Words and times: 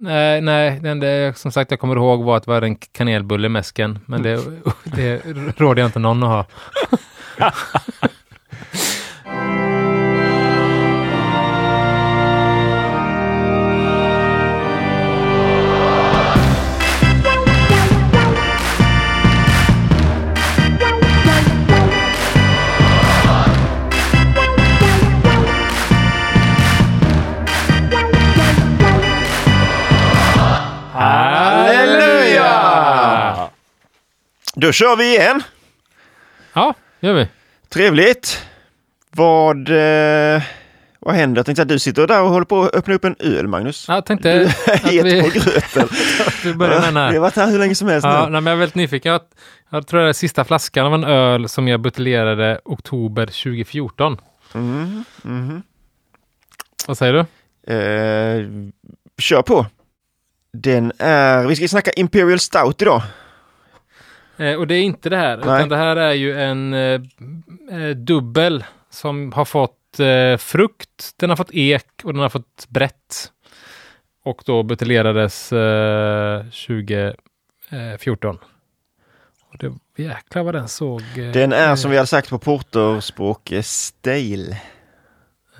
Nej, 0.00 0.40
nej, 0.40 0.80
det, 0.80 1.38
som 1.38 1.52
sagt 1.52 1.70
jag 1.70 1.80
kommer 1.80 1.96
ihåg 1.96 2.24
var 2.24 2.36
att 2.36 2.44
det 2.44 2.50
var 2.50 2.62
en 2.62 2.76
kanelbulle 2.76 3.48
mäsken, 3.48 3.98
men 4.06 4.22
det, 4.22 4.40
det 4.84 5.22
råder 5.56 5.82
jag 5.82 5.88
inte 5.88 5.98
någon 5.98 6.22
att 6.22 6.28
ha. 6.28 6.46
Då 34.60 34.72
kör 34.72 34.96
vi 34.96 35.16
igen. 35.16 35.42
Ja, 36.52 36.74
gör 37.00 37.12
vi. 37.14 37.28
Trevligt. 37.68 38.46
Vad, 39.10 39.68
eh, 39.68 40.42
vad 41.00 41.14
händer? 41.14 41.38
Jag 41.38 41.46
tänkte 41.46 41.62
att 41.62 41.68
du 41.68 41.78
sitter 41.78 42.06
där 42.06 42.22
och 42.22 42.28
håller 42.30 42.44
på 42.46 42.62
att 42.62 42.74
öppna 42.74 42.94
upp 42.94 43.04
en 43.04 43.16
öl, 43.18 43.46
Magnus. 43.48 43.88
Jag 43.88 44.06
tänkte 44.06 44.38
Du 44.38 44.44
att 44.72 44.92
vi, 44.92 45.22
på 45.22 45.28
gröten. 45.28 45.88
vi 46.44 46.54
börjar 46.54 46.80
med 46.80 46.94
den 46.94 46.94
Vi 46.94 47.00
har 47.00 47.12
här. 47.12 47.18
varit 47.18 47.36
här 47.36 47.50
hur 47.50 47.58
länge 47.58 47.74
som 47.74 47.88
helst 47.88 48.04
Ja, 48.04 48.24
nu. 48.24 48.30
nej, 48.32 48.40
men 48.40 48.46
jag 48.50 48.52
är 48.56 48.60
väldigt 48.60 48.74
nyfiken. 48.74 49.12
Jag, 49.12 49.20
jag 49.70 49.86
tror 49.86 50.00
det 50.00 50.08
är 50.08 50.12
sista 50.12 50.44
flaskan 50.44 50.86
av 50.86 50.94
en 50.94 51.04
öl 51.04 51.48
som 51.48 51.68
jag 51.68 51.80
buteljerade 51.80 52.60
oktober 52.64 53.26
2014. 53.26 54.20
Mm, 54.54 55.04
mhm. 55.22 55.62
Vad 56.86 56.98
säger 56.98 57.12
du? 57.12 57.20
Eh, 57.74 58.46
kör 59.18 59.42
på. 59.42 59.66
Den 60.52 60.92
är, 60.98 61.46
vi 61.46 61.56
ska 61.56 61.68
snacka 61.68 61.90
Imperial 61.96 62.38
Stout 62.38 62.82
idag. 62.82 63.02
Eh, 64.38 64.54
och 64.54 64.66
det 64.66 64.74
är 64.74 64.82
inte 64.82 65.10
det 65.10 65.16
här, 65.16 65.36
Nej. 65.36 65.56
utan 65.56 65.68
det 65.68 65.76
här 65.76 65.96
är 65.96 66.12
ju 66.12 66.40
en 66.40 66.74
eh, 66.74 67.00
eh, 67.70 67.90
dubbel 67.96 68.64
som 68.90 69.32
har 69.32 69.44
fått 69.44 70.00
eh, 70.00 70.36
frukt, 70.36 71.10
den 71.16 71.30
har 71.30 71.36
fått 71.36 71.50
ek 71.52 71.86
och 72.04 72.12
den 72.12 72.22
har 72.22 72.28
fått 72.28 72.66
brett. 72.68 73.32
Och 74.24 74.42
då 74.46 74.62
buteljerades 74.62 75.52
eh, 75.52 76.42
2014. 77.70 78.38
Och 79.50 79.58
det, 79.58 80.02
jäklar 80.02 80.42
vad 80.42 80.54
den 80.54 80.68
såg. 80.68 81.00
eh, 81.18 81.32
Den 81.32 81.52
är 81.52 81.68
eh, 81.68 81.74
som 81.74 81.90
vi 81.90 81.96
hade 81.96 82.06
sagt 82.06 82.30
på 82.30 82.38
porterspråk 82.38 83.52
eh, 83.52 83.62
stale. 83.62 84.50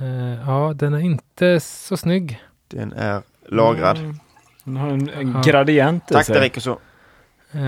eh, 0.01 0.41
ja, 0.47 0.73
den 0.77 0.95
är 0.95 0.99
inte 0.99 1.61
så 1.61 1.97
snygg. 1.97 2.41
Den 2.69 2.93
är 2.93 3.23
lagrad. 3.49 3.99
Mm. 3.99 4.17
Den 4.65 4.77
har 4.77 4.89
en, 4.89 5.09
en 5.11 5.33
Ja. 5.33 5.41
gradient 5.45 6.11
i 6.11 6.15
Tack, 6.15 6.27
sig. 6.27 6.34
det 6.34 6.41
räcker 6.41 6.61
så. 6.61 6.79
Eh, 7.52 7.62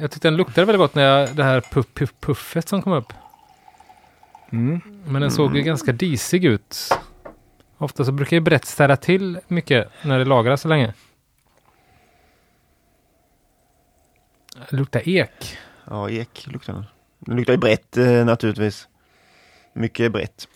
jag 0.00 0.10
tyckte 0.10 0.28
den 0.28 0.36
luktade 0.36 0.64
väldigt 0.64 0.80
gott 0.80 0.94
när 0.94 1.02
jag, 1.02 1.36
det 1.36 1.44
här 1.44 1.60
puff, 1.60 1.86
puff, 1.94 2.14
puffet 2.20 2.68
som 2.68 2.82
kom 2.82 2.92
upp. 2.92 3.12
Mm. 4.52 4.80
Men 5.04 5.22
den 5.22 5.30
såg 5.30 5.56
ju 5.56 5.62
ganska 5.62 5.92
disig 5.92 6.44
ut. 6.44 6.88
Ofta 7.78 8.04
så 8.04 8.12
brukar 8.12 8.36
ju 8.36 8.40
brett 8.40 8.64
ställa 8.64 8.96
till 8.96 9.40
mycket 9.48 9.90
när 10.02 10.18
det 10.18 10.24
lagras 10.24 10.60
så 10.60 10.68
länge. 10.68 10.94
Det 14.70 14.76
luktar 14.76 15.08
ek. 15.08 15.58
Ja, 15.84 16.10
ek 16.10 16.46
luktar 16.46 16.72
den. 16.72 16.84
Den 17.18 17.36
luktar 17.36 17.52
ju 17.52 17.58
brett 17.58 17.96
eh, 17.96 18.24
naturligtvis. 18.24 18.88
Mycket 19.72 20.12
brett. 20.12 20.48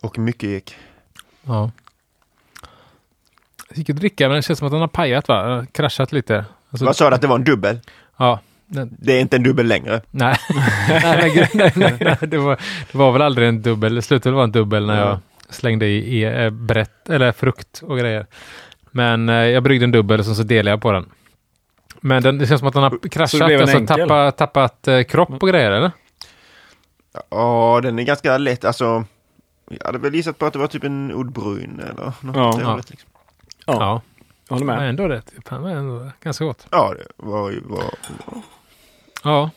Och 0.00 0.18
mycket 0.18 0.48
ek. 0.48 0.76
Ja. 1.42 1.70
Gick 3.74 3.90
att 3.90 3.96
dricka 3.96 4.28
men 4.28 4.36
det 4.36 4.42
känns 4.42 4.58
som 4.58 4.66
att 4.66 4.72
den 4.72 4.80
har 4.80 4.88
pajat 4.88 5.28
va? 5.28 5.66
Kraschat 5.72 6.12
lite. 6.12 6.44
Alltså, 6.70 6.84
Vad 6.86 6.96
sa 6.96 7.08
du 7.10 7.14
att 7.14 7.20
det 7.20 7.26
var 7.26 7.36
en 7.36 7.44
dubbel? 7.44 7.80
Ja. 8.16 8.40
Den, 8.66 8.96
Det 8.98 9.12
är 9.12 9.20
inte 9.20 9.36
en 9.36 9.42
dubbel 9.42 9.66
längre. 9.66 10.00
nej. 10.10 10.36
nej, 10.88 11.48
nej, 11.54 11.72
nej, 11.74 11.96
nej. 12.00 12.16
Det, 12.20 12.38
var, 12.38 12.56
det 12.92 12.98
var 12.98 13.12
väl 13.12 13.22
aldrig 13.22 13.48
en 13.48 13.62
dubbel. 13.62 13.94
Det 13.94 14.02
slutade 14.02 14.34
vara 14.34 14.44
en 14.44 14.52
dubbel 14.52 14.86
när 14.86 15.00
Ja. 15.00 15.08
jag 15.46 15.54
slängde 15.54 15.86
i, 15.86 16.18
i 16.18 16.44
eh, 16.44 16.50
brett, 16.50 17.08
eller 17.10 17.32
frukt 17.32 17.82
och 17.82 17.98
grejer. 17.98 18.26
Men 18.90 19.28
eh, 19.28 19.34
jag 19.34 19.62
bryggde 19.62 19.84
en 19.84 19.90
dubbel 19.92 20.20
och 20.20 20.26
så, 20.26 20.34
så 20.34 20.42
delade 20.42 20.70
jag 20.70 20.82
på 20.82 20.92
den. 20.92 21.06
Men 22.00 22.22
den, 22.22 22.38
det 22.38 22.46
känns 22.46 22.58
som 22.58 22.68
att 22.68 22.74
den 22.74 22.82
har 22.82 23.08
kraschat, 23.08 23.42
alltså 23.42 23.86
tappat, 23.86 24.36
tappat 24.36 24.88
eh, 24.88 25.02
kropp 25.02 25.42
och 25.42 25.48
grejer 25.48 25.70
eller? 25.70 25.90
Ja, 27.30 27.80
den 27.82 27.98
är 27.98 28.02
ganska 28.02 28.38
lätt. 28.38 28.64
Alltså, 28.64 29.04
jag 29.70 29.86
hade 29.86 29.98
väl 29.98 30.14
gissat 30.14 30.38
på 30.38 30.46
att 30.46 30.52
det 30.52 30.58
var 30.58 30.66
typ 30.66 30.84
en 30.84 31.12
Oudbrun 31.12 31.80
eller 31.80 32.12
något 32.20 32.36
Ja. 32.36 32.58
Ja. 32.62 32.76
liksom. 32.76 33.10
Ja, 33.66 34.02
jag 34.48 34.54
håller 34.54 34.66
Men 34.66 34.76
med. 34.76 34.88
ändå 34.88 35.08
rätt. 35.08 35.32
Det 35.50 35.58
var 35.58 35.68
ändå 35.70 36.10
ganska 36.22 36.44
gott. 36.44 36.66
Ja, 36.70 36.94
det 36.98 37.06
var 37.16 37.50
ju... 37.50 37.60
Var, 37.60 37.84
Ja. 39.24 39.50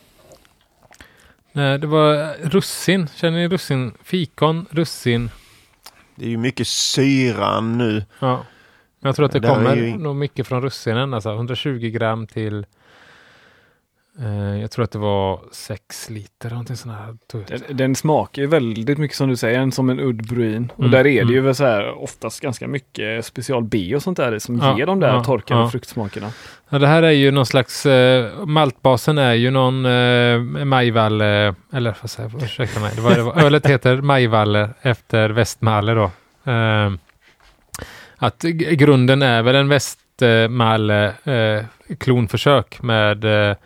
Nej, 1.52 1.78
det 1.78 1.86
var 1.86 2.34
russin. 2.48 3.08
Känner 3.14 3.38
ni 3.38 3.48
russin? 3.48 3.92
Fikon, 4.02 4.66
russin. 4.70 5.30
det 6.14 6.24
är 6.24 6.28
ju 6.28 6.36
mycket 6.36 6.66
syran 6.68 7.78
nu. 7.78 8.04
Ja. 8.20 8.44
Jag 9.00 9.16
tror 9.16 9.26
att 9.26 9.32
det 9.32 9.40
Det 9.40 9.48
här 9.48 9.54
är 9.54 9.58
kommer 9.64 9.76
ju- 9.76 9.96
nog 9.98 10.16
mycket 10.16 10.46
från 10.46 10.62
russinen. 10.62 11.14
Alltså 11.14 11.30
120 11.34 11.90
gram 11.90 12.26
till 12.26 12.66
jag 14.60 14.70
tror 14.70 14.84
att 14.84 14.90
det 14.90 14.98
var 14.98 15.40
6 15.52 16.10
liter. 16.10 16.50
Någonting 16.50 16.76
sånt 16.76 16.94
här. 16.94 17.16
Den, 17.48 17.76
den 17.76 17.94
smakar 17.94 18.42
ju 18.42 18.48
väldigt 18.48 18.98
mycket 18.98 19.16
som 19.16 19.28
du 19.28 19.36
säger, 19.36 19.70
som 19.70 19.90
en 19.90 20.00
udd 20.00 20.28
bruin. 20.28 20.72
Och 20.76 20.88
Mm, 20.88 20.90
där 20.90 20.98
är 20.98 21.04
det 21.04 21.20
mm. 21.20 21.34
ju 21.34 21.40
väl 21.40 21.54
så 21.54 21.64
här 21.64 22.02
oftast 22.02 22.40
ganska 22.40 22.68
mycket 22.68 23.24
special 23.24 23.64
B 23.64 23.96
och 23.96 24.02
sånt 24.02 24.16
där 24.16 24.38
som 24.38 24.58
Ja, 24.58 24.78
ger 24.78 24.86
de 24.86 25.00
där 25.00 25.08
ja, 25.08 25.24
torkade 25.24 25.60
ja. 25.60 25.70
fruktsmakerna. 25.70 26.30
Ja, 26.68 26.78
det 26.78 26.86
här 26.86 27.02
är 27.02 27.10
ju 27.10 27.30
någon 27.30 27.46
slags, 27.46 27.86
eh, 27.86 28.44
maltbasen 28.46 29.18
är 29.18 29.34
ju 29.34 29.50
någon 29.50 29.86
eh, 29.86 30.64
Majvalle, 30.64 31.54
eller 31.72 31.96
vad 32.00 32.10
säger 32.10 32.30
jag, 32.32 32.42
ursäkta 32.42 32.80
mig, 32.80 32.92
det 32.94 33.00
var, 33.00 33.14
det 33.14 33.22
var, 33.22 33.42
ölet 33.42 33.66
heter 33.66 33.96
Majvalle 33.96 34.70
efter 34.82 35.30
Västmalle 35.30 35.94
då. 35.94 36.10
Eh, 36.52 36.92
att 38.16 38.42
grunden 38.72 39.22
är 39.22 39.42
väl 39.42 39.54
en 39.54 39.68
Västmalle 39.68 41.06
eh, 41.24 41.64
klonförsök 41.98 42.82
med 42.82 43.24
eh, 43.50 43.56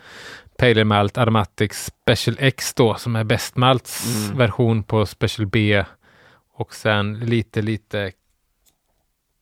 Pale 0.59 0.85
Malt 0.85 1.19
Aromatic 1.19 1.73
Special 1.73 2.37
X 2.41 2.75
då, 2.75 2.95
som 2.95 3.17
är 3.17 3.25
Bestmalts 3.25 4.25
Mm. 4.25 4.39
version 4.39 4.83
på 4.83 5.07
Special 5.07 5.47
B. 5.47 5.85
Och 6.55 6.75
sen 6.75 7.21
lite, 7.21 7.63
lite 7.63 8.13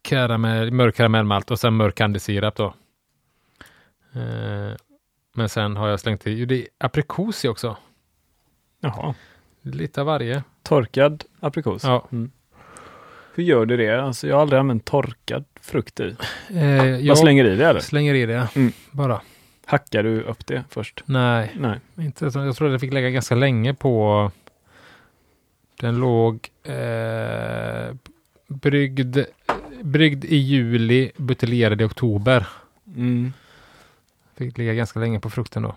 karamell, 0.03 0.71
mörk 0.71 0.97
karamellmalt 0.97 1.51
och 1.51 1.61
sen 1.61 1.75
mörk 1.75 2.01
andesirap 2.01 2.57
då. 2.57 2.75
Eh, 4.13 4.77
men 5.35 5.49
sen 5.49 5.77
har 5.77 5.89
jag 5.89 6.01
slängt 6.01 6.27
i, 6.27 6.45
det 6.45 6.55
är 6.63 6.67
aprikos 6.79 7.45
i 7.45 7.49
också. 7.49 7.77
Jaha. 8.81 9.15
Lite 9.63 10.01
av 10.01 10.07
varje. 10.07 10.43
Torkad 10.63 11.25
aprikos. 11.41 11.85
Ja. 11.85 12.09
Mm. 12.13 12.31
Hur 13.35 13.45
gör 13.45 13.67
du 13.67 13.77
det? 13.77 14.03
Alltså, 14.03 14.29
jag 14.29 14.35
har 14.37 14.43
aldrig 14.43 14.61
använt 14.61 14.85
torkad 14.85 15.45
frukt 15.61 16.01
i. 16.01 16.17
Eh, 16.51 16.85
Jag 16.87 17.19
slänger 17.19 17.45
i 17.45 17.57
det 17.57 17.67
eller? 17.69 17.81
slänger 17.81 18.15
i 18.15 18.27
det 18.27 18.49
Mm. 18.57 18.73
bara. 18.91 19.21
Hackar 19.71 20.03
du 20.03 20.23
upp 20.23 20.47
det 20.47 20.65
först? 20.69 21.03
Nej, 21.07 21.57
Nej. 21.59 21.81
inte, 21.99 22.25
jag 22.25 22.57
tror 22.57 22.69
att 22.69 22.73
jag 22.73 22.81
fick 22.81 22.93
lägga 22.93 23.11
ganska 23.11 23.35
länge 23.35 23.75
på. 23.75 24.31
Den 25.81 25.97
låg 25.97 26.49
eh, 26.63 27.95
bryggd, 28.49 29.19
bryggd 29.83 30.25
i 30.25 30.37
juli, 30.37 31.13
buteljerad 31.17 31.81
i 31.81 31.85
oktober. 31.85 32.47
Mm. 32.87 33.33
Fick 34.37 34.59
ligga 34.59 34.75
ganska 34.75 35.01
länge 35.01 35.21
på 35.21 35.31
frukten 35.31 35.63
då. 35.63 35.77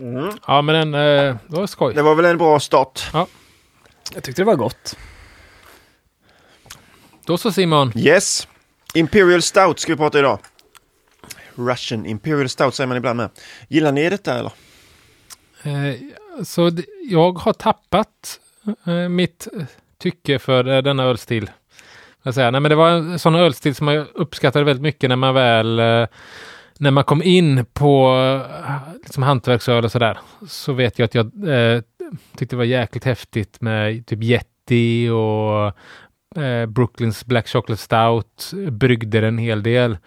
Mm. 0.00 0.30
Ja, 0.46 0.62
men 0.62 0.74
den, 0.74 0.94
eh, 0.94 1.36
det 1.46 1.56
var 1.56 1.66
skoj. 1.66 1.94
Det 1.94 2.02
var 2.02 2.14
väl 2.14 2.24
en 2.24 2.38
bra 2.38 2.60
start. 2.60 3.10
Jag 4.14 4.22
tyckte 4.22 4.42
det 4.42 4.46
var 4.46 4.56
gott. 4.56 4.96
Då 7.24 7.38
så 7.38 7.52
Simon. 7.52 7.92
Yes. 7.96 8.48
Imperial 8.94 9.42
Stout 9.42 9.78
ska 9.78 9.92
vi 9.92 9.96
prata 9.96 10.18
idag. 10.18 10.38
Russian 11.54 12.06
Imperial 12.06 12.48
Stout 12.48 12.74
säger 12.74 12.88
man 12.88 12.96
ibland 12.96 13.16
med. 13.16 13.30
Gillar 13.68 13.92
ni 13.92 14.10
detta 14.10 14.38
eller? 14.38 14.52
Eh, 15.62 15.96
så 16.44 16.70
jag 17.10 17.38
har 17.38 17.52
tappat 17.52 18.40
eh, 18.86 19.08
mitt 19.08 19.48
eh, 19.56 19.64
tycke 19.98 20.38
för 20.38 20.68
eh, 20.68 20.82
denna 20.82 21.04
ölstil. 21.04 21.50
Jag 22.22 22.34
säga. 22.34 22.50
Nej, 22.50 22.60
men 22.60 22.68
det 22.68 22.74
var 22.74 22.90
en 22.90 23.18
sån 23.18 23.34
ölstil 23.34 23.74
som 23.74 23.88
jag 23.88 24.06
uppskattade 24.14 24.64
väldigt 24.64 24.82
mycket 24.82 25.08
när 25.08 25.16
man 25.16 25.34
väl 25.34 25.78
eh, 25.78 26.06
när 26.78 26.90
man 26.90 27.04
kom 27.04 27.22
in 27.22 27.64
på 27.72 28.16
eh, 28.66 28.76
liksom 29.02 29.22
hantverksöl 29.22 29.84
och 29.84 29.92
sådär. 29.92 30.18
Så 30.48 30.72
vet 30.72 30.98
jag 30.98 31.06
att 31.06 31.14
jag 31.14 31.26
eh, 31.48 31.82
tyckte 32.36 32.56
det 32.56 32.58
var 32.58 32.64
jäkligt 32.64 33.04
häftigt 33.04 33.60
med 33.60 34.06
typ 34.06 34.22
Yeti 34.22 35.08
och 35.08 35.72
eh, 36.36 36.66
Brooklyns 36.66 37.24
Black 37.26 37.48
Chocolate 37.48 37.82
Stout. 37.82 38.50
Bryggde 38.70 39.20
den 39.20 39.28
en 39.28 39.38
hel 39.38 39.62
del. 39.62 39.98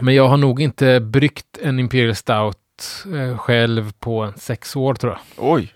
Men 0.00 0.14
jag 0.14 0.28
har 0.28 0.36
nog 0.36 0.60
inte 0.60 1.00
bryggt 1.00 1.58
en 1.62 1.78
Imperial 1.80 2.14
Stout 2.14 3.04
eh, 3.14 3.38
själv 3.38 3.92
på 3.98 4.22
en 4.22 4.38
sex 4.38 4.76
år 4.76 4.94
tror 4.94 5.12
jag. 5.12 5.20
Oj. 5.52 5.74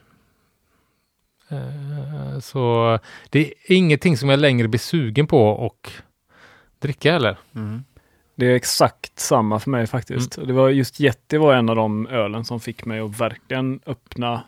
Eh, 1.48 2.38
så 2.40 2.98
det 3.30 3.40
är 3.46 3.52
ingenting 3.66 4.16
som 4.16 4.28
jag 4.28 4.38
längre 4.40 4.68
blir 4.68 4.80
sugen 4.80 5.26
på 5.26 5.48
och 5.48 5.92
dricka 6.78 7.12
heller. 7.12 7.38
Mm. 7.54 7.84
Det 8.34 8.46
är 8.46 8.54
exakt 8.54 9.18
samma 9.18 9.58
för 9.60 9.70
mig 9.70 9.86
faktiskt. 9.86 10.46
Det 10.46 10.52
var 10.52 10.68
just 10.68 11.00
Yeti 11.00 11.36
var 11.36 11.54
en 11.54 11.68
av 11.68 11.76
de 11.76 12.06
ölen 12.06 12.44
som 12.44 12.60
fick 12.60 12.84
mig 12.84 13.00
att 13.00 13.20
verkligen 13.20 13.80
öppna 13.86 14.42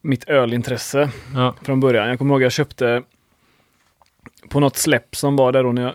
mitt 0.00 0.28
ölintresse 0.28 1.10
Ja. 1.34 1.54
från 1.62 1.80
början. 1.80 2.08
Jag 2.08 2.18
kommer 2.18 2.34
ihåg 2.34 2.42
jag 2.42 2.52
köpte 2.52 3.02
på 4.48 4.60
något 4.60 4.76
släpp 4.76 5.16
som 5.16 5.36
var 5.36 5.52
där 5.52 5.62
då 5.62 5.72
när 5.72 5.82
jag, 5.82 5.94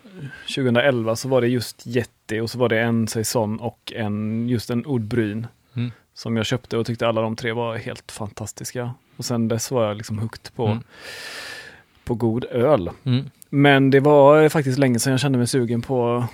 2011 0.56 1.16
så 1.16 1.27
var 1.30 1.42
det 1.42 1.48
just 1.48 1.88
Yeti 1.88 2.39
och 2.39 2.50
så 2.50 2.57
var 2.60 2.69
det 2.69 2.80
en 2.81 3.07
Saison 3.07 3.60
och 3.60 3.94
en, 3.95 4.50
just 4.50 4.69
en 4.69 4.86
Ordbryn 4.86 5.48
Mm. 5.75 5.92
som 6.13 6.38
jag 6.38 6.45
köpte 6.45 6.77
och 6.77 6.86
tyckte 6.86 7.07
alla 7.07 7.22
de 7.22 7.36
tre 7.36 7.51
var 7.51 7.77
helt 7.77 8.12
fantastiska. 8.12 8.94
Och 9.18 9.25
sen 9.25 9.48
dess 9.48 9.72
var 9.72 9.88
jag 9.88 9.98
liksom 9.98 10.19
hooked 10.19 10.56
på, 10.56 10.66
Mm. 10.68 10.83
på 12.04 12.13
god 12.16 12.45
öl. 12.45 12.89
Mm. 13.04 13.30
Men 13.50 13.89
det 13.89 14.00
var 14.00 14.50
faktiskt 14.50 14.80
länge 14.80 15.00
sedan 15.00 15.12
jag 15.12 15.19
kände 15.19 15.38
mig 15.38 15.48
sugen 15.48 15.81
på 15.81 16.25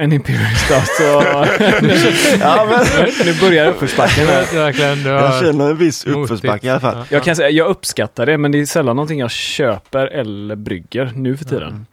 en 0.00 0.12
Imperial 0.12 0.54
Stout. 0.56 0.86
Så 0.86 1.02
Ja, 2.40 2.66
men 2.70 3.08
nu 3.26 3.40
börjar 3.40 3.70
uppförsbacken 3.70 4.26
här. 4.26 4.54
Verkligen, 4.54 5.02
du 5.02 5.08
jag 5.08 5.40
känner 5.40 5.70
en 5.70 5.76
viss 5.76 6.06
uppförsbacke 6.06 6.66
i 6.66 6.70
alla 6.70 6.80
fall. 6.80 6.96
Ja. 6.96 7.04
Jag 7.10 7.24
kan 7.24 7.36
säga, 7.36 7.50
jag 7.50 7.68
uppskattar 7.68 8.26
det, 8.26 8.38
men 8.38 8.52
det 8.52 8.60
är 8.60 8.66
sällan 8.66 8.96
någonting 8.96 9.18
jag 9.18 9.30
köper 9.30 10.06
eller 10.06 10.56
brygger 10.56 11.12
nu 11.14 11.36
för 11.36 11.44
tiden. 11.44 11.68
Mm. 11.68 11.86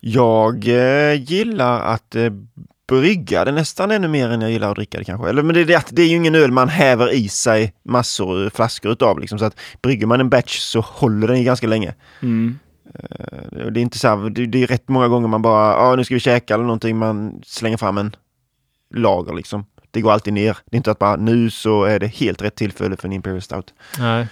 Jag 0.00 0.68
eh, 0.68 1.22
gillar 1.22 1.80
att 1.80 2.16
eh, 2.16 2.30
brygga 2.88 3.44
det 3.44 3.52
nästan 3.52 3.90
ännu 3.90 4.08
mer 4.08 4.30
än 4.30 4.40
jag 4.40 4.50
gillar 4.50 4.70
att 4.70 4.76
dricka 4.76 4.98
det 4.98 5.04
kanske. 5.04 5.28
Eller 5.28 5.42
men 5.42 5.54
det 5.54 5.60
är 5.60 5.64
det 5.64 5.74
att 5.74 5.88
det 5.90 6.02
är 6.02 6.06
ju 6.06 6.16
ingen 6.16 6.34
öl 6.34 6.50
man 6.50 6.68
häver 6.68 7.12
i 7.12 7.28
sig 7.28 7.72
massor, 7.82 8.50
flaskor 8.50 8.92
utav 8.92 9.20
liksom. 9.20 9.38
Så 9.38 9.44
att 9.44 9.60
brygger 9.82 10.06
man 10.06 10.20
en 10.20 10.30
batch 10.30 10.58
så 10.58 10.80
håller 10.80 11.28
den 11.28 11.38
ju 11.38 11.44
ganska 11.44 11.66
länge. 11.66 11.94
Mm. 12.22 12.58
Eh, 12.94 13.66
Det 13.70 13.80
är 13.80 13.82
inte 13.82 13.98
så 13.98 14.08
här, 14.08 14.30
det, 14.30 14.46
det 14.46 14.62
är 14.62 14.66
rätt 14.66 14.88
många 14.88 15.08
gånger 15.08 15.28
man 15.28 15.42
bara, 15.42 15.72
ja 15.72 15.96
nu 15.96 16.04
ska 16.04 16.14
vi 16.14 16.20
käka 16.20 16.54
eller 16.54 16.64
någonting, 16.64 16.96
man 16.96 17.42
slänger 17.46 17.76
fram 17.76 17.98
en 17.98 18.16
lager 18.94 19.34
liksom. 19.34 19.64
Det 19.90 20.00
går 20.00 20.12
alltid 20.12 20.32
ner. 20.32 20.58
Det 20.64 20.74
är 20.74 20.76
inte 20.76 20.90
att 20.90 20.98
bara 20.98 21.16
nu 21.16 21.50
så 21.50 21.84
är 21.84 21.98
det 21.98 22.06
helt 22.06 22.42
rätt 22.42 22.54
tillfälle 22.54 22.96
för 22.96 23.08
en 23.08 23.12
Imperial 23.12 23.42
Stout. 23.42 23.74
Nej. 23.98 24.26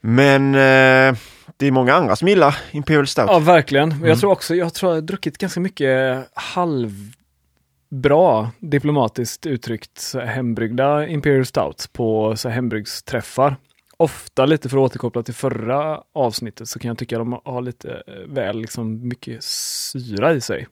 Men 0.00 0.54
eh, 0.54 1.16
det 1.56 1.66
är 1.66 1.70
många 1.70 1.94
andra 1.94 2.16
som 2.16 2.28
gillar 2.28 2.56
Imperial 2.70 3.06
Stout. 3.06 3.26
Ja, 3.28 3.38
verkligen. 3.38 3.88
Men 3.88 3.96
Mm. 3.98 4.08
Jag 4.08 4.20
tror 4.20 4.32
också, 4.32 4.54
jag 4.54 4.74
tror 4.74 4.92
jag 4.92 4.96
har 4.96 5.02
druckit 5.02 5.38
ganska 5.38 5.60
mycket 5.60 6.26
halvbra, 6.34 8.50
diplomatiskt 8.58 9.46
uttryckt, 9.46 10.14
hembryggda 10.24 11.06
Imperial 11.06 11.46
Stouts 11.46 11.86
på 11.86 12.36
så 12.36 12.48
hembryggsträffar. 12.48 13.56
Ofta 14.00 14.46
lite 14.46 14.68
för 14.68 14.76
att 14.76 14.82
återkoppla 14.82 15.22
till 15.22 15.34
förra 15.34 16.00
avsnittet 16.14 16.68
så 16.68 16.78
kan 16.78 16.88
jag 16.88 16.98
tycka 16.98 17.18
de 17.18 17.40
har 17.44 17.62
lite 17.62 18.02
eh, 18.06 18.14
väl 18.26 18.58
liksom 18.58 19.08
mycket 19.08 19.44
syra 19.44 20.32
i 20.32 20.40
sig. 20.40 20.66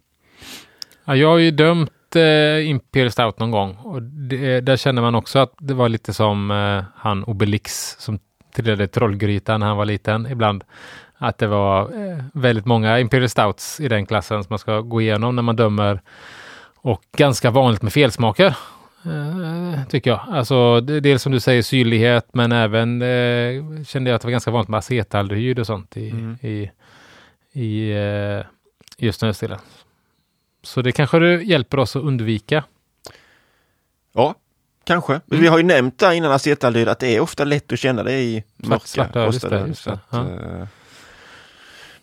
Ja, 1.05 1.17
jag 1.17 1.29
har 1.29 1.39
ju 1.39 1.51
dömt 1.51 2.17
eh, 2.17 2.69
Imperial 2.69 3.11
Stout 3.11 3.39
någon 3.39 3.51
gång 3.51 3.77
och 3.77 4.03
det, 4.03 4.55
eh, 4.55 4.63
där 4.63 4.77
känner 4.77 5.03
man 5.03 5.15
också 5.15 5.39
att 5.39 5.55
det 5.59 5.75
var 5.75 5.89
lite 5.89 6.15
som 6.15 6.51
eh, 6.51 6.85
han 6.95 7.25
Obelix 7.25 7.97
som 7.99 8.19
trillade 8.55 8.87
trollgrytan 8.87 9.61
när 9.61 9.67
han 9.67 9.77
var 9.77 9.87
liten 9.87 10.27
ibland. 10.27 10.65
Att 11.19 11.39
det 11.39 11.47
var 11.47 11.83
eh, 11.83 12.25
väldigt 12.35 12.67
många 12.67 13.01
Imperial 13.01 13.29
Stouts 13.29 13.81
i 13.81 13.89
den 13.89 14.07
klassen 14.07 14.45
som 14.45 14.53
man 14.53 14.59
ska 14.59 14.81
gå 14.81 15.01
igenom 15.01 15.37
när 15.37 15.43
man 15.43 15.57
dömer. 15.57 16.01
Och 16.77 17.03
ganska 17.17 17.51
vanligt 17.51 17.83
med 17.83 17.93
felsmaker. 17.93 18.57
Eh, 19.05 19.85
tycker 19.89 20.11
jag. 20.11 20.21
Alltså 20.31 20.81
dels 20.81 21.23
som 21.23 21.33
du 21.33 21.41
säger 21.41 21.63
syrlighet 21.63 22.27
men 22.33 22.53
även 22.53 23.03
eh, 23.03 23.85
kände 23.87 24.11
jag 24.11 24.15
att 24.17 24.23
det 24.23 24.27
var 24.27 24.31
ganska 24.33 24.51
vanligt 24.51 24.69
med 24.69 24.79
acetaldehyd 24.79 25.59
och 25.59 25.67
sånt 25.67 25.97
i, 25.97 26.11
Mm. 26.11 26.37
i, 26.43 26.71
i 27.53 27.91
eh, 27.93 28.45
just 28.99 29.19
snöstilen. 29.19 29.59
Så 30.63 30.83
det 30.83 30.93
kanske 30.93 31.19
det 31.19 31.43
hjälper 31.43 31.79
oss 31.79 31.97
att 31.97 32.03
undvika. 32.03 32.65
Ja, 34.15 34.35
kanske. 34.85 35.13
Mm. 35.13 35.41
Vi 35.43 35.47
har 35.47 35.59
ju 35.59 35.65
nämnt 35.65 35.99
där 35.99 36.13
innan 36.13 36.33
acetaldehyd 36.33 36.89
att 36.89 36.99
det 36.99 37.17
är 37.17 37.21
ofta 37.21 37.45
lätt 37.45 37.73
att 37.73 37.79
känna 37.79 38.03
det 38.03 38.13
i 38.21 38.45
mörka 38.57 38.87
svarta 38.87 39.25
just 39.27 39.41
det, 39.41 39.47
rostade. 39.47 39.69
just 39.69 39.83
Så 39.83 39.91
det. 39.91 39.97
att, 39.97 40.03
Ja. 40.11 40.59
eh, 40.61 40.67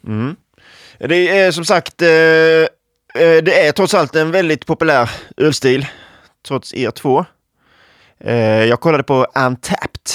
mm. 0.08 0.36
Det 1.00 1.40
är 1.40 1.52
som 1.52 1.66
sagt, 1.66 2.02
eh, 2.02 2.08
det 3.18 3.68
är 3.68 3.72
trots 3.72 3.94
allt 3.94 4.16
en 4.16 4.32
väldigt 4.32 4.66
populär 4.66 5.10
ölstil, 5.38 5.86
trots 6.46 6.74
er 6.74 6.92
två. 6.92 7.26
Eh, 8.20 8.36
jag 8.64 8.80
kollade 8.80 9.04
på 9.04 9.28
Untapped 9.36 10.12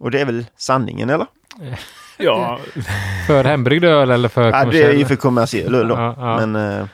och 0.00 0.10
det 0.10 0.20
är 0.20 0.24
väl 0.24 0.46
sanningen 0.56 1.10
eller? 1.10 1.26
Ja, 2.22 2.60
För 3.26 3.44
hembryggd 3.44 3.84
öl 3.84 4.10
eller 4.10 4.28
för 4.28 4.50
Ja, 4.50 4.64
det 4.64 4.82
är 4.82 4.92
ju 4.92 5.04
kommersiell? 5.04 5.06
för 5.08 5.16
kommersiell 5.16 5.74
öl 5.74 5.88
då. 5.88 5.94
Ja, 5.94 6.14
ja. 6.18 6.46
Men 6.46 6.78
eh, 6.80 6.86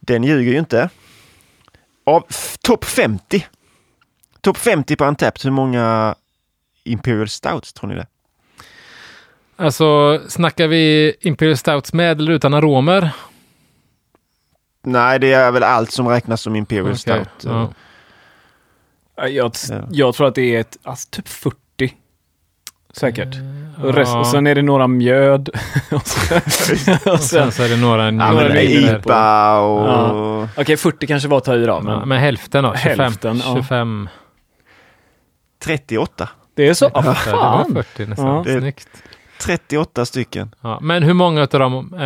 den 0.00 0.24
ljuger 0.24 0.52
ju 0.52 0.58
inte. 0.58 0.88
Av 2.06 2.24
topp 2.62 2.84
50. 2.84 3.46
Topp 4.40 4.56
50 4.56 4.96
på 4.96 5.04
Untapped, 5.04 5.44
hur 5.44 5.50
många 5.50 6.14
Imperial 6.84 7.28
Stouts 7.28 7.72
tror 7.72 7.88
ni 7.88 7.94
det? 7.94 8.06
Alltså, 9.56 10.20
snackar 10.28 10.66
vi 10.68 11.14
Imperial 11.20 11.56
Stouts 11.56 11.92
med 11.92 12.20
eller 12.20 12.32
utan 12.32 12.54
aromer? 12.54 13.10
Nej, 14.82 15.18
det 15.18 15.32
är 15.32 15.52
väl 15.52 15.62
allt 15.62 15.90
som 15.92 16.08
räknas 16.08 16.40
som 16.42 16.56
Imperial 16.56 16.86
Okej, 16.86 16.98
Stout. 16.98 17.28
ja. 17.44 17.68
jag, 19.28 19.52
Ja. 19.70 19.80
jag 19.90 20.14
tror 20.14 20.26
att 20.28 20.34
det 20.34 20.56
är 20.56 20.60
ett, 20.60 20.78
alltså, 20.82 21.08
typ 21.10 21.28
40. 21.28 21.56
Säkert. 22.94 23.28
Ja. 23.78 23.84
Och, 23.88 23.94
rest, 23.94 24.14
och 24.16 24.26
sen 24.26 24.46
är 24.46 24.54
det 24.54 24.62
några 24.62 24.86
mjöd. 24.86 25.48
och 25.92 26.06
sen, 26.06 26.40
och 27.12 27.20
sen, 27.20 27.52
så 27.52 27.62
är 27.62 27.68
det 27.68 27.76
några 27.76 28.10
Ja, 28.12 28.56
IPA 28.56 29.60
och... 29.60 29.88
Ja. 29.88 30.48
Okej, 30.56 30.76
40 30.76 31.06
kanske 31.06 31.28
var 31.28 31.38
att 31.38 31.44
ta 31.44 31.54
i 31.56 31.64
då, 31.66 31.80
men 31.80 31.92
Ja, 31.94 32.04
men 32.04 32.18
hälften 32.18 32.64
då? 32.64 32.74
25? 32.76 32.98
Hälften, 33.00 33.36
ja. 33.44 33.54
25 33.56 34.08
38. 35.64 36.28
det 36.54 36.68
är 36.68 36.74
så. 36.74 36.84
ja, 36.84 36.90
Ah, 36.94 37.02
det 37.02 37.08
var 37.08 37.14
fan! 37.14 37.74
40 37.74 38.06
nästan. 38.06 38.26
Ja. 38.26 38.42
Det- 38.46 38.60
Snyggt. 38.60 38.88
38 39.46 40.06
stycken. 40.06 40.54
Ja, 40.60 40.78
men 40.82 41.02
hur 41.02 41.14
många 41.14 41.42
av 41.42 41.48
dem 41.48 41.94
eh, 41.94 42.00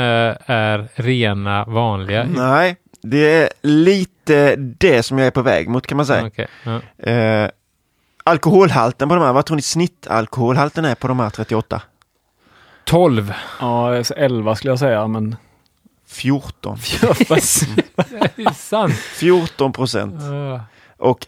är 0.46 0.88
rena, 0.94 1.64
vanliga? 1.64 2.24
Nej, 2.24 2.76
det 3.02 3.42
är 3.42 3.48
lite 3.62 4.56
det 4.56 5.02
som 5.02 5.18
jag 5.18 5.26
är 5.26 5.30
på 5.30 5.42
väg 5.42 5.68
mot 5.68 5.86
kan 5.86 5.96
man 5.96 6.06
säga. 6.06 6.26
Okej, 6.26 6.46
ja. 6.64 7.10
Eh, 7.10 7.50
alkoholhalten 8.24 9.08
på 9.08 9.14
de 9.14 9.24
här, 9.24 9.32
vad 9.32 9.46
tror 9.46 9.56
ni 9.56 9.62
snittalkoholhalten 9.62 10.84
är 10.84 10.94
på 10.94 11.08
de 11.08 11.20
här 11.20 11.30
38? 11.30 11.82
12. 12.84 13.34
Ja, 13.60 14.04
så 14.04 14.14
11 14.14 14.54
skulle 14.54 14.70
jag 14.72 14.78
säga, 14.78 15.06
men... 15.06 15.36
14. 16.08 16.78
Det 18.36 18.42
är 18.42 18.54
sant. 18.54 18.94
14 18.94 19.72
procent. 19.72 20.14
Och 20.96 21.26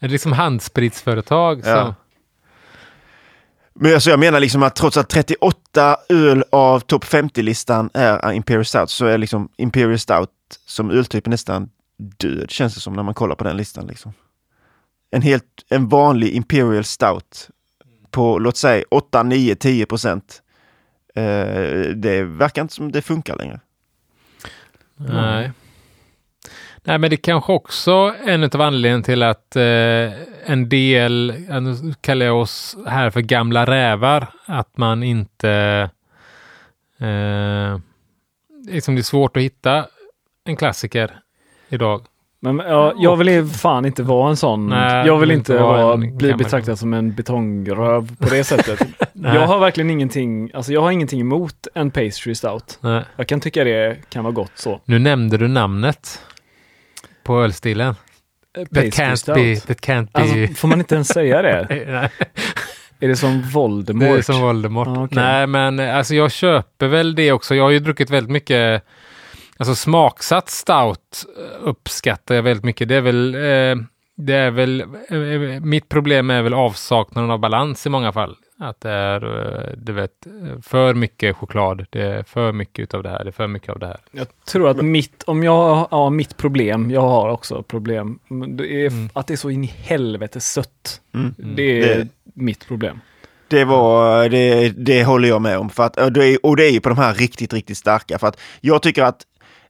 Är 0.00 0.08
det 0.08 0.12
liksom 0.12 0.32
handspritsföretag 0.32 1.64
som... 1.64 1.72
Ja. 1.72 1.94
Men 3.80 3.94
alltså 3.94 4.10
jag 4.10 4.20
menar 4.20 4.40
liksom 4.40 4.62
att 4.62 4.76
trots 4.76 4.96
att 4.96 5.08
38 5.08 5.96
öl 6.08 6.44
av 6.50 6.80
topp 6.80 7.04
50-listan 7.04 7.90
är 7.94 8.32
Imperial 8.32 8.64
Stout 8.64 8.90
så 8.90 9.06
är 9.06 9.18
liksom 9.18 9.48
Imperial 9.56 9.98
Stout 9.98 10.30
som 10.66 10.90
öltyp 10.90 11.26
nästan 11.26 11.70
död 11.98 12.50
känns 12.50 12.74
det 12.74 12.80
som 12.80 12.92
när 12.92 13.02
man 13.02 13.14
kollar 13.14 13.34
på 13.34 13.44
den 13.44 13.56
listan. 13.56 13.86
Liksom. 13.86 14.12
En, 15.10 15.22
helt, 15.22 15.44
en 15.68 15.88
vanlig 15.88 16.28
Imperial 16.28 16.84
Stout 16.84 17.48
på 18.10 18.38
låt 18.38 18.56
säga 18.56 18.84
8, 18.90 19.22
9, 19.22 19.54
10 19.54 19.86
procent. 19.86 20.42
Eh, 21.14 21.22
det 21.94 22.22
verkar 22.22 22.62
inte 22.62 22.74
som 22.74 22.92
det 22.92 23.02
funkar 23.02 23.36
längre. 23.36 23.60
Nej. 24.96 25.52
Nej, 26.88 26.98
men 26.98 27.10
det 27.10 27.16
kanske 27.16 27.52
också 27.52 28.14
är 28.24 28.32
en 28.32 28.44
av 28.44 28.60
anledningarna 28.60 29.02
till 29.02 29.22
att 29.22 29.56
eh, 29.56 30.52
en 30.52 30.68
del, 30.68 31.34
nu 31.60 31.94
kallar 32.00 32.26
jag 32.26 32.40
oss 32.40 32.76
här 32.86 33.10
för 33.10 33.20
gamla 33.20 33.66
rävar, 33.66 34.26
att 34.46 34.76
man 34.76 35.02
inte... 35.02 35.50
Eh, 36.98 37.78
liksom 38.68 38.94
det 38.94 39.00
är 39.00 39.02
svårt 39.02 39.36
att 39.36 39.42
hitta 39.42 39.86
en 40.44 40.56
klassiker 40.56 41.18
idag. 41.68 42.02
Men 42.40 42.58
ja, 42.58 42.94
jag 42.96 43.16
vill 43.16 43.46
fan 43.46 43.84
inte 43.84 44.02
vara 44.02 44.30
en 44.30 44.36
sån. 44.36 44.66
Nej, 44.66 45.06
jag 45.06 45.18
vill 45.18 45.30
inte 45.30 45.52
inte 45.52 45.62
vara 45.62 45.96
bli 45.96 46.34
betraktad 46.34 46.78
som 46.78 46.94
en 46.94 47.14
betongröv 47.14 48.16
på 48.16 48.28
det 48.28 48.44
sättet. 48.44 48.88
Jag 49.12 49.46
har 49.46 49.58
verkligen 49.58 49.90
ingenting, 49.90 50.50
alltså 50.54 50.72
jag 50.72 50.80
har 50.80 50.90
ingenting 50.90 51.20
emot 51.20 51.66
en 51.74 51.90
pastry 51.90 52.34
stout. 52.34 52.78
Nej. 52.80 53.04
Jag 53.16 53.26
kan 53.26 53.40
tycka 53.40 53.64
det 53.64 54.10
kan 54.10 54.24
vara 54.24 54.34
gott 54.34 54.52
så. 54.54 54.80
Nu 54.84 54.98
nämnde 54.98 55.36
du 55.36 55.48
namnet 55.48 56.20
på 57.28 57.42
ölstilen. 57.42 57.94
That 58.54 58.70
Pastry 58.70 58.90
can't 58.90 59.34
be... 59.34 59.60
That 59.60 59.80
can't 59.80 60.08
be... 60.12 60.20
Alltså, 60.20 60.60
får 60.60 60.68
man 60.68 60.78
inte 60.78 60.94
ens 60.94 61.08
säga 61.08 61.42
det? 61.42 61.66
Nej, 61.86 62.10
Är 63.00 63.08
det 63.08 63.16
som 63.16 63.42
Voldemort? 63.42 64.08
det 64.08 64.18
är 64.18 64.22
som 64.22 64.40
Voldemort. 64.40 64.88
Ah, 64.88 65.04
okej. 65.04 65.16
Nej, 65.16 65.46
men 65.46 65.78
eh, 65.78 65.96
alltså 65.96 66.14
jag 66.14 66.32
köper 66.32 66.86
väl 66.86 67.14
det 67.14 67.32
också. 67.32 67.54
Jag 67.54 67.64
har 67.64 67.70
ju 67.70 67.78
druckit 67.78 68.10
väldigt 68.10 68.30
mycket 68.32 68.84
Alltså 69.56 69.74
smaksatt 69.74 70.50
stout 70.50 71.24
eh, 71.38 71.68
uppskattar 71.68 72.34
jag 72.34 72.42
väldigt 72.42 72.64
mycket. 72.64 72.88
Det 72.88 72.94
är 72.94 73.00
väl 73.00 73.34
eh, 73.34 73.84
det 74.16 74.34
är 74.34 74.50
väl, 74.50 74.80
eh, 74.80 75.60
mitt 75.60 75.88
problem 75.88 76.30
är 76.30 76.42
väl 76.42 76.54
avsaknaden 76.54 77.30
av 77.30 77.38
balans 77.38 77.86
i 77.86 77.90
många 77.90 78.12
fall. 78.12 78.36
Att 78.60 78.80
det 78.80 78.90
är, 78.90 79.24
eh, 79.68 79.72
du 79.76 79.92
vet, 79.92 80.10
för 80.62 80.94
mycket 80.94 81.36
choklad. 81.36 81.86
Det 81.90 82.02
är 82.02 82.22
för 82.22 82.52
mycket 82.52 82.82
utav 82.82 83.02
det 83.02 83.08
här. 83.08 83.24
Det 83.24 83.30
är 83.30 83.32
för 83.32 83.46
mycket 83.46 83.68
av 83.70 83.78
det 83.78 83.86
här. 83.86 83.96
Jag 84.12 84.26
tror 84.46 84.68
att 84.68 84.76
mitt, 84.84 85.22
om 85.26 85.42
jag, 85.42 85.88
ja 85.90 86.10
mitt 86.10 86.36
problem, 86.36 86.90
jag 86.90 87.00
har 87.00 87.28
också 87.28 87.62
problem, 87.62 88.18
det 88.48 88.84
är 88.84 88.86
Mm. 88.90 89.08
att 89.12 89.26
det 89.26 89.34
är 89.34 89.36
så 89.36 89.50
in 89.50 89.64
i 89.64 89.66
helvete 89.66 90.40
sött. 90.40 91.00
Mm. 91.14 91.34
Det 91.38 91.62
är 91.82 91.98
Det- 91.98 92.08
mitt 92.34 92.66
problem. 92.68 93.00
Det, 93.48 93.64
var, 93.64 94.28
det, 94.28 94.68
det 94.68 95.04
håller 95.04 95.28
jag 95.28 95.42
med 95.42 95.58
om. 95.58 95.70
För 95.70 95.82
att, 95.82 95.96
och, 95.96 96.12
det 96.12 96.26
är, 96.26 96.46
och 96.46 96.56
det 96.56 96.64
är 96.66 96.70
ju 96.70 96.80
på 96.80 96.88
de 96.88 96.98
här 96.98 97.14
riktigt, 97.14 97.52
riktigt 97.52 97.78
starka. 97.78 98.18
För 98.18 98.26
att 98.26 98.40
jag 98.60 98.82
tycker 98.82 99.02
att 99.02 99.22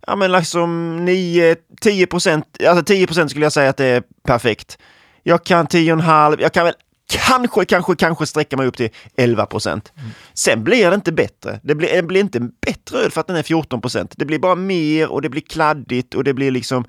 ja, 0.06 0.16
men 0.16 0.32
liksom 0.32 0.98
9-10 1.08 2.06
procent, 2.06 2.44
alltså 2.68 2.84
10 2.84 3.06
procent 3.06 3.30
skulle 3.30 3.44
jag 3.44 3.52
säga 3.52 3.70
att 3.70 3.76
det 3.76 3.86
är 3.86 4.02
perfekt. 4.26 4.78
Jag 5.22 5.44
kan 5.44 5.66
10,5, 5.66 6.36
jag 6.40 6.52
kan 6.52 6.64
väl 6.64 6.74
kanske, 7.08 7.64
kanske, 7.64 7.96
kanske 7.96 8.26
sträcka 8.26 8.56
mig 8.56 8.66
upp 8.66 8.76
till 8.76 8.90
11 9.16 9.46
procent. 9.46 9.92
Sen 10.34 10.64
blir 10.64 10.90
det 10.90 10.94
inte 10.94 11.12
bättre. 11.12 11.60
Det 11.62 11.74
blir, 11.74 11.92
det 11.92 12.02
blir 12.02 12.20
inte 12.20 12.40
bättre 12.40 12.98
öl 12.98 13.10
för 13.10 13.20
att 13.20 13.26
den 13.26 13.36
är 13.36 13.42
14 13.42 13.80
procent. 13.80 14.14
Det 14.16 14.24
blir 14.24 14.38
bara 14.38 14.54
mer 14.54 15.08
och 15.12 15.22
det 15.22 15.28
blir 15.28 15.42
kladdigt 15.42 16.14
och 16.14 16.24
det 16.24 16.34
blir 16.34 16.50
liksom 16.50 16.84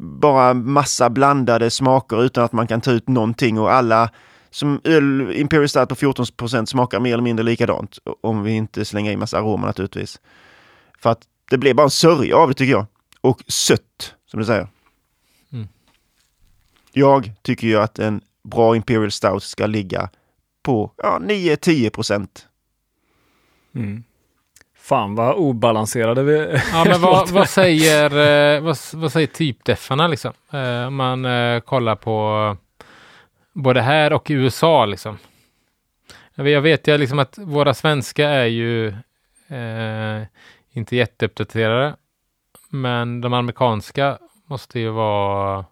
bara 0.00 0.54
massa 0.54 1.10
blandade 1.10 1.70
smaker 1.70 2.24
utan 2.24 2.44
att 2.44 2.52
man 2.52 2.66
kan 2.66 2.80
ta 2.80 2.90
ut 2.90 3.08
någonting 3.08 3.58
och 3.58 3.72
alla 3.72 4.10
som 4.50 4.80
öl 4.84 5.32
Imperial 5.34 5.68
Stout 5.68 5.88
på 5.88 5.94
14 5.94 6.26
procent 6.36 6.68
smakar 6.68 7.00
mer 7.00 7.12
eller 7.12 7.22
mindre 7.22 7.44
likadant. 7.44 7.98
Om 8.20 8.42
vi 8.42 8.52
inte 8.52 8.84
slänger 8.84 9.12
i 9.12 9.16
massa 9.16 9.38
aromer 9.38 9.66
naturligtvis. 9.66 10.20
För 10.98 11.10
att 11.10 11.22
det 11.50 11.58
blir 11.58 11.74
bara 11.74 11.84
en 11.84 11.90
sörja 11.90 12.36
av 12.36 12.48
det 12.48 12.54
tycker 12.54 12.72
jag. 12.72 12.86
Och 13.20 13.42
sött, 13.48 14.14
som 14.26 14.40
du 14.40 14.46
säger. 14.46 14.68
Mm. 15.52 15.68
Jag 16.92 17.32
tycker 17.42 17.66
ju 17.66 17.76
att 17.76 17.98
en 17.98 18.20
bra 18.48 18.76
Imperial 18.76 19.10
Stout 19.10 19.42
ska 19.42 19.66
ligga 19.66 20.10
på 20.62 20.92
ja, 20.96 21.18
9-10 21.22 21.90
procent. 21.90 22.46
Mm. 23.74 24.04
Fan 24.76 25.14
vad 25.14 25.34
obalanserade 25.34 26.22
vi 26.22 26.60
Ja, 26.72 26.84
men 26.84 27.00
vad, 27.00 27.30
vad 27.30 27.48
säger, 27.48 28.04
eh, 28.56 28.60
vad, 28.60 28.76
vad 28.92 29.12
säger 29.12 29.26
typdeffarna 29.26 30.08
liksom? 30.08 30.32
Eh, 30.52 30.86
Om 30.86 30.94
man 30.94 31.24
eh, 31.24 31.60
kollar 31.60 31.96
på 31.96 32.56
både 33.52 33.80
här 33.80 34.12
och 34.12 34.30
i 34.30 34.34
USA 34.34 34.86
liksom. 34.86 35.18
Jag 36.34 36.44
vet, 36.44 36.52
jag 36.52 36.60
vet 36.60 36.88
ju 36.88 36.98
liksom 36.98 37.18
att 37.18 37.38
våra 37.38 37.74
svenska 37.74 38.28
är 38.28 38.46
ju 38.46 38.88
eh, 39.48 40.26
inte 40.72 40.96
jätteuppdaterade. 40.96 41.96
Men 42.68 43.20
de 43.20 43.32
amerikanska 43.32 44.18
måste 44.46 44.80
ju 44.80 44.88
vara 44.88 45.64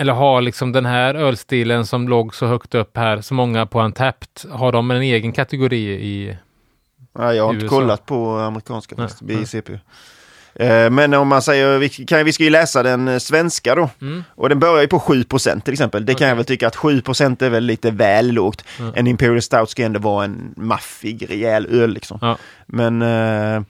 eller 0.00 0.12
har 0.12 0.40
liksom 0.40 0.72
den 0.72 0.86
här 0.86 1.14
ölstilen 1.14 1.86
som 1.86 2.08
låg 2.08 2.34
så 2.34 2.46
högt 2.46 2.74
upp 2.74 2.96
här, 2.96 3.20
så 3.20 3.34
många 3.34 3.66
på 3.66 3.80
Antapt, 3.80 4.44
har 4.50 4.72
de 4.72 4.90
en 4.90 5.02
egen 5.02 5.32
kategori 5.32 5.90
i 5.90 6.36
Ja, 7.18 7.34
jag 7.34 7.44
har 7.44 7.52
inte 7.54 7.64
USA. 7.64 7.76
kollat 7.76 8.06
på 8.06 8.36
amerikanska 8.38 8.94
Nej, 8.98 9.08
fast 9.08 9.22
nej. 9.22 9.36
BICP. 9.36 9.70
Eh, 10.54 10.90
Men 10.90 11.14
om 11.14 11.28
man 11.28 11.42
säger, 11.42 11.78
vi, 11.78 11.88
kan, 11.88 12.24
vi 12.24 12.32
ska 12.32 12.44
ju 12.44 12.50
läsa 12.50 12.82
den 12.82 13.08
eh, 13.08 13.18
svenska 13.18 13.74
då. 13.74 13.90
Mm. 14.00 14.24
Och 14.34 14.48
den 14.48 14.58
börjar 14.58 14.80
ju 14.82 14.88
på 14.88 14.98
7% 14.98 15.60
till 15.60 15.72
exempel. 15.72 16.06
Det 16.06 16.12
kan 16.12 16.16
Okej. 16.16 16.28
jag 16.28 16.36
väl 16.36 16.44
tycka 16.44 16.66
att 16.66 16.76
7% 16.76 17.42
är 17.44 17.50
väl 17.50 17.64
lite 17.64 17.90
väl 17.90 18.32
lågt. 18.32 18.64
Mm. 18.78 18.92
En 18.96 19.06
Imperial 19.06 19.42
Stout 19.42 19.70
ska 19.70 19.82
ändå 19.84 20.00
vara 20.00 20.24
en 20.24 20.54
maffig, 20.56 21.30
rejäl 21.30 21.66
öl 21.66 21.90
liksom. 21.94 22.18
Ja. 22.22 22.36
Men 22.66 23.02
eh, 23.02 23.62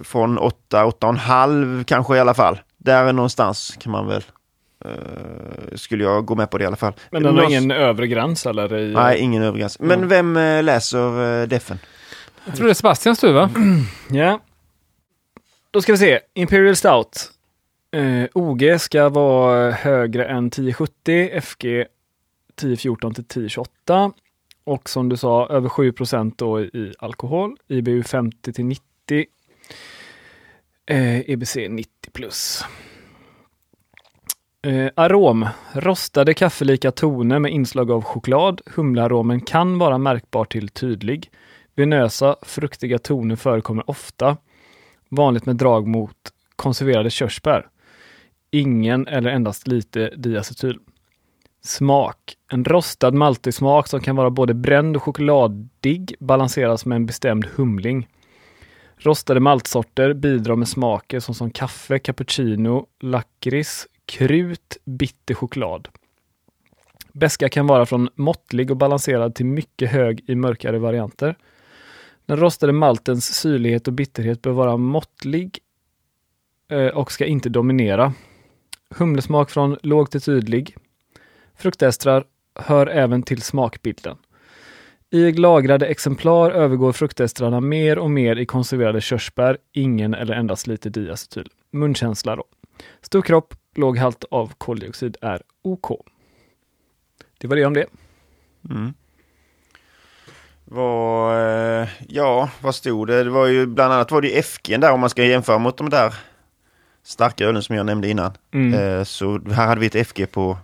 från 0.00 0.38
8, 0.38 0.84
8,5 0.84 1.84
kanske 1.84 2.16
i 2.16 2.20
alla 2.20 2.34
fall. 2.34 2.60
Där 2.78 3.04
är 3.04 3.12
någonstans 3.12 3.76
kan 3.80 3.92
man 3.92 4.06
väl, 4.06 4.22
skulle 5.74 6.04
jag 6.04 6.24
gå 6.24 6.34
med 6.34 6.50
på 6.50 6.58
det 6.58 6.64
i 6.64 6.66
alla 6.66 6.76
fall. 6.76 6.92
Men 7.10 7.22
den 7.22 7.36
har 7.38 7.44
ingen 7.44 7.70
övre 7.70 8.06
gräns 8.06 8.46
eller? 8.46 8.78
I, 8.78 8.92
Nej, 8.94 9.18
ingen 9.18 9.42
övergräns. 9.42 9.78
Men 9.78 9.90
Mm. 9.92 10.08
vem 10.08 10.36
eh, 10.36 10.62
läser 10.62 11.40
eh, 11.42 11.48
defen? 11.48 11.78
Jag 12.44 12.56
tror 12.56 12.66
det 12.66 12.72
är 12.72 12.74
Sebastians 12.74 13.20
tur 13.20 13.32
va? 13.32 13.50
Ja. 14.10 14.40
Då 15.70 15.82
ska 15.82 15.92
vi 15.92 15.98
se. 15.98 16.20
Imperial 16.34 16.76
Stout. 16.76 17.30
Eh, 17.94 18.24
OG 18.34 18.80
ska 18.80 19.08
vara 19.08 19.70
högre 19.70 20.24
än 20.24 20.46
1070, 20.46 21.40
FG 21.40 21.64
1014 22.56 23.14
till 23.14 23.24
1028. 23.24 24.12
Och 24.64 24.88
som 24.88 25.08
du 25.08 25.16
sa, 25.16 25.48
över 25.48 25.68
7 25.68 25.92
då 26.36 26.60
i 26.60 26.94
alkohol. 26.98 27.56
IBU 27.68 28.02
50 28.02 28.52
till 28.52 28.64
90. 28.64 28.82
Eh, 30.86 31.30
EBC 31.30 31.56
90 31.68 31.88
plus. 32.12 32.64
Eh, 34.66 34.90
arom. 34.96 35.48
Rostade 35.72 36.34
kaffelika 36.34 36.90
toner 36.90 37.38
med 37.38 37.52
inslag 37.52 37.90
av 37.90 38.02
choklad. 38.02 38.60
Humlearomen 38.66 39.40
kan 39.40 39.78
vara 39.78 39.98
märkbar 39.98 40.44
till 40.44 40.68
tydlig. 40.68 41.30
Venösa, 41.74 42.36
fruktiga 42.42 42.98
toner 42.98 43.36
förekommer 43.36 43.90
ofta. 43.90 44.36
Vanligt 45.08 45.46
med 45.46 45.56
drag 45.56 45.86
mot 45.86 46.16
konserverade 46.56 47.10
körsbär. 47.10 47.66
Ingen 48.50 49.06
eller 49.06 49.30
endast 49.30 49.66
lite 49.66 50.10
diacetyl. 50.16 50.78
Smak. 51.64 52.18
En 52.52 52.64
rostad 52.64 53.10
maltig 53.10 53.54
smak 53.54 53.88
som 53.88 54.00
kan 54.00 54.16
vara 54.16 54.30
både 54.30 54.54
bränd 54.54 54.96
och 54.96 55.02
chokladig 55.02 56.14
balanseras 56.20 56.86
med 56.86 56.96
en 56.96 57.06
bestämd 57.06 57.46
humling. 57.54 58.08
Rostade 58.96 59.40
maltsorter 59.40 60.12
bidrar 60.12 60.56
med 60.56 60.68
smaker 60.68 61.20
som, 61.20 61.34
som 61.34 61.50
kaffe, 61.50 61.98
cappuccino, 61.98 62.86
lakrits, 63.00 63.86
krut, 64.12 64.76
bitter 64.84 65.34
choklad. 65.34 65.88
Beska 67.12 67.48
kan 67.48 67.66
vara 67.66 67.86
från 67.86 68.08
måttlig 68.14 68.70
och 68.70 68.76
balanserad 68.76 69.34
till 69.34 69.46
mycket 69.46 69.90
hög 69.90 70.24
i 70.26 70.34
mörkare 70.34 70.78
varianter. 70.78 71.36
Den 72.26 72.36
rostade 72.36 72.72
maltens 72.72 73.34
syrlighet 73.34 73.88
och 73.88 73.94
bitterhet 73.94 74.42
bör 74.42 74.50
vara 74.50 74.76
måttlig 74.76 75.58
eh, 76.70 76.86
och 76.86 77.12
ska 77.12 77.26
inte 77.26 77.48
dominera. 77.48 78.14
Humlesmak 78.90 79.50
från 79.50 79.78
låg 79.82 80.10
till 80.10 80.20
tydlig. 80.20 80.76
Fruktestrar 81.56 82.24
hör 82.54 82.86
även 82.86 83.22
till 83.22 83.42
smakbilden. 83.42 84.16
I 85.10 85.32
lagrade 85.32 85.86
exemplar 85.86 86.50
övergår 86.50 86.92
fruktestrarna 86.92 87.60
mer 87.60 87.98
och 87.98 88.10
mer 88.10 88.36
i 88.36 88.46
konserverade 88.46 89.00
körsbär, 89.00 89.58
ingen 89.72 90.14
eller 90.14 90.34
endast 90.34 90.66
lite 90.66 90.90
diacetyl. 90.90 91.48
Munkänsla 91.70 92.36
då. 92.36 92.44
Stor 93.00 93.22
kropp, 93.22 93.54
låg 93.74 93.98
halt 93.98 94.24
av 94.30 94.52
koldioxid 94.58 95.16
är 95.20 95.42
OK. 95.62 95.90
Det 97.38 97.46
var 97.46 97.56
det 97.56 97.64
om 97.64 97.74
det. 97.74 97.86
Mm. 98.70 98.94
Vad, 100.64 101.34
eh, 101.36 101.88
ja, 102.08 102.50
vad 102.60 102.74
stod 102.74 103.06
det? 103.06 103.24
Det 103.24 103.30
var 103.30 103.46
ju 103.46 103.66
bland 103.66 103.92
annat 103.92 104.10
var 104.10 104.22
det 104.22 104.28
ju 104.28 104.42
FG 104.42 104.80
där 104.80 104.92
om 104.92 105.00
man 105.00 105.10
ska 105.10 105.24
jämföra 105.24 105.58
mot 105.58 105.76
de 105.76 105.90
där 105.90 106.14
starka 107.02 107.44
ölen 107.44 107.62
som 107.62 107.76
jag 107.76 107.86
nämnde 107.86 108.08
innan. 108.08 108.32
Mm. 108.52 108.74
Eh, 108.74 109.04
så 109.04 109.40
här 109.50 109.66
hade 109.66 109.80
vi 109.80 109.86
ett 109.86 110.06
FG 110.08 110.26
på 110.26 110.58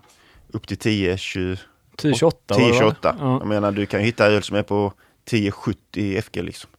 upp 0.52 0.66
till 0.66 0.76
10, 0.76 1.16
20, 1.16 1.56
10-28 1.96 2.22
var 2.22 2.32
det, 2.46 2.54
10 2.54 2.72
va? 2.72 2.78
28. 2.78 3.16
Ja. 3.18 3.38
Jag 3.38 3.46
menar 3.48 3.72
du 3.72 3.86
kan 3.86 4.00
ju 4.00 4.06
hitta 4.06 4.26
öl 4.26 4.42
som 4.42 4.56
är 4.56 4.62
på 4.62 4.92
10, 5.24 5.50
70 5.50 6.22
FG 6.22 6.36
liksom. 6.42 6.70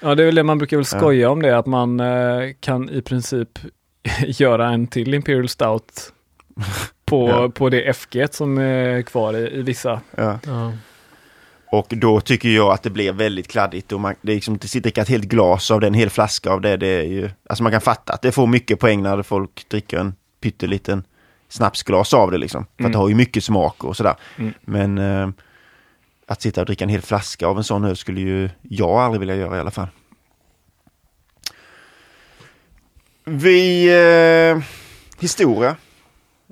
Ja, 0.00 0.14
det 0.14 0.22
är 0.22 0.26
väl 0.26 0.34
det 0.34 0.42
man 0.42 0.58
brukar 0.58 0.76
väl 0.76 0.86
skoja 0.86 1.30
om 1.30 1.42
det, 1.42 1.58
att 1.58 1.66
man 1.66 2.00
eh, 2.00 2.50
kan 2.60 2.90
i 2.90 3.02
princip 3.02 3.58
göra 4.26 4.68
en 4.68 4.86
till 4.86 5.14
Imperial 5.14 5.48
Stout 5.48 6.12
på, 7.04 7.28
Ja. 7.30 7.48
på 7.54 7.68
det 7.68 7.92
FG 7.96 8.26
som 8.30 8.58
är 8.58 9.02
kvar 9.02 9.34
i, 9.36 9.58
i 9.58 9.62
vissa. 9.62 10.00
Ja. 10.16 10.38
Ja. 10.46 10.72
Och 11.72 11.86
då 11.90 12.20
tycker 12.20 12.48
jag 12.48 12.72
att 12.72 12.82
det 12.82 12.90
blir 12.90 13.12
väldigt 13.12 13.48
kladdigt 13.48 13.92
och 13.92 14.00
man, 14.00 14.14
det 14.22 14.32
är 14.32 14.34
liksom 14.34 14.54
att 14.54 14.60
dricka 14.72 15.02
ett 15.02 15.08
helt 15.08 15.24
glas 15.24 15.70
av 15.70 15.80
det, 15.80 15.86
en 15.86 15.94
hel 15.94 16.10
flaska 16.10 16.50
av 16.50 16.60
det, 16.60 16.76
det 16.76 16.86
är 16.86 17.02
ju, 17.02 17.30
alltså 17.48 17.62
man 17.62 17.72
kan 17.72 17.80
fatta 17.80 18.12
att 18.12 18.22
det 18.22 18.32
får 18.32 18.46
mycket 18.46 18.80
poäng 18.80 19.02
när 19.02 19.22
folk 19.22 19.68
dricker 19.68 19.98
en 19.98 20.14
pytteliten 20.40 21.04
snapsglas 21.48 22.14
av 22.14 22.30
det 22.30 22.38
liksom. 22.38 22.64
För 22.64 22.72
att 22.74 22.80
Mm. 22.80 22.92
det 22.92 22.98
har 22.98 23.08
ju 23.08 23.14
mycket 23.14 23.44
smak 23.44 23.84
och 23.84 23.96
sådär. 23.96 24.14
Mm. 24.38 24.52
Men 24.60 24.98
eh, 24.98 25.28
att 26.26 26.42
sitta 26.42 26.60
och 26.60 26.66
dricka 26.66 26.84
en 26.84 26.88
hel 26.90 27.02
flaska 27.02 27.46
av 27.46 27.58
en 27.58 27.64
sån 27.64 27.84
öl 27.84 27.96
skulle 27.96 28.20
ju 28.20 28.50
jag 28.62 28.90
aldrig 28.90 29.20
vilja 29.20 29.36
göra 29.36 29.56
i 29.56 29.60
alla 29.60 29.70
fall. 29.70 29.88
Vi... 33.24 33.88
Eh, 34.56 34.62
historia? 35.20 35.76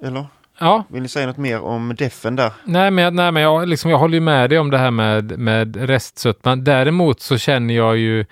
Eller? 0.03 0.27
ja, 0.59 0.85
Vill 0.89 1.03
ni 1.03 1.09
säga 1.09 1.27
något 1.27 1.37
mer 1.37 1.61
om 1.61 1.95
defen 1.99 2.37
där? 2.37 2.53
nej 2.65 2.91
men, 2.91 3.17
nej, 3.17 3.33
men 3.33 3.43
jag, 3.43 3.69
liksom, 3.69 3.91
jag 3.91 3.99
håller 3.99 4.15
ju 4.15 4.21
med 4.21 4.51
dig 4.51 4.59
om 4.59 4.71
det 4.71 4.79
här 4.79 4.91
med, 4.91 5.39
med 5.39 5.77
restsötman. 5.77 6.65
Däremot 6.65 7.21
så 7.21 7.39
känner 7.39 7.75
jag 7.75 7.97
ju 7.97 8.21
eh, 8.21 8.27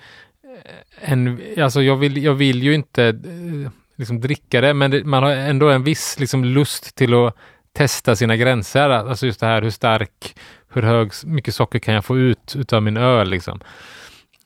en, 0.99 1.41
alltså 1.57 1.81
jag 1.81 1.95
vill, 1.95 2.23
jag 2.23 2.33
vill 2.33 2.63
ju 2.63 2.73
inte 2.73 3.03
eh, 3.05 3.71
liksom 3.95 4.21
dricka 4.21 4.61
det, 4.61 4.73
men 4.73 4.91
det, 4.91 5.03
man 5.03 5.23
har 5.23 5.31
ändå 5.31 5.69
en 5.69 5.83
viss 5.83 6.19
liksom 6.19 6.45
lust 6.45 6.95
till 6.95 7.13
att 7.13 7.35
testa 7.73 8.15
sina 8.15 8.35
gränser. 8.35 8.89
Alltså 8.89 9.25
just 9.25 9.39
det 9.39 9.45
här 9.45 9.61
hur 9.61 9.69
stark, 9.69 10.35
hur 10.69 10.81
hög, 10.81 11.11
mycket 11.25 11.55
socker 11.55 11.79
kan 11.79 11.93
jag 11.93 12.05
få 12.05 12.17
ut 12.17 12.55
utav 12.55 12.83
min 12.83 12.97
öl 12.97 13.29
liksom. 13.29 13.59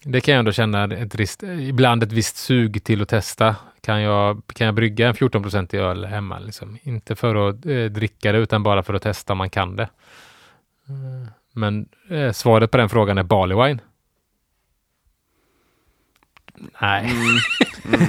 Det 0.03 0.21
kan 0.21 0.31
jag 0.31 0.39
ändå 0.39 0.51
känna 0.51 0.83
ett 0.83 1.43
ibland 1.43 2.03
ett 2.03 2.11
visst 2.11 2.37
sug 2.37 2.83
till 2.83 3.01
att 3.01 3.09
testa. 3.09 3.55
Kan 3.83 4.01
jag, 4.01 4.41
kan 4.53 4.65
jag 4.65 4.75
brygga 4.75 5.07
en 5.07 5.15
14 5.15 5.67
i 5.71 5.77
öl 5.77 6.05
hemma? 6.05 6.39
Liksom? 6.39 6.77
Inte 6.83 7.15
för 7.15 7.49
att 7.49 7.65
eh, 7.65 7.83
dricka 7.83 8.31
det 8.31 8.37
utan 8.37 8.63
bara 8.63 8.83
för 8.83 8.93
att 8.93 9.01
testa 9.01 9.33
om 9.33 9.37
man 9.37 9.49
kan 9.49 9.75
det. 9.75 9.89
Mm. 10.89 11.27
Men 11.53 11.89
eh, 12.09 12.31
svaret 12.31 12.71
på 12.71 12.77
den 12.77 12.89
frågan 12.89 13.17
är 13.17 13.23
barley 13.23 13.67
wine. 13.67 13.81
Nej. 16.81 17.11
Mm. 17.11 17.37
Mm. 17.85 18.07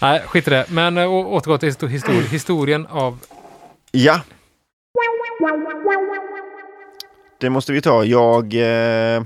Nej, 0.00 0.20
skit 0.20 0.46
i 0.48 0.50
det. 0.50 0.66
Men 0.70 0.98
äh, 0.98 1.10
återgå 1.10 1.58
till 1.58 1.88
histori 1.88 2.26
historien 2.26 2.86
av... 2.86 3.18
Ja. 3.90 4.20
Det 7.38 7.50
måste 7.50 7.72
vi 7.72 7.82
ta. 7.82 8.04
Jag... 8.04 8.54
Eh... 8.54 9.22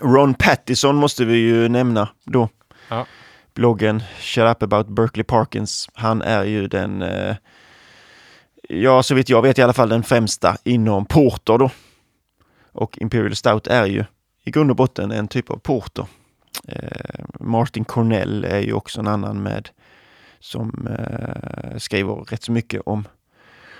Ron 0.00 0.34
Pattison 0.34 0.96
måste 0.96 1.24
vi 1.24 1.36
ju 1.36 1.68
nämna 1.68 2.08
då. 2.24 2.48
Ja. 2.92 3.06
Bloggen 3.54 4.02
Shut 4.18 4.44
Up 4.44 4.62
About 4.62 4.88
Berkeley 4.88 5.24
Parkins. 5.24 5.88
Han 5.94 6.22
är 6.22 6.44
ju 6.44 6.68
den, 6.68 7.02
eh, 7.02 7.36
ja 8.68 9.02
så 9.02 9.14
vitt 9.14 9.28
jag 9.28 9.42
vet 9.42 9.58
i 9.58 9.62
alla 9.62 9.72
fall 9.72 9.88
den 9.88 10.02
främsta 10.02 10.56
inom 10.64 11.06
porter 11.06 11.58
då. 11.58 11.70
Och 12.72 12.98
Imperial 12.98 13.36
Stout 13.36 13.66
är 13.66 13.86
ju 13.86 14.04
i 14.44 14.50
grund 14.50 14.70
och 14.70 14.76
botten 14.76 15.10
en 15.10 15.28
typ 15.28 15.50
av 15.50 15.56
porter. 15.56 16.06
Eh, 16.68 17.24
Martin 17.40 17.84
Cornell 17.84 18.44
är 18.44 18.60
ju 18.60 18.72
också 18.72 19.00
en 19.00 19.08
annan 19.08 19.42
med 19.42 19.68
som 20.40 20.88
eh, 20.98 21.78
skriver 21.78 22.14
rätt 22.14 22.42
så 22.42 22.52
mycket 22.52 22.82
om, 22.86 23.08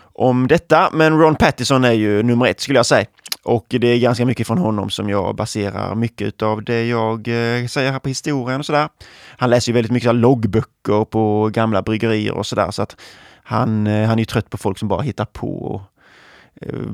om 0.02 0.46
detta. 0.46 0.90
Men 0.92 1.18
Ron 1.18 1.36
Pattison 1.36 1.84
är 1.84 1.92
ju 1.92 2.22
nummer 2.22 2.46
ett 2.46 2.60
skulle 2.60 2.78
jag 2.78 2.86
säga. 2.86 3.06
Och 3.44 3.66
det 3.68 3.86
är 3.88 3.98
ganska 3.98 4.26
mycket 4.26 4.46
från 4.46 4.58
honom 4.58 4.90
som 4.90 5.08
jag 5.08 5.36
baserar 5.36 5.94
mycket 5.94 6.42
av 6.42 6.64
det 6.64 6.84
jag 6.86 7.18
eh, 7.28 7.66
säger 7.66 7.92
här 7.92 7.98
på 7.98 8.08
historien 8.08 8.60
och 8.60 8.66
sådär. 8.66 8.88
Han 9.36 9.50
läser 9.50 9.72
ju 9.72 9.74
väldigt 9.74 9.92
mycket 9.92 10.14
loggböcker 10.14 11.04
på 11.04 11.50
gamla 11.52 11.82
bryggerier 11.82 12.32
och 12.32 12.46
sådär 12.46 12.70
så 12.70 12.82
att 12.82 12.96
han, 13.42 13.86
eh, 13.86 14.08
han 14.08 14.18
är 14.18 14.22
ju 14.22 14.24
trött 14.24 14.50
på 14.50 14.58
folk 14.58 14.78
som 14.78 14.88
bara 14.88 15.02
hittar 15.02 15.24
på 15.24 15.64
och 15.64 15.82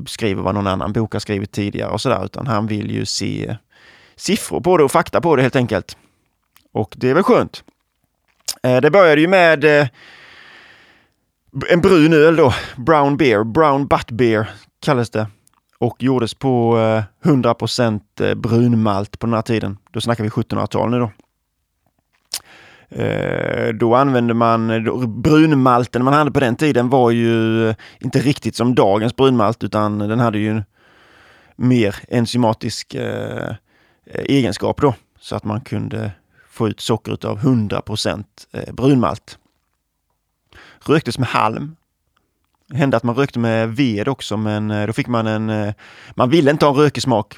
skriver 0.07 0.41
vad 0.41 0.55
någon 0.55 0.67
annan 0.67 0.93
bok 0.93 1.13
har 1.13 1.19
skrivit 1.19 1.51
tidigare 1.51 1.91
och 1.91 2.01
sådär 2.01 2.25
utan 2.25 2.47
han 2.47 2.67
vill 2.67 2.91
ju 2.91 3.05
se 3.05 3.57
siffror 4.15 4.61
på 4.61 4.77
det 4.77 4.83
och 4.83 4.91
fakta 4.91 5.21
på 5.21 5.35
det 5.35 5.41
helt 5.41 5.55
enkelt. 5.55 5.97
Och 6.71 6.93
det 6.97 7.09
är 7.09 7.13
väl 7.13 7.23
skönt. 7.23 7.63
Det 8.61 8.91
började 8.91 9.21
ju 9.21 9.27
med 9.27 9.89
en 11.69 11.81
brun 11.81 12.13
öl 12.13 12.35
då, 12.35 12.53
Brown 12.77 13.17
Beer, 13.17 13.43
Brown 13.43 13.87
Butt 13.87 14.11
Beer 14.11 14.49
kallas 14.79 15.09
det 15.09 15.27
och 15.79 16.03
gjordes 16.03 16.33
på 16.33 16.79
eh, 16.79 17.29
100 17.29 17.53
% 17.53 18.21
eh, 18.21 18.33
brunmalt 18.33 19.19
på 19.19 19.27
den 19.27 19.33
här 19.33 19.41
tiden. 19.41 19.77
Då 19.91 20.01
snackar 20.01 20.23
vi 20.23 20.29
1700-tal 20.29 20.89
nu 20.89 20.99
då. 20.99 21.11
Eh, 22.89 23.73
då 23.73 23.95
använde 23.95 24.33
man, 24.33 24.83
brunmalten 25.21 26.03
man 26.03 26.13
hade 26.13 26.31
på 26.31 26.39
den 26.39 26.55
tiden 26.55 26.89
var 26.89 27.11
ju 27.11 27.73
inte 27.99 28.19
riktigt 28.19 28.55
som 28.55 28.75
dagens 28.75 29.15
brunmalt 29.15 29.63
utan 29.63 29.99
den 29.99 30.19
hade 30.19 30.39
ju 30.39 30.61
mer 31.55 31.95
enzymatisk 32.07 32.95
egenskap 34.05 34.81
då. 34.81 34.95
Så 35.19 35.35
att 35.35 35.43
man 35.43 35.61
kunde 35.61 36.11
få 36.49 36.67
ut 36.67 36.79
socker 36.79 37.27
av 37.27 37.39
100% 37.39 38.23
brunmalt. 38.71 39.37
Röktes 40.85 41.19
med 41.19 41.27
halm 41.27 41.75
hände 42.73 42.97
att 42.97 43.03
man 43.03 43.15
rökte 43.15 43.39
med 43.39 43.75
ved 43.75 44.07
också, 44.07 44.37
men 44.37 44.71
eh, 44.71 44.87
då 44.87 44.93
fick 44.93 45.07
man 45.07 45.27
en... 45.27 45.49
Eh, 45.49 45.73
man 46.15 46.29
ville 46.29 46.51
inte 46.51 46.65
ha 46.65 46.73
en 46.73 46.79
rökig 46.79 47.03
smak. 47.03 47.35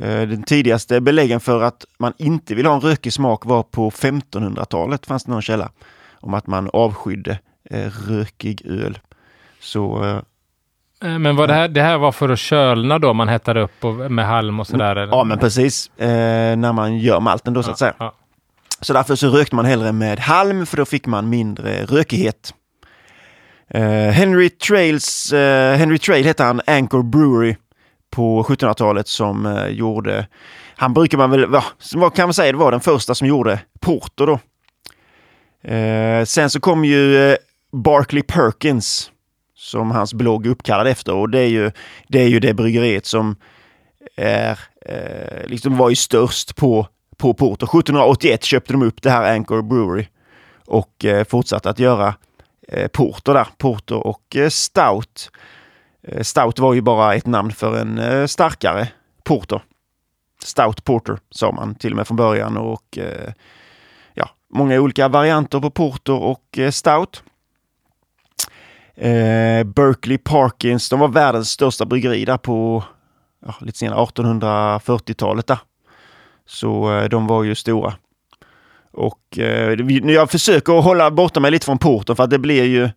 Eh, 0.00 0.22
den 0.22 0.42
tidigaste 0.42 1.00
beläggen 1.00 1.40
för 1.40 1.62
att 1.62 1.84
man 1.98 2.12
inte 2.18 2.54
vill 2.54 2.66
ha 2.66 2.74
en 2.74 2.80
rökig 2.80 3.12
smak 3.12 3.44
var 3.44 3.62
på 3.62 3.90
1500-talet, 3.90 5.06
fanns 5.06 5.24
det 5.24 5.32
någon 5.32 5.42
källa, 5.42 5.70
om 6.20 6.34
att 6.34 6.46
man 6.46 6.70
avskydde 6.72 7.38
rökig 8.08 8.62
öl. 8.66 8.98
Så 9.60 10.20
men 11.00 11.36
var 11.36 11.46
det, 11.46 11.54
här, 11.54 11.68
det 11.68 11.82
här 11.82 11.98
var 11.98 12.12
för 12.12 12.28
att 12.28 12.38
kölna 12.38 12.98
då 12.98 13.12
man 13.12 13.28
hettade 13.28 13.60
upp 13.60 13.84
och, 13.84 13.94
med 14.12 14.26
halm 14.26 14.60
och 14.60 14.66
sådär? 14.66 14.96
Eller? 14.96 15.12
Ja 15.12 15.24
men 15.24 15.38
precis, 15.38 15.90
när 15.96 16.72
man 16.72 16.98
gör 16.98 17.20
malten 17.20 17.54
då 17.54 17.62
så 17.62 17.70
att 17.70 17.78
säga. 17.78 17.94
Ja. 17.98 18.14
Så 18.80 18.92
därför 18.92 19.14
så 19.16 19.28
rökte 19.28 19.56
man 19.56 19.64
hellre 19.64 19.92
med 19.92 20.20
halm 20.20 20.66
för 20.66 20.76
då 20.76 20.84
fick 20.84 21.06
man 21.06 21.28
mindre 21.28 21.84
rökighet. 21.84 22.54
Eh, 23.74 24.10
Henry 24.10 24.50
Trails, 24.50 25.32
uh, 25.32 25.76
Henry 25.76 25.98
Trail 25.98 26.24
hette 26.24 26.44
han, 26.44 26.60
Anchor 26.66 27.02
Brewery 27.02 27.56
på 28.10 28.42
1700-talet 28.42 29.08
som 29.08 29.46
uh, 29.46 29.68
gjorde, 29.68 30.26
han 30.76 30.94
brukar 30.94 31.18
man 31.18 31.30
väl, 31.30 31.46
va, 31.46 31.64
vad 31.94 32.14
kan 32.14 32.26
man 32.26 32.34
säga, 32.34 32.52
det 32.52 32.58
var 32.58 32.70
den 32.70 32.80
första 32.80 33.14
som 33.14 33.28
gjorde 33.28 33.60
porter 33.80 34.26
då. 34.26 34.38
sen 36.26 36.50
så 36.50 36.60
kom 36.60 36.84
ju 36.84 37.36
Barclay 37.72 38.22
Perkins 38.22 39.10
som 39.56 39.90
hans 39.90 40.14
blogg 40.14 40.46
är 40.46 40.50
uppkallad 40.50 40.86
efter 40.86 41.14
och 41.14 41.30
det 41.30 41.40
är 41.40 41.48
ju 41.48 41.70
det, 42.08 42.20
är 42.20 42.28
ju 42.28 42.40
det 42.40 42.54
bryggeriet 42.54 43.06
som 43.06 43.36
är, 44.16 44.58
liksom 45.46 45.76
var 45.76 45.90
ju 45.90 45.96
störst 45.96 46.56
på, 46.56 46.88
på 47.16 47.34
porter. 47.34 47.66
1781 47.66 48.44
köpte 48.44 48.72
de 48.72 48.82
upp 48.82 49.02
det 49.02 49.10
här 49.10 49.34
Anchor 49.34 49.62
Brewery 49.62 50.06
och 50.66 51.04
fortsatte 51.28 51.70
att 51.70 51.78
göra 51.78 52.14
Eh, 52.68 52.88
porter 52.88 53.34
där, 53.34 53.48
porter 53.58 54.06
och 54.06 54.36
eh, 54.36 54.48
stout. 54.48 55.30
Eh, 56.02 56.22
stout 56.22 56.58
var 56.58 56.74
ju 56.74 56.80
bara 56.80 57.14
ett 57.14 57.26
namn 57.26 57.52
för 57.52 57.78
en 57.78 58.28
starkare 58.28 58.88
porter. 59.24 59.62
Stout 60.44 60.84
porter 60.84 61.18
sa 61.30 61.52
man 61.52 61.74
till 61.74 61.92
och 61.92 61.96
med 61.96 62.06
från 62.06 62.16
början 62.16 62.56
och 62.56 62.98
ja, 64.14 64.30
många 64.54 64.80
olika 64.80 65.08
varianter 65.08 65.60
på 65.60 65.70
porter 65.70 66.12
och 66.12 66.58
stout. 66.70 67.22
Berkeley 69.64 70.18
Parkins, 70.18 70.88
de 70.88 71.00
var 71.00 71.08
världens 71.08 71.50
största 71.50 71.86
bryggeri 71.86 72.24
där 72.24 72.36
på 72.36 72.84
ja, 73.46 73.54
lite 73.60 73.78
senare 73.78 74.04
1840-talet. 74.04 75.46
Där. 75.46 75.58
Så 76.46 77.06
de 77.10 77.26
var 77.26 77.42
ju 77.42 77.54
stora. 77.54 77.94
Och 78.94 79.38
eh, 79.38 80.12
jag 80.12 80.30
försöker 80.30 80.72
hålla 80.72 81.10
borta 81.10 81.40
mig 81.40 81.50
lite 81.50 81.64
från 81.64 81.78
porten, 81.78 82.16
för 82.16 82.24
att 82.24 82.30
det 82.30 82.38
blir 82.38 82.64
ju... 82.64 82.88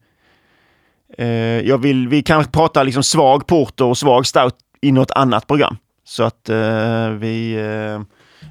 Eh, 1.18 1.28
jag 1.68 1.78
vill, 1.78 2.08
vi 2.08 2.24
kan 2.24 2.46
prata 2.46 2.84
liksom 2.84 3.04
svag 3.04 3.48
porter 3.48 3.86
och 3.86 3.98
svag 3.98 4.28
stout 4.28 4.56
i 4.82 4.92
något 4.92 5.12
annat 5.12 5.48
program. 5.48 5.78
Så 6.04 6.24
att 6.24 6.50
eh, 6.50 7.10
vi, 7.10 7.54
eh, 7.54 8.02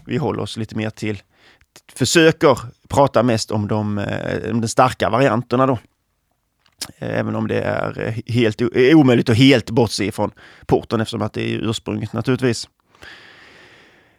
vi 0.06 0.16
håller 0.16 0.42
oss 0.42 0.56
lite 0.56 0.76
mer 0.76 0.90
till... 0.90 1.22
Försöker 1.92 2.58
prata 2.88 3.22
mest 3.22 3.50
om 3.50 3.68
de, 3.68 3.98
eh, 3.98 4.50
om 4.50 4.60
de 4.60 4.68
starka 4.68 5.10
varianterna 5.10 5.66
då. 5.66 5.78
Även 6.98 7.36
om 7.36 7.48
det 7.48 7.60
är 7.60 8.22
helt 8.26 8.62
omöjligt 8.94 9.28
att 9.28 9.36
helt 9.36 9.70
bortse 9.70 10.12
från 10.12 10.30
porten 10.66 11.00
eftersom 11.00 11.22
att 11.22 11.32
det 11.32 11.54
är 11.54 11.58
ursprunget 11.58 12.12
naturligtvis. 12.12 12.68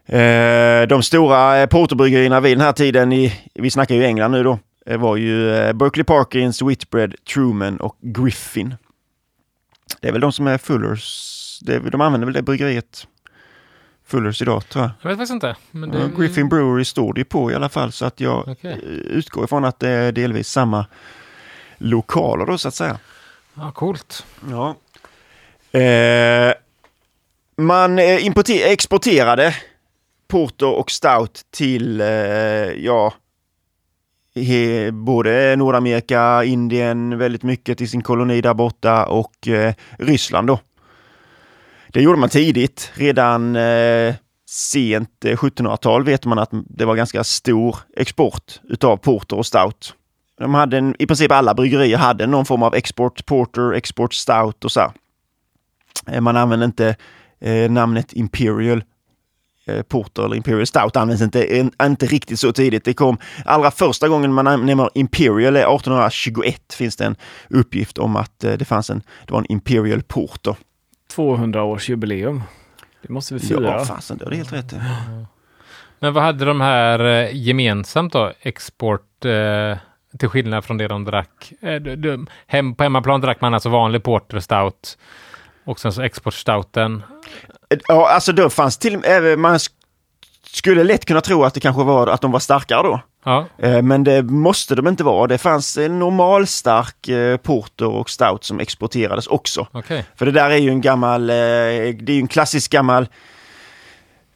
Eh, 0.08 0.88
de 0.88 1.04
stora 1.04 1.62
eh, 1.62 1.68
porterbryggerierna 1.68 2.40
vid 2.40 2.58
den 2.58 2.66
här 2.66 2.74
tiden, 2.74 3.14
i, 3.14 3.34
vi 3.54 3.72
snackar 3.72 3.96
ju 3.96 4.06
England 4.06 4.32
nu 4.32 4.44
då, 4.44 4.60
eh, 4.86 4.98
var 4.98 5.16
ju 5.16 5.50
Berkeley 5.74 6.04
Parkins, 6.04 6.62
Whitbread, 6.62 7.16
Truman 7.34 7.78
och 7.78 7.98
Griffin. 8.02 8.76
Det 10.02 10.08
är 10.08 10.12
väl 10.12 10.22
de 10.22 10.32
som 10.32 10.48
är 10.48 10.58
Fullers. 10.58 11.60
Det, 11.62 11.80
de 11.80 12.02
använder 12.02 12.26
väl 12.26 12.34
det 12.34 12.42
bryggeriet 12.42 13.08
Fullers 14.06 14.42
idag 14.42 14.70
tror 14.70 14.84
jag. 14.84 14.92
Jag 15.02 15.10
vet 15.10 15.18
faktiskt 15.18 15.34
inte. 15.34 15.56
Men 15.72 15.92
det... 15.92 16.00
ja, 16.00 16.08
Griffin 16.18 16.50
Brewery 16.50 16.86
står 16.86 17.14
det 17.14 17.26
på 17.26 17.52
i 17.52 17.56
alla 17.56 17.70
fall 17.70 17.92
så 17.92 18.06
att 18.06 18.20
jag 18.20 18.48
okay. 18.48 18.80
utgår 19.06 19.44
ifrån 19.44 19.66
att 19.66 19.80
det 19.80 19.90
är 19.90 20.12
delvis 20.12 20.48
samma 20.48 20.86
lokaler 21.78 22.46
då 22.46 22.58
så 22.58 22.68
att 22.68 22.76
säga. 22.76 23.00
Ja, 23.54 23.72
coolt. 23.72 24.26
Ja. 24.50 24.76
Eh, 25.80 26.54
man 27.58 28.00
exporterade 28.00 29.56
porter 30.28 30.68
och 30.68 30.92
stout 30.92 31.42
till, 31.52 32.02
eh, 32.02 32.08
ja, 32.08 33.14
he, 34.36 34.92
både 34.92 35.56
Nordamerika, 35.56 36.44
Indien 36.44 37.18
väldigt 37.18 37.44
mycket 37.44 37.78
till 37.78 37.90
sin 37.90 38.04
koloni 38.04 38.42
där 38.42 38.54
borta 38.54 39.06
och 39.06 39.48
eh, 39.48 39.74
Ryssland 40.00 40.48
då. 40.48 40.60
Det 41.88 42.02
gjorde 42.02 42.20
man 42.20 42.30
tidigt, 42.30 42.92
redan 42.94 43.56
eh, 43.56 44.16
sent 44.50 45.26
eh, 45.26 45.36
1700-tal 45.38 46.04
vet 46.04 46.26
man 46.26 46.40
att 46.40 46.50
det 46.52 46.86
var 46.86 46.96
ganska 46.96 47.24
stor 47.24 47.78
export 47.98 48.60
utav 48.64 48.98
porter 48.98 49.38
och 49.38 49.46
stout. 49.46 49.94
De 50.38 50.54
hade 50.54 50.78
en, 50.78 50.96
I 51.00 51.08
princip 51.08 51.32
alla 51.32 51.54
bryggerier 51.54 51.98
hade 51.98 52.28
någon 52.28 52.46
form 52.46 52.64
av 52.64 52.76
export 52.76 53.26
porter, 53.26 53.74
export 53.74 54.14
stout 54.14 54.66
och 54.66 54.72
så. 54.72 54.80
Här. 54.80 54.92
Eh, 56.08 56.22
man 56.22 56.38
använde 56.38 56.66
inte 56.66 56.96
eh, 57.40 57.72
namnet 57.72 58.14
Imperial 58.14 58.84
porter 59.88 60.24
eller 60.24 60.36
Imperial 60.36 60.68
Stout 60.68 60.96
används 60.96 61.22
inte, 61.22 61.70
inte 61.84 62.06
riktigt 62.06 62.40
så 62.40 62.52
tidigt. 62.52 62.86
Det 62.86 62.94
kom 62.94 63.18
allra 63.46 63.72
första 63.72 64.08
gången 64.08 64.34
man 64.34 64.46
nämner 64.46 64.90
Imperial 64.94 65.56
är 65.56 65.76
1821 65.76 66.74
finns 66.74 66.96
det 66.96 67.06
en 67.06 67.16
uppgift 67.50 67.98
om 67.98 68.16
att 68.16 68.44
eh, 68.44 68.54
det 68.54 68.66
fanns 68.66 68.90
en, 68.90 69.02
det 69.26 69.32
var 69.32 69.40
en 69.40 69.52
Imperial 69.52 70.04
Porter. 70.04 70.56
200 71.16 71.64
års 71.64 71.90
jubileum. 71.90 72.44
Det 73.02 73.14
måste 73.14 73.34
vi 73.34 73.40
fira. 73.40 73.64
Ja, 73.64 73.86
fasen, 73.86 74.18
det 74.18 74.26
har 74.26 74.32
du 74.32 74.38
helt 74.38 74.54
rätt. 74.54 74.74
Men 76.00 76.14
vad 76.14 76.24
hade 76.24 76.46
de 76.46 76.62
här 76.62 77.00
eh, 77.00 77.36
gemensamt 77.36 78.14
då? 78.14 78.32
Export 78.42 79.26
eh, 79.26 79.78
till 80.18 80.30
skillnad 80.30 80.66
från 80.66 80.78
det 80.78 80.88
de 80.88 81.06
drack. 81.06 81.54
Eh, 81.62 81.76
de, 81.76 81.96
de, 81.96 82.28
hem, 82.48 82.76
på 82.76 82.84
hemmaplan 82.84 83.22
drack 83.22 83.42
man 83.42 83.54
alltså 83.54 83.70
vanlig 83.70 84.04
porter 84.04 84.40
stout. 84.40 84.98
Och 85.64 85.80
sen 85.80 85.94
så 85.94 86.02
exportstouten. 86.02 87.04
Ja, 87.88 88.10
alltså 88.10 88.32
då 88.32 88.50
fanns 88.50 88.78
till 88.78 88.94
eh, 88.94 89.38
man 89.38 89.58
sk- 89.58 89.70
skulle 90.52 90.84
lätt 90.84 91.06
kunna 91.06 91.22
tro 91.22 91.44
att 91.44 91.54
det 91.54 91.60
kanske 91.60 91.84
var 91.84 92.08
att 92.08 92.22
de 92.22 92.32
var 92.32 92.40
starkare 92.40 92.84
då. 92.84 93.00
Ja, 93.26 93.46
Eh, 93.58 93.82
Men 93.82 94.04
det 94.04 94.24
måste 94.24 94.76
de 94.76 94.88
inte 94.88 95.04
vara. 95.04 95.28
Det 95.28 95.38
fanns 95.38 95.78
en 95.78 96.00
normalstark 96.00 97.08
eh, 97.08 97.38
porter 97.38 97.86
och 97.88 98.10
stout 98.10 98.44
som 98.44 98.60
exporterades 98.60 99.28
också. 99.28 99.68
okej. 99.72 100.06
För 100.16 100.26
det 100.26 100.32
där 100.32 100.50
är 100.50 100.58
ju 100.58 100.70
en 100.70 100.82
gammal, 100.82 101.28
det 101.28 101.34
är 102.08 102.10
ju 102.12 102.20
en 102.20 102.28
klassisk 102.28 102.72
gammal 102.72 103.08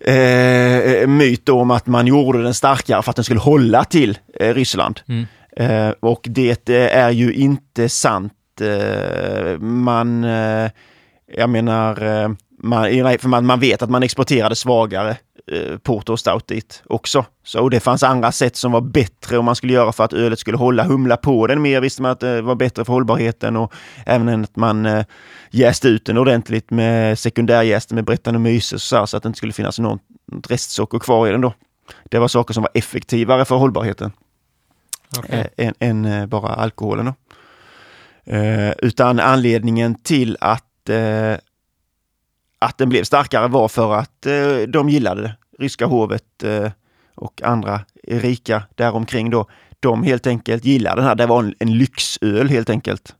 eh, 0.06 1.08
myt 1.08 1.50
om 1.50 1.72
att 1.72 1.88
man 1.88 2.08
gjorde 2.08 2.44
den 2.44 2.54
starkare 2.54 3.02
för 3.04 3.10
att 3.10 3.16
den 3.16 3.26
skulle 3.26 3.40
hålla 3.40 3.84
till 3.84 4.18
eh, 4.40 4.54
Ryssland. 4.54 5.00
Mm. 5.08 5.26
Eh, 5.58 5.94
och 6.00 6.26
det 6.30 6.70
är 6.70 7.10
ju 7.10 7.34
inte 7.34 7.90
sant. 7.90 8.34
Man, 9.60 10.24
jag 11.36 11.50
menar, 11.50 11.96
man, 12.64 13.20
för 13.20 13.28
man, 13.28 13.46
man 13.46 13.60
vet 13.60 13.82
att 13.82 13.90
man 13.90 14.04
exporterade 14.04 14.56
svagare 14.56 15.18
eh, 15.52 15.78
porter 15.78 16.14
och 16.14 16.20
stout 16.20 16.48
dit 16.48 16.84
också. 16.86 17.26
Så 17.44 17.62
och 17.62 17.70
det 17.70 17.80
fanns 17.80 18.04
andra 18.04 18.32
sätt 18.32 18.56
som 18.56 18.72
var 18.72 18.82
bättre 18.82 19.38
om 19.38 19.46
man 19.46 19.56
skulle 19.56 19.74
göra 19.74 19.92
för 19.92 20.04
att 20.04 20.14
ölet 20.14 20.40
skulle 20.40 20.58
hålla, 20.58 20.84
humla 20.84 21.18
på 21.18 21.48
den 21.48 21.62
mer. 21.62 21.82
Visste 21.82 22.02
man 22.02 22.12
att 22.12 22.20
det 22.20 22.42
var 22.42 22.56
bättre 22.56 22.86
för 22.86 22.94
hållbarheten 22.94 23.58
och 23.58 23.74
även 24.06 24.44
att 24.44 24.56
man 24.56 24.86
eh, 24.86 25.06
jäste 25.52 25.88
ut 25.88 26.06
den 26.06 26.18
ordentligt 26.18 26.72
med 26.72 27.20
sekundärjästen 27.20 27.96
med 27.96 28.06
Brettanomyces 28.06 28.84
så, 28.84 28.96
här, 28.96 29.06
så 29.06 29.18
att 29.18 29.24
det 29.24 29.28
inte 29.28 29.38
skulle 29.38 29.54
finnas 29.54 29.80
något 29.80 30.02
restsocker 30.48 31.00
kvar 31.00 31.28
i 31.28 31.32
den 31.32 31.42
då. 31.42 31.54
Det 32.04 32.20
var 32.20 32.28
saker 32.28 32.54
som 32.54 32.64
var 32.64 32.72
effektivare 32.74 33.46
för 33.46 33.56
hållbarheten 33.56 34.12
okej. 35.20 35.48
eh, 35.58 35.68
än, 35.68 35.74
än 35.80 36.06
eh, 36.06 36.26
bara 36.26 36.54
alkoholen. 36.54 37.06
Då. 37.06 37.14
Eh, 38.26 38.74
utan 38.78 39.20
anledningen 39.20 39.96
till 39.96 40.38
att, 40.42 40.90
eh, 40.90 41.36
att 42.62 42.78
den 42.78 42.90
blev 42.90 43.04
starkare 43.04 43.48
var 43.48 43.68
för 43.68 43.94
att 43.94 44.26
eh, 44.26 44.58
de 44.68 44.90
gillade 44.90 45.22
det. 45.22 45.36
Ryska 45.60 45.86
hovet 45.86 46.44
eh, 46.44 46.72
och 47.16 47.42
andra 47.44 47.80
rika 48.08 48.64
däromkring 48.76 49.30
då. 49.30 49.46
De 49.80 50.04
helt 50.04 50.28
enkelt 50.28 50.66
gillade 50.66 50.96
den 50.96 51.06
här. 51.06 51.16
Det 51.16 51.26
var 51.26 51.40
en, 51.40 51.56
en 51.60 51.78
lyxöl 51.78 52.50
helt 52.50 52.70
enkelt. 52.70 53.16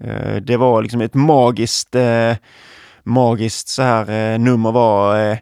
Eh, 0.00 0.36
det 0.36 0.56
var 0.56 0.82
liksom 0.82 1.00
ett 1.00 1.14
magiskt, 1.14 1.96
magiskt 3.02 3.68
så 3.68 3.82
här 3.82 4.38
nummer 4.38 4.72
var 4.72 5.38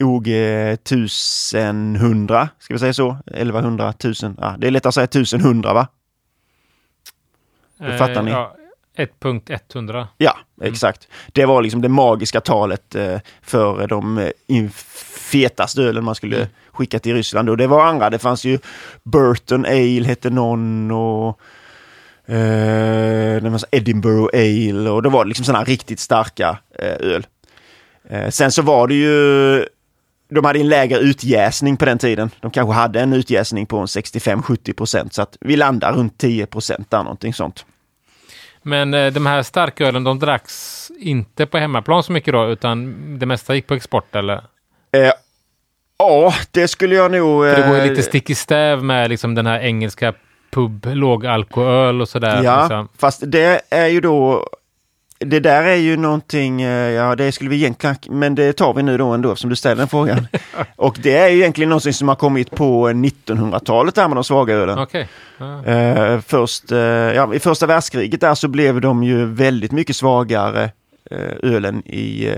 OG 0.00 0.28
1100, 0.28 2.48
ska 2.58 2.74
vi 2.74 2.80
säga 2.80 2.92
så? 2.92 3.16
1100, 3.26 3.90
1000. 3.90 4.36
Ja, 4.40 4.54
det 4.58 4.66
är 4.66 4.70
lätt 4.70 4.86
att 4.86 4.94
säga 4.94 5.04
1100 5.04 5.74
va? 5.74 5.88
Då 7.78 7.98
fattar 7.98 8.22
ni. 8.22 8.30
Ja, 8.30 8.56
1.100. 8.96 10.06
Ja, 10.18 10.36
exakt. 10.62 11.08
Det 11.32 11.46
var 11.46 11.62
liksom 11.62 11.82
det 11.82 11.88
magiska 11.88 12.40
talet 12.40 12.94
eh, 12.94 13.18
för 13.42 13.86
de 13.86 14.18
eh, 14.18 14.68
fetaste 15.30 15.82
ölen 15.82 16.04
man 16.04 16.14
skulle 16.14 16.36
Mm. 16.36 16.48
skicka 16.72 16.98
till 16.98 17.14
Ryssland. 17.14 17.50
Och 17.50 17.56
det 17.56 17.66
var 17.66 17.84
andra. 17.86 18.10
Det 18.10 18.18
fanns 18.18 18.44
ju 18.44 18.58
Burton 19.04 19.64
Ale 19.66 20.04
hette 20.06 20.30
någon 20.30 20.90
och 20.90 21.40
eh, 22.26 23.42
det 23.42 23.58
så 23.58 23.66
Edinburgh 23.70 24.28
Ale 24.34 24.90
och 24.90 25.02
det 25.02 25.08
var 25.08 25.24
liksom 25.24 25.44
sådana 25.44 25.64
riktigt 25.64 26.00
starka 26.00 26.58
eh, 26.78 26.96
öl. 27.12 27.26
Eh, 28.08 28.28
sen 28.30 28.52
så 28.52 28.62
var 28.62 28.88
det 28.88 28.94
ju 28.94 29.66
de 30.28 30.44
hade 30.44 30.58
en 30.58 30.68
lägre 30.68 30.98
utjäsning 30.98 31.76
på 31.76 31.84
den 31.84 31.98
tiden. 31.98 32.30
De 32.40 32.50
kanske 32.50 32.74
hade 32.74 33.00
en 33.00 33.12
utjäsning 33.12 33.66
på 33.66 33.78
en 33.78 33.86
65-70 33.86 34.72
procent 34.72 35.14
så 35.14 35.22
att 35.22 35.36
vi 35.40 35.56
landar 35.56 35.92
runt 35.92 36.18
10 36.18 36.46
procent 36.46 36.90
där 36.90 37.02
någonting 37.02 37.34
sånt. 37.34 37.66
Men 38.66 38.94
eh, 38.94 39.12
de 39.12 39.26
här 39.26 39.42
starkölen, 39.42 40.04
de 40.04 40.18
dracks 40.18 40.90
inte 40.98 41.46
på 41.46 41.58
hemmaplan 41.58 42.02
så 42.02 42.12
mycket 42.12 42.32
då, 42.32 42.48
utan 42.48 42.94
det 43.18 43.26
mesta 43.26 43.54
gick 43.54 43.66
på 43.66 43.74
export 43.74 44.16
eller? 44.16 44.34
Eh, 44.92 45.12
ja, 45.98 46.34
det 46.50 46.68
skulle 46.68 46.94
jag 46.94 47.10
nog... 47.10 47.44
För 47.44 47.56
det 47.56 47.68
går 47.68 47.76
ju 47.76 47.82
eh, 47.82 47.88
lite 47.88 48.02
stick 48.02 48.30
i 48.30 48.34
stäv 48.34 48.84
med 48.84 49.10
liksom 49.10 49.34
den 49.34 49.46
här 49.46 49.60
engelska 49.60 50.14
pub, 50.50 50.86
lågalkohol 50.92 52.00
och 52.00 52.08
sådär. 52.08 52.42
Ja, 52.42 52.60
liksom. 52.60 52.88
fast 52.98 53.22
det 53.26 53.60
är 53.70 53.86
ju 53.86 54.00
då... 54.00 54.48
Det 55.18 55.40
där 55.40 55.62
är 55.62 55.74
ju 55.74 55.96
någonting, 55.96 56.62
eh, 56.62 56.90
ja 56.90 57.16
det 57.16 57.32
skulle 57.32 57.50
vi 57.50 57.56
egentligen, 57.56 57.96
men 58.08 58.34
det 58.34 58.52
tar 58.52 58.74
vi 58.74 58.82
nu 58.82 58.96
då 58.96 59.08
ändå 59.08 59.32
eftersom 59.32 59.50
du 59.50 59.56
ställer 59.56 59.76
den 59.76 59.88
frågan. 59.88 60.26
Och 60.76 60.98
det 61.02 61.16
är 61.16 61.28
ju 61.28 61.36
egentligen 61.36 61.68
någonting 61.68 61.92
som 61.92 62.08
har 62.08 62.14
kommit 62.14 62.50
på 62.50 62.88
1900-talet 62.88 63.94
där 63.94 64.08
med 64.08 64.16
de 64.16 64.24
svaga 64.24 64.54
ölen. 64.54 64.78
Okej. 64.78 65.08
Ja. 65.38 65.64
Eh, 65.64 66.20
först, 66.20 66.72
eh, 66.72 66.78
ja, 66.78 67.34
I 67.34 67.38
första 67.38 67.66
världskriget 67.66 68.20
där 68.20 68.34
så 68.34 68.48
blev 68.48 68.80
de 68.80 69.04
ju 69.04 69.24
väldigt 69.24 69.72
mycket 69.72 69.96
svagare 69.96 70.70
eh, 71.10 71.52
ölen 71.52 71.86
i 71.86 72.34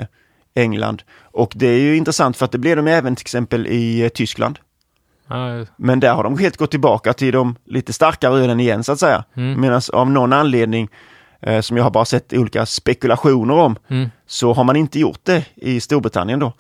England. 0.55 1.03
Och 1.23 1.53
det 1.55 1.67
är 1.67 1.81
ju 1.81 1.97
intressant 1.97 2.37
för 2.37 2.45
att 2.45 2.53
det 2.53 2.59
blev 2.59 2.77
de 2.77 2.87
även 2.87 3.17
till 3.17 3.25
exempel 3.25 3.67
i 3.67 4.11
Tyskland. 4.15 4.59
Men 5.77 6.01
där 6.01 6.15
har 6.15 6.25
de 6.25 6.39
helt 6.39 6.57
gått 6.57 6.71
tillbaka 6.71 7.13
till 7.13 7.33
de 7.33 7.57
lite 7.65 7.93
starkare 7.93 8.39
ölen 8.39 8.61
igen 8.61 8.85
så 8.85 8.93
att 8.93 9.01
säga. 9.01 9.25
Mm. 9.37 9.61
Medan 9.61 9.81
av 9.93 10.11
någon 10.11 10.33
anledning 10.33 10.89
eh, 11.43 11.61
som 11.61 11.77
jag 11.77 11.85
har 11.85 11.91
bara 11.91 12.05
sett 12.05 12.33
olika 12.33 12.67
spekulationer 12.67 13.55
om 13.55 13.77
Mm. 13.89 14.11
så 14.27 14.53
har 14.53 14.65
man 14.65 14.77
inte 14.77 14.99
gjort 15.01 15.21
det 15.23 15.45
i 15.57 15.81
Storbritannien 15.81 16.39
då. 16.39 16.53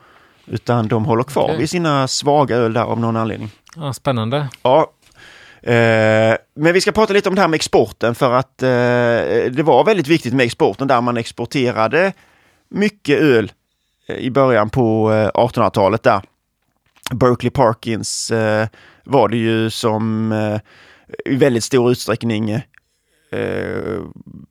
Utan 0.46 0.88
de 0.88 1.04
håller 1.04 1.22
kvar 1.22 1.44
Okej. 1.44 1.56
vid 1.58 1.70
sina 1.70 2.08
svaga 2.08 2.56
öl 2.56 2.72
där 2.72 2.82
av 2.82 3.00
någon 3.00 3.16
anledning. 3.16 3.50
ja, 3.76 3.92
spännande. 3.92 4.48
Ja. 4.62 4.92
Eh, 5.62 6.36
men 6.54 6.72
vi 6.72 6.80
ska 6.80 6.92
prata 6.92 7.12
lite 7.12 7.28
om 7.28 7.34
det 7.34 7.40
här 7.40 7.48
med 7.48 7.56
exporten 7.56 8.14
för 8.14 8.32
att 8.32 8.62
eh, 8.62 8.68
det 9.52 9.62
var 9.64 9.84
väldigt 9.84 10.08
viktigt 10.08 10.34
med 10.34 10.46
exporten 10.46 10.88
där 10.88 11.00
man 11.00 11.16
exporterade 11.16 12.12
mycket 12.70 13.18
öl 13.20 13.52
eh, 14.08 14.16
i 14.16 14.30
början 14.30 14.70
på 14.70 15.12
eh, 15.12 15.28
1800-talet 15.40 16.02
där. 16.02 16.22
Berkeley 17.10 17.50
Parkins 17.50 18.30
eh, 18.30 18.66
var 19.04 19.28
det 19.28 19.36
ju 19.36 19.70
som 19.70 20.32
eh, 20.32 20.60
i 21.32 21.36
väldigt 21.36 21.64
stor 21.64 21.90
utsträckning 21.90 22.60
eh, 23.30 24.02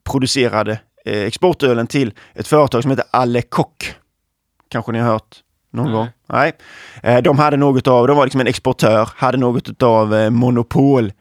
producerade 0.09 0.79
eh, 1.05 1.21
exportölen 1.21 1.87
till 1.87 2.13
ett 2.33 2.47
företag 2.47 2.81
som 2.81 2.91
heter 2.91 3.05
Alle 3.11 3.41
Kock. 3.41 3.93
Kanske 4.69 4.91
ni 4.91 4.99
har 4.99 5.11
hört 5.11 5.35
någon 5.71 5.85
Nej. 5.85 5.93
gång? 5.93 6.07
Nej. 6.27 6.53
Eh, 7.03 7.21
de 7.21 7.37
hade 7.37 7.57
något 7.57 7.87
av, 7.87 8.07
de 8.07 8.17
var 8.17 8.25
liksom 8.25 8.41
en 8.41 8.47
exportör, 8.47 9.09
hade 9.15 9.37
något 9.37 9.83
av 9.83 10.15
eh, 10.15 10.29
monopol 10.29 11.13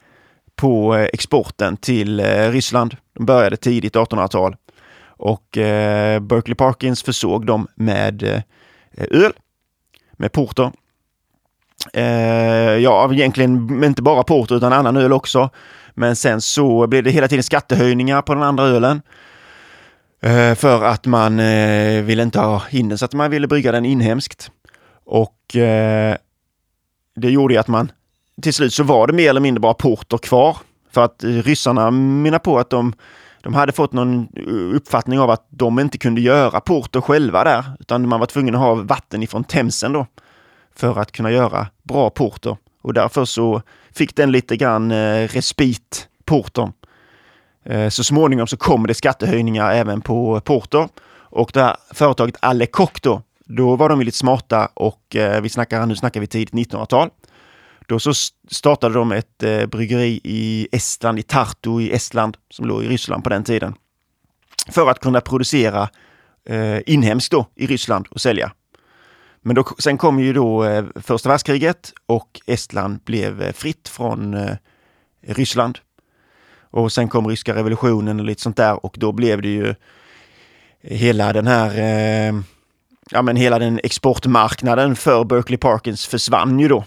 på 0.55 0.95
eh, 0.95 1.07
exporten 1.13 1.77
till 1.77 2.19
eh, 2.19 2.51
Ryssland. 2.51 2.97
De 3.13 3.25
började 3.25 3.57
tidigt 3.57 3.95
1800-tal 3.95 4.55
och 5.17 5.57
eh, 5.57 6.19
Berkeley 6.19 6.55
Parkins 6.55 7.03
försåg 7.03 7.45
dem 7.45 7.67
med 7.75 8.23
eh, 8.23 8.41
öl, 9.11 9.33
med 10.11 10.31
porter. 10.31 10.71
Eh, 11.93 12.03
ja, 12.77 13.13
egentligen 13.13 13.83
inte 13.83 14.01
bara 14.01 14.23
porter 14.23 14.55
utan 14.55 14.73
annan 14.73 14.97
öl 14.97 15.13
också. 15.13 15.49
Men 15.97 16.15
sen 16.15 16.41
så 16.41 16.87
blev 16.87 17.03
det 17.03 17.11
hela 17.11 17.27
tiden 17.27 17.43
skattehöjningar 17.43 18.21
på 18.21 18.33
den 18.33 18.43
andra 18.43 18.63
ölen. 18.63 19.01
Eh, 20.21 20.55
för 20.55 20.83
att 20.83 21.05
man 21.05 21.39
eh, 21.39 22.03
ville 22.03 22.23
inte 22.23 22.39
ha 22.39 22.61
in 22.69 22.89
den 22.89 22.97
så 22.97 23.05
att 23.05 23.13
man 23.13 23.31
ville 23.31 23.47
brygga 23.47 23.71
den 23.71 23.85
inhemskt. 23.85 24.51
Och 25.05 25.55
eh, 25.55 26.15
det 27.15 27.29
gjorde 27.29 27.53
ju 27.53 27.59
att 27.59 27.67
man 27.67 27.91
till 28.41 28.53
slut 28.53 28.73
så 28.73 28.83
var 28.83 29.07
det 29.07 29.13
mer 29.13 29.29
eller 29.29 29.41
mindre 29.41 29.59
bara 29.59 29.73
porter 29.73 30.17
kvar. 30.17 30.57
För 30.91 31.03
att 31.03 31.23
eh, 31.23 31.29
ryssarna 31.29 31.91
menar 31.91 32.39
på 32.39 32.59
att 32.59 32.69
de, 32.69 32.93
de 33.41 33.53
hade 33.53 33.71
fått 33.71 33.93
någon 33.93 34.27
eh, 34.35 34.75
uppfattning 34.75 35.19
av 35.19 35.29
att 35.29 35.47
de 35.49 35.79
inte 35.79 35.97
kunde 35.97 36.21
göra 36.21 36.59
porter 36.59 37.01
själva 37.01 37.43
där. 37.43 37.63
Utan 37.79 38.07
man 38.07 38.19
var 38.19 38.27
tvungen 38.27 38.55
att 38.55 38.61
ha 38.61 38.73
vatten 38.75 39.23
ifrån 39.23 39.43
Themsen 39.43 39.93
då. 39.93 40.05
För 40.75 40.99
att 40.99 41.11
kunna 41.11 41.31
göra 41.31 41.67
bra 41.83 42.09
porter. 42.09 42.57
Och 42.87 42.93
därför 42.93 43.25
så 43.25 43.61
fick 43.91 44.15
den 44.15 44.31
lite 44.31 44.57
grann 44.57 44.91
eh, 44.91 45.27
respit, 45.27 46.07
portern. 46.25 46.71
Eh, 47.65 47.89
så 47.89 48.03
småningom 48.03 48.47
så 48.47 48.57
kommer 48.57 48.87
det 48.87 48.93
skattehöjningar 48.93 49.71
även 49.71 50.01
på 50.01 50.41
porter. 50.41 50.89
Och 51.09 51.51
det 51.53 51.61
här 51.61 51.75
företaget 51.93 52.35
Alle 52.39 52.65
Kock 52.65 53.01
då, 53.01 53.21
då 53.45 53.75
var 53.75 53.89
de 53.89 54.01
lite 54.01 54.17
smarta 54.17 54.69
och 54.73 55.15
eh, 55.15 55.41
vi 55.41 55.49
snackar, 55.49 55.85
nu 55.85 55.95
snackar 55.95 56.19
vi 56.19 56.27
tidigt 56.27 56.53
1900-tal. 56.53 57.09
Då 57.87 57.99
så 57.99 58.13
startade 58.51 58.93
de 58.93 59.11
ett 59.11 59.43
eh, 59.43 59.65
bryggeri 59.65 60.21
i 60.23 60.67
Estland, 60.71 61.19
i 61.19 61.23
Tartu 61.23 61.81
i 61.81 61.91
Estland, 61.91 62.37
som 62.49 62.65
låg 62.65 62.83
i 62.83 62.87
Ryssland 62.87 63.23
på 63.23 63.29
den 63.29 63.43
tiden. 63.43 63.73
För 64.69 64.89
att 64.89 64.99
kunna 64.99 65.21
producera 65.21 65.89
eh, 66.49 66.79
inhemskt 66.85 67.31
då 67.31 67.45
i 67.55 67.67
Ryssland 67.67 68.07
och 68.11 68.21
sälja. 68.21 68.51
Men 69.47 69.55
då, 69.55 69.63
sen 69.77 69.97
kom 69.97 70.19
ju 70.19 70.33
då 70.33 70.63
eh, 70.63 70.85
första 70.95 71.29
världskriget 71.29 71.93
och 72.05 72.41
Estland 72.45 72.99
blev 73.05 73.41
eh, 73.41 73.53
fritt 73.53 73.87
från 73.87 74.33
eh, 74.33 74.55
Ryssland. 75.21 75.79
Och 76.71 76.91
sen 76.91 77.07
kom 77.07 77.27
ryska 77.27 77.55
revolutionen 77.55 78.19
och 78.19 78.25
lite 78.25 78.41
sånt 78.41 78.57
där 78.57 78.85
och 78.85 78.95
då 78.99 79.11
blev 79.11 79.41
det 79.41 79.49
ju 79.49 79.75
hela 80.81 81.33
den 81.33 81.47
här 81.47 81.71
ja 83.11 83.21
men 83.21 83.35
hela 83.35 83.59
den 83.59 83.79
exportmarknaden 83.83 84.95
för 84.95 85.23
Berkeley 85.23 85.57
Parkins 85.57 86.07
försvann 86.07 86.59
ju 86.59 86.67
då. 86.67 86.83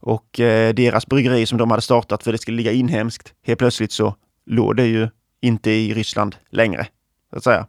Och 0.00 0.40
eh, 0.40 0.74
deras 0.74 1.06
bryggeri 1.06 1.46
som 1.46 1.58
de 1.58 1.70
hade 1.70 1.82
startat 1.82 2.22
för 2.22 2.32
det 2.32 2.38
skulle 2.38 2.56
ligga 2.56 2.72
inhemskt, 2.72 3.34
helt 3.46 3.58
plötsligt 3.58 3.92
så 3.92 4.14
låg 4.46 4.76
det 4.76 4.86
ju 4.86 5.08
inte 5.40 5.70
i 5.70 5.94
Ryssland 5.94 6.36
längre. 6.50 6.86
Så 7.30 7.36
att 7.36 7.44
säga. 7.44 7.66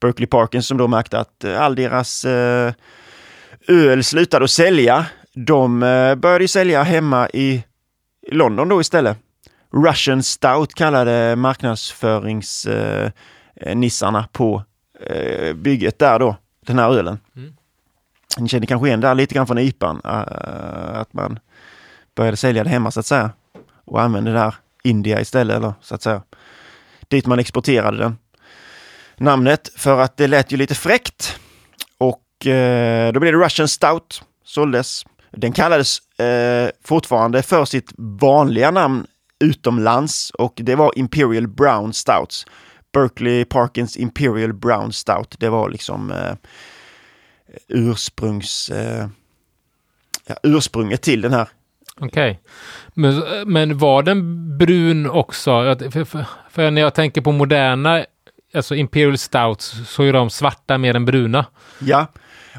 Berkeley 0.00 0.26
Parkins 0.26 0.66
som 0.66 0.78
då 0.78 0.88
märkte 0.88 1.18
att 1.18 1.44
all 1.44 1.74
deras 1.74 2.24
eh, 2.24 2.72
öl 3.68 4.04
slutade 4.04 4.44
att 4.44 4.50
sälja. 4.50 5.06
De 5.32 5.82
eh, 5.82 6.14
började 6.14 6.48
sälja 6.48 6.82
hemma 6.82 7.28
i 7.28 7.64
London 8.32 8.68
då 8.68 8.80
istället. 8.80 9.18
Russian 9.72 10.22
Stout 10.22 10.74
kallade 10.74 11.36
marknadsföringsnissarna 11.36 14.18
eh, 14.18 14.26
på 14.32 14.62
eh, 15.00 15.54
bygget 15.54 15.98
där 15.98 16.18
då, 16.18 16.36
den 16.66 16.78
här 16.78 16.90
ölen. 16.90 17.18
Mm. 17.36 17.54
Ni 18.38 18.48
känner 18.48 18.66
kanske 18.66 18.88
igen 18.88 19.00
det 19.00 19.14
lite 19.14 19.34
grann 19.34 19.46
från 19.46 19.58
IPAn, 19.58 20.00
att 20.04 21.12
man 21.12 21.38
började 22.14 22.36
sälja 22.36 22.64
det 22.64 22.70
hemma 22.70 22.90
så 22.90 23.00
att 23.00 23.06
säga 23.06 23.30
och 23.84 24.02
använde 24.02 24.32
det 24.32 24.38
där 24.38 24.54
India 24.82 25.20
istället, 25.20 25.56
eller 25.56 25.72
så 25.80 25.94
att 25.94 26.02
säga. 26.02 26.22
Dit 27.08 27.26
man 27.26 27.38
exporterade 27.38 27.98
den. 27.98 28.16
Namnet 29.16 29.70
för 29.76 30.00
att 30.00 30.16
det 30.16 30.26
lät 30.26 30.52
ju 30.52 30.56
lite 30.56 30.74
fräckt 30.74 31.38
och 32.44 32.50
uh, 32.50 33.12
då 33.12 33.20
blev 33.20 33.32
det 33.32 33.44
Russian 33.44 33.68
Stout, 33.68 34.22
såldes. 34.44 35.04
Den 35.30 35.52
kallades 35.52 35.98
uh, 36.20 36.70
fortfarande 36.84 37.42
för 37.42 37.64
sitt 37.64 37.92
vanliga 37.96 38.70
namn 38.70 39.06
utomlands 39.44 40.30
och 40.30 40.52
det 40.56 40.74
var 40.74 40.98
Imperial 40.98 41.48
Brown 41.48 41.92
Stouts. 41.92 42.46
Berkeley 42.94 43.44
Parkins 43.44 43.96
Imperial 43.96 44.52
Brown 44.52 44.92
Stout. 44.92 45.34
Det 45.38 45.48
var 45.48 45.70
liksom 45.70 46.10
eh, 46.10 46.34
ursprungs, 47.68 48.70
eh, 48.70 49.08
ja, 50.26 50.34
ursprunget 50.42 51.02
till 51.02 51.20
den 51.20 51.32
här. 51.32 51.48
Okej. 51.96 52.30
Okay. 52.30 52.36
Men, 52.94 53.22
men 53.52 53.78
var 53.78 54.02
den 54.02 54.58
brun 54.58 55.10
också? 55.10 55.76
För, 55.90 56.04
för, 56.04 56.26
för, 56.50 56.70
när 56.70 56.80
jag 56.80 56.94
tänker 56.94 57.20
på 57.20 57.32
moderna, 57.32 58.04
alltså 58.54 58.74
Imperial 58.74 59.18
Stouts, 59.18 59.74
så 59.88 60.02
är 60.02 60.12
de 60.12 60.30
svarta 60.30 60.78
mer 60.78 60.96
än 60.96 61.04
bruna. 61.04 61.46
Ja, 61.78 62.06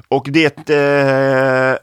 och 0.07 0.27
det 0.29 0.69
eh, 0.69 1.77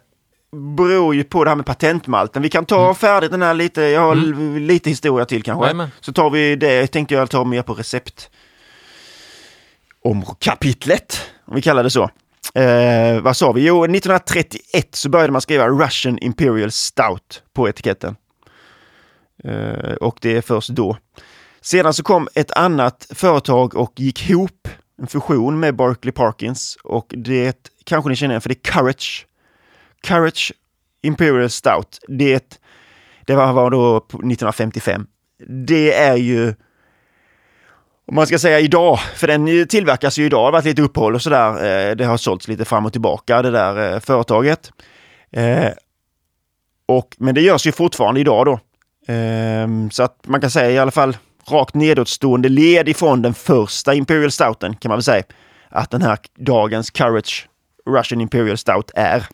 beror 0.77 1.15
ju 1.15 1.25
på 1.25 1.45
det 1.45 1.51
här 1.51 1.57
med 1.57 1.67
patentmalten. 1.67 2.43
Vi 2.43 2.49
kan 2.49 2.67
ta 2.67 2.83
mm. 2.83 2.95
färdigt 2.95 3.31
den 3.31 3.43
här 3.43 3.55
lite, 3.55 3.83
jag 3.83 4.01
har 4.01 4.13
mm. 4.13 4.59
lite 4.59 4.91
historia 4.91 5.25
till 5.25 5.43
kanske. 5.43 5.71
Amen. 5.71 5.91
Så 6.01 6.13
tar 6.13 6.31
vi 6.31 6.57
det, 6.57 6.87
tänkte 6.87 7.15
jag 7.15 7.31
ta 7.31 7.45
mer 7.45 7.63
på 7.63 7.75
recept 7.75 8.31
om 10.05 10.25
kapitlet, 10.39 11.21
om 11.45 11.55
vi 11.55 11.63
kallar 11.63 11.83
det 11.83 11.91
så. 11.91 12.11
Eh, 12.55 13.21
vad 13.21 13.37
sa 13.37 13.53
vi? 13.53 13.67
Jo, 13.67 13.85
1931 13.85 14.89
så 14.91 15.09
började 15.09 15.33
man 15.33 15.41
skriva 15.41 15.69
Russian 15.69 16.19
Imperial 16.19 16.71
Stout 16.71 17.43
på 17.53 17.69
etiketten. 17.69 18.17
Eh, 19.45 19.95
och 20.01 20.19
det 20.21 20.37
är 20.37 20.41
först 20.41 20.69
då. 20.69 20.97
Sedan 21.61 21.95
så 21.95 22.03
kom 22.03 22.29
ett 22.35 22.51
annat 22.53 23.07
företag 23.11 23.77
och 23.77 23.93
gick 23.97 24.31
ihop, 24.31 24.69
en 25.03 25.09
fusion 25.09 25.61
med 25.61 25.77
Barkley 25.77 26.13
Parkins 26.13 26.77
och 26.85 27.07
det 27.17 27.71
kanske 27.85 28.11
ni 28.11 28.17
känner 28.17 28.33
igen 28.33 28.41
för 28.41 28.49
det 28.49 28.55
är 28.69 28.73
Courage. 28.73 29.27
Courage 30.01 30.53
Imperial 31.03 31.51
Stout. 31.51 31.99
Det, 32.09 32.61
det 33.27 33.35
var, 33.35 33.71
då 33.71 33.97
1955. 33.97 35.07
Det 35.47 35.95
är 35.95 36.17
ju 36.17 36.55
om 38.07 38.15
man 38.15 38.27
ska 38.27 38.39
säga 38.39 38.61
idag, 38.61 38.99
för 39.17 39.27
den 39.27 39.69
tillverkas 39.69 40.19
ju 40.19 40.27
idag, 40.27 40.41
det 40.41 40.45
har 40.45 40.53
varit 40.53 40.65
lite 40.65 40.83
uppehåll 40.83 41.15
och 41.15 41.23
sådär. 41.23 41.49
Eh, 41.51 41.97
det 41.97 42.05
har 42.05 42.17
sålts 42.17 42.49
lite 42.49 42.65
fram 42.65 42.87
och 42.87 42.93
tillbaka 42.93 43.43
det 43.43 43.51
där 43.51 43.93
eh, 43.95 44.01
företaget. 44.01 44.71
Eh, 45.31 45.71
och, 46.87 47.17
men 47.19 47.35
det 47.35 47.41
görs 47.41 47.67
ju 47.67 47.73
fortfarande 47.73 48.21
idag 48.21 48.47
då. 48.47 48.61
Ehm, 49.07 49.91
så 49.91 50.03
att 50.03 50.27
man 50.27 50.41
kan 50.41 50.51
säga 50.51 50.71
i 50.71 50.79
alla 50.79 50.91
fall 50.91 51.17
rakt 51.49 51.75
nedåtstående 51.75 52.49
led 52.49 52.89
ifrån 52.89 53.23
den 53.23 53.35
första 53.35 53.95
Imperial 53.95 54.31
Stouten 54.31 54.77
kan 54.77 54.89
man 54.89 54.97
väl 54.97 55.03
säga. 55.03 55.25
Att 55.69 55.91
den 55.91 56.03
här 56.03 56.19
dagens 56.39 56.91
Courage 56.91 57.49
Russian 57.87 58.21
Imperial 58.21 58.59
Stout 58.59 58.91
är. 58.95 59.27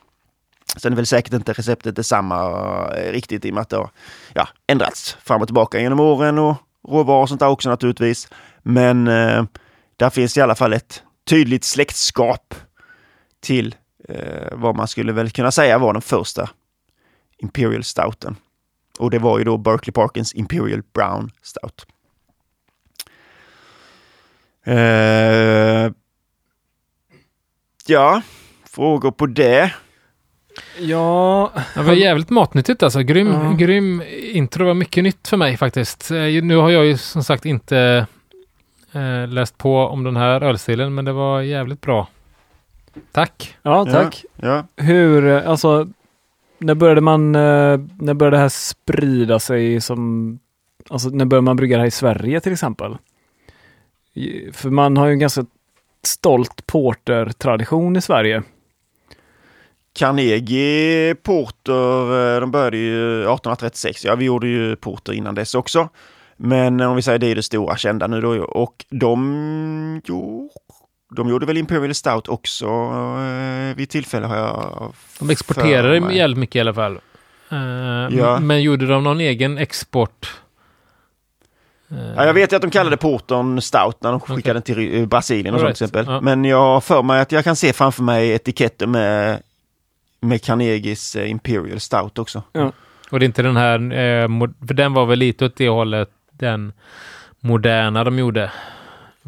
Sen 0.76 0.92
är 0.92 0.96
väl 0.96 1.06
säkert 1.06 1.32
inte 1.32 1.52
receptet 1.52 1.96
detsamma 1.96 2.50
eh, 2.96 3.12
riktigt 3.12 3.44
i 3.44 3.50
och 3.50 3.54
med 3.54 3.60
att 3.60 3.68
det 3.68 3.76
har 3.76 3.90
ja, 4.34 4.48
ändrats 4.66 5.16
fram 5.24 5.42
och 5.42 5.48
tillbaka 5.48 5.80
genom 5.80 6.00
åren 6.00 6.38
och 6.38 6.56
råvaror 6.88 7.22
och 7.22 7.28
sånt 7.28 7.40
där 7.40 7.48
också 7.48 7.70
naturligtvis. 7.70 8.28
Men 8.62 9.08
eh, 9.08 9.44
där 9.96 10.10
finns 10.10 10.36
i 10.36 10.40
alla 10.40 10.54
fall 10.54 10.72
ett 10.72 11.02
tydligt 11.28 11.64
släktskap 11.64 12.54
till 13.40 13.74
eh, 14.08 14.48
vad 14.52 14.76
man 14.76 14.88
skulle 14.88 15.12
väl 15.12 15.30
kunna 15.30 15.50
säga 15.50 15.78
var 15.78 15.92
den 15.92 16.02
första 16.02 16.50
Imperial 17.38 17.84
Stouten. 17.84 18.36
Och 18.98 19.10
det 19.10 19.18
var 19.18 19.38
ju 19.38 19.44
då 19.44 19.56
Berkeley 19.56 19.92
Parkins 19.92 20.34
Imperial 20.34 20.82
Brown 20.94 21.30
Stout. 21.42 21.86
Eh, 24.68 25.92
ja, 27.86 28.22
frågor 28.64 29.10
på 29.10 29.26
det? 29.26 29.72
Ja. 30.78 31.52
Det 31.74 31.82
var 31.82 31.92
jävligt 31.92 32.30
matnyttigt 32.30 32.82
alltså. 32.82 33.02
Grym, 33.02 33.32
ja. 33.32 33.52
grym 33.58 34.02
intro. 34.32 34.58
Det 34.58 34.66
var 34.66 34.74
mycket 34.74 35.04
nytt 35.04 35.28
för 35.28 35.36
mig 35.36 35.56
faktiskt. 35.56 36.10
Eh, 36.10 36.42
nu 36.42 36.56
har 36.56 36.70
jag 36.70 36.84
ju 36.86 36.96
som 36.96 37.24
sagt 37.24 37.46
inte 37.46 38.06
eh, 38.92 39.28
läst 39.28 39.58
på 39.58 39.78
om 39.78 40.04
den 40.04 40.16
här 40.16 40.40
ölstilen, 40.40 40.94
men 40.94 41.04
det 41.04 41.12
var 41.12 41.40
jävligt 41.40 41.80
bra. 41.80 42.08
Tack! 43.12 43.56
Ja, 43.62 43.84
tack! 43.84 44.24
Ja, 44.36 44.64
ja. 44.76 44.84
Hur, 44.84 45.28
eh, 45.28 45.50
alltså, 45.50 45.88
när 46.58 46.74
började 46.74 47.00
man, 47.00 47.34
eh, 47.34 47.80
när 47.98 48.14
började 48.14 48.36
det 48.36 48.40
här 48.40 48.48
sprida 48.48 49.38
sig 49.38 49.80
som, 49.80 50.38
alltså 50.88 51.08
när 51.08 51.24
började 51.24 51.44
man 51.44 51.56
brygga 51.56 51.76
det 51.76 51.80
här 51.80 51.88
i 51.88 51.90
Sverige 51.90 52.40
till 52.40 52.52
exempel? 52.52 52.96
För 54.52 54.70
man 54.70 54.96
har 54.96 55.06
ju 55.06 55.12
en 55.12 55.18
ganska 55.18 55.46
stolt 56.02 56.66
porter-tradition 56.66 57.96
i 57.96 58.00
Sverige. 58.00 58.42
Carnegie 59.98 61.14
Porter, 61.14 62.34
eh, 62.34 62.40
de 62.40 62.50
började 62.50 62.76
ju 62.76 63.20
1836. 63.20 64.04
Ja, 64.04 64.14
vi 64.14 64.24
gjorde 64.24 64.48
ju 64.48 64.76
Porter 64.76 65.12
innan 65.12 65.34
dess 65.34 65.54
också. 65.54 65.88
Men 66.36 66.80
om 66.80 66.96
vi 66.96 67.02
säger 67.02 67.18
det 67.18 67.26
är 67.26 67.34
det 67.34 67.42
stora 67.42 67.76
kända 67.76 68.06
nu 68.06 68.20
då. 68.20 68.44
Och 68.44 68.84
de, 68.90 70.00
jo, 70.04 70.50
de 71.16 71.28
gjorde 71.28 71.46
väl 71.46 71.56
Imperial 71.56 71.94
Stout 71.94 72.28
också 72.28 72.66
eh, 72.66 73.76
vid 73.76 73.88
tillfälle 73.88 74.26
har 74.26 74.36
jag 74.36 74.92
De 75.18 75.30
exporterade 75.30 76.14
jävligt 76.14 76.38
mycket 76.38 76.56
i 76.56 76.60
alla 76.60 76.74
fall. 76.74 77.00
Uh, 77.52 78.18
ja. 78.18 78.40
Men 78.40 78.62
gjorde 78.62 78.86
de 78.86 79.04
någon 79.04 79.20
egen 79.20 79.58
export? 79.58 80.40
Ja, 82.16 82.26
jag 82.26 82.34
vet 82.34 82.52
ju 82.52 82.56
att 82.56 82.62
de 82.62 82.70
kallade 82.70 82.96
portern 82.96 83.60
Stout 83.60 83.96
när 84.00 84.10
de 84.10 84.20
skickade 84.20 84.40
okay. 84.40 84.52
den 84.52 84.62
till 84.62 85.08
Brasilien 85.08 85.54
och 85.54 85.60
right. 85.60 85.76
sånt 85.76 85.92
till 85.92 86.00
exempel. 86.00 86.14
Ja. 86.14 86.20
Men 86.20 86.44
jag 86.44 86.84
för 86.84 87.02
mig 87.02 87.20
att 87.20 87.32
jag 87.32 87.44
kan 87.44 87.56
se 87.56 87.72
framför 87.72 88.02
mig 88.02 88.30
etiketter 88.30 88.86
med, 88.86 89.42
med 90.20 90.42
Carnegies 90.42 91.16
Imperial 91.16 91.80
Stout 91.80 92.18
också. 92.18 92.42
Ja. 92.52 92.72
Och 93.10 93.20
det 93.20 93.24
är 93.24 93.26
inte 93.26 93.42
den 93.42 93.56
här, 93.56 93.78
för 94.66 94.74
den 94.74 94.94
var 94.94 95.06
väl 95.06 95.18
lite 95.18 95.44
åt 95.44 95.56
det 95.56 95.68
hållet 95.68 96.08
den 96.30 96.72
moderna 97.40 98.04
de 98.04 98.18
gjorde 98.18 98.50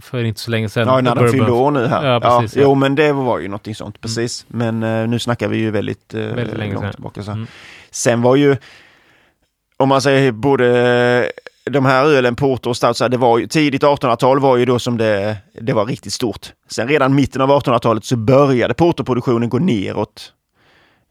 för 0.00 0.24
inte 0.24 0.40
så 0.40 0.50
länge 0.50 0.68
sedan. 0.68 0.88
Ja, 0.88 1.00
när 1.00 1.14
de 1.14 1.28
fyllde 1.28 1.52
år 1.52 1.70
nu 1.70 1.86
här. 1.86 2.06
Ja, 2.06 2.20
precis, 2.20 2.56
ja, 2.56 2.62
ja. 2.62 2.68
Jo, 2.68 2.74
men 2.74 2.94
det 2.94 3.12
var 3.12 3.38
ju 3.38 3.48
någonting 3.48 3.74
sånt, 3.74 3.96
mm. 3.96 4.00
precis. 4.00 4.46
Mm. 4.54 4.80
Men 4.80 5.02
uh, 5.02 5.08
nu 5.08 5.18
snackar 5.18 5.48
vi 5.48 5.56
ju 5.56 5.70
väldigt, 5.70 6.14
uh, 6.14 6.20
väldigt 6.20 6.58
länge 6.58 6.74
långt 6.74 6.84
sedan. 6.84 6.92
tillbaka. 6.92 7.22
Så. 7.22 7.30
Mm. 7.30 7.46
Sen 7.90 8.22
var 8.22 8.36
ju, 8.36 8.56
om 9.76 9.88
man 9.88 10.02
säger 10.02 10.32
både 10.32 11.32
de 11.64 11.84
här 11.84 12.04
ölen, 12.04 12.36
Porter 12.36 12.70
och 12.70 12.76
Stout, 12.76 12.96
så 12.96 13.08
det 13.08 13.16
var 13.16 13.38
ju, 13.38 13.46
tidigt 13.46 13.82
1800-tal 13.82 14.40
var 14.40 14.56
ju 14.56 14.64
då 14.64 14.78
som 14.78 14.96
det, 14.96 15.36
det 15.60 15.72
var 15.72 15.86
riktigt 15.86 16.12
stort. 16.12 16.52
Sen 16.68 16.88
redan 16.88 17.14
mitten 17.14 17.40
av 17.42 17.50
1800-talet 17.50 18.04
så 18.04 18.16
började 18.16 18.74
porterproduktionen 18.74 19.48
gå 19.48 19.58
neråt. 19.58 20.32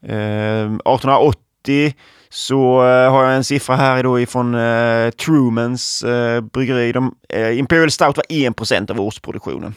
Eh, 0.06 0.64
1880 0.64 1.94
så 2.30 2.88
eh, 2.88 3.12
har 3.12 3.24
jag 3.24 3.36
en 3.36 3.44
siffra 3.44 3.76
här 3.76 4.04
då 4.04 4.20
ifrån 4.20 4.56
eh, 4.56 5.10
Trumans 5.10 6.04
eh, 6.04 6.42
bryggeri. 6.42 6.92
De, 6.92 7.16
eh, 7.30 7.60
Imperial 7.60 7.92
Stout 7.92 8.18
var 8.18 8.26
1% 8.30 8.92
av 8.92 9.02
årsproduktionen. 9.02 9.74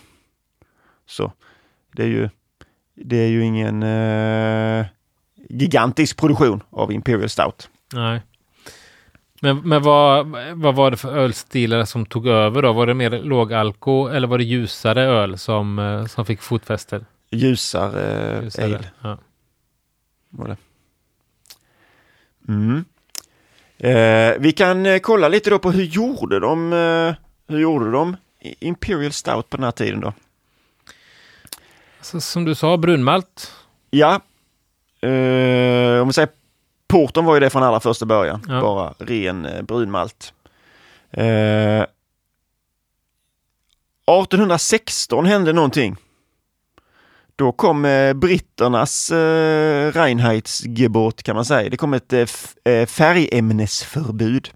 Så 1.07 1.33
det 1.97 2.03
är 2.03 2.07
ju, 2.07 2.29
det 2.95 3.17
är 3.17 3.29
ju 3.29 3.45
ingen 3.45 3.83
eh, 3.83 4.87
gigantisk 5.49 6.17
produktion 6.17 6.63
av 6.71 6.93
Imperial 6.93 7.29
Stout. 7.29 7.69
Nej. 7.93 8.21
Men, 9.45 9.61
men 9.65 9.83
vad, 9.83 10.27
vad 10.55 10.75
var 10.75 10.91
det 10.91 10.97
för 10.97 11.17
ölstilar 11.17 11.85
som 11.85 12.07
tog 12.07 12.27
över 12.27 12.63
då? 12.63 12.73
Var 12.73 12.87
det 12.87 12.95
mer 12.95 13.11
lågalko 13.11 14.09
eller 14.09 14.29
var 14.29 14.39
det 14.39 14.45
ljusare 14.45 15.03
öl 15.03 15.39
som, 15.39 16.07
som 16.11 16.27
fick 16.27 16.43
fotfäste? 16.43 17.05
Ljusare, 17.31 18.41
ljusare 18.43 18.65
ale. 18.65 18.91
Ja. 19.03 19.19
Var 20.31 20.49
det. 20.49 20.57
Mm. 22.49 22.85
Eh, 23.79 24.35
vi 24.39 24.53
kan 24.53 24.87
eh, 24.87 24.99
kolla 24.99 25.29
lite 25.29 25.51
då 25.51 25.59
på 25.59 25.71
hur 25.71 25.85
gjorde 25.85 26.41
de, 26.41 26.73
eh, 26.73 27.15
hur 27.49 27.59
gjorde 27.61 27.91
de 27.91 28.17
Imperial 28.41 29.13
Stout 29.13 29.51
på 29.51 29.57
den 29.57 29.65
här 29.65 29.71
tiden 29.71 30.01
då? 30.01 30.13
Så, 32.01 32.21
som 32.21 32.45
du 32.45 32.55
sa, 32.55 32.77
brunmalt. 32.77 33.53
Ja. 33.91 34.21
Eh, 35.01 36.01
om 36.01 36.07
vi 36.07 36.13
säger 36.13 36.29
porten 36.93 37.25
var 37.25 37.35
ju 37.35 37.41
det 37.41 37.51
från 37.51 37.63
allra 37.63 37.81
första 37.81 38.07
början. 38.07 38.45
Ja. 38.49 38.61
Bara 38.61 38.95
ren 38.99 39.47
eh, 39.47 39.63
brunmalt. 39.63 40.33
Eh, 41.11 41.83
1816 44.07 45.27
hände 45.27 45.53
någonting. 45.53 45.97
Då 47.37 47.53
kom 47.53 47.85
eh, 47.85 48.13
britternas 48.13 49.11
eh, 49.11 49.93
Reinheitsgebot 49.93 51.23
kan 51.23 51.37
man 51.37 51.45
säga. 51.45 51.71
Det 51.71 51.77
kom 51.77 51.95
ett 51.95 52.13
eh, 52.13 52.27
eh, 52.65 52.87
färgämnesförbud. 52.87 54.51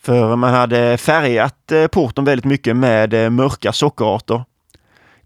För 0.00 0.36
man 0.36 0.54
hade 0.54 0.98
färgat 0.98 1.72
eh, 1.72 1.86
porten 1.86 2.24
väldigt 2.24 2.44
mycket 2.44 2.76
med 2.76 3.14
eh, 3.14 3.30
mörka 3.30 3.72
sockerarter. 3.72 4.44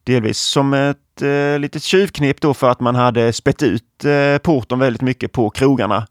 Delvis 0.05 0.39
som 0.39 0.95
ett 1.23 1.55
eh, 1.55 1.61
litet 1.61 1.83
tjuvknep 1.83 2.41
då 2.41 2.55
för 2.55 2.71
att 2.71 2.81
man 2.81 2.95
hade 2.95 3.33
spett 3.33 3.63
ut 3.63 4.05
eh, 4.05 4.39
porten 4.39 4.79
väldigt 4.79 5.03
mycket 5.03 5.33
på 5.33 5.51
krogarna. 5.51 6.07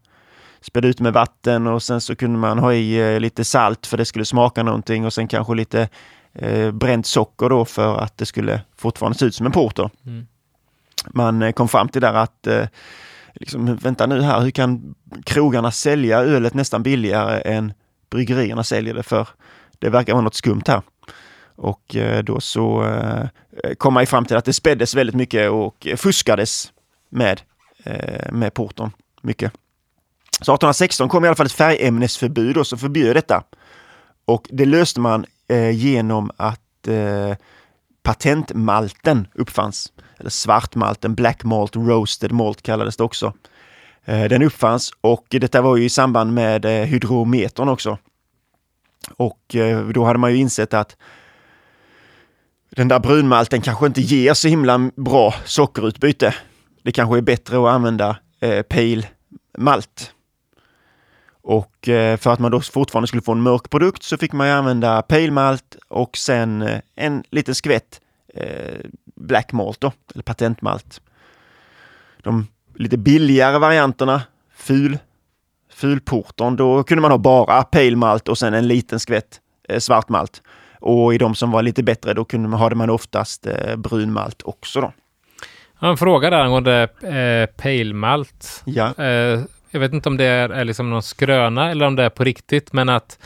Spädde 0.61 0.87
ut 0.87 0.99
med 0.99 1.13
vatten 1.13 1.67
och 1.67 1.83
sen 1.83 2.01
så 2.01 2.15
kunde 2.15 2.39
man 2.39 2.59
ha 2.59 2.73
i 2.73 3.13
eh, 3.13 3.19
lite 3.19 3.43
salt 3.43 3.87
för 3.87 3.97
det 3.97 4.05
skulle 4.05 4.25
smaka 4.25 4.63
någonting 4.63 5.05
och 5.05 5.13
sen 5.13 5.27
kanske 5.27 5.55
lite 5.55 5.89
eh, 6.33 6.71
bränt 6.71 7.05
socker 7.05 7.49
då 7.49 7.65
för 7.65 7.97
att 7.97 8.17
det 8.17 8.25
skulle 8.25 8.61
fortfarande 8.77 9.17
se 9.17 9.25
ut 9.25 9.35
som 9.35 9.45
en 9.45 9.51
porter. 9.51 9.89
Mm. 10.05 10.27
Man 11.07 11.41
eh, 11.41 11.51
kom 11.51 11.67
fram 11.67 11.89
till 11.89 12.01
där 12.01 12.13
att 12.13 12.47
eh, 12.47 12.65
liksom, 13.33 13.75
vänta 13.75 14.05
nu 14.05 14.21
här, 14.21 14.41
hur 14.41 14.51
kan 14.51 14.95
krogarna 15.25 15.71
sälja 15.71 16.19
ölet 16.19 16.53
nästan 16.53 16.83
billigare 16.83 17.41
än 17.41 17.73
bryggerierna 18.09 18.63
säljer 18.63 18.93
det 18.93 19.03
för? 19.03 19.27
Det 19.79 19.89
verkar 19.89 20.13
vara 20.13 20.23
något 20.23 20.35
skumt 20.35 20.63
här. 20.67 20.81
Och 21.59 21.95
eh, 21.95 22.23
då 22.23 22.39
så 22.39 22.83
eh, 22.83 23.73
kom 23.77 23.93
man 23.93 24.07
fram 24.07 24.25
till 24.25 24.37
att 24.37 24.45
det 24.45 24.53
späddes 24.53 24.95
väldigt 24.95 25.15
mycket 25.15 25.49
och 25.49 25.87
fuskades 25.97 26.71
med, 27.09 27.41
eh, 27.83 28.31
med 28.31 28.53
porton. 28.53 28.91
Mycket. 29.21 29.51
Så 30.31 30.53
1816 30.53 31.09
kom 31.09 31.25
i 31.25 31.27
alla 31.27 31.35
fall 31.35 31.45
ett 31.45 31.51
färgämnesförbud 31.51 32.57
och 32.57 32.67
så 32.67 32.77
förbjöd 32.77 33.15
detta. 33.15 33.43
Och 34.25 34.47
det 34.49 34.65
löste 34.65 34.99
man 34.99 35.25
genom 35.73 36.31
att 36.37 36.87
patentmalten 38.03 39.27
uppfanns. 39.33 39.93
Eller 40.17 40.29
svartmalten, 40.29 41.15
black 41.15 41.43
malt, 41.43 41.75
roasted 41.75 42.31
malt 42.31 42.61
kallades 42.61 42.97
det 42.97 43.03
också. 43.03 43.33
Den 44.05 44.43
uppfanns 44.43 44.91
och 45.01 45.25
detta 45.29 45.61
var 45.61 45.77
ju 45.77 45.85
i 45.85 45.89
samband 45.89 46.33
med 46.33 46.65
hydrometern 46.65 47.69
också. 47.69 47.97
Och 49.17 49.55
då 49.93 50.05
hade 50.05 50.19
man 50.19 50.31
ju 50.31 50.37
insett 50.37 50.73
att 50.73 50.97
den 52.69 52.87
där 52.87 52.99
brunmalten 52.99 53.61
kanske 53.61 53.85
inte 53.85 54.01
ger 54.01 54.33
så 54.33 54.47
himla 54.47 54.91
bra 54.95 55.33
sockerutbyte. 55.45 56.35
Det 56.83 56.91
kanske 56.91 57.17
är 57.17 57.21
bättre 57.21 57.57
att 57.57 57.73
använda 57.73 58.17
eh, 58.39 58.61
pale 58.61 59.03
malt. 59.57 60.13
Och 61.41 61.89
eh, 61.89 62.17
för 62.17 62.33
att 62.33 62.39
man 62.39 62.51
då 62.51 62.61
fortfarande 62.61 63.07
skulle 63.07 63.21
få 63.21 63.31
en 63.31 63.41
mörk 63.41 63.69
produkt 63.69 64.03
så 64.03 64.17
fick 64.17 64.33
man 64.33 64.47
ju 64.47 64.53
använda 64.53 65.01
pale 65.01 65.31
malt 65.31 65.77
och 65.87 66.17
sen 66.17 66.61
eh, 66.61 66.79
en 66.95 67.23
liten 67.29 67.55
skvätt 67.55 68.01
eh, 68.33 68.79
black 69.15 69.51
malt 69.51 69.81
då, 69.81 69.91
eller 70.13 70.23
patentmalt. 70.23 71.01
De 72.23 72.47
lite 72.75 72.97
billigare 72.97 73.57
varianterna, 73.57 74.21
ful, 74.55 74.97
fulporton, 75.73 76.55
då 76.55 76.83
kunde 76.83 77.01
man 77.01 77.11
ha 77.11 77.17
bara 77.17 77.63
pale 77.63 77.95
malt 77.95 78.27
och 78.27 78.37
sen 78.37 78.53
en 78.53 78.67
liten 78.67 78.99
skvätt 78.99 79.39
eh, 79.69 79.79
svart 79.79 80.09
malt. 80.09 80.41
Och 80.79 81.13
i 81.13 81.17
de 81.17 81.35
som 81.35 81.51
var 81.51 81.63
lite 81.63 81.83
bättre, 81.83 82.13
då 82.13 82.25
kunde 82.25 82.49
man, 82.49 82.59
hade 82.59 82.75
man 82.75 82.89
oftast 82.89 83.47
eh, 83.47 83.75
brun 83.75 84.13
malt 84.13 84.41
också 84.43 84.81
då. 84.81 84.91
Jag 85.79 85.87
har 85.87 85.91
en 85.91 85.97
fråga 85.97 86.29
där 86.29 86.39
angående 86.39 86.81
eh, 87.03 87.55
pale 87.63 87.93
malt. 87.93 88.63
Ja, 88.65 88.93
Eh, 88.97 89.39
jag 89.71 89.79
vet 89.79 89.93
inte 89.93 90.09
om 90.09 90.17
det 90.17 90.25
är, 90.25 90.49
är 90.49 90.65
liksom 90.65 90.89
någon 90.89 91.03
skröna 91.03 91.71
eller 91.71 91.85
om 91.85 91.95
det 91.95 92.03
är 92.03 92.09
på 92.09 92.23
riktigt, 92.23 92.73
men 92.73 92.89
att 92.89 93.19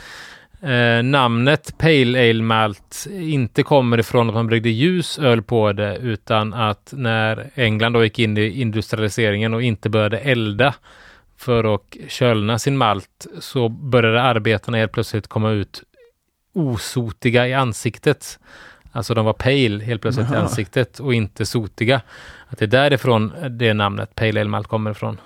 eh, 0.62 1.02
namnet 1.02 1.78
Pale 1.78 2.30
Ale 2.30 2.42
Malt 2.42 3.06
inte 3.10 3.62
kommer 3.62 3.98
ifrån 3.98 4.28
att 4.28 4.34
man 4.34 4.46
bryggde 4.46 4.68
ljus 4.68 5.18
öl 5.18 5.42
på 5.42 5.72
det, 5.72 5.96
utan 5.96 6.54
att 6.54 6.92
när 6.96 7.50
England 7.54 7.92
då 7.92 8.04
gick 8.04 8.18
in 8.18 8.38
i 8.38 8.60
industrialiseringen 8.60 9.54
och 9.54 9.62
inte 9.62 9.90
började 9.90 10.18
elda 10.18 10.74
för 11.38 11.74
att 11.74 11.96
kölna 12.08 12.58
sin 12.58 12.76
malt, 12.76 13.26
så 13.40 13.68
började 13.68 14.22
arbetarna 14.22 14.78
helt 14.78 14.92
plötsligt 14.92 15.28
komma 15.28 15.50
ut 15.50 15.82
osotiga 16.54 17.48
i 17.48 17.54
ansiktet. 17.54 18.38
Alltså 18.92 19.14
de 19.14 19.24
var 19.24 19.32
pale 19.32 19.84
helt 19.84 20.02
plötsligt 20.02 20.30
i 20.30 20.32
Jaha. 20.32 20.42
ansiktet 20.42 20.98
och 20.98 21.14
inte 21.14 21.46
sotiga. 21.46 22.00
Att 22.48 22.58
det 22.58 22.64
är 22.64 22.66
därifrån 22.66 23.32
det 23.50 23.74
namnet 23.74 24.14
Pale 24.14 24.40
Ale 24.40 24.44
Malt 24.50 24.66
kommer 24.66 24.90
ifrån. 24.90 25.20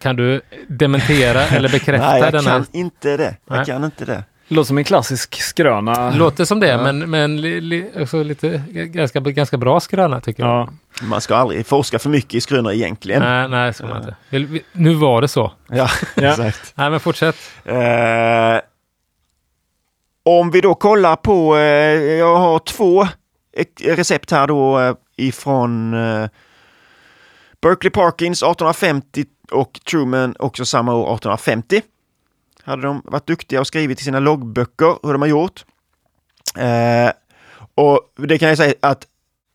Kan 0.00 0.16
du 0.16 0.40
dementera 0.68 1.40
eller 1.56 1.68
bekräfta 1.68 2.10
nej 2.12 2.20
jag 2.20 2.32
denna? 2.32 2.50
kan 2.50 2.66
inte 2.72 3.16
det. 3.16 3.36
Jag 3.48 3.56
Nej. 3.56 3.66
kan 3.66 3.84
inte 3.84 4.04
det. 4.04 4.24
Låter 4.50 4.66
som 4.66 4.78
en 4.78 4.84
klassisk 4.84 5.34
skröna. 5.42 6.10
Låter 6.10 6.44
som 6.44 6.60
det, 6.60 6.66
Ja. 6.68 6.82
men, 6.82 7.10
men 7.10 7.40
li, 7.40 7.60
li, 7.60 7.90
alltså 7.98 8.22
lite, 8.22 8.62
ganska, 8.70 9.20
ganska 9.20 9.56
bra 9.56 9.80
skröna 9.80 10.20
tycker 10.20 10.42
jag. 10.42 10.50
Ja. 10.52 10.68
Man 11.06 11.20
ska 11.20 11.36
aldrig 11.36 11.66
forska 11.66 11.98
för 11.98 12.10
mycket 12.10 12.34
i 12.34 12.40
skrönor 12.40 12.72
egentligen. 12.72 13.22
Nej, 13.22 13.48
nej, 13.48 13.74
så 13.74 13.86
man 13.86 13.96
inte. 14.30 14.60
Nu 14.72 14.94
var 14.94 15.20
det 15.22 15.28
så. 15.28 15.52
Ja, 15.68 15.88
Ja. 16.14 16.28
exakt. 16.30 16.72
Nej, 16.74 16.90
men 16.90 17.00
fortsätt. 17.00 17.36
Eh, 17.64 17.74
om 20.28 20.50
vi 20.50 20.60
då 20.60 20.74
kollar 20.74 21.16
på, 21.16 21.56
eh, 21.56 21.62
jag 22.18 22.36
har 22.36 22.58
två 22.58 23.08
recept 23.80 24.30
här 24.30 24.46
då 24.46 24.80
eh, 24.80 24.94
ifrån 25.16 25.94
eh, 25.94 26.28
Berkeley 27.62 27.90
Parkins 27.90 28.42
1850 28.42 29.24
och 29.50 29.80
Truman 29.90 30.34
också 30.38 30.64
samma 30.64 30.94
år 30.94 31.02
1850. 31.02 31.82
Hade 32.62 32.82
de 32.82 33.02
varit 33.04 33.26
duktiga 33.26 33.60
och 33.60 33.66
skrivit 33.66 34.00
i 34.00 34.04
sina 34.04 34.20
loggböcker 34.20 34.98
hur 35.02 35.12
de 35.12 35.22
har 35.22 35.28
gjort. 35.28 35.64
Eh, 36.58 37.10
och 37.74 38.00
det 38.16 38.38
kan 38.38 38.48
jag 38.48 38.58
säga 38.58 38.74
att 38.82 39.06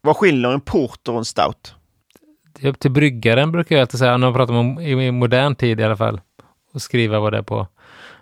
vad 0.02 0.18
skiljer 0.18 0.52
en 0.52 0.62
porter 0.62 1.12
och 1.12 1.18
en 1.18 1.26
stout? 1.26 1.76
Det 2.54 2.68
är 2.68 2.70
upp 2.70 2.80
till 2.80 2.92
bryggaren 2.92 3.52
brukar 3.52 3.76
jag 3.76 3.82
alltid 3.82 4.00
säga, 4.00 4.18
när 4.18 4.28
man 4.28 4.34
pratar 4.34 4.54
om 4.54 4.80
i, 4.80 4.92
i 4.92 5.12
modern 5.12 5.56
tid 5.56 5.80
i 5.80 5.84
alla 5.84 5.98
fall. 5.98 6.22
Och 6.74 6.82
skriva 6.82 7.20
vad 7.20 7.34
det 7.34 7.38
är 7.38 7.44
på. 7.44 7.68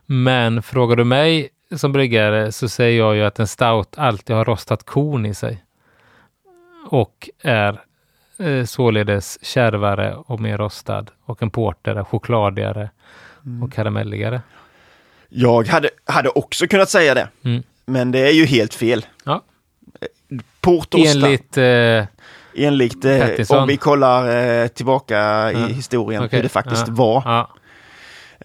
Men 0.06 0.64
frågar 0.64 0.96
du 0.96 1.04
mig 1.04 1.50
som 1.76 1.92
bryggare 1.92 2.52
så 2.52 2.70
säger 2.70 2.98
jag 3.00 3.16
ju 3.16 3.24
att 3.24 3.40
en 3.40 3.48
stout 3.48 3.98
alltid 3.98 4.36
har 4.36 4.46
rostat 4.46 4.86
korn 4.86 5.26
i 5.26 5.34
sig. 5.34 5.64
Och 6.90 7.30
är 7.44 7.82
eh, 8.40 8.66
således 8.66 9.46
kärvare 9.46 10.16
och 10.16 10.40
mer 10.40 10.58
rostad. 10.58 11.06
Och 11.26 11.44
en 11.44 11.50
porter 11.50 11.96
är 11.96 12.04
chokladigare 12.04 12.90
och 13.64 13.74
karamelligare. 13.74 14.42
Jag 15.30 15.68
hade, 15.68 15.90
hade 16.06 16.30
också 16.30 16.68
kunnat 16.68 16.90
säga 16.90 17.14
det, 17.14 17.28
Mm. 17.44 17.64
men 17.86 18.12
det 18.12 18.20
är 18.20 18.32
ju 18.32 18.46
helt 18.46 18.74
fel. 18.74 19.06
Ja. 19.24 19.42
Och 20.68 20.84
stout. 20.84 20.96
Enligt 21.08 21.58
eh, 21.58 22.06
Enligt, 22.56 23.06
eh, 23.06 23.58
om 23.62 23.68
vi 23.68 23.78
kollar 23.78 24.30
eh, 24.62 24.68
tillbaka 24.68 25.16
Ja. 25.18 25.52
i 25.70 25.74
historien, 25.74 26.24
Okej. 26.24 26.38
hur 26.38 26.44
det 26.44 26.50
faktiskt 26.50 26.88
Ja. 26.88 26.94
var. 26.94 27.22
ja, 27.26 27.50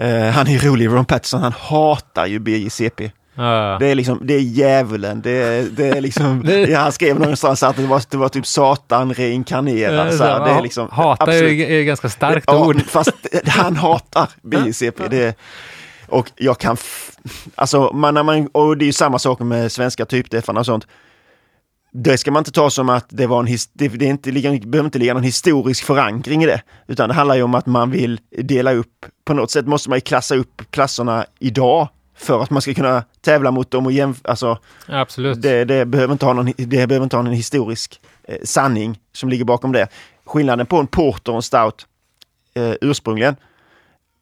Eh, 0.01 0.31
han 0.31 0.47
är 0.49 0.59
rolig, 0.59 0.87
Ron 0.89 1.05
Patterson, 1.05 1.43
han 1.43 1.53
hatar 1.53 2.27
ju 2.27 2.39
BJCP. 2.39 3.11
Ja, 3.37 3.77
Det 3.81 3.87
är 3.87 3.95
liksom, 3.95 4.21
det 4.23 4.35
är 4.35 4.41
djävulen, 4.41 5.21
det 5.23 5.31
är, 5.31 5.63
det 5.63 5.89
är 5.89 6.01
liksom, 6.01 6.43
Det- 6.47 6.75
han 6.75 6.93
skrev 6.93 7.21
någonstans 7.21 7.63
att 7.63 7.77
det 7.77 7.87
var, 7.87 8.03
det 8.11 8.17
var 8.17 8.29
typ 8.29 8.47
Satan 8.47 9.15
reinkarnerad. 9.15 10.15
Så 10.15 10.25
här, 10.25 10.45
det 10.45 10.51
är 10.51 10.63
liksom, 10.63 10.89
Hata 10.93 11.25
är 11.25 11.29
absolut. 11.29 11.69
är 11.69 11.83
ganska 11.83 12.09
starkt 12.09 12.45
Ja, 12.49 12.67
ord. 12.67 12.83
Fast 12.89 13.11
han 13.47 13.77
hatar 13.77 14.29
BJCP. 14.43 15.09
Det, 15.09 15.37
och 16.09 16.31
jag 16.37 16.59
kan, 16.59 16.77
alltså, 17.55 17.91
man, 17.95 18.15
när 18.15 18.23
man, 18.23 18.47
och 18.53 18.77
det 18.77 18.85
är 18.85 18.87
ju 18.87 18.93
samma 18.93 19.19
sak 19.19 19.41
med 19.41 19.73
svenska 19.73 20.05
typdeffarna 20.07 20.61
och 20.61 20.67
sånt. 20.67 20.87
Det 21.93 22.19
ska 22.19 22.31
man 22.31 22.41
inte 22.41 22.53
ta 22.53 22.71
som 22.71 22.89
att 22.89 23.07
det 23.09 23.27
var 23.27 23.41
en, 23.41 23.57
det, 23.73 23.89
det, 23.89 24.07
är 24.07 24.11
inte, 24.11 24.31
det 24.31 24.67
behöver 24.67 24.85
inte 24.87 24.99
ligga 24.99 25.15
någon 25.15 25.23
historisk 25.23 25.85
förankring 25.85 26.43
i 26.43 26.47
det. 26.47 26.63
Utan 26.87 27.09
det 27.09 27.15
handlar 27.15 27.35
ju 27.37 27.43
om 27.43 27.55
att 27.55 27.67
man 27.67 27.91
vill 27.91 28.21
dela 28.43 28.73
upp, 28.73 29.07
på 29.25 29.35
något 29.35 29.51
sätt 29.51 29.67
måste 29.67 29.89
man 29.91 29.97
ju 29.97 30.01
klassa 30.01 30.35
upp 30.37 30.63
klasserna 30.71 31.27
idag. 31.39 31.89
För 32.17 32.43
att 32.43 32.51
man 32.51 32.63
ska 32.63 32.75
kunna 32.75 33.05
tävla 33.21 33.51
mot 33.51 33.71
dem 33.71 33.87
och 33.87 33.93
jämföra, 33.93 34.31
alltså 34.31 34.59
absolut. 34.87 35.43
det, 35.43 35.65
det, 35.65 35.87
behöver 35.87 36.13
inte 36.13 36.27
ha 36.27 36.33
någon, 36.33 36.53
det 36.57 36.87
behöver 36.87 37.03
inte 37.03 37.17
ha 37.17 37.23
någon 37.23 37.33
historisk 37.33 38.01
eh, 38.25 38.37
sanning 38.45 39.01
som 39.13 39.29
ligger 39.29 39.45
bakom 39.45 39.73
det. 39.73 39.89
Skillnaden 40.25 40.67
på 40.67 40.77
en 40.77 40.87
porter 40.87 41.33
och 41.33 41.37
en 41.37 41.43
stout 41.43 41.87
eh, 42.55 42.73
ursprungligen 42.81 43.37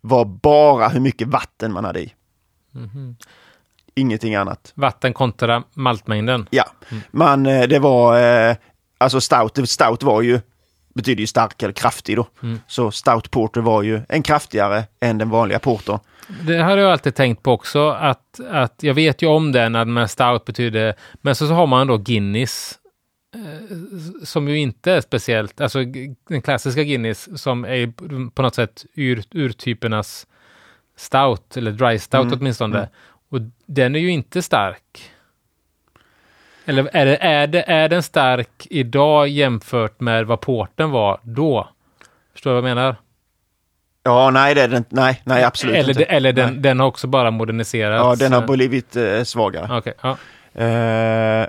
var 0.01 0.25
bara 0.25 0.89
hur 0.89 1.01
mycket 1.01 1.29
vatten 1.29 1.73
man 1.73 1.85
hade 1.85 2.01
i. 2.01 2.13
Mhm. 2.73 3.17
Ingenting 3.95 4.35
annat. 4.35 4.73
Vatten 4.75 5.13
kontra 5.13 5.63
maltmängden. 5.75 6.47
Ja, 6.51 6.65
man, 7.11 7.47
eh, 7.47 7.69
det 7.69 7.79
var, 7.79 8.21
eh, 8.49 8.57
alltså 8.99 9.21
stout, 9.21 9.69
stout 9.69 10.03
var 10.03 10.23
ju, 10.23 10.41
betyder 10.95 11.21
ju 11.21 11.27
stark 11.27 11.63
eller 11.63 11.73
kraftig 11.73 12.17
då. 12.17 12.27
Mm. 12.43 12.61
Så 12.67 12.91
stout 12.91 13.31
porter 13.31 13.61
var 13.61 13.83
ju 13.83 14.01
en 14.09 14.23
kraftigare 14.23 14.85
än 15.01 15.19
den 15.19 15.31
vanliga 15.31 15.59
portern. 15.59 15.99
Det 16.29 16.57
har 16.59 16.77
jag 16.77 16.93
alltid 16.93 17.15
tänkt 17.15 17.43
på 17.43 17.53
också, 17.53 17.89
att, 17.89 18.41
att 18.51 18.83
jag 18.83 18.95
vet 18.95 19.23
ju 19.23 19.27
om 19.27 19.53
det 19.53 19.69
när 19.69 19.85
med 19.85 20.11
stout 20.11 20.45
betyder, 20.45 20.95
men 21.15 21.35
så, 21.35 21.47
så 21.47 21.55
har 21.55 21.67
man 21.67 21.87
då 21.87 21.97
Guinness 21.97 22.79
eh, 23.35 24.25
som 24.25 24.49
ju 24.49 24.59
inte 24.59 24.93
är 24.93 25.01
speciellt, 25.01 25.61
alltså 25.61 25.79
den 26.29 26.43
klassiska 26.43 26.83
Guinness 26.83 27.43
som 27.43 27.65
är 27.65 27.93
på 28.31 28.43
något 28.43 28.55
sätt 28.55 28.85
ur, 28.95 29.23
urtypernas 29.31 30.27
stout, 30.97 31.57
eller 31.57 31.73
dry 31.73 31.99
stout 31.99 32.25
Mm, 32.25 32.39
åtminstone. 32.41 32.79
mm. 32.79 32.89
Och 33.29 33.41
den 33.67 33.95
är 33.95 33.99
ju 33.99 34.11
inte 34.11 34.43
stark. 34.43 35.11
Eller 36.65 36.91
är, 36.93 37.07
det, 37.07 37.17
är, 37.17 37.47
det, 37.47 37.63
är 37.63 37.89
den 37.89 38.03
stark 38.03 38.67
idag 38.71 39.29
jämfört 39.29 40.01
med 40.01 40.27
vad 40.27 40.41
porten 40.41 40.91
var 40.91 41.21
då? 41.23 41.69
Förstår 42.33 42.51
du 42.51 42.61
vad 42.61 42.71
jag 42.71 42.77
menar? 42.77 42.97
Ja, 44.07 44.31
nej, 44.31 44.55
det 44.55 44.63
är 44.63 44.69
den, 44.69 44.85
nej, 44.89 45.23
nej, 45.25 45.45
absolut 45.45 45.77
eller 45.77 45.89
inte. 45.91 46.05
eller 46.05 46.33
den, 46.33 46.53
Nej. 46.53 46.61
den 46.61 46.81
har 46.81 46.87
också 46.87 47.07
bara 47.07 47.31
moderniserats. 47.31 48.21
Ja, 48.21 48.27
den 48.27 48.33
har 48.33 48.57
blivit 48.57 48.97
eh, 48.97 49.23
svagare. 49.23 49.79
Okej, 49.79 49.95
ja. 50.03 50.17
Eh, 50.63 51.47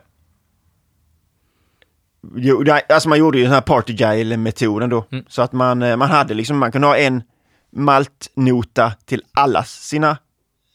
jo, 2.36 2.66
alltså 2.90 3.10
man 3.10 3.20
gjorde 3.20 3.38
ju 3.38 3.44
den 3.44 3.54
här 3.54 3.62
party 3.62 4.38
metoden 4.38 4.90
då. 4.90 5.06
Mm. 5.12 5.26
Så 5.28 5.42
att 5.42 5.52
man, 5.52 5.82
eh, 5.82 5.98
man 5.98 6.10
hade 6.10 6.34
liksom, 6.34 6.58
man 6.58 6.72
kunde 6.72 6.88
ha 6.88 6.98
en 6.98 7.24
maltnota 7.72 8.94
till 9.06 9.24
alla 9.34 9.64
sina 9.64 10.18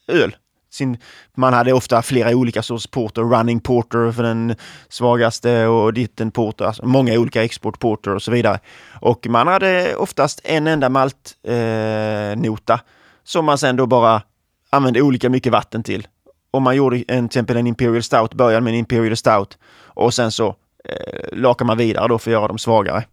öl. 0.09 0.37
Sin, 0.71 0.99
man 1.35 1.53
hade 1.53 1.73
ofta 1.73 2.03
flera 2.03 2.37
olika 2.37 2.63
sorts 2.63 2.87
porter, 2.87 3.23
running 3.23 3.61
porter 3.61 4.13
för 4.13 4.23
den 4.23 4.55
svagaste 4.89 5.67
och 5.67 5.93
ditten 5.93 6.31
porter, 6.31 6.65
alltså 6.65 6.87
många 6.87 7.19
olika 7.19 7.45
exportporter 7.45 8.15
och 8.15 8.23
så 8.23 8.31
vidare. 8.31 8.59
Och 9.01 9.27
man 9.27 9.47
hade 9.47 9.97
oftast 9.97 10.41
en 10.45 10.67
enda 10.67 10.89
maltnota 10.89 12.75
eh, 12.75 12.81
som 13.25 13.45
man 13.45 13.59
sen 13.59 13.77
då 13.77 13.87
bara 13.87 14.23
använde 14.71 15.03
olika 15.03 15.29
mycket 15.29 15.53
vatten 15.53 15.83
till. 15.83 16.07
Om 16.51 16.63
man 16.63 16.77
gjorde 16.77 16.97
en, 16.97 17.05
till 17.05 17.25
exempel 17.25 17.57
en 17.57 17.67
Imperial 17.67 18.03
Stout, 18.03 18.35
började 18.35 18.61
med 18.61 18.71
en 18.73 18.79
Imperial 18.79 19.17
Stout 19.17 19.59
och 19.85 20.15
sen 20.15 20.33
så 20.33 20.49
eh, 20.85 21.29
lakar 21.33 21.65
man 21.65 21.79
vidare 21.79 22.09
då 22.09 22.19
för 22.19 22.31
att 22.31 22.33
göra 22.33 22.49
dem 22.49 22.59
svagare. 22.59 23.05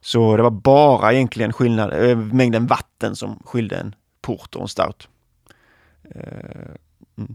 Så 0.00 0.36
det 0.36 0.42
var 0.42 0.50
bara 0.50 1.12
egentligen 1.12 1.52
skillnad, 1.52 2.10
eh, 2.10 2.16
mängden 2.16 2.66
vatten 2.66 3.16
som 3.16 3.42
skilde 3.44 3.76
en 3.76 3.94
Porter 4.22 4.58
och 4.58 4.62
en 4.62 4.68
stout. 4.68 5.08
Eh, 6.14 6.74
mm. 7.18 7.34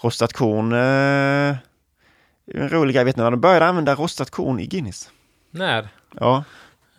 Rostat 0.00 0.32
korn, 0.32 0.72
eh, 0.72 1.56
en 2.54 2.68
rolig 2.68 2.94
grej. 2.94 3.04
Vet 3.04 3.16
ni 3.16 3.22
när 3.22 3.30
de 3.30 3.40
började 3.40 3.66
använda 3.66 3.94
rostat 3.94 4.30
korn 4.30 4.60
i 4.60 4.66
Guinness? 4.66 5.10
När? 5.50 5.88
Ja, 6.20 6.44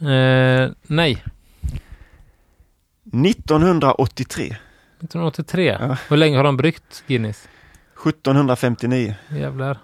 Eh, 0.02 0.72
nej, 0.82 1.24
1983, 3.14 4.56
1983. 5.00 5.78
Ja. 5.80 5.98
Hur 6.10 6.18
länge 6.18 6.38
har 6.38 6.44
de 6.44 6.58
bryggt 6.58 7.04
Guinness? 7.08 7.48
1759. 8.06 9.16
Jävlar. 9.30 9.78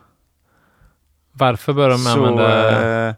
Varför 1.31 1.73
började 1.73 1.93
de 1.93 1.97
Så 1.99 2.09
använda... 2.25 3.07
eh, 3.09 3.15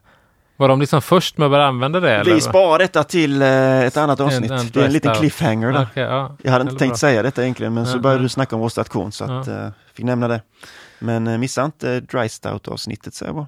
Var 0.57 0.67
de 0.67 0.79
liksom 0.79 1.01
först 1.01 1.37
med 1.37 1.45
att 1.45 1.51
börja 1.51 1.65
använda 1.65 1.99
det? 1.99 2.23
vi 2.25 2.41
sparar 2.41 2.79
detta 2.79 3.03
till 3.03 3.41
eh, 3.41 3.81
ett 3.81 3.97
annat 3.97 4.19
avsnitt. 4.19 4.51
en 4.51 4.69
det 4.73 4.81
är 4.81 4.85
en 4.85 4.93
liten 4.93 5.15
cliffhanger 5.15 5.71
där. 5.71 5.87
Okej, 5.91 6.03
ja. 6.03 6.35
Jag 6.43 6.51
hade 6.51 6.61
inte 6.61 6.75
tänkt 6.75 6.91
bra. 6.91 6.97
säga 6.97 7.21
detta 7.23 7.43
egentligen, 7.43 7.73
men 7.73 7.85
så 7.85 7.97
Ja, 7.97 8.01
började 8.01 8.19
ja. 8.19 8.23
du 8.23 8.29
snacka 8.29 8.55
om 8.55 8.61
rostat 8.61 8.89
korn 8.89 9.11
så 9.11 9.23
att 9.23 9.47
eh, 9.47 9.67
fick 9.93 10.05
nämna 10.05 10.27
det. 10.27 10.41
Men 10.99 11.27
eh, 11.27 11.37
missa 11.37 11.65
inte 11.65 11.99
dry 11.99 12.29
stout 12.29 12.67
avsnittet 12.67 13.13
säger 13.13 13.29
jag 13.29 13.35
bara. 13.35 13.47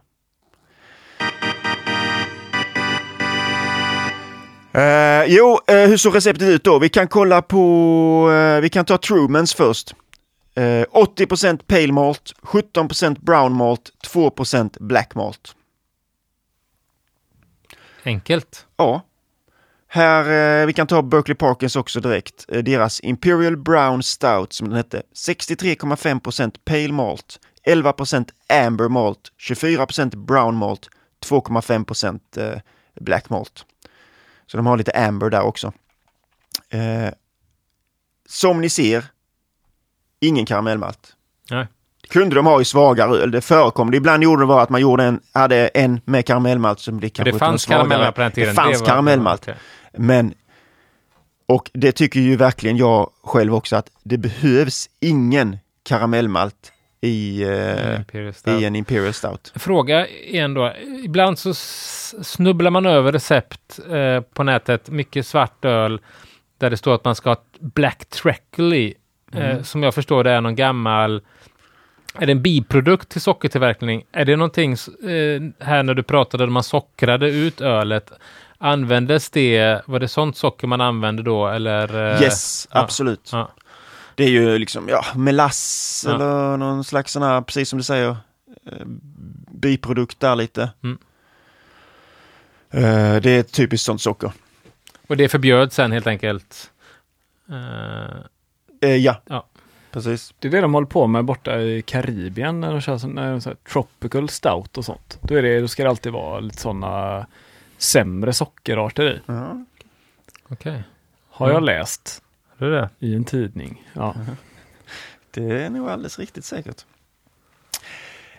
Eh, 4.73 5.25
jo, 5.27 5.59
eh, 5.67 5.75
hur 5.75 5.97
såg 5.97 6.15
receptet 6.15 6.47
ut 6.47 6.63
då? 6.63 6.79
Vi 6.79 6.89
kan 6.89 7.07
kolla 7.07 7.41
på, 7.41 8.31
eh, 8.31 8.61
vi 8.61 8.69
kan 8.69 8.85
ta 8.85 8.97
Trumans 8.97 9.53
först. 9.53 9.95
Eh, 10.55 10.85
80% 10.91 11.67
pale 11.67 11.91
malt, 11.93 12.33
17% 12.43 13.19
brown 13.21 13.53
malt, 13.53 13.81
2% 14.07 14.77
black 14.79 15.15
malt. 15.15 15.55
Enkelt. 18.03 18.67
Ja. 18.77 19.05
Här, 19.87 20.61
eh, 20.61 20.65
vi 20.65 20.73
kan 20.73 20.87
ta 20.87 21.01
Berkeley 21.01 21.35
Parkers 21.35 21.75
också 21.75 21.99
direkt. 21.99 22.45
Eh, 22.47 22.63
deras 22.63 23.01
Imperial 23.03 23.57
Brown 23.57 24.03
Stout 24.03 24.53
som 24.53 24.67
den 24.67 24.77
hette. 24.77 25.03
63,5% 25.13 26.57
Pale 26.65 26.91
Malt, 26.91 27.39
11% 27.63 28.29
Amber 28.65 28.87
Malt, 28.87 29.31
24% 29.37 30.15
Brown 30.15 30.55
Malt, 30.55 30.89
2,5% 31.25 32.37
eh, 32.37 32.59
Black 32.99 33.29
Malt. 33.29 33.65
Så 34.45 34.57
de 34.57 34.65
har 34.65 34.77
lite 34.77 35.07
Amber 35.07 35.29
där 35.29 35.41
också. 35.41 35.73
Eh, 36.69 37.09
som 38.25 38.61
ni 38.61 38.69
ser, 38.69 39.05
ingen 40.19 40.45
karamellmalt. 40.45 41.15
Nej. 41.49 41.67
Kunde 42.09 42.35
de 42.35 42.45
ha 42.45 42.61
i 42.61 42.65
svagare 42.65 43.17
öl, 43.17 43.31
det 43.31 43.41
förekom. 43.41 43.91
Det 43.91 43.97
ibland 43.97 44.23
gjorde 44.23 44.41
det 44.41 44.45
var 44.45 44.63
att 44.63 44.69
man 44.69 44.81
gjorde 44.81 45.03
en, 45.03 45.19
hade 45.33 45.67
en 45.67 46.01
med 46.05 46.25
karamellmalt 46.25 46.79
som 46.79 46.97
blev 46.97 47.09
För 47.09 47.15
kanske 47.15 47.31
det 47.31 47.39
fanns 47.39 47.65
karamellmalt 47.65 48.15
på 48.15 48.21
den 48.21 48.31
tiden. 48.31 48.49
Det 48.49 48.55
fanns 48.55 48.79
var- 48.79 48.87
karamellmalt. 48.87 49.49
Men, 49.97 50.33
och 51.47 51.71
det 51.73 51.91
tycker 51.91 52.19
ju 52.19 52.35
verkligen 52.35 52.77
jag 52.77 53.09
själv 53.23 53.55
också 53.55 53.75
att 53.75 53.89
det 54.03 54.17
behövs 54.17 54.89
ingen 54.99 55.57
karamellmalt 55.83 56.71
i, 57.01 57.43
eh, 57.43 58.59
i 58.59 58.65
en 58.65 58.75
Imperial 58.75 59.13
Stout. 59.13 59.53
Fråga 59.55 60.07
igen 60.07 60.53
då. 60.53 60.73
Ibland 61.03 61.39
så 61.39 61.53
snubblar 62.23 62.71
man 62.71 62.85
över 62.85 63.11
recept 63.11 63.79
eh, 63.91 64.21
på 64.21 64.43
nätet. 64.43 64.89
Mycket 64.89 65.27
svart 65.27 65.65
öl 65.65 66.01
där 66.57 66.69
det 66.69 66.77
står 66.77 66.95
att 66.95 67.05
man 67.05 67.15
ska 67.15 67.29
ha 67.29 67.37
Black 67.59 68.05
Treacle 68.05 68.75
i. 68.75 68.93
Mm. 69.33 69.57
Eh, 69.57 69.63
som 69.63 69.83
jag 69.83 69.93
förstår 69.93 70.23
det 70.23 70.31
är 70.31 70.41
någon 70.41 70.55
gammal... 70.55 71.21
Är 72.21 72.25
det 72.25 72.31
en 72.31 72.41
biprodukt 72.41 73.09
till 73.09 73.21
sockertillverkning? 73.21 74.05
Är 74.11 74.25
det 74.25 74.35
någonting 74.35 74.71
eh, 74.73 75.65
här 75.65 75.83
när 75.83 75.93
du 75.93 76.03
pratade 76.03 76.43
om 76.43 76.53
man 76.53 76.63
sockrade 76.63 77.29
ut 77.29 77.61
ölet? 77.61 78.11
Användes 78.57 79.29
det, 79.29 79.81
var 79.85 79.99
det 79.99 80.07
sånt 80.07 80.37
socker 80.37 80.67
man 80.67 80.81
använde 80.81 81.23
då 81.23 81.47
eller? 81.47 82.13
eh, 82.15 82.21
Yes, 82.21 82.67
ja. 82.71 82.79
absolut. 82.79 83.29
Ja. 83.31 83.51
Det 84.15 84.23
är 84.23 84.29
ju 84.29 84.57
liksom, 84.57 84.89
ja, 84.89 85.05
melass 85.15 86.03
Ja. 86.07 86.15
eller 86.15 86.57
någon 86.57 86.83
slags 86.83 87.11
sån 87.13 87.23
här, 87.23 87.41
precis 87.41 87.69
som 87.69 87.77
du 87.77 87.83
säger, 87.83 88.09
eh, 88.65 88.85
biprodukt 89.51 90.19
där 90.19 90.35
lite. 90.35 90.69
Mm. 90.83 90.97
Eh, 92.71 93.21
det 93.21 93.29
är 93.31 93.39
ett 93.39 93.53
typiskt 93.53 93.85
sånt 93.85 94.01
socker. 94.01 94.31
Och 95.07 95.17
det 95.17 95.29
förbjöds 95.29 95.75
sen 95.75 95.91
helt 95.91 96.07
enkelt? 96.07 96.71
Eh, 97.49 98.19
Eh, 98.81 98.95
ja. 98.95 99.21
Ja. 99.25 99.45
Precis. 99.91 100.33
Det 100.39 100.47
är 100.47 100.51
det 100.51 100.61
de 100.61 100.73
håller 100.73 100.87
på 100.87 101.07
med 101.07 101.25
borta 101.25 101.59
i 101.61 101.81
Karibien 101.81 102.61
när 102.61 102.71
de 102.71 102.81
kör 102.81 102.97
sån, 102.97 103.11
när 103.11 103.31
de 103.31 103.41
så 103.41 103.49
här 103.49 103.57
tropical 103.71 104.29
stout 104.29 104.77
och 104.77 104.85
sånt. 104.85 105.19
Då, 105.21 105.35
är 105.35 105.41
det, 105.41 105.59
då 105.61 105.67
ska 105.67 105.83
det 105.83 105.89
alltid 105.89 106.11
vara 106.11 106.39
lite 106.39 106.61
sådana 106.61 107.25
sämre 107.77 108.33
sockerarter 108.33 109.03
i. 109.13 109.19
Ja. 109.25 109.65
Okej, 110.49 110.83
Har 111.29 111.47
jag 111.47 111.55
Mm. 111.57 111.63
läst 111.65 112.21
det 112.57 112.65
är 112.65 112.69
det. 112.69 112.89
i 112.99 113.15
en 113.15 113.23
tidning. 113.23 113.83
Ja. 113.93 114.15
Det 115.31 115.63
är 115.63 115.69
nog 115.69 115.89
alldeles 115.89 116.19
riktigt 116.19 116.45
säkert. 116.45 116.85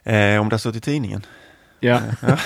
Eh, 0.03 0.41
om 0.41 0.49
det 0.49 0.53
har 0.55 0.59
stått 0.59 0.77
i 0.77 0.81
tidningen. 0.81 1.27
ja. 1.81 2.01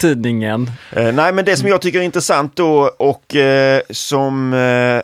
Tidningen. 0.00 0.70
Eh, 0.92 1.12
nej, 1.14 1.32
men 1.32 1.44
det 1.44 1.56
som 1.56 1.68
jag 1.68 1.82
tycker 1.82 1.98
är 1.98 2.02
intressant 2.02 2.56
då 2.56 2.90
och 2.98 3.36
eh, 3.36 3.80
som 3.90 4.52
eh, 4.52 5.00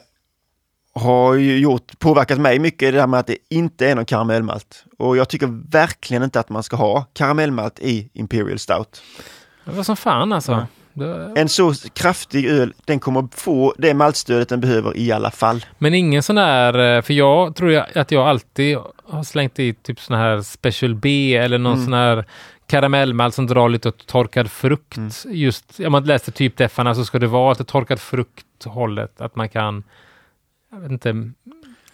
har 0.99 1.34
ju 1.34 1.59
gjort, 1.59 1.99
påverkat 1.99 2.38
mig 2.40 2.59
mycket 2.59 2.92
det 2.92 3.01
här 3.01 3.07
med 3.07 3.20
att 3.20 3.26
det 3.26 3.36
inte 3.51 3.88
är 3.88 3.94
någon 3.94 4.05
karamellmalt. 4.05 4.84
Och 4.99 5.16
jag 5.16 5.28
tycker 5.28 5.70
verkligen 5.70 6.22
inte 6.22 6.40
att 6.40 6.49
man 6.49 6.62
ska 6.62 6.76
ha 6.76 7.07
karamellmalt 7.12 7.78
i 7.80 8.11
Imperial 8.12 8.59
Stout. 8.59 9.03
Det 9.64 9.72
var 9.72 9.82
som 9.82 9.96
fan 9.96 10.32
alltså. 10.32 10.53
Ja. 10.53 10.66
Det, 10.92 11.32
En 11.40 11.49
så 11.49 11.74
kraftig 11.94 12.46
öl, 12.46 12.74
den 12.84 12.99
kommer 13.01 13.28
få 13.34 13.74
det 13.78 13.94
maltstödet 13.94 14.49
den 14.49 14.61
behöver 14.61 14.96
i 14.96 15.12
alla 15.12 15.30
fall. 15.30 15.64
men 15.78 15.94
ingen 15.94 16.22
sån 16.22 16.38
här, 16.38 16.96
eh, 16.96 17.03
för 17.03 17.14
jag 17.14 17.57
tror 17.57 17.72
jag 17.72 17.86
att 17.99 18.11
jag 18.11 18.28
alltid 18.28 18.78
har 19.09 19.22
slängt 19.22 19.59
i 19.59 19.74
typ 19.74 20.01
sån 20.01 20.16
här 20.16 20.40
Special 20.42 20.94
B 20.94 21.36
eller 21.36 21.59
någon 21.59 21.72
Mm. 21.72 21.84
sån 21.84 21.92
här 21.94 22.24
karamellmalt 22.66 23.34
som 23.34 23.46
drar 23.46 23.68
lite 23.68 23.88
åt 23.88 24.07
torkad 24.07 24.51
frukt. 24.51 24.96
Mm. 24.96 25.11
Just, 25.26 25.80
om 25.80 25.92
man 25.92 26.05
läser 26.05 26.32
typ 26.32 26.57
deffarna 26.57 26.94
så 26.94 27.05
ska 27.05 27.18
det 27.18 27.26
vara 27.26 27.51
lite 27.53 27.64
torkad 27.64 28.01
frukt 28.01 28.64
hållet. 28.64 29.20
Att 29.20 29.36
man 29.36 29.49
kan, 29.49 29.82
jag 30.70 30.80
vet 30.80 30.90
inte, 30.90 31.08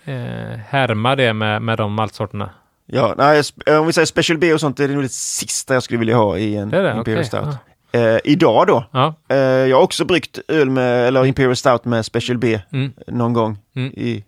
eh, 0.05 0.59
härma 0.69 1.17
det 1.17 1.33
med, 1.33 1.63
med 1.63 1.79
de 1.79 1.93
maltsorterna. 1.95 2.51
Ja, 2.87 3.15
nej, 3.19 3.41
sp- 3.43 3.77
om 3.79 3.87
vi 3.87 3.93
säger 3.93 4.07
Special 4.07 4.39
B 4.39 4.53
och 4.55 4.61
sånt, 4.61 4.77
det 4.77 4.85
är 4.85 4.89
nog 4.89 5.03
det 5.03 5.13
sista 5.13 5.75
jag 5.75 5.83
skulle 5.83 5.99
vilja 5.99 6.17
ha 6.17 6.39
i 6.39 6.57
en 6.57 6.71
Det 6.71 6.83
det? 6.83 6.93
Imperial 6.97 7.19
Okej. 7.21 7.25
Stout. 7.25 7.57
Ja. 7.91 8.01
Eh, 8.01 8.19
idag 8.25 8.67
då, 8.67 8.85
Ja. 8.91 9.15
eh, 9.29 9.37
jag 9.39 9.77
har 9.77 9.83
också 9.83 10.05
bryggt 10.05 10.39
öl 10.49 10.71
med, 10.71 11.09
eller 11.09 11.27
Imperial 11.27 11.57
Stout 11.57 11.85
med 11.85 12.05
Special 12.07 12.39
B 12.39 12.61
Mm. 12.73 12.93
någon 13.07 13.33
gång 13.33 13.59
Mm. 13.77 13.93
i 13.93 14.25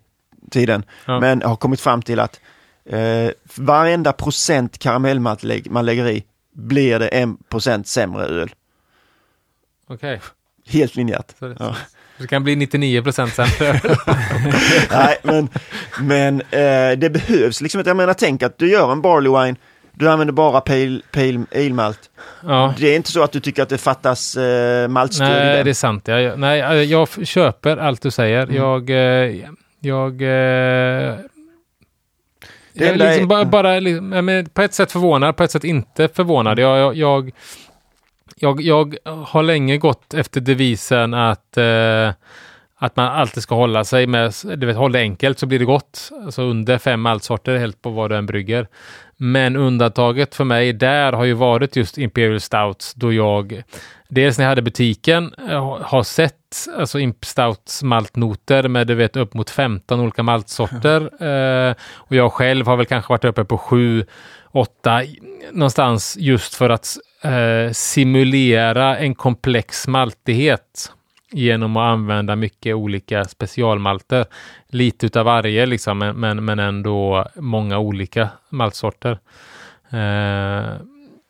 tiden. 0.51 0.83
Ja. 1.05 1.19
Men 1.19 1.41
har 1.41 1.55
kommit 1.55 1.81
fram 1.81 2.01
till 2.01 2.19
att 2.19 2.39
eh, 2.85 3.29
varenda 3.57 4.13
procent 4.13 4.77
karamellmalt 4.79 5.43
man 5.69 5.85
lägger 5.85 6.09
i 6.09 6.23
blir 6.53 6.99
det 6.99 7.07
en 7.07 7.37
procent 7.37 7.87
sämre 7.87 8.25
öl. 8.25 8.49
Okej. 9.89 10.21
Helt 10.67 10.95
linjärt. 10.95 11.33
Så 11.39 11.47
det- 11.47 11.55
Ja. 11.59 11.75
Det 12.19 12.27
kan 12.27 12.43
bli 12.43 12.55
99 12.55 13.01
procent 13.01 13.33
sämre. 13.33 13.81
Nej, 14.91 15.17
men, 15.23 15.49
men 16.01 16.41
eh, 16.41 16.97
det 16.97 17.09
behövs 17.13 17.61
liksom 17.61 17.79
inte. 17.79 17.89
Jag 17.89 17.97
menar, 17.97 18.13
tänk 18.13 18.43
att 18.43 18.57
du 18.57 18.71
gör 18.71 18.91
en 18.91 19.01
barley 19.01 19.31
wine 19.45 19.57
Du 19.93 20.09
använder 20.09 20.33
bara 20.33 20.61
pale, 20.61 21.01
pale 21.11 21.45
ale 21.55 21.73
malt. 21.73 21.99
Ja. 22.43 22.73
Det 22.77 22.87
är 22.87 22.95
inte 22.95 23.11
så 23.11 23.23
att 23.23 23.31
du 23.31 23.39
tycker 23.39 23.63
att 23.63 23.69
det 23.69 23.77
fattas 23.77 24.37
eh, 24.37 24.87
maltstöd 24.87 25.27
i 25.27 25.31
Nej, 25.31 25.63
det 25.63 25.69
är 25.69 25.73
sant. 25.73 26.07
Jag, 26.07 26.39
nej, 26.39 26.83
jag, 26.91 27.27
köper 27.27 27.77
allt 27.77 28.01
du 28.01 28.11
säger. 28.11 28.43
Mm. 28.43 28.55
Jag... 28.55 28.89
Eh, 28.89 29.35
jag 29.79 30.11
eh, 30.21 31.15
Det 32.73 32.85
jag 32.85 32.87
är- 32.87 32.95
liksom 32.97 33.27
bara, 33.27 33.45
bara 33.45 33.79
liksom, 33.79 34.45
på 34.53 34.61
ett 34.61 34.73
sätt 34.73 34.91
förvånad, 34.91 35.35
på 35.37 35.43
ett 35.43 35.51
sätt 35.51 35.63
inte 35.63 36.07
förvånad. 36.07 36.59
Jag, 36.59 36.77
jag, 36.79 36.95
jag, 36.95 37.31
jag, 38.35 38.61
jag 38.61 38.97
har 39.05 39.43
länge 39.43 39.77
gått 39.77 40.13
efter 40.13 40.41
devisen 40.41 41.13
att, 41.13 41.57
eh, 41.57 42.13
att 42.77 42.95
man 42.95 43.07
alltid 43.07 43.43
ska 43.43 43.55
hålla 43.55 43.83
sig 43.83 44.07
med, 44.07 44.33
du 44.43 44.65
vet, 44.65 44.75
håll 44.75 44.91
det 44.91 44.99
enkelt 44.99 45.39
så 45.39 45.45
blir 45.45 45.59
det 45.59 45.65
gott. 45.65 46.11
Alltså 46.25 46.41
under 46.41 46.77
fem 46.77 47.01
maltsorter 47.01 47.57
helt 47.57 47.81
på 47.81 47.89
vad 47.89 48.11
du 48.11 48.17
än 48.17 48.25
brygger. 48.25 48.67
Men 49.17 49.55
undantaget 49.55 50.35
för 50.35 50.43
mig 50.43 50.73
där 50.73 51.13
har 51.13 51.25
ju 51.25 51.33
varit 51.33 51.75
just 51.75 51.97
Imperial 51.97 52.39
Stouts 52.39 52.93
då 52.93 53.13
jag 53.13 53.63
dels 54.09 54.37
när 54.37 54.45
jag 54.45 54.49
hade 54.49 54.61
butiken 54.61 55.33
eh, 55.49 55.81
har 55.81 56.03
sett 56.03 56.33
alltså 56.77 56.97
Stouts 57.21 57.83
maltnoter 57.83 58.67
med 58.67 58.87
du 58.87 58.95
vet 58.95 59.15
upp 59.15 59.33
mot 59.33 59.49
15 59.49 59.99
olika 59.99 60.23
maltsorter. 60.23 61.09
Eh, 61.27 61.75
och 61.93 62.15
jag 62.15 62.33
själv 62.33 62.67
har 62.67 62.77
väl 62.77 62.85
kanske 62.85 63.13
varit 63.13 63.25
uppe 63.25 63.45
på 63.45 63.57
7, 63.57 64.05
8 64.51 65.01
någonstans 65.51 66.17
just 66.19 66.55
för 66.55 66.69
att 66.69 66.97
eh, 67.21 67.71
simulera 67.71 68.97
en 68.97 69.15
komplex 69.15 69.87
maltighet 69.87 70.91
genom 71.31 71.77
att 71.77 71.91
använda 71.93 72.35
mycket 72.35 72.75
olika 72.75 73.25
specialmalter. 73.25 74.25
Lite 74.67 75.05
utav 75.05 75.25
varje 75.25 75.65
liksom, 75.65 75.97
men, 75.97 76.15
men, 76.19 76.45
men 76.45 76.59
ändå 76.59 77.27
många 77.35 77.77
olika 77.77 78.29
maltsorter. 78.49 79.19
Eh, 79.89 80.73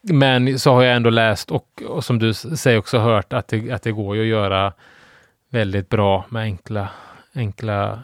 men 0.01 0.59
så 0.59 0.73
har 0.73 0.83
jag 0.83 0.95
ändå 0.95 1.09
läst 1.09 1.51
och, 1.51 1.83
och 1.87 2.03
som 2.03 2.19
du 2.19 2.33
säger 2.33 2.77
också 2.77 2.97
hört 2.97 3.33
att 3.33 3.47
det, 3.47 3.71
att 3.71 3.83
det 3.83 3.91
går 3.91 4.15
ju 4.15 4.21
att 4.21 4.27
göra 4.27 4.73
väldigt 5.49 5.89
bra 5.89 6.25
med 6.29 6.41
enkla, 6.41 6.89
enkla, 7.35 8.03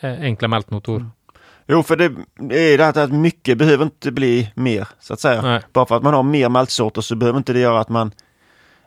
eh, 0.00 0.20
enkla 0.20 0.48
maltnotor. 0.48 0.96
Mm. 0.96 1.10
Jo, 1.68 1.82
för 1.82 1.96
det, 1.96 2.12
det 2.34 2.58
är 2.58 2.78
det 2.78 2.84
här 2.84 2.98
att 2.98 3.12
mycket 3.12 3.58
behöver 3.58 3.84
inte 3.84 4.10
bli 4.12 4.50
mer, 4.54 4.88
så 5.00 5.12
att 5.12 5.20
säga. 5.20 5.42
Nej. 5.42 5.62
Bara 5.72 5.86
för 5.86 5.96
att 5.96 6.02
man 6.02 6.14
har 6.14 6.22
mer 6.22 6.48
maltsorter 6.48 7.00
så 7.00 7.14
behöver 7.16 7.38
inte 7.38 7.52
det 7.52 7.58
göra 7.60 7.80
att 7.80 7.88
man... 7.88 8.12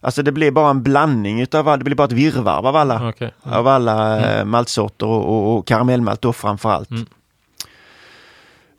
Alltså 0.01 0.23
det 0.23 0.31
blir 0.31 0.51
bara 0.51 0.69
en 0.69 0.83
blandning 0.83 1.41
utav, 1.41 1.77
det 1.77 1.83
blir 1.83 1.95
bara 1.95 2.03
ett 2.07 2.11
virrvarr 2.11 2.67
av 2.67 2.75
alla, 2.75 3.09
Okej. 3.09 3.33
av 3.43 3.67
alla 3.67 4.19
eh, 4.39 4.45
maltsorter 4.45 5.05
och, 5.05 5.25
och, 5.29 5.57
och 5.57 5.67
karamellmalt 5.67 6.21
då 6.21 6.33
framför 6.33 6.69
allt. 6.69 6.89
Mm. 6.91 7.05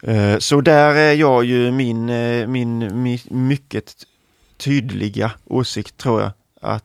Eh, 0.03 0.39
Så 0.39 0.61
där 0.61 0.95
är 0.95 1.13
jag 1.13 1.45
ju 1.45 1.71
min, 1.73 2.09
eh, 2.11 2.47
min, 2.47 3.03
min 3.03 3.19
mycket 3.31 3.95
tydliga 4.57 5.33
åsikt 5.47 5.97
tror 5.97 6.21
jag 6.21 6.31
att 6.61 6.85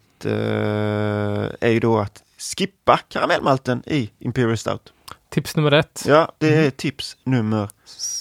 är 1.60 1.70
ju 1.70 1.80
då 1.80 2.00
att 2.00 2.24
skippa 2.58 3.00
karamellmalten 3.10 3.84
i 3.86 4.10
Imperial 4.20 4.58
Stout. 4.58 4.94
Tips 5.36 5.56
nummer 5.56 5.72
ett. 5.72 6.04
Ja, 6.08 6.32
det 6.38 6.66
är 6.66 6.70
tips 6.70 7.18
nummer 7.24 7.70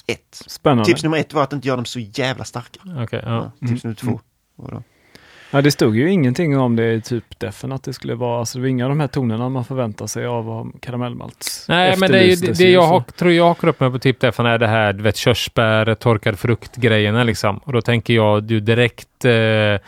ett. 0.06 0.42
Spännande. 0.46 0.84
Tips 0.84 1.02
nummer 1.02 1.18
ett 1.18 1.32
var 1.32 1.42
att 1.42 1.52
inte 1.52 1.68
göra 1.68 1.76
dem 1.76 1.84
så 1.84 2.00
jävla 2.00 2.44
starka. 2.44 2.80
Okej, 3.02 3.22
Ja, 3.24 3.52
ja. 3.60 3.68
tips 3.68 3.84
nummer 3.84 3.94
två. 3.94 4.08
Mm. 4.08 4.20
var 4.56 4.70
då. 4.70 4.82
Ja, 5.50 5.62
det 5.62 5.70
stod 5.70 5.96
ju 5.96 6.10
ingenting 6.10 6.58
om 6.58 6.76
det 6.76 6.92
i 6.92 7.00
typ 7.00 7.38
defen 7.38 7.72
att 7.72 7.82
det 7.82 7.92
skulle 7.92 8.14
vara, 8.14 8.38
alltså 8.38 8.58
det 8.58 8.62
var 8.62 8.68
inga 8.68 8.84
av 8.84 8.88
de 8.88 9.00
här 9.00 9.06
tonerna 9.06 9.48
man 9.48 9.64
förväntar 9.64 10.06
sig 10.06 10.26
av 10.26 10.72
karamellmalt. 10.80 11.64
Nej, 11.68 11.96
men 11.98 12.10
det 12.10 12.18
är 12.18 12.24
ju 12.24 12.36
det, 12.36 12.58
det 12.58 12.70
jag 12.70 12.82
har, 12.82 13.00
tror 13.00 13.32
jag 13.32 13.44
hakar 13.44 13.68
upp 13.68 13.80
mig 13.80 13.90
på 13.90 13.98
typ 13.98 14.20
därför 14.20 14.44
är 14.44 14.58
det 14.58 14.66
här, 14.68 14.92
du 14.92 15.02
vet, 15.02 15.16
körsbär, 15.16 15.94
torkad 15.94 16.38
frukt-grejerna 16.38 17.24
liksom. 17.24 17.58
Och 17.58 17.72
då 17.72 17.82
tänker 17.82 18.14
jag 18.14 18.44
du 18.44 18.60
direkt 18.60 19.24
eh, 19.24 19.78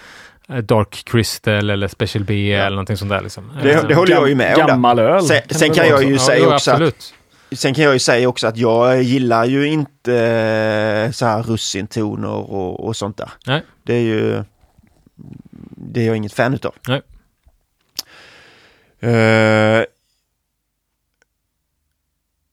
Dark 0.46 1.02
Crystal 1.04 1.70
eller 1.70 1.88
Special 1.88 2.24
B 2.24 2.52
eller 2.52 2.70
någonting 2.70 2.96
sånt 2.96 3.10
där 3.10 3.20
liksom. 3.20 3.52
Det, 3.62 3.72
Eh, 3.72 3.84
det 3.86 3.94
håller 3.94 4.12
jag 4.12 4.28
ju 4.28 4.34
med 4.34 4.56
om. 4.58 4.66
Gammal 4.66 4.98
öl. 4.98 5.22
Sen, 5.22 5.40
sen 5.50 5.74
kan 5.74 5.88
jag 5.88 6.04
ju 6.04 6.18
så. 6.18 6.24
säga 6.24 6.54
också 6.54 6.70
att, 6.70 6.74
absolut. 6.74 7.14
sen 7.52 7.74
kan 7.74 7.84
jag 7.84 7.92
ju 7.92 7.98
säga 7.98 8.28
också 8.28 8.46
att 8.46 8.56
jag 8.56 9.02
gillar 9.02 9.44
ju 9.44 9.66
inte 9.66 10.14
eh, 10.14 11.10
så 11.10 11.26
här 11.26 11.42
russintoner 11.42 12.28
och, 12.28 12.86
och 12.86 12.96
sånt 12.96 13.16
där. 13.16 13.30
Nej. 13.46 13.62
Det 13.82 13.94
är 13.94 14.00
ju 14.00 14.44
det 15.76 16.00
är 16.00 16.06
jag 16.06 16.16
inget 16.16 16.32
fan 16.32 16.54
utav. 16.54 16.74
Nej. 16.88 17.02
Eh, 19.00 19.84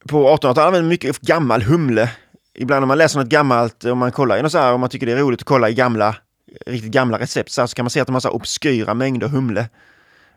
på 0.07 0.27
1800-talet 0.27 0.57
använde 0.57 0.81
man 0.81 0.87
mycket 0.87 1.19
gammal 1.19 1.61
humle. 1.61 2.09
Ibland 2.53 2.81
när 2.81 2.87
man 2.87 2.97
läser 2.97 3.19
något 3.19 3.29
gammalt, 3.29 3.85
om 3.85 3.97
man 3.97 4.11
kollar 4.11 4.37
i 4.37 4.41
något 4.41 4.51
så 4.51 4.57
här, 4.57 4.73
om 4.73 4.79
man 4.81 4.89
tycker 4.89 5.05
det 5.05 5.11
är 5.11 5.17
roligt 5.17 5.39
att 5.41 5.45
kolla 5.45 5.69
i 5.69 5.73
gamla, 5.73 6.15
riktigt 6.66 6.91
gamla 6.91 7.20
recept 7.20 7.51
så, 7.51 7.62
här, 7.62 7.68
så 7.68 7.76
kan 7.76 7.86
man 7.86 7.89
se 7.89 7.99
att 7.99 8.08
de 8.08 8.14
har 8.14 8.20
så 8.20 8.30
obskyra 8.30 8.93
mängder 8.93 9.28
humle. 9.28 9.70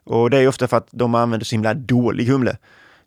Och 0.05 0.31
det 0.31 0.39
är 0.39 0.49
ofta 0.49 0.69
för 0.69 0.77
att 0.77 0.89
de 0.91 1.15
använder 1.15 1.45
så 1.45 1.55
himla 1.55 1.75
dålig 1.75 2.27
humle. 2.27 2.57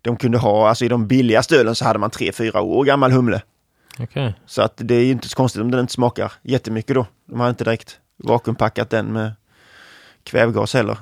De 0.02 0.18
kunde 0.18 0.38
ha, 0.38 0.70
alltså 0.70 0.86
i 0.86 0.88
de 0.88 1.08
billigaste 1.08 1.58
ölen 1.58 1.76
så 1.76 1.86
hade 1.86 2.00
man 2.00 2.10
tre 2.10 2.32
fyra 2.32 2.62
år 2.62 2.86
gammal 2.86 3.12
humle. 3.12 3.42
Okej. 4.00 4.34
Så 4.46 4.62
att 4.62 4.74
det 4.76 4.96
är 4.96 5.04
ju 5.04 5.12
inte 5.12 5.30
så 5.30 5.36
konstigt 5.36 5.62
om 5.62 5.72
den 5.72 5.80
inte 5.80 5.94
smakar 5.94 6.32
jättemycket 6.42 6.96
då. 6.96 7.06
De 7.26 7.40
har 7.40 7.50
inte 7.50 7.64
direkt 7.64 8.00
vakuumpackat 8.18 8.90
den 8.90 9.06
med 9.06 9.32
kvävgas 10.24 10.74
heller. 10.74 10.98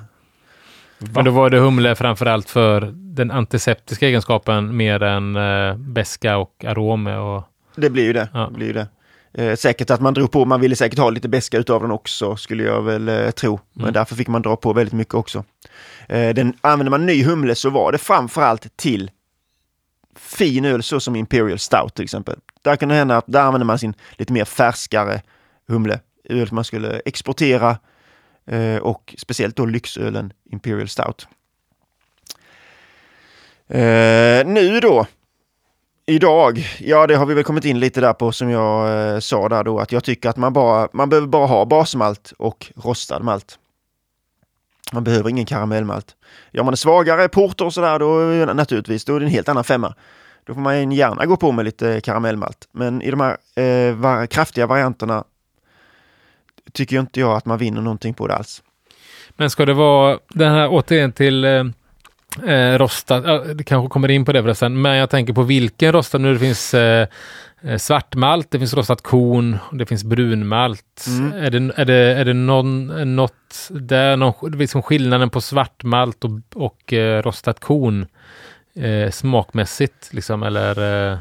Men 0.98 1.24
då 1.24 1.30
var 1.30 1.50
det 1.50 1.58
humle 1.58 1.94
framförallt 1.94 2.50
för 2.50 2.80
den 2.94 3.30
antiseptiska 3.30 4.06
egenskapen 4.06 4.76
mer 4.76 5.02
än 5.02 5.36
eh, 5.36 5.76
beska 5.76 6.36
och 6.36 6.64
arom 6.64 7.06
och 7.06 7.42
Det 7.76 7.90
blir 7.90 8.04
ju 8.04 8.12
det. 8.12 8.28
Ja. 8.32 8.40
det, 8.40 8.54
blir 8.54 8.66
ju 8.66 8.72
det. 8.72 8.86
Eh, 9.32 9.56
säkert 9.56 9.90
att 9.90 10.00
man 10.00 10.14
drog 10.14 10.30
på, 10.30 10.44
man 10.44 10.60
ville 10.60 10.76
säkert 10.76 10.98
ha 10.98 11.10
lite 11.10 11.28
beska 11.28 11.58
utav 11.58 11.82
den 11.82 11.90
också 11.90 12.36
skulle 12.36 12.62
jag 12.62 12.82
väl 12.82 13.08
eh, 13.08 13.30
tro. 13.30 13.60
Men 13.72 13.82
Mm. 13.82 13.92
därför 13.92 14.16
fick 14.16 14.28
man 14.28 14.42
dra 14.42 14.56
på 14.56 14.72
väldigt 14.72 14.92
mycket 14.94 15.14
också. 15.14 15.44
Eh, 16.08 16.34
den, 16.34 16.54
använder 16.60 16.90
man 16.90 17.06
ny 17.06 17.24
humle 17.24 17.54
så 17.54 17.70
var 17.70 17.92
det 17.92 17.98
framförallt 17.98 18.76
till 18.76 19.10
fin 20.16 20.64
öl 20.64 20.82
så 20.82 21.00
som 21.00 21.16
Imperial 21.16 21.58
Stout 21.58 21.94
till 21.94 22.04
exempel. 22.04 22.38
Där 22.62 22.76
kan 22.76 22.88
det 22.88 22.94
hända 22.94 23.16
att 23.16 23.24
där 23.26 23.40
använder 23.42 23.66
man 23.66 23.78
sin 23.78 23.94
lite 24.12 24.32
mer 24.32 24.44
färskare 24.44 25.22
humle. 25.68 26.00
Öl 26.28 26.48
man 26.50 26.64
skulle 26.64 27.00
exportera 27.04 27.78
eh, 28.46 28.76
och 28.76 29.14
speciellt 29.18 29.56
då 29.56 29.66
lyxölen 29.66 30.32
Imperial 30.50 30.88
Stout. 30.88 31.28
Eh, 33.68 34.46
nu 34.46 34.80
då, 34.82 35.06
idag, 36.08 36.66
ja 36.78 37.06
det 37.06 37.16
har 37.16 37.26
vi 37.26 37.34
väl 37.34 37.44
kommit 37.44 37.64
in 37.64 37.80
lite 37.80 38.00
där 38.00 38.12
på 38.12 38.32
som 38.32 38.50
jag 38.50 39.12
eh, 39.14 39.18
sa 39.18 39.48
där 39.48 39.64
då 39.64 39.78
att 39.78 39.92
jag 39.92 40.04
tycker 40.04 40.28
att 40.28 40.36
man 40.36 40.52
bara, 40.52 40.88
man 40.92 41.08
behöver 41.08 41.28
bara 41.28 41.46
ha 41.46 41.64
basmalt 41.64 42.32
och 42.38 42.72
rostad 42.76 43.22
malt. 43.22 43.58
Man 44.92 45.04
behöver 45.04 45.30
ingen 45.30 45.46
karamellmalt. 45.46 46.16
Gör 46.52 46.64
man 46.64 46.72
det 46.72 46.76
svagare 46.76 47.28
porter 47.28 47.64
och 47.64 47.74
sådär 47.74 47.98
då 47.98 48.06
naturligtvis, 48.54 49.04
då 49.04 49.16
är 49.16 49.20
det 49.20 49.26
en 49.26 49.32
helt 49.32 49.48
annan 49.48 49.64
femma. 49.64 49.94
Då 50.44 50.54
får 50.54 50.60
man 50.60 50.92
gärna 50.92 51.26
gå 51.26 51.36
på 51.36 51.52
med 51.52 51.64
lite 51.64 52.00
karamellmalt. 52.00 52.68
Men 52.72 53.02
i 53.02 53.10
de 53.10 53.20
här 53.20 53.36
eh, 53.62 53.94
var, 53.94 54.26
kraftiga 54.26 54.66
varianterna 54.66 55.24
tycker 56.72 57.00
inte 57.00 57.20
jag 57.20 57.36
att 57.36 57.46
man 57.46 57.58
vinner 57.58 57.80
någonting 57.80 58.14
på 58.14 58.26
det 58.26 58.34
alls. 58.34 58.62
Men 59.30 59.50
ska 59.50 59.66
det 59.66 59.74
vara 59.74 60.18
den 60.28 60.52
här 60.52 60.68
återigen 60.70 61.12
till 61.12 61.44
eh, 61.44 61.64
eh, 62.46 62.52
eh, 62.52 62.78
rostad, 62.78 63.22
ja, 63.26 63.38
det 63.38 63.64
kanske 63.64 63.88
kommer 63.88 64.10
in 64.10 64.24
på 64.24 64.32
det 64.32 64.42
förresten, 64.42 64.82
men 64.82 64.96
jag 64.96 65.10
tänker 65.10 65.32
på 65.32 65.42
vilken 65.42 65.92
rostad 65.92 66.18
nu 66.18 66.32
det 66.32 66.38
finns 66.38 66.74
eh, 66.74 67.08
eh, 67.62 67.76
svartmalt, 67.76 68.50
det 68.50 68.58
finns 68.58 68.74
rostat 68.74 69.02
korn, 69.02 69.58
och 69.70 69.76
det 69.76 69.86
finns 69.86 70.04
brunmalt. 70.04 71.04
Mm. 71.06 71.32
Är 71.32 71.50
det, 71.50 71.72
är 71.76 71.84
det, 71.84 71.94
är 71.94 72.24
det 72.24 72.34
någon, 72.34 72.86
något 73.16 73.68
där, 73.70 74.16
någon, 74.16 74.58
liksom 74.58 74.82
skillnaden 74.82 75.30
på 75.30 75.40
svartmalt 75.40 76.24
och, 76.24 76.30
och 76.54 76.92
eh, 76.92 77.22
rostat 77.22 77.60
korn 77.60 78.06
eh, 78.74 79.10
smakmässigt 79.10 80.08
liksom, 80.12 80.42
eller? 80.42 81.18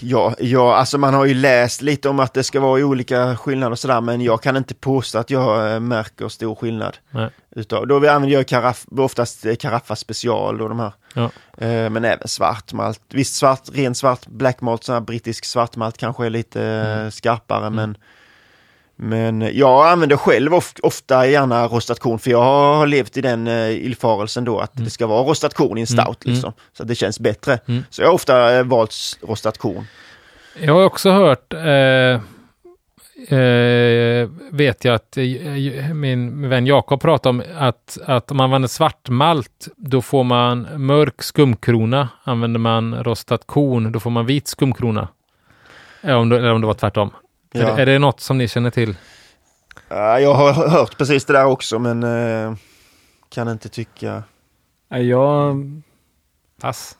Ja, 0.00 0.34
ja, 0.38 0.76
alltså 0.76 0.98
man 0.98 1.14
har 1.14 1.24
ju 1.24 1.34
läst 1.34 1.82
lite 1.82 2.08
om 2.08 2.20
att 2.20 2.34
det 2.34 2.42
ska 2.42 2.60
vara 2.60 2.84
olika 2.84 3.36
skillnader 3.36 3.72
och 3.72 3.78
sådär, 3.78 4.00
men 4.00 4.20
jag 4.20 4.42
kan 4.42 4.56
inte 4.56 4.74
påstå 4.74 5.18
att 5.18 5.30
jag 5.30 5.74
eh, 5.74 5.80
märker 5.80 6.28
stor 6.28 6.54
skillnad. 6.54 6.96
Nej. 7.10 7.30
Utav, 7.50 7.86
då 7.86 7.98
vi 7.98 8.08
använder 8.08 8.36
jag 8.36 8.48
karaff, 8.48 8.86
oftast 8.90 9.46
eh, 9.46 9.54
Caraffa 9.54 9.96
special 9.96 10.62
och 10.62 10.68
de 10.68 10.80
här. 10.80 10.92
Ja. 11.14 11.30
Eh, 11.58 11.90
men 11.90 12.04
även 12.04 12.28
svartmalt. 12.28 13.00
Visst, 13.08 13.34
svart, 13.34 13.62
ren 13.72 13.94
svart 13.94 14.26
blackmalt, 14.26 14.84
sån 14.84 14.92
här 14.92 15.00
brittisk 15.00 15.44
svartmalt 15.44 15.98
kanske 15.98 16.26
är 16.26 16.30
lite 16.30 16.62
eh, 16.62 17.10
skarpare, 17.10 17.70
men 17.70 17.96
men 19.02 19.50
jag 19.52 19.86
använder 19.86 20.16
själv 20.16 20.54
of, 20.54 20.74
ofta 20.82 21.26
gärna 21.26 21.66
rostat 21.66 21.98
korn 21.98 22.18
för 22.18 22.30
jag 22.30 22.42
har 22.42 22.86
levt 22.86 23.16
i 23.16 23.20
den 23.20 23.46
eh, 23.46 23.70
illfarelsen 23.70 24.44
då 24.44 24.58
att 24.58 24.70
det 24.74 24.90
ska 24.90 25.06
vara 25.06 25.22
rostat 25.22 25.54
korn 25.54 25.78
i 25.78 25.80
en 25.80 25.86
Mm, 25.90 26.04
stout 26.04 26.24
mm. 26.24 26.34
liksom. 26.34 26.52
Så 26.72 26.82
att 26.82 26.88
det 26.88 26.94
känns 26.94 27.20
bättre. 27.20 27.58
Mm. 27.68 27.84
Så 27.90 28.02
jag 28.02 28.08
har 28.08 28.14
ofta 28.14 28.58
eh, 28.58 28.64
valt 28.64 28.92
rostat 29.22 29.58
korn. 29.58 29.84
Jag 30.62 30.74
har 30.74 30.84
också 30.84 31.10
hört, 31.10 31.52
eh, 31.52 32.20
eh, 33.38 34.28
vet 34.50 34.84
jag 34.84 34.94
att 34.94 35.16
eh, 35.16 35.94
min 35.94 36.48
vän 36.48 36.66
Jakob 36.66 37.00
pratade 37.00 37.30
om 37.30 37.42
att, 37.58 37.98
att 38.06 38.30
om 38.30 38.36
man 38.36 38.44
använder 38.44 38.68
svartmalt, 38.68 39.68
då 39.76 40.02
får 40.02 40.24
man 40.24 40.68
mörk 40.76 41.22
skumkrona. 41.22 42.08
Använder 42.24 42.60
man 42.60 43.04
rostat 43.04 43.46
korn, 43.46 43.92
då 43.92 44.00
får 44.00 44.10
man 44.10 44.26
vit 44.26 44.48
skumkrona. 44.48 45.08
Eller 46.02 46.16
om 46.16 46.28
det, 46.28 46.38
eller 46.38 46.52
om 46.52 46.60
det 46.60 46.66
var 46.66 46.74
tvärtom. 46.74 47.10
Är, 47.54 47.60
Ja. 47.60 47.74
det, 47.74 47.82
är 47.82 47.86
det 47.86 47.98
något 47.98 48.20
som 48.20 48.38
ni 48.38 48.48
känner 48.48 48.70
till? 48.70 48.96
Ja, 49.88 50.20
jag 50.20 50.34
har 50.34 50.52
hört 50.68 50.98
precis 50.98 51.24
det 51.24 51.32
där 51.32 51.44
också 51.44 51.78
men 51.78 52.02
eh, 52.02 52.54
kan 53.34 53.48
inte 53.48 53.68
tycka... 53.68 54.22
Jag, 54.88 55.56
Pass. 56.60 56.96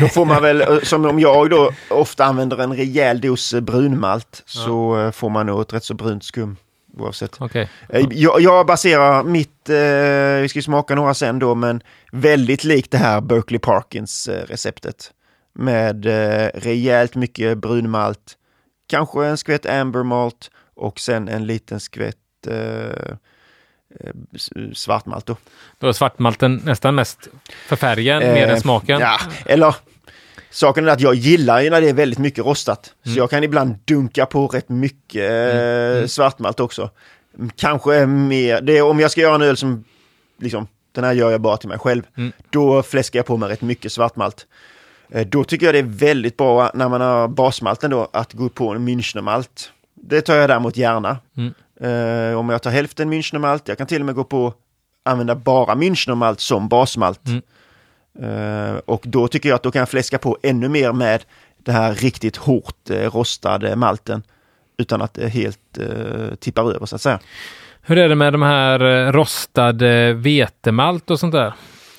Då 0.00 0.08
får 0.08 0.24
man 0.24 0.42
väl, 0.42 0.60
eh, 0.60 0.78
som 0.82 1.04
om 1.06 1.18
jag 1.20 1.50
då 1.50 1.70
ofta 1.90 2.24
använder 2.24 2.58
en 2.58 2.72
rejäl 2.76 3.20
dos 3.20 3.54
eh, 3.54 3.60
brunmalt 3.60 4.42
så 4.46 4.98
eh, 5.00 5.10
får 5.10 5.30
man 5.30 5.46
nog 5.46 5.60
ett 5.60 5.72
rätt 5.72 5.84
så 5.84 5.94
brunt 5.94 6.24
skum 6.24 6.56
oavsett. 6.98 7.36
Okej. 7.40 7.68
Eh, 7.88 8.06
Jag, 8.10 8.40
jag 8.40 8.66
baserar 8.66 9.22
mitt, 9.24 9.68
eh, 9.68 10.42
vi 10.42 10.46
ska 10.48 10.58
ju 10.58 10.62
smaka 10.62 10.94
några 10.94 11.14
sen 11.14 11.38
då, 11.38 11.54
men 11.54 11.80
väldigt 12.12 12.64
likt 12.64 12.90
det 12.90 12.98
här 12.98 13.20
Berkeley 13.20 13.58
Parkins 13.58 14.28
receptet. 14.28 15.10
Med 15.54 16.06
eh, 16.06 16.50
rejält 16.54 17.14
mycket 17.14 17.58
brunmalt, 17.58 18.34
kanske 18.88 19.26
en 19.26 19.36
skvätt 19.36 19.66
amber 19.66 20.02
malt 20.02 20.50
och 20.74 21.00
sen 21.00 21.28
en 21.28 21.46
liten 21.46 21.80
skvätt 21.80 22.16
eh, 22.46 22.56
eh, 24.00 24.12
svartmalt 24.72 25.26
då. 25.26 25.36
Då 25.78 25.88
är 25.88 25.92
svartmalten 25.92 26.60
nästan 26.64 26.94
mest 26.94 27.28
för 27.66 27.76
färgen 27.76 28.18
mer 28.18 28.46
Eh, 28.46 28.50
än 28.52 28.60
smaken. 28.60 29.00
Ja, 29.00 29.18
eller 29.46 29.74
saken 30.50 30.88
är 30.88 30.92
att 30.92 31.00
jag 31.00 31.14
gillar 31.14 31.60
ju 31.60 31.70
när 31.70 31.80
det 31.80 31.88
är 31.88 31.92
väldigt 31.94 32.18
mycket 32.18 32.44
rostat. 32.44 32.94
Mm. 33.04 33.14
Så 33.14 33.20
jag 33.20 33.30
kan 33.30 33.44
ibland 33.44 33.76
dunka 33.84 34.26
på 34.26 34.46
rätt 34.46 34.68
mycket 34.68 35.30
eh, 35.30 35.58
Mm. 35.96 36.08
svartmalt 36.08 36.60
också. 36.60 36.90
Kanske 37.56 38.06
mer, 38.06 38.60
det 38.60 38.78
är 38.78 38.82
om 38.82 39.00
jag 39.00 39.10
ska 39.10 39.20
göra 39.20 39.34
en 39.34 39.42
öl 39.42 39.56
som, 39.56 39.84
liksom, 40.40 40.68
den 40.92 41.04
här 41.04 41.12
gör 41.12 41.30
jag 41.30 41.40
bara 41.40 41.56
till 41.56 41.68
mig 41.68 41.78
själv. 41.78 42.02
Mm. 42.16 42.32
Då 42.50 42.82
fläskar 42.82 43.18
jag 43.18 43.26
på 43.26 43.36
med 43.36 43.48
rätt 43.48 43.60
mycket 43.62 43.92
svartmalt. 43.92 44.46
Eh, 45.10 45.26
Då 45.26 45.44
tycker 45.44 45.66
jag 45.66 45.74
det 45.74 45.78
är 45.78 45.82
väldigt 45.82 46.36
bra 46.36 46.70
när 46.74 46.88
man 46.88 47.00
har 47.00 47.28
basmalten 47.28 47.90
då 47.90 48.08
att 48.12 48.32
gå 48.32 48.48
på 48.48 48.70
en 48.70 48.88
Münchnermalt. 48.88 49.70
Det 49.94 50.20
tar 50.20 50.34
jag 50.34 50.50
däremot 50.50 50.76
gärna. 50.76 51.16
Mm. 51.36 51.54
Eh, 51.80 52.38
om 52.38 52.48
jag 52.48 52.62
tar 52.62 52.70
hälften 52.70 53.12
Münchnermalt, 53.12 53.62
jag 53.64 53.78
kan 53.78 53.86
till 53.86 54.02
och 54.02 54.06
med 54.06 54.14
gå 54.14 54.24
på 54.24 54.54
använda 55.04 55.34
bara 55.34 55.74
Münchnermalt 55.74 56.40
som 56.40 56.68
basmalt. 56.68 57.20
Mm. 57.26 57.42
Eh, 58.22 58.76
och 58.84 59.02
då 59.06 59.28
tycker 59.28 59.48
jag 59.48 59.56
att 59.56 59.62
då 59.62 59.70
kan 59.70 59.80
jag 59.80 59.88
fläska 59.88 60.18
på 60.18 60.38
ännu 60.42 60.68
mer 60.68 60.92
med 60.92 61.24
det 61.64 61.72
här 61.72 61.94
riktigt 61.94 62.36
hårt 62.36 62.90
rostade 62.90 63.76
malten. 63.76 64.22
Utan 64.76 65.02
att 65.02 65.14
det 65.14 65.28
helt 65.28 65.78
tippar 66.40 66.74
över 66.74 66.86
så 66.86 66.94
att 66.94 67.02
säga. 67.02 67.18
Hur 67.82 67.98
är 67.98 68.08
det 68.08 68.14
med 68.14 68.32
de 68.32 68.42
här 68.42 69.12
rostade 69.12 70.12
vetemalt 70.12 71.10
och 71.10 71.20
sånt 71.20 71.32
där? 71.32 71.52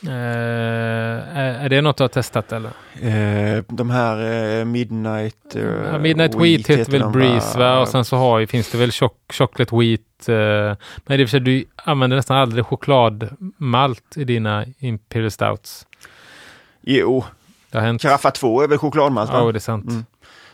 Eh, 0.04 1.38
är, 1.38 1.70
det 1.70 1.82
något 1.82 1.98
du 1.98 2.04
har 2.04 2.08
testat 2.08 2.52
eller? 2.52 2.70
Eh, 3.02 3.64
de 3.68 3.90
här 3.90 4.18
eh, 4.60 4.66
Midnight... 4.66 5.56
Midnight 6.00 6.36
Wheat 6.36 6.68
heter 6.68 6.92
väl 6.92 7.10
Breeze 7.10 7.60
va? 7.60 7.80
Och 7.80 7.88
sen 7.88 8.06
så 8.06 8.18
har, 8.18 8.46
finns 8.46 8.72
det 8.72 8.78
väl 8.78 8.92
choc 8.92 9.12
Chocolate 9.34 9.76
Wheat. 9.76 10.02
Men 11.06 11.24
och 11.24 11.30
för 11.30 11.40
du 11.40 11.66
använder 11.76 12.18
nästan 12.18 12.38
aldrig 12.38 12.66
chokladmalt 12.66 14.18
i 14.18 14.24
dina 14.24 14.66
Imperial 14.80 15.32
Stouts. 15.32 15.88
Jo, 16.82 17.26
Det. 17.72 17.98
Karaffa 18.02 18.32
2 18.32 18.62
är 18.62 18.68
väl 18.68 18.78
chokladmalt? 18.78 19.32
Ja, 19.34 19.52
det 19.52 19.58
är 19.58 19.60
sant. 19.60 19.90
Mm. 19.90 20.06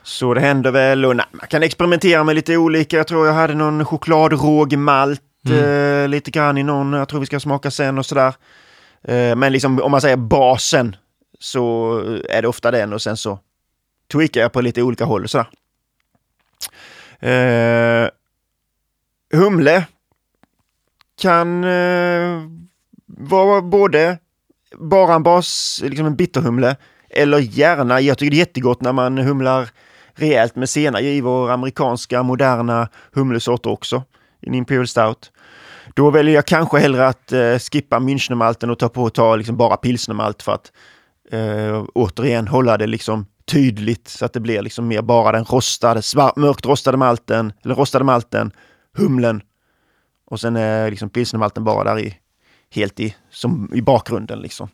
Så 0.03 0.33
det 0.33 0.41
händer 0.41 0.71
väl 0.71 1.05
och 1.05 1.15
nej, 1.15 1.25
man 1.31 1.47
kan 1.47 1.63
experimentera 1.63 2.23
med 2.23 2.35
lite 2.35 2.57
olika. 2.57 2.97
Jag 2.97 3.07
tror 3.07 3.27
jag 3.27 3.33
hade 3.33 3.53
någon 3.53 3.85
chokladrågmalt 3.85 5.21
Mm. 5.49 6.11
lite 6.11 6.31
grann 6.31 6.57
i 6.57 6.63
någon. 6.63 6.93
Jag 6.93 7.07
tror 7.09 7.19
vi 7.19 7.25
ska 7.25 7.39
smaka 7.39 7.71
sen 7.71 7.97
och 7.97 8.05
sådär. 8.05 8.33
Eh, 9.07 9.35
men 9.35 9.51
liksom 9.51 9.81
om 9.81 9.91
man 9.91 10.01
säger 10.01 10.17
basen 10.17 10.95
så 11.39 11.97
eh, 11.99 12.37
är 12.37 12.41
det 12.41 12.47
ofta 12.47 12.71
den 12.71 12.93
och 12.93 13.01
sen 13.01 13.17
så 13.17 13.39
tweakar 14.11 14.41
jag 14.41 14.53
på 14.53 14.61
lite 14.61 14.81
olika 14.81 15.05
håll 15.05 15.23
och 15.23 15.29
sådär. 15.29 15.47
Eh, 17.19 18.09
humle 19.33 19.85
kan 21.21 21.61
vara 23.05 23.61
både 23.61 24.17
bara 24.77 25.13
en 25.13 25.23
bas, 25.23 25.81
liksom 25.83 26.05
en 26.05 26.15
bitterhumle 26.15 26.75
eller 27.09 27.39
gärna, 27.39 28.01
jag 28.01 28.17
tycker 28.17 28.31
det 28.31 28.35
är 28.35 28.39
jättegott 28.39 28.81
när 28.81 28.93
man 28.93 29.17
humlar 29.17 29.69
rejält 30.13 30.55
med 30.55 30.69
sena 30.69 31.01
i 31.01 31.21
vår 31.21 31.51
amerikanska 31.51 32.23
moderna 32.23 32.89
humlesorter 33.11 33.69
också. 33.69 34.03
I 34.41 34.47
en 34.47 34.55
Imperial 34.55 34.87
Stout. 34.87 35.31
Då 35.95 36.11
väljer 36.11 36.35
jag 36.35 36.45
kanske 36.45 36.77
hellre 36.77 37.07
att 37.07 37.31
eh, 37.31 37.57
skippa 37.57 37.99
Münchnermalten 37.99 38.69
och 38.69 38.79
ta 38.79 38.89
på 38.89 39.09
ta 39.09 39.35
liksom 39.35 39.57
bara 39.57 39.77
pilsnermalt 39.77 40.43
för 40.43 40.51
att 40.51 40.71
eh, 41.31 41.85
återigen 41.93 42.47
hålla 42.47 42.77
det 42.77 42.87
liksom 42.87 43.25
tydligt 43.45 44.07
så 44.07 44.25
att 44.25 44.33
det 44.33 44.39
blir 44.39 44.61
liksom 44.61 44.87
mer 44.87 45.01
bara 45.01 45.31
den 45.31 45.45
rostade, 45.45 46.01
svart, 46.01 46.35
mörkt 46.35 46.65
rostade 46.65 46.97
malten, 46.97 47.53
eller 47.63 47.75
rostade 47.75 48.05
malten, 48.05 48.51
humlen 48.97 49.41
och 50.25 50.39
sen 50.39 50.55
är 50.55 50.89
liksom 50.89 51.09
pilsnermalten 51.09 51.63
bara 51.63 51.83
där 51.83 51.99
i, 51.99 52.17
helt 52.71 52.99
i, 52.99 53.15
som 53.29 53.69
i 53.73 53.81
bakgrunden 53.81 54.39
liksom. 54.39 54.69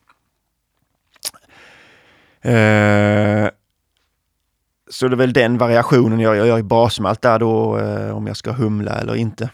Eh, 2.42 3.50
så 4.90 5.08
det 5.08 5.16
är 5.16 5.18
väl 5.18 5.34
den 5.34 5.58
variationen 5.58 6.20
jag, 6.20 6.36
gör, 6.36 6.46
jag 6.46 6.48
gör 6.48 6.60
i 6.60 6.64
basmalt 6.64 7.22
där 7.22 7.40
då, 7.40 7.78
eh, 7.78 8.18
om 8.18 8.28
jag 8.28 8.38
ska 8.38 8.52
humla 8.52 8.92
eller 8.92 9.16
inte. 9.16 9.50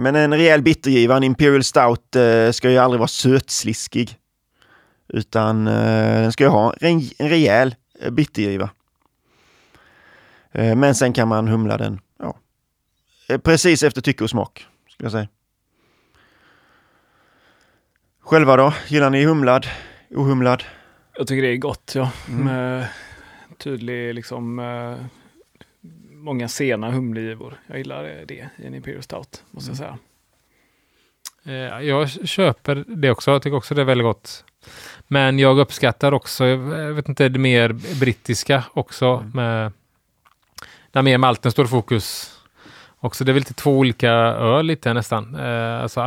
Men 0.00 0.16
en 0.16 0.34
rejäl 0.34 0.62
bittergiva, 0.62 1.16
en 1.16 1.22
Imperial 1.22 1.64
Stout, 1.64 2.16
eh, 2.16 2.50
ska 2.50 2.70
ju 2.70 2.78
aldrig 2.78 2.98
vara 2.98 3.08
sötsliskig. 3.08 4.18
Utan 5.08 5.66
eh, 5.66 6.22
den 6.22 6.32
ska 6.32 6.44
ju 6.44 6.50
ha 6.50 6.74
en, 6.80 7.02
en 7.18 7.28
rejäl 7.28 7.74
eh, 8.00 8.10
bittergiva. 8.10 8.70
Men 10.52 10.94
sen 10.94 11.12
kan 11.12 11.28
man 11.28 11.48
humla 11.48 11.78
den 11.78 12.00
ja, 12.18 12.38
precis 13.44 13.82
efter 13.82 14.00
tycke 14.00 14.24
och 14.24 14.30
smak, 14.30 14.66
skulle 14.88 15.04
jag 15.04 15.12
säga. 15.12 15.28
Själva 18.20 18.56
då? 18.56 18.72
Gillar 18.88 19.10
ni 19.10 19.24
humlad? 19.24 19.66
Ohumlad? 20.10 20.64
jag 21.18 21.26
tycker 21.26 21.42
det 21.42 21.48
är 21.48 21.56
gott, 21.56 21.92
ja. 21.94 22.10
Mm. 22.28 22.44
Med 22.44 22.86
tydlig, 23.58 24.14
liksom, 24.14 24.58
många 26.26 26.48
sena 26.48 26.90
humlegivor. 26.90 27.60
Jag 27.66 27.78
gillar 27.78 28.02
det 28.26 28.34
i 28.34 28.66
en 28.66 28.74
Imperial 28.74 29.02
Stout, 29.02 29.44
måste 29.50 29.70
jag 29.70 29.76
säga. 29.76 29.98
Eh, 31.44 31.86
Jag 31.86 32.10
köper 32.10 32.84
det 32.88 33.10
också. 33.10 33.30
Jag 33.30 33.42
tycker 33.42 33.56
också 33.56 33.74
det 33.74 33.80
är 33.80 33.84
väldigt 33.84 34.04
gott. 34.04 34.44
Men 35.08 35.38
jag 35.38 35.58
uppskattar 35.58 36.12
också, 36.12 36.46
jag 36.46 36.92
vet 36.92 37.08
inte, 37.08 37.28
det 37.28 37.38
mer 37.38 37.72
brittiska 38.00 38.64
också. 38.72 39.30
Med, 39.34 39.72
där 40.90 41.02
mer 41.02 41.18
malten 41.18 41.52
står 41.52 41.64
i 41.64 41.68
fokus. 41.68 42.32
Också 42.98 43.24
det 43.24 43.30
är 43.30 43.34
väl 43.34 43.40
lite 43.40 43.54
två 43.54 43.78
olika 43.78 44.10
öl 44.10 44.66
lite 44.66 44.92
nästan. 44.92 45.34
Eh, 45.34 45.82
alltså 45.82 46.00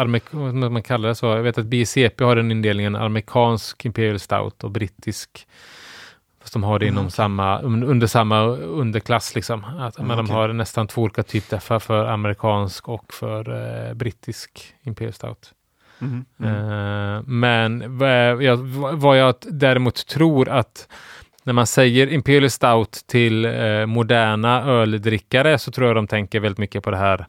man 0.54 0.84
kallar 0.84 1.10
det 1.10 1.16
så. 1.16 1.26
Jag 1.26 1.44
vet 1.44 1.58
att 1.58 1.66
BCP 1.66 2.24
har 2.24 2.36
den 2.36 2.52
indelningen 2.52 2.96
amerikansk 2.96 3.86
Imperial 3.86 4.20
Stout 4.20 4.64
och 4.64 4.72
brittisk. 4.72 5.48
De 6.52 6.64
har 6.64 6.80
det 6.80 6.86
inom 6.86 7.10
samma, 7.10 7.62
un- 7.62 7.86
under 7.86 8.08
samma 8.08 8.42
underklass 8.48 9.36
liksom. 9.36 9.64
Att, 9.64 9.98
men 9.98 10.08
de 10.08 10.20
okej. 10.20 10.36
har 10.36 10.48
nästan 10.48 10.88
två 10.88 11.02
olika 11.02 11.24
typer 11.24 11.58
för, 11.58 11.80
för 11.80 12.06
amerikansk 12.06 12.90
och 12.90 13.14
för 13.14 13.50
eh, 13.88 13.94
brittisk 13.94 14.76
Imperial 14.82 15.14
Stout. 15.14 15.54
Mm. 16.02 16.26
Eh, 16.44 17.22
men 17.26 17.98
vad 17.98 18.44
jag, 18.44 18.58
vad 18.98 19.18
jag 19.18 19.36
däremot 19.42 20.08
tror 20.08 20.50
att 20.50 20.88
när 21.44 21.54
man 21.54 21.68
säger 21.68 22.08
Imperial 22.08 22.50
Stout 22.50 22.92
till 23.08 23.46
eh, 23.46 23.86
moderna 23.86 24.64
öldrickare 24.64 25.58
så 25.60 25.72
tror 25.72 25.88
jag 25.88 25.96
de 25.96 26.08
tänker 26.08 26.40
väldigt 26.40 26.58
mycket 26.58 26.84
på 26.84 26.92
det 26.92 26.98
här 26.98 27.26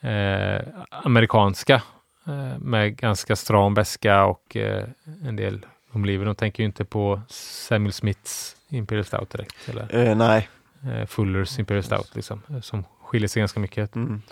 eh, 0.00 0.66
amerikanska 0.90 1.82
eh, 2.26 2.58
med 2.58 2.96
ganska 2.96 3.36
stram 3.36 3.74
beska 3.74 4.24
och 4.24 4.56
eh, 4.56 4.84
en 5.24 5.36
del 5.36 5.66
humlever. 5.92 6.24
De 6.26 6.34
tänker 6.34 6.62
ju 6.62 6.66
inte 6.66 6.84
på 6.84 7.20
Samuel 7.28 7.92
Smiths 7.92 8.56
Imperial 8.68 9.04
Stout 9.04 9.30
direkt 9.30 9.68
eller 9.68 10.08
Eh, 10.08 10.16
nej. 10.16 10.48
eh, 10.84 11.06
Fullers 11.06 11.58
Imperial 11.58 11.82
Stout 11.84 12.10
liksom, 12.14 12.42
eh, 12.50 12.60
som 12.60 12.84
skiljer 13.02 13.28
sig 13.28 13.40
ganska 13.40 13.60
mycket. 13.60 13.96
Mm. 13.96 14.22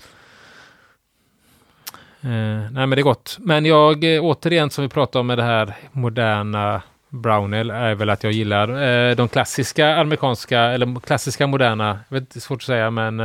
Eh, 2.21 2.71
nej 2.71 2.87
men 2.87 2.91
det 2.91 3.01
är 3.01 3.03
gott. 3.03 3.37
Men 3.41 3.65
jag, 3.67 4.15
eh, 4.17 4.25
återigen 4.25 4.71
som 4.71 4.83
vi 4.83 4.89
pratade 4.89 5.21
om 5.21 5.27
med 5.27 5.39
det 5.39 5.45
här 5.45 5.75
moderna 5.93 6.83
brown 7.09 7.55
ale 7.55 7.75
är 7.75 7.95
väl 7.95 8.11
att 8.11 8.25
jag 8.25 8.33
gillar 8.33 9.15
de 9.15 9.29
klassiska 9.29 9.97
amerikanska, 9.97 10.61
eller 10.61 11.01
klassiska 11.01 11.47
moderna, 11.47 12.01
jag 12.09 12.21
vet, 12.21 12.31
det 12.31 12.39
är 12.39 12.41
svårt 12.41 12.59
att 12.61 12.67
säga, 12.67 12.91
men 12.91 13.21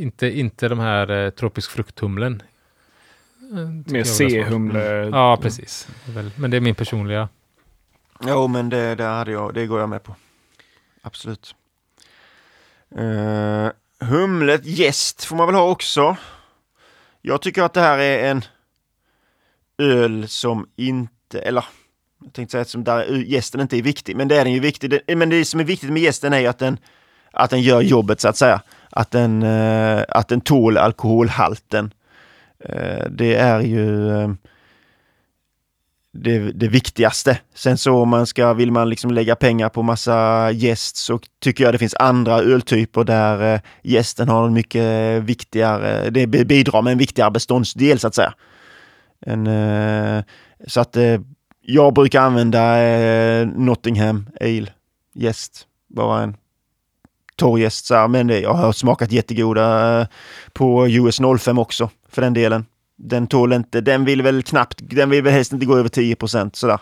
inte, 0.00 0.26
inte 0.38 0.68
de 0.68 0.78
här 0.78 1.30
tropisk 1.30 1.70
frukthumlen. 1.70 2.42
Eh, 3.52 3.98
är 4.00 4.04
svårt. 4.04 4.30
C-humle. 4.30 5.08
Ja, 5.12 5.38
precis. 5.42 5.88
Men 6.36 6.50
det 6.50 6.56
är 6.56 6.60
min 6.60 6.74
personliga. 6.74 7.28
Jo, 8.26 8.46
men 8.46 8.68
det, 8.68 8.94
det, 8.94 9.04
hade 9.04 9.32
jag, 9.32 9.54
det 9.54 9.66
går 9.66 9.80
jag 9.80 9.88
med 9.88 10.02
på. 10.02 10.14
Absolut. 11.02 11.54
Uh, 12.98 13.68
humlet 14.00 14.66
gäst 14.66 15.24
får 15.24 15.36
man 15.36 15.46
väl 15.46 15.54
ha 15.54 15.70
också. 15.70 16.16
Jag 17.22 17.42
tycker 17.42 17.62
att 17.62 17.74
det 17.74 17.80
här 17.80 17.98
är 17.98 18.30
en 18.30 18.44
öl 19.78 20.28
som 20.28 20.68
inte, 20.76 21.40
eller 21.40 21.64
jag 22.24 22.32
tänkte 22.32 22.52
säga 22.52 22.62
att 22.62 22.68
som 22.68 22.84
där 22.84 23.24
gästen 23.26 23.60
inte 23.60 23.78
är 23.78 23.82
viktig, 23.82 24.16
men 24.16 24.28
det 24.28 24.36
är 24.36 24.44
den 24.44 24.52
ju 24.52 24.60
viktig. 24.60 24.90
Det, 24.90 25.16
men 25.16 25.30
det 25.30 25.44
som 25.44 25.60
är 25.60 25.64
viktigt 25.64 25.90
med 25.90 26.02
gästen 26.02 26.32
är 26.32 26.38
ju 26.38 26.46
att 26.46 26.58
den 26.58 26.78
att 27.32 27.50
den 27.50 27.62
gör 27.62 27.80
jobbet 27.80 28.20
så 28.20 28.28
att 28.28 28.36
säga. 28.36 28.60
Att 28.90 29.10
den, 29.10 29.42
eh, 29.42 30.04
att 30.08 30.28
den 30.28 30.40
tål 30.40 30.76
alkoholhalten. 30.78 31.94
Eh, 32.68 33.06
det 33.10 33.34
är 33.34 33.60
ju 33.60 34.10
eh, 34.10 34.30
det, 36.12 36.38
det 36.38 36.68
viktigaste. 36.68 37.38
Sen 37.54 37.78
så 37.78 38.02
om 38.02 38.08
man 38.08 38.26
ska, 38.26 38.54
vill 38.54 38.72
man 38.72 38.90
liksom 38.90 39.10
lägga 39.10 39.36
pengar 39.36 39.68
på 39.68 39.82
massa 39.82 40.50
gäst 40.50 40.96
så 40.96 41.20
tycker 41.40 41.64
jag 41.64 41.74
det 41.74 41.78
finns 41.78 41.94
andra 41.94 42.38
öltyper 42.38 43.04
där 43.04 43.54
eh, 43.54 43.60
gästen 43.82 44.28
har 44.28 44.46
en 44.46 44.52
mycket 44.52 45.22
viktigare, 45.22 46.10
det 46.10 46.26
bidrar 46.26 46.82
med 46.82 46.92
en 46.92 46.98
viktigare 46.98 47.30
beståndsdel 47.30 47.98
så 47.98 48.06
att 48.06 48.14
säga. 48.14 48.34
En, 49.20 49.48
så 50.66 50.80
att 50.80 50.96
jag 51.60 51.94
brukar 51.94 52.20
använda 52.22 52.76
Nottingham 53.44 54.26
Ale 54.40 54.66
gäst, 55.14 55.66
bara 55.88 56.22
en 56.22 56.36
torrgäst 57.36 57.86
så 57.86 57.94
här, 57.94 58.08
men 58.08 58.28
jag 58.28 58.54
har 58.54 58.72
smakat 58.72 59.12
jättegoda 59.12 60.06
på 60.52 60.88
US 60.88 61.18
05 61.38 61.58
också 61.58 61.90
för 62.18 62.22
den 62.22 62.34
delen. 62.34 62.66
Den 62.96 63.26
tål 63.26 63.52
inte, 63.52 63.80
den 63.80 64.04
vill 64.04 64.22
väl 64.22 64.42
knappt, 64.42 64.78
den 64.82 65.10
vill 65.10 65.22
väl 65.22 65.32
helst 65.32 65.52
inte 65.52 65.66
gå 65.66 65.76
över 65.76 65.88
10 65.88 66.16
procent 66.16 66.56
sådär. 66.56 66.80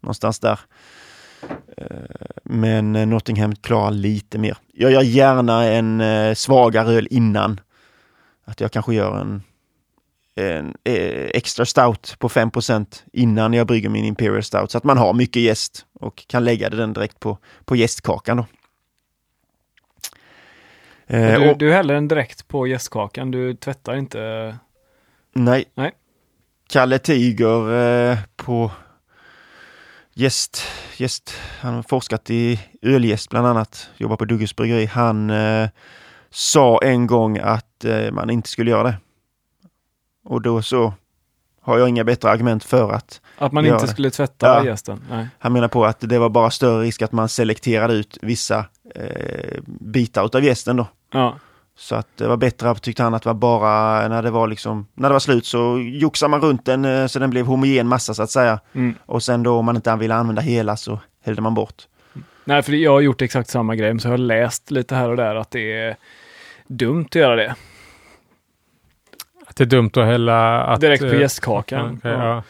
Någonstans 0.00 0.38
där. 0.38 0.60
Eh, 1.76 1.86
men 2.44 2.96
eh, 2.96 3.06
Nottingham 3.06 3.54
klarar 3.54 3.90
lite 3.90 4.38
mer. 4.38 4.56
Jag 4.72 4.92
gör 4.92 5.02
gärna 5.02 5.64
en 5.64 6.00
eh, 6.00 6.34
svagare 6.34 6.92
öl 6.92 7.08
innan. 7.10 7.60
Att 8.44 8.60
jag 8.60 8.72
kanske 8.72 8.94
gör 8.94 9.20
en, 9.20 9.42
en 10.34 10.74
extra 11.34 11.66
stout 11.66 12.16
på 12.18 12.28
5% 12.28 12.86
innan 13.12 13.52
jag 13.52 13.66
brygger 13.66 13.88
min 13.88 14.04
Imperial 14.04 14.42
Stout. 14.42 14.70
Så 14.70 14.78
att 14.78 14.84
man 14.84 14.98
har 14.98 15.12
mycket 15.14 15.42
gäst 15.42 15.86
och 16.00 16.26
kan 16.26 16.44
lägga 16.44 16.70
den 16.70 16.92
direkt 16.92 17.20
på, 17.20 17.38
på 17.64 17.76
gästkakan. 17.76 18.36
Då. 18.36 18.46
Du, 21.06 21.54
du 21.58 21.72
häller 21.72 21.94
den 21.94 22.08
direkt 22.08 22.48
på 22.48 22.66
gästkakan, 22.66 23.30
du 23.30 23.54
tvättar 23.54 23.94
inte 23.94 24.54
Nej. 25.32 25.64
Nej. 25.74 25.92
Kalle 26.68 26.98
Tiger 26.98 27.72
eh, 27.72 28.18
på 28.36 28.70
gäst, 30.14 30.62
gäst, 30.96 31.34
han 31.60 31.74
har 31.74 31.82
forskat 31.82 32.30
i 32.30 32.60
ölgäst 32.82 33.30
bland 33.30 33.46
annat, 33.46 33.90
jobbar 33.96 34.16
på 34.16 34.24
Dugges 34.24 34.56
bryggeri. 34.56 34.86
Han 34.86 35.30
eh, 35.30 35.68
sa 36.30 36.78
en 36.82 37.06
gång 37.06 37.38
att 37.38 37.84
eh, 37.84 38.10
man 38.10 38.30
inte 38.30 38.48
skulle 38.48 38.70
göra 38.70 38.82
det. 38.82 38.96
Och 40.24 40.42
då 40.42 40.62
så 40.62 40.94
har 41.60 41.78
jag 41.78 41.88
inga 41.88 42.04
bättre 42.04 42.30
argument 42.30 42.64
för 42.64 42.92
att 42.92 43.20
Att 43.38 43.52
man 43.52 43.66
inte 43.66 43.88
skulle 43.88 44.10
tvätta 44.10 44.46
ja. 44.46 44.64
gästen? 44.64 45.00
Nej. 45.10 45.28
Han 45.38 45.52
menar 45.52 45.68
på 45.68 45.84
att 45.84 46.00
det 46.00 46.18
var 46.18 46.28
bara 46.28 46.50
större 46.50 46.82
risk 46.82 47.02
att 47.02 47.12
man 47.12 47.28
selekterade 47.28 47.94
ut 47.94 48.18
vissa 48.22 48.64
eh, 48.94 49.60
bitar 49.66 50.26
utav 50.26 50.44
gästen 50.44 50.76
då. 50.76 50.86
Ja. 51.12 51.38
Så 51.76 51.94
att 51.94 52.08
det 52.16 52.28
var 52.28 52.36
bättre, 52.36 52.74
tyckte 52.74 53.02
han, 53.02 53.14
att 53.14 53.22
det 53.22 53.28
var 53.28 53.34
bara 53.34 54.08
när 54.08 54.22
det 54.22 54.30
var 54.30 54.48
liksom, 54.48 54.86
när 54.94 55.08
det 55.08 55.12
var 55.12 55.20
slut 55.20 55.46
så 55.46 55.78
joxade 55.78 56.30
man 56.30 56.40
runt 56.40 56.64
den 56.64 56.84
eh, 56.84 57.06
så 57.06 57.18
den 57.18 57.30
blev 57.30 57.46
homogen 57.46 57.88
massa 57.88 58.14
så 58.14 58.22
att 58.22 58.30
säga. 58.30 58.60
Mm. 58.72 58.94
Och 59.06 59.22
sen 59.22 59.42
då 59.42 59.58
om 59.58 59.64
man 59.64 59.76
inte 59.76 59.96
ville 59.96 60.14
använda 60.14 60.42
hela 60.42 60.76
så 60.76 60.98
hällde 61.24 61.42
man 61.42 61.54
bort. 61.54 61.74
Nej, 62.44 62.62
för 62.62 62.72
jag 62.72 62.92
har 62.92 63.00
gjort 63.00 63.22
exakt 63.22 63.50
samma 63.50 63.76
grej, 63.76 64.00
så 64.00 64.08
jag 64.08 64.12
har 64.12 64.18
läst 64.18 64.70
lite 64.70 64.94
här 64.94 65.10
och 65.10 65.16
där 65.16 65.34
att 65.34 65.50
det 65.50 65.72
är 65.72 65.96
dumt 66.66 67.06
att 67.08 67.14
göra 67.14 67.36
det. 67.36 67.54
Att 69.46 69.56
det 69.56 69.64
är 69.64 69.68
dumt 69.68 69.90
att 69.94 70.06
hälla... 70.06 70.62
Att, 70.62 70.80
Direkt 70.80 71.02
på 71.02 71.08
eh, 71.08 71.20
gästkakan. 71.20 71.96
Okay, 71.96 72.12
ja. 72.12 72.42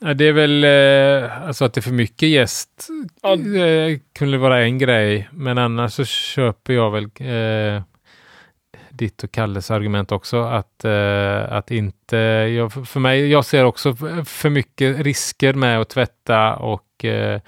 ja. 0.00 0.14
Det 0.14 0.24
är 0.24 0.32
väl 0.32 0.64
eh, 0.64 1.46
alltså 1.46 1.64
att 1.64 1.74
det 1.74 1.80
är 1.80 1.82
för 1.82 1.92
mycket 1.92 2.28
gäst. 2.28 2.88
Ja. 3.22 3.32
Eh, 3.32 3.98
kunde 4.18 4.38
vara 4.38 4.62
en 4.62 4.78
grej, 4.78 5.28
men 5.32 5.58
annars 5.58 5.92
så 5.92 6.04
köper 6.04 6.72
jag 6.72 6.90
väl 6.90 7.04
eh, 7.04 7.82
ditt 8.92 9.24
och 9.24 9.32
Kalles 9.32 9.70
argument 9.70 10.12
också 10.12 10.42
att, 10.42 10.84
eh, 10.84 11.52
att 11.52 11.70
inte, 11.70 12.16
jag, 12.16 12.72
för 12.72 13.00
mig, 13.00 13.30
jag 13.30 13.44
ser 13.44 13.64
också 13.64 13.94
för 14.24 14.50
mycket 14.50 14.98
risker 14.98 15.54
med 15.54 15.80
att 15.80 15.88
tvätta 15.88 16.56
och, 16.56 17.04
eh, 17.04 17.40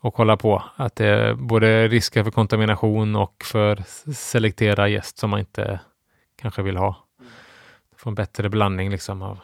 och 0.00 0.16
hålla 0.16 0.36
på. 0.36 0.62
Att 0.76 0.96
det 0.96 1.06
är 1.06 1.34
både 1.34 1.88
risker 1.88 2.24
för 2.24 2.30
kontamination 2.30 3.16
och 3.16 3.44
för 3.44 3.82
selektera 4.12 4.88
gäst 4.88 5.18
som 5.18 5.30
man 5.30 5.40
inte 5.40 5.80
kanske 6.40 6.62
vill 6.62 6.76
ha. 6.76 6.96
Få 7.96 8.08
en 8.08 8.14
bättre 8.14 8.48
blandning 8.48 8.90
liksom 8.90 9.22
av 9.22 9.38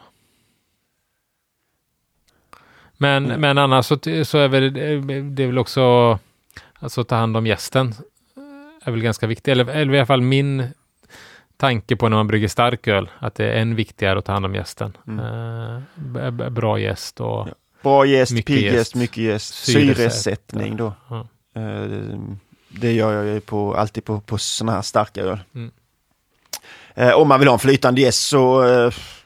men, 2.97 3.25
mm. 3.25 3.41
men 3.41 3.57
annars 3.57 3.85
så, 3.85 3.97
så 4.23 4.37
är 4.37 4.47
väl, 4.47 4.73
det 5.35 5.43
är 5.43 5.47
väl 5.47 5.57
också 5.57 6.19
alltså 6.79 7.03
ta 7.03 7.15
hand 7.15 7.37
om 7.37 7.47
gästen 7.47 7.93
är 8.85 8.91
väl 8.91 9.01
ganska 9.01 9.27
viktigt. 9.27 9.47
Eller, 9.47 9.69
eller 9.69 9.93
i 9.93 9.97
alla 9.97 10.05
fall 10.05 10.21
min 10.21 10.67
tanke 11.57 11.95
på 11.95 12.09
när 12.09 12.17
man 12.17 12.27
brygger 12.27 12.47
stark 12.47 12.87
öl, 12.87 13.09
att 13.19 13.35
det 13.35 13.45
är 13.45 13.61
än 13.61 13.75
viktigare 13.75 14.19
att 14.19 14.25
ta 14.25 14.31
hand 14.31 14.45
om 14.45 14.55
gästen. 14.55 14.97
Mm. 15.07 15.83
Eh, 16.15 16.49
bra 16.49 16.79
gäst 16.79 17.21
och 17.21 17.47
ja. 17.47 17.53
Bra 17.83 18.05
gäst, 18.05 18.45
pigg 18.45 18.63
gäst, 18.63 18.95
mycket 18.95 19.17
gäst, 19.17 19.53
syresättning 19.53 20.77
då. 20.77 20.93
Ja. 21.09 21.27
Eh, 21.55 22.19
det 22.69 22.91
gör 22.91 23.13
jag 23.13 23.25
ju 23.33 23.39
på, 23.39 23.75
alltid 23.75 24.05
på, 24.05 24.19
på 24.19 24.37
sådana 24.37 24.71
här 24.71 24.81
starka 24.81 25.21
öl. 25.21 25.39
Mm. 25.55 25.71
Eh, 26.93 27.13
om 27.13 27.27
man 27.27 27.39
vill 27.39 27.47
ha 27.47 27.53
en 27.53 27.59
flytande 27.59 28.01
gäst 28.01 28.27
så 28.27 28.63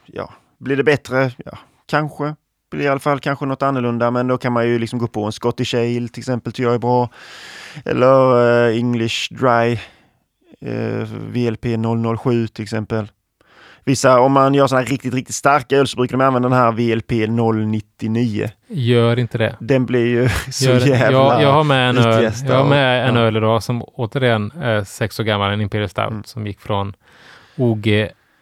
ja, 0.06 0.30
blir 0.58 0.76
det 0.76 0.84
bättre, 0.84 1.32
ja, 1.44 1.58
kanske. 1.86 2.34
Blir 2.70 2.84
i 2.84 2.88
alla 2.88 3.00
fall 3.00 3.20
kanske 3.20 3.46
något 3.46 3.62
annorlunda, 3.62 4.10
men 4.10 4.28
då 4.28 4.38
kan 4.38 4.52
man 4.52 4.68
ju 4.68 4.78
liksom 4.78 4.98
gå 4.98 5.06
på 5.06 5.24
en 5.24 5.32
Scottish 5.32 5.74
Ale 5.74 6.08
till 6.08 6.20
exempel, 6.20 6.52
tycker 6.52 6.62
jag 6.62 6.74
är 6.74 6.78
bra. 6.78 7.08
Eller 7.84 8.68
English 8.70 9.34
Dry 9.34 9.78
eh, 10.64 11.08
VLP 11.32 11.64
007 12.22 12.46
till 12.46 12.62
exempel. 12.62 13.08
Vissa, 13.84 14.20
om 14.20 14.32
man 14.32 14.54
gör 14.54 14.66
sådana 14.66 14.86
riktigt, 14.86 15.14
riktigt 15.14 15.34
starka 15.34 15.76
öl 15.76 15.86
så 15.86 15.96
brukar 15.96 16.16
de 16.16 16.24
använda 16.24 16.48
den 16.48 16.58
här 16.58 16.72
VLP 16.72 17.10
099. 18.00 18.50
Gör 18.68 19.18
inte 19.18 19.38
det. 19.38 19.56
Den 19.60 19.86
blir 19.86 20.06
ju 20.06 20.28
så 20.50 20.64
gör, 20.64 20.78
jävla 20.86 21.18
jag, 21.18 21.42
jag 21.42 21.52
har 21.52 21.64
med 21.64 21.90
en 21.90 21.98
öl, 21.98 22.32
jag 22.46 22.54
har 22.54 22.68
med 22.68 23.08
en 23.08 23.14
ja. 23.14 23.20
öl 23.20 23.36
idag 23.36 23.62
som 23.62 23.82
återigen 23.82 24.52
är 24.60 24.84
sex 24.84 25.20
år 25.20 25.24
gammal, 25.24 25.52
en 25.52 25.60
Imperial 25.60 25.88
Stout 25.88 26.10
mm. 26.10 26.24
som 26.24 26.46
gick 26.46 26.60
från 26.60 26.94
OG 27.56 27.86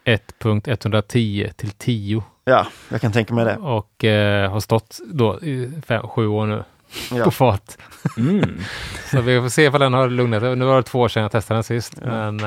1.110 0.05 1.51
till 1.53 1.71
10. 1.71 2.23
Ja, 2.45 2.67
jag 2.89 3.01
kan 3.01 3.11
tänka 3.11 3.33
mig 3.33 3.45
det. 3.45 3.57
Och 3.57 4.03
eh, 4.03 4.51
har 4.51 4.59
stått 4.59 4.99
då 5.13 5.39
i 5.41 5.71
fem, 5.87 6.07
sju 6.07 6.27
år 6.27 6.45
nu 6.45 6.63
ja. 7.11 7.23
på 7.23 7.31
fat. 7.31 7.77
Mm. 8.17 8.57
så 9.11 9.21
vi 9.21 9.41
får 9.41 9.49
se 9.49 9.63
ifall 9.65 9.79
den 9.79 9.93
har 9.93 10.09
lugnat 10.09 10.57
Nu 10.57 10.65
var 10.65 10.75
det 10.75 10.83
två 10.83 10.99
år 10.99 11.07
sedan 11.07 11.23
jag 11.23 11.31
testade 11.31 11.57
den 11.57 11.63
sist. 11.63 11.93
Ja. 12.01 12.31
Men 12.31 12.39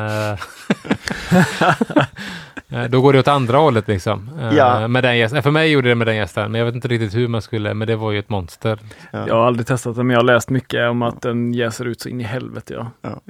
äh, 2.73 2.89
då 2.91 3.01
går 3.01 3.13
det 3.13 3.19
åt 3.19 3.29
andra 3.29 3.59
hållet 3.59 3.89
liksom. 3.89 4.31
Eh, 4.41 4.57
ja. 4.57 4.89
Med 4.89 5.05
den 5.05 5.19
gästen. 5.19 5.43
För 5.43 5.51
mig 5.51 5.71
gjorde 5.71 5.89
det 5.89 5.95
med 5.95 6.07
den 6.07 6.17
gästen, 6.17 6.53
men 6.53 6.59
jag 6.59 6.67
vet 6.67 6.75
inte 6.75 6.89
riktigt 6.89 7.15
hur 7.15 7.29
man 7.29 7.43
skulle, 7.43 7.75
men 7.75 7.89
det 7.89 7.97
var 7.97 8.13
ju 8.13 8.19
ett 8.19 8.29
monster. 8.29 8.79
Ja. 9.11 9.29
Jag 9.29 9.35
har 9.35 9.47
aldrig 9.47 9.67
testat 9.67 9.97
den, 9.97 10.07
men 10.07 10.15
jag 10.15 10.21
har 10.21 10.27
läst 10.27 10.51
mycket 10.51 10.91
om 10.91 11.03
att 11.03 11.23
den 11.23 11.55
jäser 11.55 11.85
ut 11.85 12.01
så 12.01 12.09
in 12.09 12.21
i 12.21 12.25
helvete. 12.25 12.75
Ja. 12.75 12.91
ja. 13.03 13.21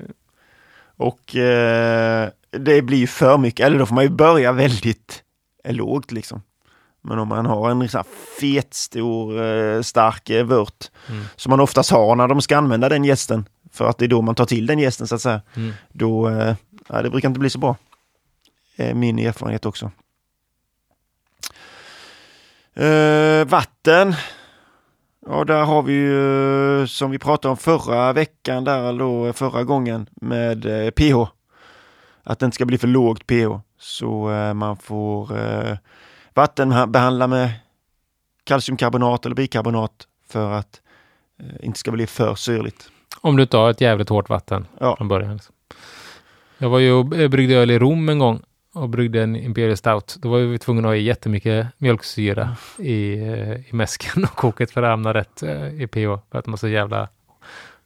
Och 0.96 1.36
eh, 1.36 2.28
det 2.50 2.82
blir 2.82 3.06
för 3.06 3.38
mycket, 3.38 3.66
eller 3.66 3.78
då 3.78 3.86
får 3.86 3.94
man 3.94 4.04
ju 4.04 4.10
börja 4.10 4.52
väldigt 4.52 5.22
lågt 5.64 6.12
liksom. 6.12 6.42
Men 7.02 7.18
om 7.18 7.28
man 7.28 7.46
har 7.46 7.70
en 7.70 7.88
sån 7.88 8.04
fet, 8.40 8.74
stor, 8.74 9.42
eh, 9.42 9.82
stark 9.82 10.30
eh, 10.30 10.44
vört 10.44 10.90
mm. 11.08 11.24
som 11.36 11.50
man 11.50 11.60
oftast 11.60 11.90
har 11.90 12.16
när 12.16 12.28
de 12.28 12.42
ska 12.42 12.56
använda 12.56 12.88
den 12.88 13.04
gästen, 13.04 13.48
för 13.72 13.88
att 13.88 13.98
det 13.98 14.04
är 14.04 14.08
då 14.08 14.22
man 14.22 14.34
tar 14.34 14.44
till 14.44 14.66
den 14.66 14.78
gästen 14.78 15.08
så 15.08 15.14
att 15.14 15.20
säga, 15.20 15.40
mm. 15.56 15.72
då, 15.92 16.28
eh, 16.28 16.54
ja, 16.88 17.02
det 17.02 17.10
brukar 17.10 17.28
inte 17.28 17.40
bli 17.40 17.50
så 17.50 17.58
bra. 17.58 17.76
Min 18.94 19.18
erfarenhet 19.18 19.66
också. 19.66 19.90
Uh, 22.80 23.44
vatten. 23.44 24.14
Ja, 25.26 25.44
där 25.44 25.64
har 25.64 25.82
vi 25.82 25.92
ju 25.92 26.86
som 26.86 27.10
vi 27.10 27.18
pratade 27.18 27.50
om 27.50 27.56
förra 27.56 28.12
veckan 28.12 28.64
där 28.64 28.92
då, 28.92 29.32
förra 29.32 29.64
gången 29.64 30.06
med 30.14 30.66
uh, 30.66 30.90
pH. 30.90 31.30
Att 32.22 32.38
det 32.38 32.44
inte 32.44 32.54
ska 32.54 32.64
bli 32.64 32.78
för 32.78 32.88
lågt 32.88 33.26
pH. 33.26 33.60
Så 33.78 34.30
uh, 34.30 34.54
man 34.54 34.76
får 34.76 35.32
vattenbehandla 36.34 37.26
med 37.26 37.52
kalciumkarbonat 38.44 39.26
eller 39.26 39.36
bikarbonat 39.36 40.06
för 40.28 40.52
att 40.52 40.80
eh, 41.38 41.66
inte 41.66 41.78
ska 41.78 41.90
bli 41.90 42.06
för 42.06 42.34
syrligt. 42.34 42.88
Om 43.20 43.36
du 43.36 43.46
har 43.52 43.70
ett 43.70 43.80
jävligt 43.80 44.08
hårt 44.08 44.28
vatten 44.28 44.66
ja. 44.80 44.96
från 44.96 45.08
början. 45.08 45.32
Liksom. 45.32 45.54
Jag 46.58 46.70
var 46.70 46.78
ju 46.78 46.92
och 46.92 47.06
bryggde 47.06 47.54
öl 47.54 47.70
i 47.70 47.78
Rom 47.78 48.08
en 48.08 48.18
gång 48.18 48.42
och 48.74 48.88
bryggde 48.88 49.22
en 49.22 49.36
Imperial 49.36 49.76
Stout. 49.76 50.16
Då 50.18 50.28
var 50.28 50.38
vi 50.38 50.58
tvungna 50.58 50.88
att 50.88 50.90
ha 50.90 50.96
i 50.96 51.02
jättemycket 51.02 51.66
mjölksyra 51.78 52.42
mm. 52.42 52.90
i, 52.90 53.12
eh, 53.12 53.70
i 53.70 53.72
mäsken 53.72 54.24
och 54.30 54.36
koket 54.36 54.70
för 54.70 54.82
att 54.82 54.90
hamna 54.90 55.14
rätt 55.14 55.42
eh, 55.42 55.82
i 55.82 55.86
pH. 55.86 56.20
För 56.30 56.38
att 56.38 56.46
man 56.46 56.52
har 56.52 56.56
så 56.56 56.68
jävla 56.68 57.08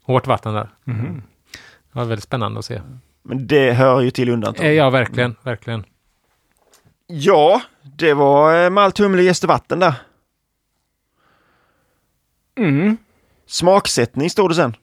hårt 0.02 0.26
vatten 0.26 0.54
där. 0.54 0.68
Mm. 0.86 1.22
Det 1.92 1.98
var 1.98 2.04
väldigt 2.04 2.24
spännande 2.24 2.58
att 2.58 2.64
se. 2.64 2.80
Men 3.22 3.46
det 3.46 3.72
hör 3.72 4.00
ju 4.00 4.10
till 4.10 4.28
undantaget. 4.28 4.76
Ja, 4.76 4.90
verkligen, 4.90 5.34
verkligen. 5.42 5.84
Ja, 7.06 7.62
det 7.82 8.14
var 8.14 8.64
eh, 8.64 8.70
malt, 8.70 8.98
humle, 8.98 9.22
jäst 9.22 9.44
och 9.44 9.48
vatten 9.48 9.78
där. 9.78 9.94
Mm. 12.58 12.96
Smaksättning 13.46 14.30
står 14.30 14.48
det 14.48 14.54
sen. 14.54 14.76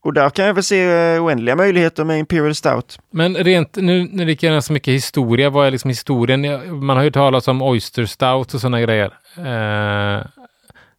Och 0.00 0.12
där 0.12 0.30
kan 0.30 0.46
jag 0.46 0.54
väl 0.54 0.64
se 0.64 0.82
eh, 0.82 1.24
oändliga 1.24 1.56
möjligheter 1.56 2.04
med 2.04 2.18
Imperial 2.18 2.54
Stout. 2.54 2.98
Men 3.10 3.36
rent, 3.36 3.76
nu 3.76 4.08
när 4.12 4.26
det 4.26 4.42
igenom 4.42 4.62
så 4.62 4.72
mycket 4.72 4.94
historia, 4.94 5.50
vad 5.50 5.66
är 5.66 5.70
liksom 5.70 5.88
historien? 5.88 6.40
Man 6.84 6.96
har 6.96 7.04
ju 7.04 7.10
talat 7.10 7.48
om 7.48 7.62
Oyster 7.62 8.06
Stout 8.06 8.54
och 8.54 8.60
sådana 8.60 8.80
grejer. 8.80 9.14
Eh, 9.36 10.26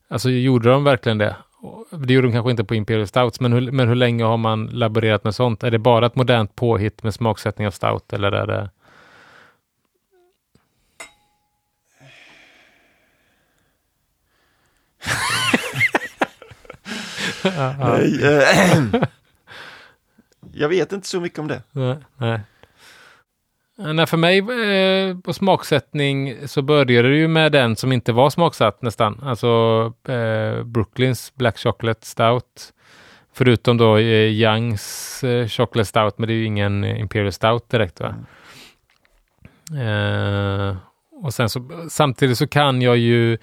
alltså 0.09 0.29
gjorde 0.29 0.69
de 0.69 0.83
verkligen 0.83 1.17
det? 1.17 1.35
Det 1.91 2.13
gjorde 2.13 2.27
de 2.27 2.33
kanske 2.33 2.51
inte 2.51 2.63
på 2.63 2.75
Imperial 2.75 3.07
Stouts, 3.07 3.39
men 3.39 3.53
hur, 3.53 3.71
men 3.71 3.87
hur 3.87 3.95
länge 3.95 4.23
har 4.23 4.37
man 4.37 4.65
laborerat 4.65 5.23
med 5.23 5.35
sånt? 5.35 5.63
Är 5.63 5.71
det 5.71 5.79
bara 5.79 6.05
ett 6.05 6.15
modernt 6.15 6.55
påhitt 6.55 7.03
med 7.03 7.13
smaksättning 7.13 7.67
av 7.67 7.71
stout 7.71 8.13
eller 8.13 8.31
är 8.31 8.47
det? 8.47 8.69
ja, 15.03 15.15
ja. 15.15 15.37
Nej, 17.09 17.28
eh, 17.28 17.28
jag 20.53 20.69
vet 20.69 20.91
inte 20.91 21.07
så 21.07 21.19
mycket 21.19 21.39
om 21.39 21.47
det. 21.47 21.61
Nej, 21.71 21.95
nej. 22.17 22.39
Nej, 23.81 24.07
för 24.07 24.17
mig 24.17 24.37
eh, 24.39 25.17
på 25.17 25.33
smaksättning 25.33 26.47
så 26.47 26.61
började 26.61 27.09
det 27.09 27.17
ju 27.17 27.27
med 27.27 27.51
den 27.51 27.75
som 27.75 27.91
inte 27.91 28.11
var 28.11 28.29
smaksatt 28.29 28.81
nästan. 28.81 29.19
Alltså 29.23 29.47
eh, 30.07 30.63
Brooklyns 30.63 31.33
Black 31.35 31.57
Chocolate 31.57 32.05
Stout. 32.05 32.73
Förutom 33.33 33.77
då 33.77 33.97
eh, 33.97 34.03
Youngs 34.31 35.23
eh, 35.23 35.47
Chocolate 35.47 35.85
Stout, 35.89 36.17
men 36.17 36.27
det 36.27 36.33
är 36.33 36.35
ju 36.35 36.45
ingen 36.45 36.83
Imperial 36.83 37.31
Stout 37.31 37.69
direkt 37.69 37.99
va. 37.99 38.15
Eh, 39.81 40.77
och 41.23 41.33
sen 41.33 41.49
så 41.49 41.69
samtidigt 41.89 42.37
så 42.37 42.47
kan 42.47 42.81
jag 42.81 42.97
ju 42.97 43.37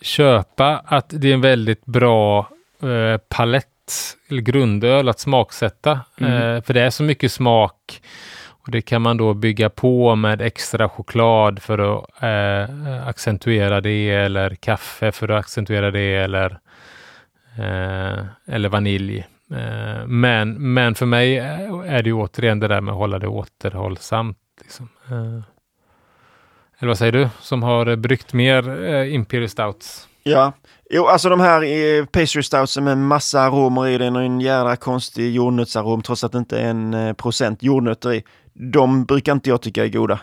köpa 0.00 0.78
att 0.84 1.06
det 1.08 1.30
är 1.30 1.34
en 1.34 1.40
väldigt 1.40 1.84
bra 1.86 2.50
eh, 2.82 3.16
palett 3.28 3.66
eller 4.28 4.42
grundöl 4.42 5.08
att 5.08 5.20
smaksätta. 5.20 6.00
Mm. 6.20 6.32
Eh, 6.32 6.62
för 6.62 6.74
det 6.74 6.80
är 6.80 6.90
så 6.90 7.02
mycket 7.02 7.32
smak 7.32 8.02
och 8.68 8.72
det 8.72 8.82
kan 8.82 9.02
man 9.02 9.16
då 9.16 9.34
bygga 9.34 9.70
på 9.70 10.16
med 10.16 10.42
extra 10.42 10.88
choklad 10.88 11.62
för 11.62 11.78
att 11.78 12.22
eh, 12.22 13.08
accentuera 13.08 13.80
det 13.80 14.10
eller 14.10 14.54
kaffe 14.54 15.12
för 15.12 15.28
att 15.28 15.40
accentuera 15.40 15.90
det 15.90 16.14
eller, 16.14 16.58
eh, 17.58 18.24
eller 18.46 18.68
vanilj. 18.68 19.18
Eh, 19.50 20.06
men, 20.06 20.72
men 20.72 20.94
för 20.94 21.06
mig 21.06 21.38
är 21.38 22.02
det 22.02 22.08
ju 22.08 22.12
återigen 22.12 22.60
det 22.60 22.68
där 22.68 22.80
med 22.80 22.92
att 22.92 22.98
hålla 22.98 23.18
det 23.18 23.28
återhållsamt. 23.28 24.38
Liksom. 24.60 24.88
Eh, 25.10 25.42
eller 26.78 26.88
vad 26.88 26.98
säger 26.98 27.12
du 27.12 27.28
som 27.40 27.62
har 27.62 27.96
bryggt 27.96 28.32
mer 28.32 28.84
eh, 28.84 29.14
Imperial 29.14 29.48
Stouts? 29.48 30.08
Ja, 30.22 30.52
jo, 30.90 31.06
alltså 31.06 31.28
de 31.28 31.40
här 31.40 31.62
eh, 31.62 32.04
pastry 32.04 32.42
stoutsen 32.42 32.84
med 32.84 32.98
massa 32.98 33.40
aromer 33.40 33.88
i 33.88 33.98
den 33.98 34.16
och 34.16 34.22
en 34.22 34.40
jävla 34.40 34.76
konstig 34.76 35.34
jordnötsarom 35.34 36.02
trots 36.02 36.24
att 36.24 36.32
det 36.32 36.38
inte 36.38 36.60
är 36.60 36.70
en 36.70 36.94
eh, 36.94 37.12
procent 37.12 37.62
jordnötter 37.62 38.12
i. 38.12 38.24
De 38.72 39.04
brukar 39.04 39.32
inte 39.32 39.50
jag 39.50 39.62
tycka 39.62 39.84
är 39.84 39.88
goda. 39.88 40.20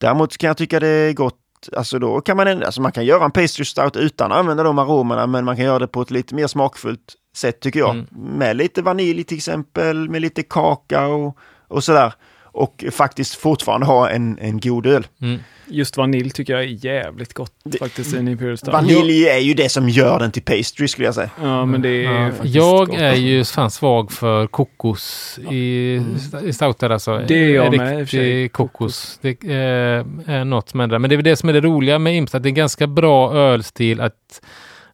Däremot 0.00 0.38
kan 0.38 0.48
jag 0.48 0.56
tycka 0.56 0.80
det 0.80 0.88
är 0.88 1.12
gott 1.12 1.44
Alltså 1.76 1.98
då 1.98 2.20
kan 2.20 2.36
man, 2.36 2.62
alltså 2.62 2.80
man 2.82 2.92
kan 2.92 3.04
göra 3.04 3.24
en 3.24 3.30
pastry 3.30 3.64
stout 3.64 3.96
utan 3.96 4.32
att 4.32 4.38
använda 4.38 4.62
de 4.62 4.78
aromerna, 4.78 5.26
men 5.26 5.44
man 5.44 5.56
kan 5.56 5.64
göra 5.64 5.78
det 5.78 5.86
på 5.86 6.02
ett 6.02 6.10
lite 6.10 6.34
mer 6.34 6.46
smakfullt 6.46 7.14
sätt 7.36 7.60
tycker 7.60 7.80
jag. 7.80 7.90
Mm. 7.90 8.06
Med 8.38 8.56
lite 8.56 8.82
vanilj 8.82 9.24
till 9.24 9.36
exempel, 9.36 10.08
med 10.10 10.20
lite 10.20 10.42
kakao 10.42 11.34
och 11.68 11.84
sådär. 11.84 12.12
Och 12.58 12.84
faktiskt 12.92 13.34
fortfarande 13.34 13.86
ha 13.86 14.10
en, 14.10 14.38
en 14.38 14.60
god 14.60 14.86
öl. 14.86 15.06
Mm. 15.22 15.38
Just 15.70 15.96
vanilj 15.96 16.30
tycker 16.30 16.52
jag 16.52 16.62
är 16.62 16.84
jävligt 16.84 17.34
gott 17.34 17.52
Det- 17.64 17.78
faktiskt 17.78 18.14
i 18.14 18.18
en 18.18 18.28
Imperial 18.28 18.58
Stout. 18.58 18.72
Vanilj 18.72 19.28
är 19.28 19.38
ju 19.38 19.54
det 19.54 19.68
som 19.68 19.88
gör 19.88 20.18
den 20.18 20.30
till 20.32 20.42
pastry 20.42 20.88
skulle 20.88 21.06
jag 21.06 21.14
säga. 21.14 21.30
Ja, 21.42 21.64
men 21.64 21.82
det 21.82 21.88
är 21.88 22.02
Ja, 22.24 22.30
faktiskt 22.30 22.54
jag 22.54 22.86
gott. 22.88 22.98
är 22.98 23.14
ju 23.14 23.44
fan 23.44 23.70
svag 23.70 24.12
för 24.12 24.46
kokos 24.46 25.38
i, 25.50 26.02
i 26.44 26.52
stouter 26.52 26.90
alltså. 26.90 27.22
Det 27.28 27.34
är 27.34 27.48
jag 27.54 27.76
med, 27.76 28.00
i 28.00 28.04
och 28.04 28.08
för 28.08 28.16
Riktig 28.16 28.20
sig. 28.20 28.48
kokos. 28.48 29.18
Det 29.22 29.44
eh, 29.44 30.34
är 30.36 30.44
något 30.44 30.68
som 30.68 30.80
ändrar. 30.80 30.98
Men 30.98 31.10
det 31.10 31.14
är 31.14 31.16
väl 31.16 31.24
det 31.24 31.36
som 31.36 31.48
är 31.48 31.52
det 31.52 31.60
roliga 31.60 31.98
med 31.98 32.16
Imp, 32.16 32.34
att 32.34 32.42
det 32.42 32.46
är 32.46 32.50
en 32.50 32.54
ganska 32.54 32.86
bra 32.86 33.32
ölstil. 33.34 34.00
Att, 34.00 34.40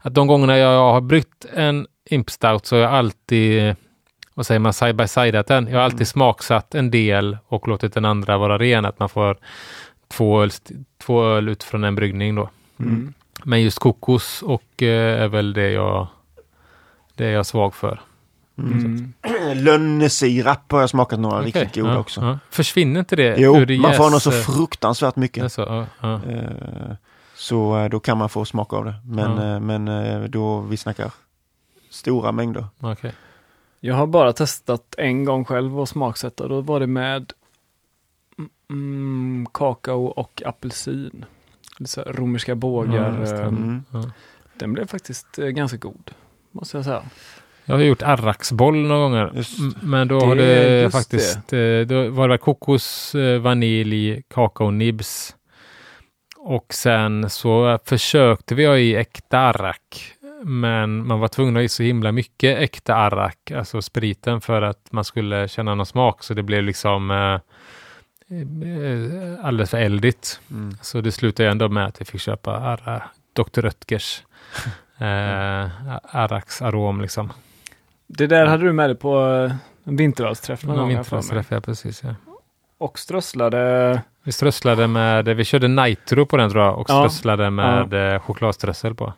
att 0.00 0.14
de 0.14 0.26
gångerna 0.26 0.58
jag 0.58 0.92
har 0.92 1.00
bryggt 1.00 1.46
en 1.54 1.86
Imp 2.10 2.30
Stout 2.30 2.66
så 2.66 2.76
har 2.76 2.82
jag 2.82 2.92
alltid, 2.92 3.74
vad 4.34 4.46
säger 4.46 4.58
man, 4.58 4.72
side 4.72 4.96
by 4.96 5.08
sideat 5.08 5.46
den. 5.46 5.66
Jag 5.68 5.76
har 5.78 5.84
alltid 5.84 6.08
smaksatt 6.08 6.74
en 6.74 6.90
del 6.90 7.38
och 7.46 7.68
låtit 7.68 7.94
den 7.94 8.04
andra 8.04 8.38
vara 8.38 8.58
ren. 8.58 8.84
Att 8.84 8.98
man 8.98 9.08
får 9.08 9.36
två 10.08 10.42
öl, 10.42 10.50
två 11.02 11.24
öl 11.24 11.48
utifrån 11.48 11.84
en 11.84 11.94
bryggning 11.94 12.34
då. 12.34 12.50
Mm. 12.80 13.12
Men 13.44 13.62
just 13.62 13.78
kokos 13.78 14.42
och 14.42 14.82
eh, 14.82 15.22
är 15.22 15.28
väl 15.28 15.52
det 15.52 15.70
jag, 15.70 16.06
det 17.14 17.26
är 17.26 17.30
jag 17.32 17.46
svag 17.46 17.74
för. 17.74 18.00
Mm. 18.58 19.12
Lönnesirap 19.54 20.72
har 20.72 20.80
jag 20.80 20.90
smakat 20.90 21.20
några 21.20 21.36
Okej, 21.36 21.46
riktigt 21.46 21.74
goda 21.74 21.92
ja, 21.92 21.98
också. 21.98 22.20
ja. 22.20 22.38
Försvinner 22.50 23.00
inte 23.00 23.16
det 23.16 23.34
Jo, 23.38 23.64
det 23.64 23.78
man 23.78 23.94
får 23.94 24.10
nog 24.10 24.22
så 24.22 24.30
fruktansvärt 24.30 25.16
mycket. 25.16 25.52
så, 25.52 25.60
ja, 25.60 25.86
ja. 26.00 26.14
Eh, 26.32 26.94
Så 27.36 27.78
eh, 27.78 27.88
då 27.88 28.00
kan 28.00 28.18
man 28.18 28.28
få 28.28 28.44
smaka 28.44 28.76
av 28.76 28.84
det. 28.84 28.94
Men, 29.04 29.36
Ja. 29.36 29.54
eh, 29.54 29.60
men 29.60 30.30
då 30.30 30.60
vi 30.60 30.76
snackar 30.76 31.10
stora 31.90 32.32
mängder. 32.32 32.66
Okej. 32.80 33.12
Jag 33.86 33.94
har 33.94 34.06
bara 34.06 34.32
testat 34.32 34.94
en 34.98 35.24
gång 35.24 35.44
själv 35.44 35.80
och 35.80 35.88
smaksätta. 35.88 36.48
Då 36.48 36.60
var 36.60 36.80
det 36.80 36.86
med 36.86 37.32
mm, 38.70 39.46
kakao 39.54 40.04
och 40.04 40.42
apelsin. 40.46 41.24
Så 41.84 42.00
här 42.04 42.12
romerska 42.12 42.54
bågar. 42.54 43.18
Ja, 43.20 43.30
det. 43.30 43.42
ehm, 43.42 43.48
Mm. 43.56 43.82
Ja. 43.92 44.10
Den 44.58 44.72
blev 44.72 44.86
faktiskt 44.86 45.38
eh, 45.38 45.46
ganska 45.46 45.76
god. 45.76 46.10
Måste 46.52 46.76
jag 46.76 46.84
säga. 46.84 47.02
Jag 47.64 47.74
har 47.74 47.82
gjort 47.82 48.02
arraksboll 48.02 48.76
några 48.76 49.00
gånger. 49.02 49.32
Just. 49.34 49.58
Men 49.82 50.08
då 50.08 50.20
Det- 50.20 50.26
har 50.26 50.36
det 50.36 50.92
faktiskt, 50.92 51.52
eh, 51.52 51.80
då 51.86 52.08
var 52.08 52.28
det 52.28 52.38
kokos, 52.38 53.14
eh, 53.14 53.38
vanilj, 53.40 54.22
kakaonibs. 54.28 55.36
Och 56.36 56.74
sen 56.74 57.30
så 57.30 57.78
försökte 57.84 58.54
vi 58.54 58.66
ha 58.66 58.76
i 58.78 58.96
äkta 58.96 59.38
arrak. 59.38 60.13
Men 60.46 61.06
man 61.06 61.20
var 61.20 61.28
tvungen 61.28 61.56
att 61.56 61.60
ha 61.60 61.64
i 61.64 61.68
så 61.68 61.82
himla 61.82 62.12
mycket 62.12 62.58
äkta 62.58 62.94
arrak, 62.94 63.50
alltså 63.50 63.82
spriten, 63.82 64.40
för 64.40 64.62
att 64.62 64.88
man 64.92 65.04
skulle 65.04 65.48
känna 65.48 65.74
någon 65.74 65.86
smak. 65.86 66.22
Så 66.22 66.34
det 66.34 66.42
blev 66.42 66.62
liksom 66.62 67.10
eh, 67.10 67.34
eh, 68.30 69.46
alldeles 69.46 69.70
för 69.70 69.78
eldigt. 69.78 70.40
Mm. 70.50 70.76
Så 70.80 71.00
det 71.00 71.12
slutade 71.12 71.48
ändå 71.48 71.68
med 71.68 71.86
att 71.86 72.00
vi 72.00 72.04
fick 72.04 72.20
köpa 72.20 72.56
Arra, 72.56 73.02
Dr. 73.32 73.60
Röttgers 73.60 74.22
eh, 74.98 75.68
Arrax 76.02 76.62
arom 76.62 77.00
liksom. 77.00 77.32
Det 78.06 78.26
där 78.26 78.46
hade 78.46 78.64
du 78.64 78.72
med 78.72 78.90
dig 78.90 78.96
på 78.96 79.26
eh, 79.26 79.54
en 79.84 79.96
vinterölsträff 79.96 80.64
någon 80.64 80.78
jag 80.78 80.86
vinterträff, 80.86 81.46
ja 81.50 81.60
precis. 81.60 82.02
Ja. 82.02 82.14
Och 82.78 82.98
strösslade. 82.98 84.02
Vi 84.22 84.32
strösslade 84.32 84.86
med, 84.86 85.28
vi 85.36 85.44
körde 85.44 85.68
nitro 85.68 86.26
på 86.26 86.36
den 86.36 86.50
tror 86.50 86.64
jag 86.64 86.78
och 86.78 86.90
Ja. 86.90 87.08
strösslade 87.08 87.50
med 87.50 88.14
eh, 88.14 88.20
chokladströssel 88.20 88.94
på. 88.94 89.12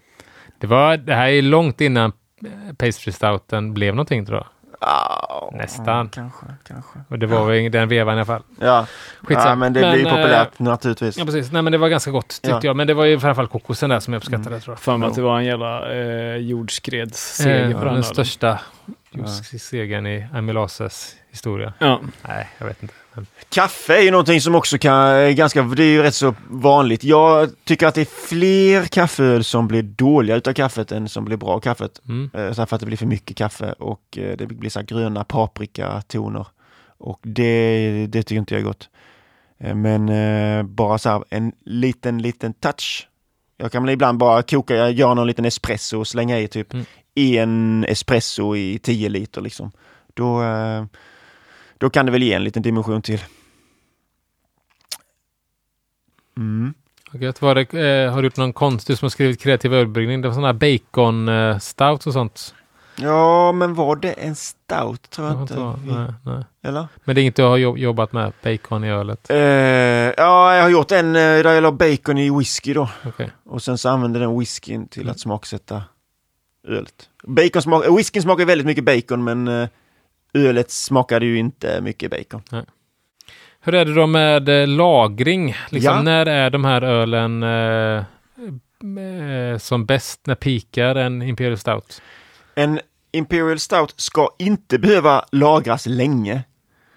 Det, 0.58 0.66
var, 0.66 0.96
det 0.96 1.14
här 1.14 1.28
är 1.28 1.42
långt 1.42 1.80
innan 1.80 2.12
eh, 2.44 2.74
pastry 2.78 3.12
stouten 3.12 3.74
blev 3.74 3.94
någonting 3.94 4.26
tror 4.26 4.38
jag. 4.38 4.46
Ah, 4.80 5.50
Nästan. 5.52 6.08
Kanske, 6.08 6.46
kanske. 6.68 6.98
Och 7.08 7.18
det 7.18 7.26
var 7.26 7.52
i 7.52 7.68
den 7.68 7.88
vevan 7.88 8.14
i 8.14 8.18
alla 8.18 8.24
fall. 8.24 8.42
Ja, 8.60 8.86
ja 9.28 9.54
men 9.54 9.72
det 9.72 9.80
Men, 9.80 9.92
blir 9.92 10.00
ju 10.02 10.06
eh, 10.08 10.14
populärt 10.14 10.58
naturligtvis. 10.58 11.18
Ja 11.18 11.24
precis, 11.24 11.52
nej 11.52 11.62
men 11.62 11.72
det 11.72 11.78
var 11.78 11.88
ganska 11.88 12.10
gott 12.10 12.28
tyckte 12.28 12.48
Ja. 12.50 12.60
jag. 12.62 12.76
Men 12.76 12.86
det 12.86 12.94
var 12.94 13.04
ju 13.04 13.20
framförallt 13.20 13.50
kokosen 13.52 13.90
där 13.90 14.00
som 14.00 14.12
jag 14.12 14.20
uppskattade 14.20 14.48
Mm. 14.48 14.60
tror 14.60 14.72
jag. 14.74 14.80
För 14.80 14.98
Ja. 14.98 15.06
att 15.06 15.14
det 15.14 15.22
var 15.22 15.38
en 15.38 15.44
jävla 15.44 15.92
eh, 15.92 16.36
jordskredsseger 16.36 17.70
Eh, 17.70 17.78
på 17.78 17.84
den. 17.84 17.94
den 17.94 18.04
största 18.04 18.58
Ja. 19.10 19.20
just 19.20 19.60
segern 19.68 20.06
i 20.06 20.26
Amilases 20.34 21.16
historia. 21.30 21.72
Ja. 21.78 22.00
Nej, 22.28 22.48
jag 22.58 22.66
vet 22.66 22.82
inte. 22.82 22.94
Kaffe 23.48 23.96
är 23.96 24.02
ju 24.02 24.10
någonting 24.10 24.40
som 24.40 24.54
också 24.54 24.78
kan, 24.78 24.94
är 24.98 25.30
ganska, 25.32 25.62
det 25.62 25.82
är 25.84 25.88
ju 25.88 26.02
rätt 26.02 26.14
så 26.14 26.34
vanligt. 26.48 27.04
Jag 27.04 27.50
tycker 27.64 27.86
att 27.86 27.94
det 27.94 28.00
är 28.00 28.26
fler 28.28 28.84
kaffeöl 28.84 29.44
som 29.44 29.68
blir 29.68 29.82
dåliga 29.82 30.36
utav 30.36 30.52
kaffet 30.52 30.92
än 30.92 31.08
som 31.08 31.24
blir 31.24 31.36
bra 31.36 31.48
av 31.50 31.60
kaffet. 31.60 32.00
mm. 32.08 32.30
Eh, 32.34 32.52
Så 32.52 32.66
för 32.66 32.76
att 32.76 32.80
det 32.80 32.86
blir 32.86 32.96
för 32.96 33.06
mycket 33.06 33.36
kaffe 33.36 33.72
och 33.72 34.18
eh, 34.18 34.36
det 34.36 34.46
blir 34.46 34.70
så 34.70 34.82
gröna 34.82 35.24
paprikatoner. 35.24 36.46
Och 36.98 37.20
det, 37.22 38.06
det 38.06 38.22
tycker 38.22 38.38
inte 38.40 38.54
jag 38.54 38.60
är 38.60 38.64
gott. 38.64 38.88
Eh, 39.60 39.74
Men 39.74 40.74
bara 40.74 40.98
så 40.98 41.08
här 41.08 41.24
en 41.30 41.52
liten, 41.64 42.22
liten 42.22 42.52
touch. 42.52 43.08
Jag 43.56 43.72
kan 43.72 43.82
väl 43.84 43.92
ibland 43.92 44.18
bara 44.18 44.42
koka, 44.42 44.74
jag 44.76 44.92
gör 44.92 45.14
någon 45.14 45.26
liten 45.26 45.44
espresso 45.44 45.98
och 45.98 46.06
slänga 46.06 46.38
i 46.40 46.48
typ 46.48 46.72
Mm. 46.72 46.86
en 47.14 47.84
espresso 47.88 48.56
i 48.56 48.78
10 48.78 49.08
liter 49.08 49.40
liksom. 49.40 49.70
Då, 50.14 50.42
då 51.78 51.90
kan 51.90 52.06
det 52.06 52.12
väl 52.12 52.22
ge 52.22 52.32
en 52.32 52.44
liten 52.44 52.62
dimension 52.62 53.02
till. 53.02 53.20
Mm. 56.36 56.74
Okej, 57.14 57.32
var 57.40 57.54
det, 57.54 57.74
eh, 58.04 58.12
har 58.12 58.22
du 58.22 58.26
gjort 58.26 58.36
någon 58.36 58.52
konst, 58.52 58.86
du 58.86 58.96
som 58.96 59.06
har 59.06 59.10
skrivit 59.10 59.40
kreativ 59.40 59.74
ölbryggning, 59.74 60.20
det 60.22 60.28
var 60.28 60.34
sådana 60.34 60.46
här 60.48 60.78
bacon 60.78 61.28
eh, 61.28 61.58
stout 61.58 62.06
och 62.06 62.12
sånt? 62.12 62.54
Ja, 62.98 63.52
men 63.52 63.74
var 63.74 63.96
det 63.96 64.12
en 64.12 64.34
stout 64.36 65.10
tror 65.10 65.26
jag 65.26 65.34
Jag 65.36 65.42
inte? 65.42 65.54
vi- 65.84 65.92
nej, 65.92 66.12
nej. 66.24 66.44
Eller? 66.62 66.86
Men 67.04 67.14
det 67.14 67.20
är 67.20 67.22
inget 67.22 67.36
du 67.36 67.42
har 67.42 67.56
jobb, 67.56 67.78
jobbat 67.78 68.12
med, 68.12 68.32
bacon 68.42 68.84
i 68.84 68.90
ölet? 68.90 69.30
Eh, 69.30 69.36
ja, 69.36 70.54
jag 70.56 70.62
har 70.62 70.68
gjort 70.70 70.92
en 70.92 71.06
eh, 71.16 71.20
där 71.20 71.52
jag 71.54 71.62
la 71.62 71.72
bacon 71.72 72.18
i 72.18 72.30
whisky 72.38 72.74
då. 72.74 72.88
Okej. 73.06 73.30
Och 73.44 73.62
sen 73.62 73.78
så 73.78 73.88
använde 73.88 74.18
den 74.18 74.38
whiskyn 74.38 74.88
till 74.88 75.08
att 75.10 75.20
smaksätta 75.20 75.82
ölet. 76.68 77.10
Bacon 77.26 77.62
smak, 77.62 77.84
whiskyn 77.98 78.22
smakar 78.22 78.44
väldigt 78.44 78.66
mycket 78.66 78.84
bacon 78.84 79.24
men 79.24 79.48
eh, 79.48 79.68
ölet 80.36 80.70
smakade 80.70 81.26
ju 81.26 81.38
inte 81.38 81.80
mycket 81.80 82.10
bacon. 82.10 82.42
Hur 83.60 83.74
är 83.74 83.84
det 83.84 83.94
då 83.94 84.06
med 84.06 84.48
eh, 84.48 84.68
lagring? 84.68 85.54
Liksom, 85.70 85.94
Ja. 85.94 86.02
När 86.02 86.26
är 86.26 86.50
de 86.50 86.64
här 86.64 86.82
ölen 86.82 87.42
eh, 87.42 88.04
eh, 89.04 89.58
som 89.58 89.86
bäst? 89.86 90.26
När 90.26 90.34
pikar 90.34 90.94
en 90.94 91.22
Imperial 91.22 91.58
Stout? 91.58 92.02
En 92.54 92.80
Imperial 93.12 93.58
Stout 93.58 93.94
ska 93.96 94.28
inte 94.38 94.78
behöva 94.78 95.24
lagras 95.32 95.86
länge. 95.86 96.42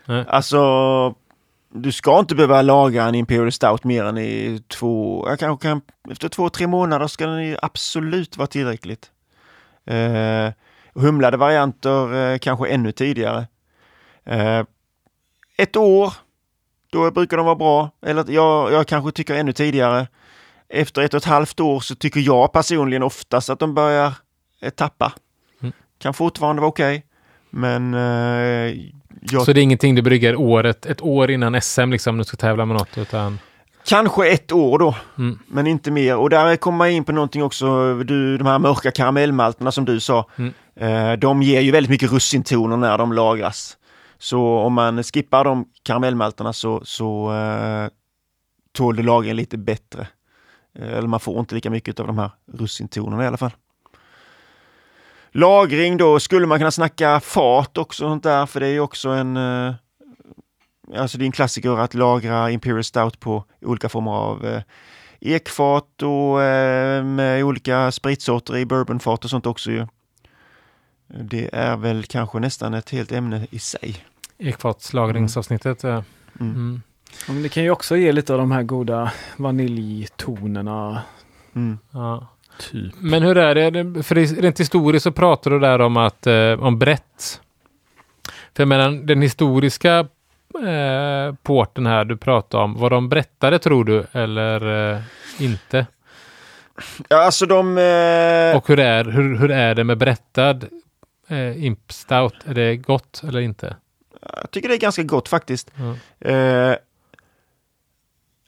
Nej. 0.05 0.25
Alltså, 0.27 0.59
du 1.73 1.91
ska 1.91 2.19
inte 2.19 2.35
behöva 2.35 2.61
lagra 2.61 3.03
en 3.03 3.15
Imperial 3.15 3.51
Stout 3.51 3.83
mer 3.83 4.03
än 4.03 4.17
i 4.17 4.63
två, 4.67 5.27
kanske 5.39 5.67
kan, 5.67 5.81
efter 6.11 6.29
två, 6.29 6.49
tre 6.49 6.67
månader 6.67 7.07
ska 7.07 7.25
den 7.27 7.45
ju 7.47 7.57
absolut 7.61 8.37
vara 8.37 8.47
tillräckligt. 8.47 9.11
Eh, 9.85 10.51
humlade 10.95 11.37
varianter 11.37 12.31
eh, 12.33 12.37
kanske 12.37 12.67
ännu 12.67 12.91
tidigare. 12.91 13.47
Eh, 14.25 14.63
ett 15.57 15.75
år, 15.75 16.13
då 16.91 17.11
brukar 17.11 17.37
de 17.37 17.45
vara 17.45 17.55
bra. 17.55 17.89
Eller 18.05 18.25
jag, 18.29 18.71
jag 18.71 18.87
kanske 18.87 19.11
tycker 19.11 19.35
ännu 19.35 19.53
tidigare. 19.53 20.07
Efter 20.69 21.01
ett 21.01 21.13
och 21.13 21.17
ett 21.17 21.25
halvt 21.25 21.59
år 21.59 21.79
så 21.79 21.95
tycker 21.95 22.19
jag 22.19 22.51
personligen 22.53 23.03
oftast 23.03 23.49
att 23.49 23.59
de 23.59 23.73
börjar 23.73 24.13
eh, 24.61 24.69
tappa. 24.69 25.13
Mm. 25.61 25.73
Kan 25.99 26.13
fortfarande 26.13 26.61
vara 26.61 26.69
okej. 26.69 27.05
Men 27.49 27.93
eh, 27.93 28.75
jag 29.21 29.41
Så 29.41 29.53
det 29.53 29.59
är 29.61 29.63
ingenting 29.63 29.95
du 29.95 30.01
brygger 30.01 30.35
året, 30.35 30.85
ett 30.85 31.01
år 31.01 31.31
innan 31.31 31.61
SM 31.61 31.91
liksom, 31.91 32.17
du 32.17 32.23
ska 32.23 32.37
tävla 32.37 32.65
med 32.65 32.77
något, 32.77 32.97
utan... 32.97 33.39
Kanske 33.85 34.27
ett 34.29 34.51
år 34.51 34.79
då, 34.79 34.95
Mm. 35.17 35.39
men 35.47 35.67
inte 35.67 35.91
mer. 35.91 36.17
Och 36.17 36.29
där 36.29 36.55
kommer 36.55 36.77
man 36.77 36.89
in 36.89 37.03
på 37.03 37.11
någonting 37.11 37.43
också, 37.43 37.93
du, 38.03 38.37
de 38.37 38.47
här 38.47 38.59
mörka 38.59 38.91
karamellmalterna 38.91 39.71
som 39.71 39.85
du 39.85 39.99
sa. 39.99 40.29
Mm. 40.35 40.53
Eh, 40.79 41.13
de 41.13 41.41
ger 41.41 41.61
ju 41.61 41.71
väldigt 41.71 41.89
mycket 41.89 42.11
russintoner 42.11 42.77
när 42.77 42.97
de 42.97 43.13
lagras. 43.13 43.77
Så 44.17 44.57
om 44.57 44.73
man 44.73 45.03
skippar 45.03 45.43
de 45.43 45.65
karamellmalterna 45.83 46.53
så, 46.53 46.81
så 46.85 47.33
eh, 47.33 47.89
tål 48.71 48.95
det 48.95 49.03
lagringen 49.03 49.37
lite 49.37 49.57
bättre. 49.57 50.07
Eh, 50.79 50.93
eller 50.93 51.07
man 51.07 51.19
får 51.19 51.39
inte 51.39 51.55
lika 51.55 51.69
mycket 51.69 51.99
av 51.99 52.07
de 52.07 52.17
här 52.17 52.31
russintonerna 52.53 53.23
i 53.23 53.27
alla 53.27 53.37
fall. 53.37 53.51
Lagring 55.31 55.97
då, 55.97 56.19
skulle 56.19 56.47
man 56.47 56.57
kunna 56.57 56.71
snacka 56.71 57.19
fat 57.19 57.77
också 57.77 58.05
och 58.05 58.09
sånt 58.11 58.23
där, 58.23 58.45
för 58.45 58.59
det 58.59 58.67
är 58.67 58.71
ju 58.71 58.79
också 58.79 59.09
en 59.09 59.37
eh, 59.37 59.73
Alltså 60.95 61.17
det 61.17 61.23
är 61.23 61.25
en 61.25 61.31
klassiker 61.31 61.77
att 61.77 61.93
lagra 61.93 62.51
Imperial 62.51 62.83
Stout 62.83 63.19
på 63.19 63.43
olika 63.61 63.89
former 63.89 64.11
av 64.11 64.45
eh, 64.45 64.61
ekfat 65.21 66.01
och 66.01 66.41
eh, 66.41 67.03
med 67.03 67.43
olika 67.43 67.91
spritsorter 67.91 68.57
i 68.57 68.65
bourbonfat 68.65 69.23
och 69.23 69.29
sånt 69.29 69.45
också 69.45 69.71
ju. 69.71 69.87
Det 71.13 71.49
är 71.53 71.77
väl 71.77 72.03
kanske 72.03 72.39
nästan 72.39 72.73
ett 72.73 72.89
helt 72.89 73.11
ämne 73.11 73.47
i 73.51 73.59
sig. 73.59 73.95
Ekfatslagringsavsnittet. 74.37 75.83
ja. 75.83 75.89
Mm. 75.89 76.03
Mm. 76.55 76.81
Ja, 77.27 77.33
men 77.33 77.43
det 77.43 77.49
kan 77.49 77.63
ju 77.63 77.69
också 77.71 77.97
ge 77.97 78.11
lite 78.11 78.33
av 78.33 78.39
de 78.39 78.51
här 78.51 78.63
goda 78.63 79.11
vaniljtonerna. 79.37 81.01
Mm. 81.55 81.79
Ja. 81.91 82.27
Typ. 82.71 82.93
Men 82.99 83.23
hur 83.23 83.37
är 83.37 83.71
det? 83.71 84.03
För 84.03 84.15
det- 84.15 84.25
rent 84.41 84.59
historiskt 84.59 85.03
så 85.03 85.11
pratar 85.11 85.51
du 85.51 85.59
där 85.59 85.81
om 85.81 85.97
att 85.97 86.27
eh, 86.27 86.63
om 86.63 86.79
brett. 86.79 87.41
För 88.55 88.63
jag 88.63 88.67
menar 88.67 88.91
den 88.91 89.21
historiska 89.21 89.99
eh, 90.67 91.35
porten 91.43 91.85
här 91.85 92.05
du 92.05 92.17
pratar 92.17 92.57
om, 92.59 92.73
var 92.77 92.89
de 92.89 93.09
berättade 93.09 93.59
tror 93.59 93.83
du 93.85 94.05
eller 94.11 94.91
eh, 94.95 95.01
inte? 95.39 95.85
Ja, 97.09 97.25
alltså 97.25 97.45
de... 97.45 97.77
Eh, 97.77 98.57
Och 98.57 98.67
hur 98.67 98.79
är, 98.79 99.05
hur, 99.05 99.37
hur 99.37 99.51
är 99.51 99.75
det 99.75 99.83
med 99.83 99.97
berättad 99.97 100.59
eh, 101.29 101.65
Imp 101.65 101.91
Stout? 101.91 102.35
Är 102.45 102.53
det 102.53 102.75
gott 102.77 103.21
eller 103.27 103.39
inte? 103.39 103.75
jag 104.21 104.51
tycker 104.51 104.69
det 104.69 104.75
är 104.75 104.79
ganska 104.79 105.03
gott 105.03 105.27
faktiskt. 105.27 105.71
Ja. 105.75 105.95
Eh, 106.29 106.75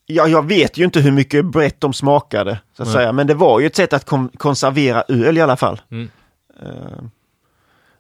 ja, 0.06 0.28
jag 0.28 0.48
vet 0.48 0.78
ju 0.78 0.86
inte 0.86 1.00
hur 1.02 1.12
mycket 1.12 1.46
brett 1.46 1.82
de 1.82 1.94
smakade, 1.94 2.60
så 2.74 2.84
att 2.84 2.88
Nej. 2.88 2.96
säga. 2.96 3.12
men 3.12 3.28
det 3.28 3.34
var 3.34 3.60
ju 3.60 3.66
ett 3.68 3.76
sätt 3.76 3.94
att 3.94 4.06
kon- 4.06 4.30
konservera 4.38 5.04
öl 5.08 5.38
i 5.38 5.42
alla 5.42 5.58
fall. 5.58 5.82
Mm. 5.92 6.10
Eh, 6.62 7.04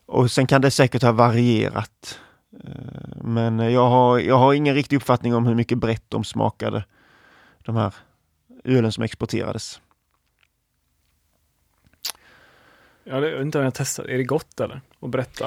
och 0.05 0.31
sen 0.31 0.47
kan 0.47 0.61
det 0.61 0.71
säkert 0.71 1.01
ha 1.03 1.11
varierat. 1.11 2.19
Eh, 2.63 3.23
men 3.23 3.59
jag 3.59 3.89
har, 3.89 4.19
jag 4.19 4.37
har 4.37 4.53
ingen 4.53 4.75
riktig 4.75 4.95
uppfattning 4.95 5.35
om 5.35 5.45
hur 5.47 5.55
mycket 5.55 5.77
brett 5.77 6.03
de 6.07 6.23
smakade, 6.23 6.85
de 7.65 7.75
här 7.75 7.93
ölen 8.63 8.91
som 8.91 9.03
exporterades. 9.03 9.81
Ja, 12.03 12.05
det, 12.05 12.90
jag 13.03 13.21
vet 13.21 13.41
inte 13.41 13.57
om 13.57 13.63
jag 13.63 13.73
testat. 13.73 14.05
Är 14.05 14.17
det 14.17 14.23
gott 14.23 14.59
eller? 14.59 14.81
Och 14.99 15.09
berätta. 15.09 15.45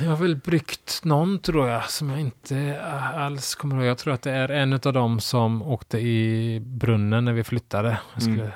Jag 0.00 0.10
har 0.10 0.16
väl 0.16 0.36
bryggt 0.36 1.00
någon 1.04 1.38
tror 1.38 1.68
jag 1.68 1.90
som 1.90 2.10
jag 2.10 2.20
inte 2.20 2.82
alls 3.14 3.54
kommer 3.54 3.76
ihåg. 3.76 3.84
Jag 3.84 3.98
tror 3.98 4.14
att 4.14 4.22
det 4.22 4.30
är 4.30 4.48
en 4.48 4.72
av 4.72 4.78
dem 4.92 5.20
som 5.20 5.62
åkte 5.62 5.98
i 5.98 6.60
brunnen 6.64 7.24
när 7.24 7.32
vi 7.32 7.44
flyttade. 7.44 7.98
Jag 8.14 8.22
skulle 8.22 8.42
Mm. 8.42 8.52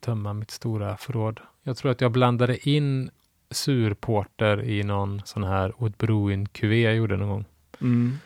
tömma 0.00 0.32
mitt 0.32 0.50
stora 0.50 0.96
förråd. 0.96 1.40
Jag 1.62 1.76
tror 1.76 1.90
att 1.92 2.00
jag 2.00 2.12
blandade 2.12 2.68
in 2.68 3.10
surporter 3.50 4.62
i 4.62 4.82
någon 4.82 5.22
sån 5.24 5.44
här 5.44 5.72
Oud 5.82 5.92
Bruin 5.98 6.48
QV 6.48 6.72
jag 6.74 6.94
gjorde 6.94 7.16
någon 7.16 7.28
gång. 7.28 7.44
Mm. 7.80 8.18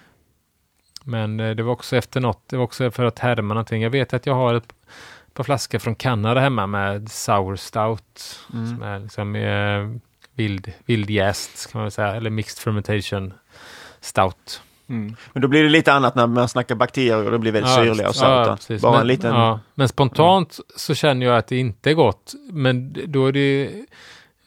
Men 1.04 1.40
eh, 1.40 1.54
det 1.54 1.62
var 1.62 1.72
också 1.72 1.96
efter 1.96 2.20
något, 2.20 2.48
det 2.48 2.56
var 2.56 2.64
också 2.64 2.90
för 2.90 3.04
att 3.04 3.18
härma 3.18 3.54
någonting. 3.54 3.82
Jag 3.82 3.90
vet 3.90 4.14
att 4.14 4.26
jag 4.26 4.34
har 4.34 4.54
ett 4.54 4.72
par 5.34 5.44
flaskor 5.44 5.78
från 5.78 5.94
Kanada 5.94 6.40
hemma 6.40 6.66
med 6.66 7.08
sour 7.08 7.56
stout. 7.56 8.40
Som 8.50 8.82
är 8.82 8.98
liksom 8.98 9.36
eh, 9.36 10.00
vild, 10.34 10.72
vildjäst 10.86 11.72
kan 11.72 11.80
man 11.80 11.90
säga, 11.90 12.14
eller 12.14 12.30
mixed 12.30 12.58
fermentation 12.58 13.34
stout. 14.00 14.62
Mm. 14.88 15.16
Men 15.32 15.42
då 15.42 15.48
blir 15.48 15.62
det 15.62 15.68
lite 15.68 15.92
annat 15.92 16.14
när 16.14 16.26
man 16.26 16.48
snackar 16.48 16.74
bakterier 16.74 17.24
och 17.24 17.30
det 17.30 17.38
blir 17.38 17.52
väldigt 17.52 17.70
Ja, 17.72 17.84
syrliga 17.84 18.08
och 18.08 18.14
ja, 18.16 18.20
salta. 18.20 18.56
precis. 18.56 18.82
Bara 18.82 18.92
men, 18.92 19.00
en 19.00 19.06
liten... 19.06 19.34
ja, 19.34 19.60
men 19.74 19.88
spontant 19.88 20.60
så 20.76 20.94
känner 20.94 21.26
jag 21.26 21.36
att 21.36 21.46
det 21.46 21.56
inte 21.56 21.90
är 21.90 21.94
gott. 21.94 22.32
Men 22.50 22.96
då 23.06 23.26
är 23.26 23.32
det 23.32 23.64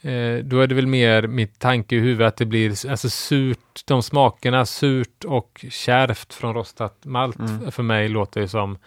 eh, 0.02 0.44
då 0.44 0.60
är 0.60 0.68
det 0.68 0.76
väl 0.76 0.88
mer 0.88 1.28
mitt 1.28 1.60
tanke 1.60 1.96
i 1.96 2.00
huvudet 2.00 2.28
att 2.28 2.38
det 2.38 2.46
blir 2.46 2.90
alltså 2.90 3.10
surt, 3.10 3.82
de 3.86 4.04
smakerna 4.04 4.66
surt 4.66 5.24
och 5.26 5.66
kärvt 5.70 6.34
från 6.34 6.54
rostat 6.54 6.98
malt 7.06 7.40
Mm. 7.40 7.72
för 7.72 7.84
mig 7.84 8.10
låter 8.10 8.42
det 8.42 8.48
som 8.48 8.78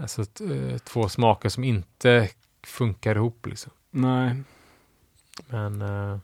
alltså, 0.00 0.24
t- 0.24 0.44
eh, 0.44 0.78
två 0.78 1.08
smaker 1.08 1.48
som 1.48 1.64
inte 1.64 2.28
funkar 2.66 3.14
ihop. 3.16 3.46
Liksom. 3.46 3.72
Nej. 3.90 4.34
Men 5.48 5.82
eh, 5.82 6.18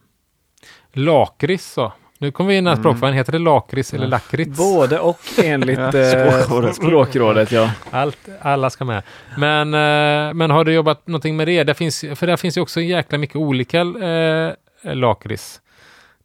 lakrits 0.92 1.72
så. 1.72 1.92
Nu 2.18 2.30
kommer 2.32 2.50
vi 2.50 2.56
in 2.56 2.66
i 2.66 2.70
Mm. 2.70 2.82
språkfrågan. 2.82 3.14
Heter 3.14 3.32
det 3.32 3.38
lakrits 3.38 3.94
eller 3.94 4.06
lakrits? 4.06 4.58
Både 4.58 4.98
och 5.00 5.20
enligt 5.44 5.78
Ja, 5.94 5.98
eh, 5.98 6.10
språkrådet. 6.30 6.76
språkrådet. 6.76 7.52
Ja. 7.52 7.70
Allt, 7.90 8.18
alla 8.40 8.70
ska 8.70 8.84
med. 8.84 9.02
Men, 9.38 9.74
eh, 9.74 10.34
men 10.34 10.50
har 10.50 10.64
du 10.64 10.72
jobbat 10.72 11.06
någonting 11.06 11.36
med 11.36 11.48
det? 11.48 11.64
Där 11.64 11.74
finns, 11.74 12.00
för 12.14 12.26
där 12.26 12.36
finns 12.36 12.56
ju 12.56 12.60
också 12.60 12.80
jäkla 12.80 13.18
mycket 13.18 13.36
olika 13.36 13.80
eh, 13.80 14.52
lakrits. 14.94 15.60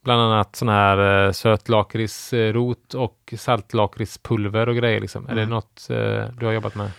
Bland 0.04 0.22
annat 0.22 0.56
sån 0.56 0.70
här 0.70 1.26
eh, 1.28 1.32
sötlakritsrot 1.32 2.94
och 2.94 3.34
saltlakritspulver 3.38 4.70
och 4.70 4.76
grejer. 4.76 5.00
Liksom. 5.00 5.28
Är 5.30 5.36
det 5.36 5.42
Mm. 5.42 5.50
något 5.54 5.88
eh, 5.90 6.26
du 6.40 6.46
har 6.46 6.52
jobbat 6.54 6.76
med? 6.76 6.92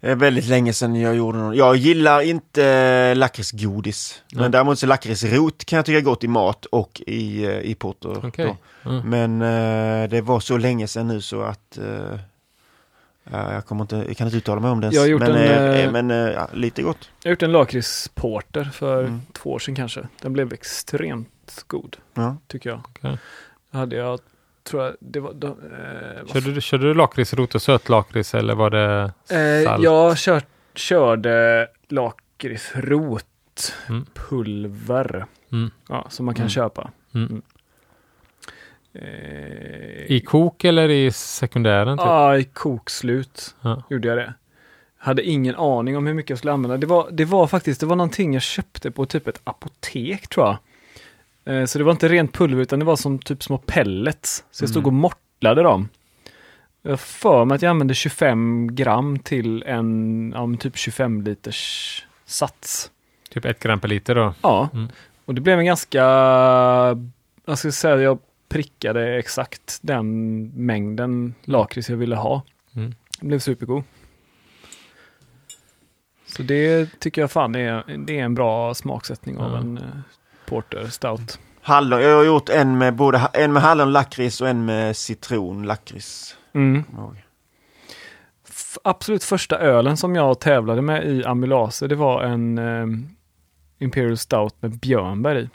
Är 0.00 0.14
väldigt 0.14 0.46
länge 0.46 0.72
sedan 0.72 0.94
jag 1.00 1.16
gjorde 1.16 1.38
någon. 1.38 1.56
Jag 1.56 1.76
gillar 1.76 2.20
inte 2.20 3.14
lakritsgodis. 3.14 4.22
Nej. 4.32 4.42
Men 4.42 4.50
däremot 4.50 4.78
så 4.78 4.86
lakritsrot 4.86 5.64
kan 5.64 5.76
jag 5.76 5.86
tycka 5.86 5.98
är 5.98 6.02
gott 6.02 6.24
i 6.24 6.28
mat 6.28 6.64
och 6.64 7.02
i, 7.06 7.44
eh, 7.44 7.58
i 7.60 7.74
porter. 7.74 8.32
Då. 8.36 8.56
Mm. 8.90 9.10
Men 9.10 9.42
eh, 10.02 10.08
det 10.10 10.20
var 10.20 10.40
så 10.40 10.56
länge 10.56 10.88
sedan 10.88 11.08
nu 11.08 11.20
så 11.20 11.42
att 11.42 11.78
eh, 11.78 12.18
ja, 13.30 13.52
jag, 13.52 13.66
kommer 13.66 13.82
inte, 13.84 13.96
jag 14.08 14.16
kan 14.16 14.26
inte 14.26 14.36
uttala 14.36 14.60
mig 14.60 14.70
om 14.70 14.80
det 14.80 14.84
ens. 14.84 14.94
Jag 14.94 15.02
har 15.02 15.08
gjort 15.08 15.20
men, 15.20 15.30
en, 15.36 15.74
eh, 15.74 15.80
eh, 15.84 15.92
men 15.92 16.10
eh, 16.10 16.16
ja, 16.16 16.48
lite 16.52 16.82
gott. 16.82 17.10
Jag 17.22 17.28
har 17.28 17.32
gjort 17.32 17.42
en 17.42 17.52
lakritsporter 17.52 18.64
för 18.64 19.00
Mm. 19.04 19.20
två 19.32 19.50
år 19.52 19.58
sedan 19.58 19.74
kanske. 19.74 20.08
Den 20.22 20.32
blev 20.32 20.52
extremt 20.52 21.64
god, 21.66 21.96
Ja. 22.14 22.36
tycker 22.46 22.70
jag. 22.70 22.80
Okej. 22.84 23.18
Hade 23.72 23.96
jag, 23.96 24.20
tror 24.68 24.84
jag, 24.84 24.94
det 25.00 25.20
var... 25.20 25.32
Då, 25.32 25.46
eh, 25.46 26.26
Körde, 26.32 26.52
du, 26.52 26.60
körde 26.60 26.84
du 26.88 26.94
lakritsrot 26.94 27.54
och 27.54 27.62
sötlakrits 27.62 28.34
eller 28.34 28.54
var 28.54 28.70
det 28.70 29.12
Eh, 29.36 29.64
salt? 29.64 29.82
jag 29.84 30.16
kört, 30.16 30.46
körde 30.74 31.68
lakritsrot, 31.88 33.24
Mm. 33.88 34.06
pulver, 34.14 35.26
Mm. 35.52 35.70
ja, 35.88 36.06
som 36.10 36.26
man 36.26 36.34
kan 36.34 36.42
Mm. 36.42 36.50
köpa. 36.50 36.90
Mm. 37.14 37.42
Eh, 38.92 40.12
I 40.12 40.22
kok 40.26 40.64
eller 40.64 40.88
i 40.88 41.12
sekundären? 41.12 41.98
Typ? 41.98 42.06
Ja, 42.06 42.36
i 42.38 42.44
kokslut 42.44 43.54
Ja. 43.60 43.82
gjorde 43.90 44.08
jag 44.08 44.18
det. 44.18 44.34
Hade 44.98 45.22
ingen 45.22 45.54
aning 45.54 45.96
om 45.96 46.06
hur 46.06 46.14
mycket 46.14 46.30
jag 46.30 46.38
skulle 46.38 46.52
använda. 46.52 46.76
Det 46.76 46.86
var, 46.86 47.08
det 47.10 47.24
var 47.24 47.46
faktiskt, 47.46 47.80
det 47.80 47.86
var 47.86 47.96
någonting 47.96 48.32
jag 48.34 48.42
köpte 48.42 48.90
på 48.90 49.06
typ 49.06 49.28
ett 49.28 49.40
apotek 49.44 50.28
tror 50.28 50.46
jag. 50.46 50.56
Eh, 51.48 51.64
så 51.64 51.78
det 51.78 51.84
var 51.84 51.92
inte 51.92 52.08
rent 52.08 52.32
pulver 52.32 52.62
utan 52.62 52.78
det 52.78 52.84
var 52.84 52.96
som 52.96 53.18
typ 53.18 53.42
små 53.42 53.58
pellets. 53.58 54.44
Så 54.50 54.62
jag 54.62 54.70
stod 54.70 54.82
och 54.86 54.92
Mm. 54.92 55.00
mortlade 55.00 55.62
dem. 55.62 55.88
Jag 56.82 57.00
för 57.00 57.44
mig 57.44 57.54
att 57.54 57.62
jag 57.62 57.70
använde 57.70 57.94
25 57.94 58.74
gram 58.74 59.18
till 59.18 59.62
en 59.62 60.32
ja, 60.36 60.48
typ 60.60 60.76
25 60.76 61.22
liters 61.22 62.04
sats. 62.24 62.90
Typ 63.30 63.44
ett 63.44 63.60
gram 63.62 63.80
per 63.80 63.88
liter 63.88 64.14
då. 64.14 64.34
Ja, 64.42 64.68
Mm. 64.72 64.88
och 65.24 65.34
det 65.34 65.40
blev 65.40 65.58
en 65.58 65.64
ganska, 65.66 65.98
jag 67.46 67.58
ska 67.58 67.72
säga 67.72 67.96
jag 67.96 68.18
prickade 68.48 69.18
exakt 69.18 69.78
den 69.82 70.46
mängden 70.66 71.34
lakrits 71.44 71.90
jag 71.90 71.96
ville 71.96 72.16
ha. 72.16 72.42
Mm. 72.76 72.94
Det 73.20 73.26
blev 73.26 73.38
supergod. 73.38 73.82
Så 76.26 76.42
det 76.42 76.88
tycker 77.00 77.20
jag 77.20 77.30
fan 77.30 77.54
är, 77.54 77.84
det 78.06 78.18
är 78.18 78.24
en 78.24 78.34
bra 78.34 78.74
smaksättning 78.74 79.38
av 79.38 79.52
Ja. 79.52 79.58
en 79.58 79.78
eh, 79.78 79.84
porter 80.48 80.86
stout. 80.86 81.38
Hallon, 81.60 82.02
jag 82.02 82.16
har 82.16 82.24
gjort 82.24 82.48
en 82.48 82.78
med 82.78 82.94
både 82.94 83.18
en 83.32 83.52
med 83.52 83.62
hallon 83.62 83.92
lakrits 83.92 84.40
och 84.40 84.48
en 84.48 84.64
med 84.64 84.96
citron 84.96 85.62
lakrits. 85.62 86.36
Mm. 86.52 86.84
Absolut 88.84 89.24
första 89.24 89.58
ölen 89.58 89.96
som 89.96 90.14
jag 90.14 90.40
tävlade 90.40 90.82
med 90.82 91.06
i 91.06 91.24
amylaser, 91.24 91.88
det 91.88 91.94
var 91.94 92.22
en 92.22 92.58
eh, 92.58 92.86
Imperial 93.78 94.18
Stout 94.18 94.54
med 94.60 94.78
björnbär 94.78 95.38
i. 95.38 95.50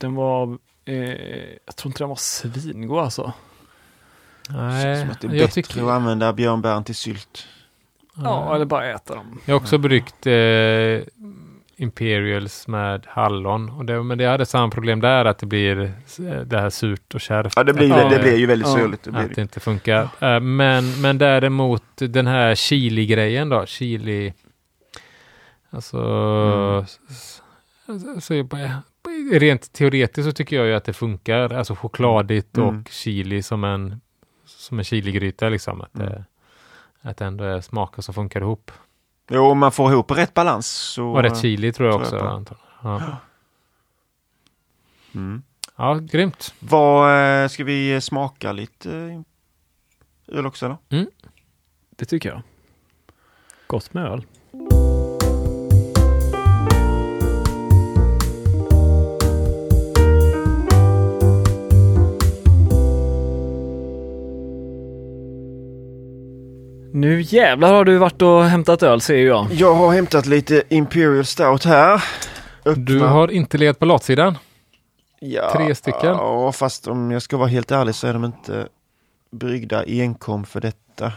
Den 0.00 0.14
var, 0.14 0.58
eh, 0.84 0.94
jag 1.66 1.76
tror 1.76 1.90
inte 1.90 1.98
den 1.98 2.08
var 2.08 2.16
svingod 2.16 2.98
alltså. 2.98 3.32
Nej, 4.48 5.00
som 5.00 5.10
att 5.10 5.20
det 5.20 5.26
är 5.26 5.30
jag 5.30 5.46
bättre 5.48 5.62
tycker... 5.62 5.82
att 5.82 5.90
använda 5.90 6.32
björnbären 6.32 6.84
till 6.84 6.94
sylt. 6.94 7.46
Ja, 8.16 8.54
eller 8.54 8.64
bara 8.64 8.86
äta 8.86 9.14
dem. 9.14 9.40
Jag 9.44 9.54
har 9.54 9.60
också 9.60 9.78
bryggt 9.78 10.26
eh, 10.26 10.32
Imperials 11.76 12.68
med 12.68 13.06
hallon. 13.08 13.70
Och 13.70 13.84
det, 13.84 14.02
men 14.02 14.18
det 14.18 14.24
hade 14.26 14.46
samma 14.46 14.70
problem 14.70 15.00
där 15.00 15.24
att 15.24 15.38
det 15.38 15.46
blir 15.46 15.82
eh, 15.82 16.40
det 16.40 16.60
här 16.60 16.70
surt 16.70 17.14
och 17.14 17.20
kärvt. 17.20 17.52
Ja, 17.56 17.64
det 17.64 17.72
blir, 17.74 17.88
Ja, 17.88 18.08
det 18.08 18.18
blir 18.18 18.36
ju 18.36 18.46
väldigt 18.46 18.68
ja. 18.68 18.74
syrligt. 18.76 19.04
Det 19.04 19.10
Att 19.10 19.28
det. 19.28 19.34
det 19.34 19.42
inte 19.42 19.60
funkar. 19.60 20.02
Eh, 20.20 20.40
men, 20.40 21.00
men 21.00 21.18
däremot 21.18 21.82
den 21.96 22.26
här 22.26 22.54
chili-grejen 22.54 23.48
då. 23.48 23.66
Chili. 23.66 24.32
Alltså. 25.70 25.98
Mm. 27.88 28.20
Så, 28.20 28.44
på- 28.44 28.78
rent 29.32 29.72
teoretiskt 29.72 30.26
så 30.28 30.32
tycker 30.32 30.56
jag 30.56 30.66
ju 30.66 30.74
att 30.74 30.84
det 30.84 30.92
funkar. 30.92 31.52
Alltså 31.52 31.74
chokladigt 31.74 32.56
Mm. 32.56 32.68
och 32.68 32.88
chili 32.88 33.42
som 33.42 33.64
en 33.64 34.00
som 34.46 34.78
en 34.78 34.84
chiligryta 34.84 35.48
liksom. 35.48 35.80
Att, 35.80 35.94
Mm. 35.94 36.08
det, 36.08 36.24
att 37.02 37.16
det 37.16 37.24
ändå 37.24 37.44
är 37.44 37.60
smaker 37.60 38.02
som 38.02 38.14
funkar 38.14 38.40
ihop. 38.40 38.70
Jo, 39.28 39.50
om 39.50 39.58
man 39.58 39.72
får 39.72 39.92
ihop 39.92 40.10
rätt 40.10 40.34
balans 40.34 40.66
så... 40.66 41.06
Och 41.06 41.22
rätt 41.22 41.40
chili 41.40 41.72
tror 41.72 41.88
jag 41.88 42.08
tror 42.08 42.24
jag 42.24 42.40
också. 42.40 42.54
Ja. 42.82 43.16
Mm. 45.14 45.42
ja, 45.76 45.94
grymt. 45.94 46.54
Vad, 46.58 47.42
eh, 47.42 47.48
ska 47.48 47.64
vi 47.64 48.00
smaka 48.00 48.52
lite 48.52 49.22
öl 50.28 50.46
också 50.46 50.66
eller? 50.66 51.06
Det 51.96 52.04
tycker 52.04 52.28
jag. 52.28 52.42
Gott 53.66 53.94
med 53.94 54.04
öl. 54.06 54.24
Nu 66.96 67.20
jävlar 67.22 67.72
har 67.72 67.84
du 67.84 67.98
varit 67.98 68.22
och 68.22 68.44
hämtat 68.44 68.82
öl 68.82 69.00
ser 69.00 69.26
jag. 69.26 69.52
Jag 69.52 69.74
har 69.74 69.92
hämtat 69.92 70.26
lite 70.26 70.62
Imperial 70.68 71.24
Stout 71.24 71.64
här. 71.64 72.04
Du 72.76 72.96
Öppna. 72.96 73.08
har 73.08 73.30
inte 73.30 73.58
legat 73.58 73.78
på 73.78 73.84
latsidan. 73.84 74.38
ja, 75.20 75.52
tre 75.52 75.74
stycken. 75.74 76.08
Ja, 76.08 76.52
fast 76.52 76.86
om 76.88 77.10
jag 77.10 77.22
ska 77.22 77.36
vara 77.36 77.48
helt 77.48 77.70
ärlig 77.70 77.94
så 77.94 78.06
är 78.06 78.12
de 78.12 78.24
inte 78.24 78.68
bryggda 79.30 79.84
enkom 79.86 80.44
för 80.44 80.60
detta. 80.60 81.12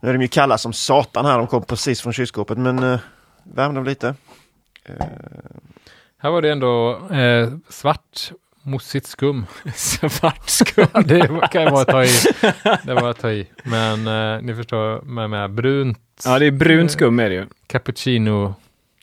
Nu 0.00 0.08
är 0.08 0.12
de 0.12 0.22
ju 0.22 0.28
kalla 0.28 0.58
som 0.58 0.72
satan 0.72 1.24
här. 1.26 1.38
De 1.38 1.46
kom 1.46 1.62
precis 1.62 2.00
från 2.02 2.12
kylskåpet 2.12 2.58
men 2.58 2.82
uh, 2.84 2.98
värm 3.42 3.74
dem 3.74 3.84
lite. 3.84 4.14
Eh, 4.84 5.06
Här 6.18 6.30
var 6.30 6.42
det 6.42 6.50
ändå 6.52 6.98
eh, 7.10 7.48
svart 7.68 8.32
mossigt 8.62 9.06
skum. 9.06 9.46
Svart 9.74 10.48
skum. 10.50 10.86
Det 11.06 11.48
kan 11.52 11.72
vara 11.72 11.82
att 11.82 11.88
ta 11.88 12.04
i. 12.04 12.08
Det 12.84 12.94
var 12.94 13.10
att 13.10 13.18
ta 13.18 13.30
i. 13.30 13.48
Men 13.64 14.06
eh, 14.06 14.42
ni 14.42 14.54
förstår 14.54 15.02
med, 15.02 15.30
med 15.30 15.50
brunt 15.50 16.22
Ja, 16.24 16.38
det 16.38 16.46
är 16.46 16.50
brunt 16.50 16.90
skum 16.90 17.18
är 17.18 17.28
det 17.28 17.34
ju. 17.34 17.46
cappuccino. 17.66 18.54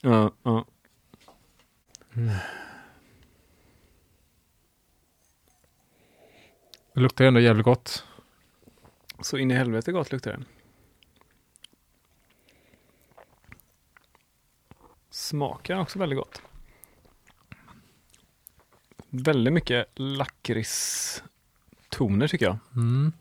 Ja, 0.01 0.31
ja. 0.43 0.65
Det 6.93 6.99
luktar 6.99 7.25
ändå 7.25 7.39
jävligt 7.39 7.65
gott. 7.65 8.05
Så 9.21 9.37
in 9.37 9.51
i 9.51 9.53
helvete 9.53 9.91
gott 9.91 10.11
luktar 10.11 10.31
det. 10.31 10.43
Smakar 15.09 15.79
också 15.79 15.99
väldigt 15.99 16.19
gott. 16.19 16.41
Väldigt 19.09 19.53
mycket 19.53 19.87
lakritstoner 19.95 22.27
tycker 22.27 22.45
jag. 22.45 22.57
Mm. 22.75 23.11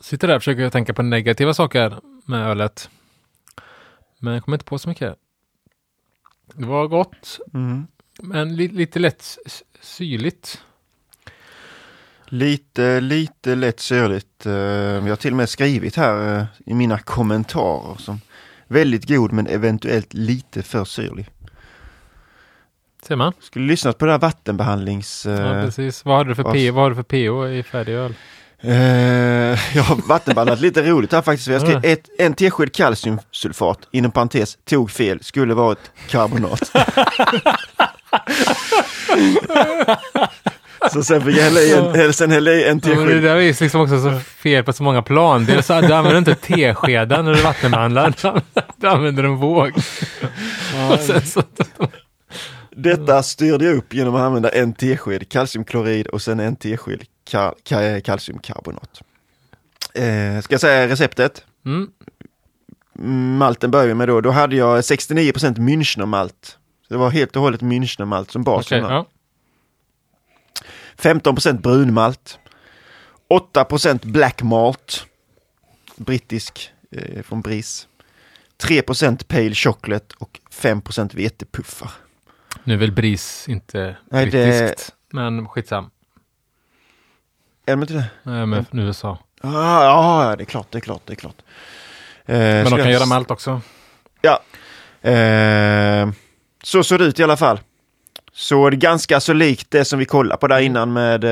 Sitter 0.00 0.28
där 0.28 0.36
och 0.36 0.42
försöker 0.42 0.70
tänka 0.70 0.94
på 0.94 1.02
negativa 1.02 1.54
saker 1.54 2.00
med 2.24 2.46
ölet. 2.46 2.90
Men 4.18 4.34
jag 4.34 4.44
kommer 4.44 4.56
inte 4.56 4.64
på 4.64 4.78
så 4.78 4.88
mycket. 4.88 5.16
Det 6.54 6.66
var 6.66 6.86
gott, 6.86 7.38
mm. 7.54 7.86
men 8.18 8.56
li 8.56 8.68
lite 8.68 8.98
lätt 8.98 9.38
syrligt. 9.80 10.62
Lite, 12.24 13.00
lite 13.00 13.54
lätt 13.54 13.80
syrligt. 13.80 14.46
Eh, 14.46 14.52
Jag 14.52 15.02
har 15.02 15.16
till 15.16 15.32
och 15.32 15.36
med 15.36 15.48
skrivit 15.48 15.96
här 15.96 16.38
eh, 16.38 16.44
i 16.66 16.74
mina 16.74 16.98
kommentarer 16.98 17.96
som 17.98 18.20
väldigt 18.66 19.08
god 19.08 19.32
men 19.32 19.46
eventuellt 19.46 20.14
lite 20.14 20.62
för 20.62 20.84
syrlig. 20.84 21.30
Ser 23.06 23.16
man? 23.16 23.32
Skulle 23.40 23.66
lyssnat 23.66 23.98
på 23.98 24.04
det 24.06 24.12
här 24.12 24.18
vattenbehandlings... 24.18 25.26
Ja, 25.26 25.32
eh, 25.56 25.64
precis. 25.64 26.04
Vad 26.04 26.16
har 26.16 26.24
du 26.24 26.34
för, 26.34 26.52
P, 26.52 26.70
vad 26.70 26.90
du 26.90 26.94
för 26.94 27.02
PO 27.02 27.48
i 27.48 27.62
färdig 27.62 27.92
öl? 27.92 28.14
Eh, 28.60 28.74
jag 29.76 29.82
har 29.82 30.08
vattenbehandlat 30.08 30.60
lite 30.60 30.82
roligt 30.82 31.12
här 31.12 31.22
faktiskt. 31.22 31.48
Jag 31.48 31.60
skrev 31.60 31.84
ett, 31.84 32.08
en 32.18 32.34
tesked 32.34 32.72
kalciumsulfat, 32.74 33.78
inom 33.90 34.10
parentes, 34.10 34.58
tog 34.64 34.90
fel, 34.90 35.22
skulle 35.22 35.54
vara 35.54 35.72
ett 35.72 35.90
karbonat. 36.08 36.60
så 40.92 41.02
sen 41.02 41.22
fick 41.22 41.36
jag 41.36 41.42
hälla 41.44 41.60
i 41.60 41.72
en, 42.04 42.12
sen 42.12 42.30
hälla 42.30 42.50
i 42.50 42.68
en 42.68 42.80
Ja, 42.84 42.88
men 42.88 42.98
det 42.98 43.04
tesked. 43.04 43.22
där 43.22 43.36
är 43.36 43.40
ju 43.40 43.54
liksom 43.60 43.80
också 43.80 44.02
så 44.02 44.18
fel 44.18 44.64
på 44.64 44.72
så 44.72 44.82
många 44.82 45.02
plan. 45.02 45.44
Dels 45.44 45.66
så 45.66 45.80
du 45.80 45.94
använder 45.94 46.18
inte 46.18 46.34
teskeden 46.34 47.24
när 47.24 47.34
du 47.34 47.42
vattenbehandlar. 47.42 48.12
Du 48.76 48.88
använder 48.88 49.24
en 49.24 49.36
våg. 49.36 49.72
Och 50.92 51.00
sen 51.00 51.26
så, 51.26 51.42
Detta 52.76 53.22
styrde 53.22 53.64
jag 53.64 53.76
upp 53.76 53.94
genom 53.94 54.14
att 54.14 54.20
använda 54.20 54.48
en 54.48 54.72
tesked 54.72 55.28
kalciumklorid 55.28 56.06
och 56.06 56.22
sen 56.22 56.40
en 56.40 56.56
tesked 56.56 57.04
ka, 57.24 57.54
ka, 57.62 58.00
kalciumkarbonat. 58.00 59.02
Eh, 59.94 60.40
ska 60.40 60.54
jag 60.54 60.60
säga 60.60 60.88
receptet? 60.88 61.44
mm, 61.66 63.36
Malten 63.38 63.70
börjar 63.70 63.86
vi 63.86 63.94
med 63.94 64.08
då. 64.08 64.20
Då 64.20 64.30
hade 64.30 64.56
jag 64.56 64.80
69% 64.80 65.58
Münchnermalt. 65.58 66.56
Det 66.88 66.96
var 66.96 67.10
helt 67.10 67.36
och 67.36 67.42
hållet 67.42 67.60
Münchnermalt 67.60 68.30
som 68.30 68.42
bas. 68.42 68.66
okej, 68.66 68.78
ja. 68.78 69.06
15% 70.96 71.60
brunmalt. 71.60 72.38
8% 73.54 74.06
black 74.06 74.42
malt. 74.42 75.06
Brittisk 75.96 76.70
eh, 76.90 77.22
från 77.22 77.40
Bris. 77.40 77.88
3% 78.62 79.24
pale 79.26 79.54
chocolate 79.54 80.14
och 80.18 80.40
5% 80.50 81.16
vetepuffar. 81.16 81.90
Nu 82.64 82.74
är 82.74 82.78
väl 82.78 82.92
BRIS 82.92 83.48
inte 83.48 83.96
Nej, 84.10 84.24
det- 84.26 84.30
brittiskt. 84.30 84.94
Men 85.12 85.48
skitsam. 85.48 85.90
Är 87.66 87.72
de 87.72 87.80
inte 87.82 87.94
det? 87.94 88.04
Nej, 88.22 88.46
men 88.46 88.64
från 88.64 88.80
USA. 88.80 89.18
Ah, 89.40 89.84
ja, 89.84 90.34
det 90.36 90.42
är 90.42 90.46
klart, 90.46 90.66
det 90.70 90.78
är 90.78 90.80
klart, 90.80 91.02
det 91.04 91.12
är 91.12 91.16
klart. 91.16 91.36
Eh, 92.24 92.38
Men 92.38 92.64
de 92.64 92.70
kan 92.70 92.78
jag- 92.78 92.92
göra 92.92 93.06
malt 93.06 93.30
också. 93.30 93.60
Ja. 94.20 94.42
Eh, 95.10 96.10
så 96.62 96.84
såg 96.84 96.98
det 96.98 97.04
ut 97.04 97.20
i 97.20 97.22
alla 97.24 97.36
fall. 97.36 97.60
Så 98.32 98.70
det 98.70 98.76
är 98.76 98.78
ganska 98.78 99.20
så 99.20 99.32
likt 99.32 99.70
det 99.70 99.84
som 99.84 99.98
vi 99.98 100.04
kollade 100.04 100.40
på 100.40 100.48
där 100.48 100.60
innan 100.60 100.92
med, 100.92 101.24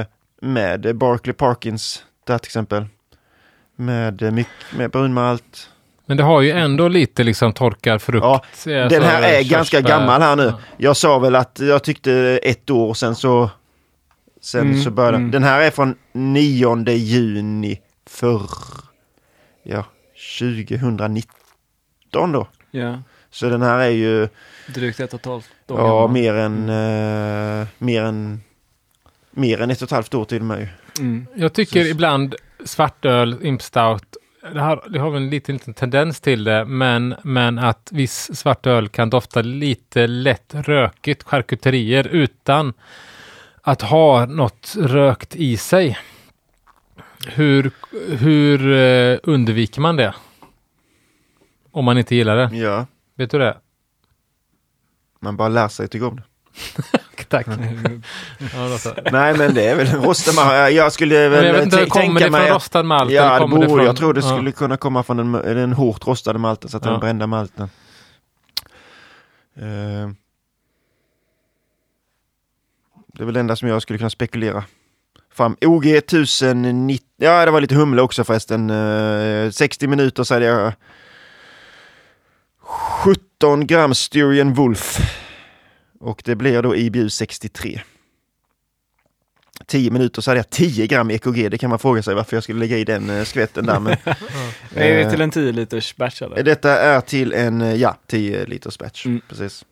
eh, 0.00 0.06
med 0.40 0.96
Barclay 0.96 1.34
Parkins 1.34 2.04
där 2.26 2.38
till 2.38 2.48
exempel. 2.48 2.86
Med, 3.76 4.22
eh, 4.22 4.30
mycket, 4.30 4.52
med 4.76 4.90
brunmalt. 4.90 5.70
Men 6.06 6.16
det 6.16 6.22
har 6.22 6.40
ju 6.40 6.50
ändå 6.50 6.88
lite 6.88 7.24
liksom 7.24 7.52
torkad 7.52 8.02
frukt. 8.02 8.24
Ja, 8.24 8.44
eh, 8.66 8.88
Den 8.88 9.02
här 9.02 9.22
är 9.22 9.42
ganska 9.42 9.80
gammal 9.80 10.22
här 10.22 10.36
nu. 10.36 10.44
Ja. 10.44 10.58
Jag 10.76 10.96
sa 10.96 11.18
väl 11.18 11.34
att 11.34 11.58
jag 11.60 11.84
tyckte 11.84 12.40
ett 12.42 12.70
år 12.70 12.94
sen 12.94 13.14
så 13.14 13.50
Sen 14.40 14.60
Mm, 14.60 14.82
så 14.82 14.90
började 14.90 15.16
mm. 15.16 15.30
Den 15.30 15.42
här 15.44 15.60
är 15.60 15.70
från 15.70 15.94
9 16.12 16.88
juni 16.92 17.80
för 18.06 18.42
Ja, 19.62 19.84
2019 20.38 22.32
då. 22.32 22.46
Ja, 22.70 23.02
Så 23.30 23.48
den 23.48 23.62
här 23.62 23.78
är 23.78 23.88
ju 23.90 24.28
drygt 24.74 25.00
ett 25.00 25.14
och 25.14 25.20
ett 25.20 25.26
halvt 25.26 25.46
år 25.70 25.78
Ja, 25.80 25.86
gammal. 25.86 26.10
mer 26.10 26.34
än, 26.34 26.68
eh, 26.68 27.66
mer 27.78 28.02
än 28.02 28.40
mer 29.30 29.60
än 29.60 29.70
ett 29.70 29.82
och 29.82 29.86
ett 29.88 29.92
halvt 29.92 30.14
år 30.14 30.24
till 30.24 30.40
och 30.40 30.46
med. 30.46 30.60
ju. 30.60 30.68
Mm. 31.00 31.26
Jag 31.34 31.52
tycker 31.52 31.82
Så- 31.84 31.88
ibland 31.90 32.34
svartöl, 32.64 33.38
Imp 33.42 33.62
Stout, 33.62 34.16
det 34.52 34.60
har, 34.60 34.84
det 34.88 34.98
har 34.98 35.10
väl 35.10 35.22
en 35.22 35.30
liten, 35.30 35.54
liten 35.54 35.74
tendens 35.74 36.20
till 36.20 36.44
det, 36.44 36.64
men, 36.64 37.14
men 37.22 37.58
att 37.58 37.88
viss 37.92 38.36
svartöl 38.38 38.88
kan 38.88 39.10
dofta 39.10 39.42
lite 39.42 40.06
lätt 40.06 40.54
rökigt, 40.54 41.22
charkuterier, 41.22 42.06
utan 42.06 42.72
att 43.62 43.82
ha 43.82 44.26
något 44.26 44.74
rökt 44.78 45.36
i 45.36 45.56
sig. 45.56 45.98
Hur, 47.26 47.70
hur 48.16 48.72
eh, 48.72 49.18
undviker 49.22 49.80
man 49.80 49.96
det? 49.96 50.14
Om 51.70 51.84
man 51.84 51.98
inte 51.98 52.14
gillar 52.14 52.36
det. 52.36 52.56
Ja, 52.56 52.86
Vet 53.16 53.30
du 53.30 53.38
det? 53.38 53.56
man 55.20 55.36
bara 55.36 55.48
lär 55.48 55.68
sig 55.68 55.88
tycka 55.88 56.06
om 56.06 56.20
det. 57.30 57.36
Tack. 57.36 57.46
ja. 58.54 58.78
Nej 59.12 59.36
men 59.36 59.54
det 59.54 59.64
är 59.66 59.74
väl 59.76 59.86
rostad 59.86 60.32
malt. 60.34 60.74
Jag 60.74 60.92
skulle 60.92 61.28
väl 61.28 61.44
jag 61.46 61.52
vet 61.52 61.64
inte, 61.64 61.76
tänka 61.86 62.24
det 62.24 62.30
mig 62.30 62.46
från 62.46 62.54
rostad 62.54 62.82
malt? 62.82 63.10
Ja, 63.12 63.36
eller 63.36 63.46
det 63.46 63.50
borde, 63.54 63.66
från- 63.68 63.84
jag 63.84 63.96
tror 63.96 64.14
det 64.14 64.20
ja. 64.20 64.36
skulle 64.36 64.52
kunna 64.52 64.76
komma 64.76 65.02
från 65.02 65.16
den, 65.16 65.32
den 65.32 65.72
hårt 65.72 66.06
rostade 66.06 66.38
malten, 66.38 66.70
så 66.70 66.76
att 66.76 66.84
Ja. 66.84 66.90
den 66.90 67.00
brända 67.00 67.26
malten. 67.26 67.68
Eh, 69.56 70.08
det 73.16 73.22
är 73.22 73.24
väl 73.24 73.34
det 73.34 73.40
enda 73.40 73.56
som 73.56 73.68
jag 73.68 73.82
skulle 73.82 73.98
kunna 73.98 74.10
spekulera 74.10 74.64
fram. 75.34 75.56
OG 75.60 75.86
1090, 75.86 77.06
ja 77.16 77.44
det 77.44 77.50
var 77.50 77.60
lite 77.60 77.74
humle 77.74 78.02
också 78.02 78.24
förresten. 78.24 78.70
Eh, 78.70 79.50
60 79.50 79.86
minuter 79.86 80.22
så 80.24 80.34
hade 80.34 80.46
jag 80.46 80.72
17 82.60 83.66
gram 83.66 83.94
Styrian 83.94 84.54
Wolf. 84.54 84.98
Och 86.00 86.22
det 86.24 86.34
blir 86.36 86.62
då 86.62 86.76
IBU 86.76 87.10
63. 87.10 87.80
10 89.66 89.90
minuter 89.90 90.22
så 90.22 90.30
hade 90.30 90.38
jag 90.38 90.50
10 90.50 90.86
gram 90.86 91.10
EKG. 91.10 91.48
Det 91.50 91.58
kan 91.58 91.70
man 91.70 91.78
fråga 91.78 92.02
sig 92.02 92.14
varför 92.14 92.36
jag 92.36 92.42
skulle 92.44 92.60
lägga 92.60 92.78
i 92.78 92.84
den 92.84 93.10
eh, 93.10 93.24
skvätten 93.24 93.66
där. 93.66 93.80
Men, 93.80 93.92
Är 94.74 94.94
det 94.94 95.00
eh, 95.02 95.10
till 95.10 95.20
en 95.20 95.30
10 95.30 95.52
liters 95.52 95.96
batch 95.96 96.22
eller? 96.22 96.42
detta 96.42 96.80
är 96.80 97.00
till 97.00 97.32
en, 97.32 97.60
eh, 97.60 97.74
ja, 97.74 97.96
10 98.06 98.44
liters 98.46 98.78
batch. 98.78 99.06
Mm. 99.06 99.20
Precis. 99.28 99.64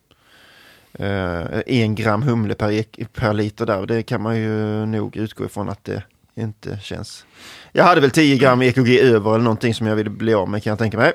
Eh, 0.92 1.60
en 1.66 1.94
gram 1.94 2.22
humle 2.22 2.54
per, 2.54 2.70
ek- 2.70 3.06
per 3.12 3.32
liter 3.32 3.66
där. 3.66 3.86
Det 3.86 4.02
kan 4.02 4.22
man 4.22 4.36
ju 4.36 4.86
nog 4.86 5.16
utgå 5.16 5.44
ifrån 5.44 5.68
att 5.68 5.84
det 5.84 6.02
inte 6.34 6.78
känns. 6.82 7.26
Jag 7.72 7.84
hade 7.84 8.00
väl 8.00 8.10
10 8.10 8.36
gram 8.38 8.62
EKG 8.62 8.98
över 9.00 9.30
eller 9.34 9.44
någonting 9.44 9.74
som 9.74 9.86
jag 9.86 9.96
ville 9.96 10.10
bli 10.10 10.34
av 10.34 10.48
med 10.48 10.62
kan 10.62 10.70
jag 10.70 10.78
tänka 10.78 10.96
mig. 10.96 11.12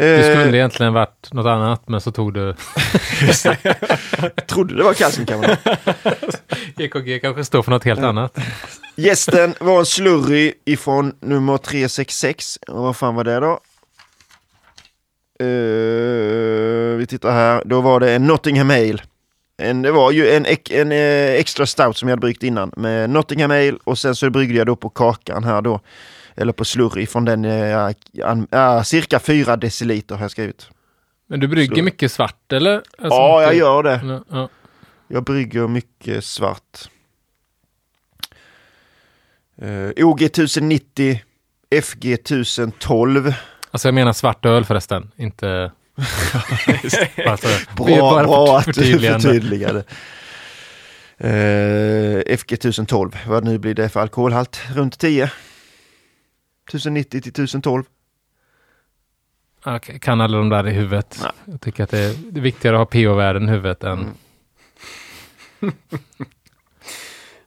Det 0.00 0.26
Eh, 0.34 0.40
skulle 0.40 0.56
egentligen 0.58 0.92
varit 0.92 1.32
något 1.32 1.46
annat, 1.46 1.88
men 1.88 2.00
så 2.00 2.12
tog 2.12 2.34
du 2.34 2.54
trodde 4.46 4.76
det 4.76 4.82
var 4.82 4.94
kalciumkammaren. 4.94 5.56
EKG 6.78 7.18
kanske 7.20 7.44
står 7.44 7.62
för 7.62 7.70
något 7.70 7.84
helt 7.84 8.00
annat. 8.00 8.38
Gästen 8.96 9.54
var 9.60 9.78
en 9.78 9.86
slurry 9.86 10.52
ifrån 10.64 11.12
nummer 11.20 11.56
366. 11.58 12.58
Och 12.68 12.82
vad 12.82 12.96
fan 12.96 13.14
var 13.14 13.24
det 13.24 13.40
då? 13.40 13.60
Eh, 15.40 16.96
vi 16.96 17.06
tittar 17.08 17.32
här. 17.32 17.62
Då 17.66 17.80
var 17.80 18.00
det 18.00 18.12
en 18.14 18.26
Nottingham 18.26 18.70
Ale. 18.70 18.98
En, 19.62 19.82
det 19.82 19.92
var 19.92 20.10
ju 20.10 20.30
en, 20.30 20.46
ek- 20.46 20.70
en 20.70 20.92
eh, 20.92 21.30
extra 21.40 21.66
stout 21.66 21.96
som 21.96 22.08
jag 22.08 22.12
hade 22.12 22.20
bryggt 22.20 22.42
innan 22.42 22.72
med 22.76 23.10
Nottingham 23.10 23.50
Ale 23.50 23.76
och 23.84 23.98
sen 23.98 24.14
så 24.16 24.30
bryggde 24.30 24.58
jag 24.58 24.66
då 24.66 24.76
på 24.76 24.88
kakan 24.88 25.44
här 25.44 25.62
då. 25.62 25.80
Eller 26.40 26.52
på 26.52 26.64
slurry 26.64 27.06
från 27.06 27.24
den, 27.24 27.44
an, 28.24 28.46
ah, 28.50 28.84
cirka 28.84 29.18
4 29.20 29.56
deciliter 29.56 30.14
har 30.14 30.22
jag 30.22 30.30
skrivit. 30.30 30.68
Men 31.26 31.40
du 31.40 31.48
brygger 31.48 31.76
Så- 31.76 31.82
mycket 31.82 32.12
svart 32.12 32.52
eller? 32.52 32.74
Alltså, 32.74 33.18
ja, 33.18 33.42
jag 33.42 33.48
mycket- 33.48 33.58
gör 33.58 33.82
det. 33.82 34.00
Ja, 34.04 34.24
ja. 34.30 34.48
Jag 35.08 35.24
brygger 35.24 35.68
mycket 35.68 36.24
svart. 36.24 36.88
Eh, 39.62 40.04
OG 40.06 40.22
1090, 40.22 41.20
FG 41.82 42.12
1012. 42.14 43.34
Alltså 43.70 43.88
jag 43.88 43.94
menar 43.94 44.12
svart 44.12 44.44
öl 44.46 44.64
förresten, 44.64 45.10
inte... 45.16 45.72
alltså, 47.26 47.48
Bra, 47.76 48.22
bra 48.24 48.58
att 48.58 48.66
du 48.66 48.72
förtydligade. 48.98 49.84
Eh, 51.18 52.36
FG 52.36 52.52
1012, 52.52 53.16
vad 53.26 53.44
nu 53.44 53.58
blir 53.58 53.74
det 53.74 53.88
för 53.88 54.00
alkoholhalt? 54.00 54.60
Runt 54.74 54.98
10. 54.98 55.30
1090 56.76 57.20
till 57.20 57.30
1012. 57.30 57.84
Jag 59.64 59.82
kan 59.82 60.20
alla 60.20 60.38
de 60.38 60.48
där 60.48 60.68
i 60.68 60.70
huvudet. 60.70 61.18
Nej. 61.22 61.32
Jag 61.44 61.60
tycker 61.60 61.84
att 61.84 61.90
det 61.90 61.98
är, 61.98 62.14
det 62.30 62.40
är 62.40 62.42
viktigare 62.42 62.76
att 62.76 62.80
ha 62.80 62.86
pH-värden 62.86 63.48
i 63.48 63.50
huvudet 63.50 63.84
än... 63.84 63.98
Mm. 65.60 65.74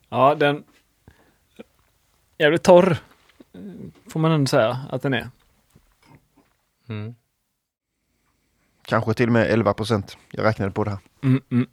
Ja, 0.09 0.35
den... 0.35 0.63
Jävligt 2.37 2.63
torr. 2.63 2.97
Får 4.09 4.19
man 4.19 4.31
ändå 4.31 4.47
säga 4.47 4.79
att 4.91 5.01
den 5.01 5.13
är. 5.13 5.29
Mm. 6.89 7.15
Kanske 8.85 9.13
till 9.13 9.27
och 9.27 9.33
med 9.33 9.51
11 9.51 9.73
procent. 9.73 10.17
Jag 10.31 10.45
räknade 10.45 10.71
på 10.71 10.83
det 10.83 10.89
här. 10.89 10.99
Mm, 11.23 11.41
mm. 11.49 11.67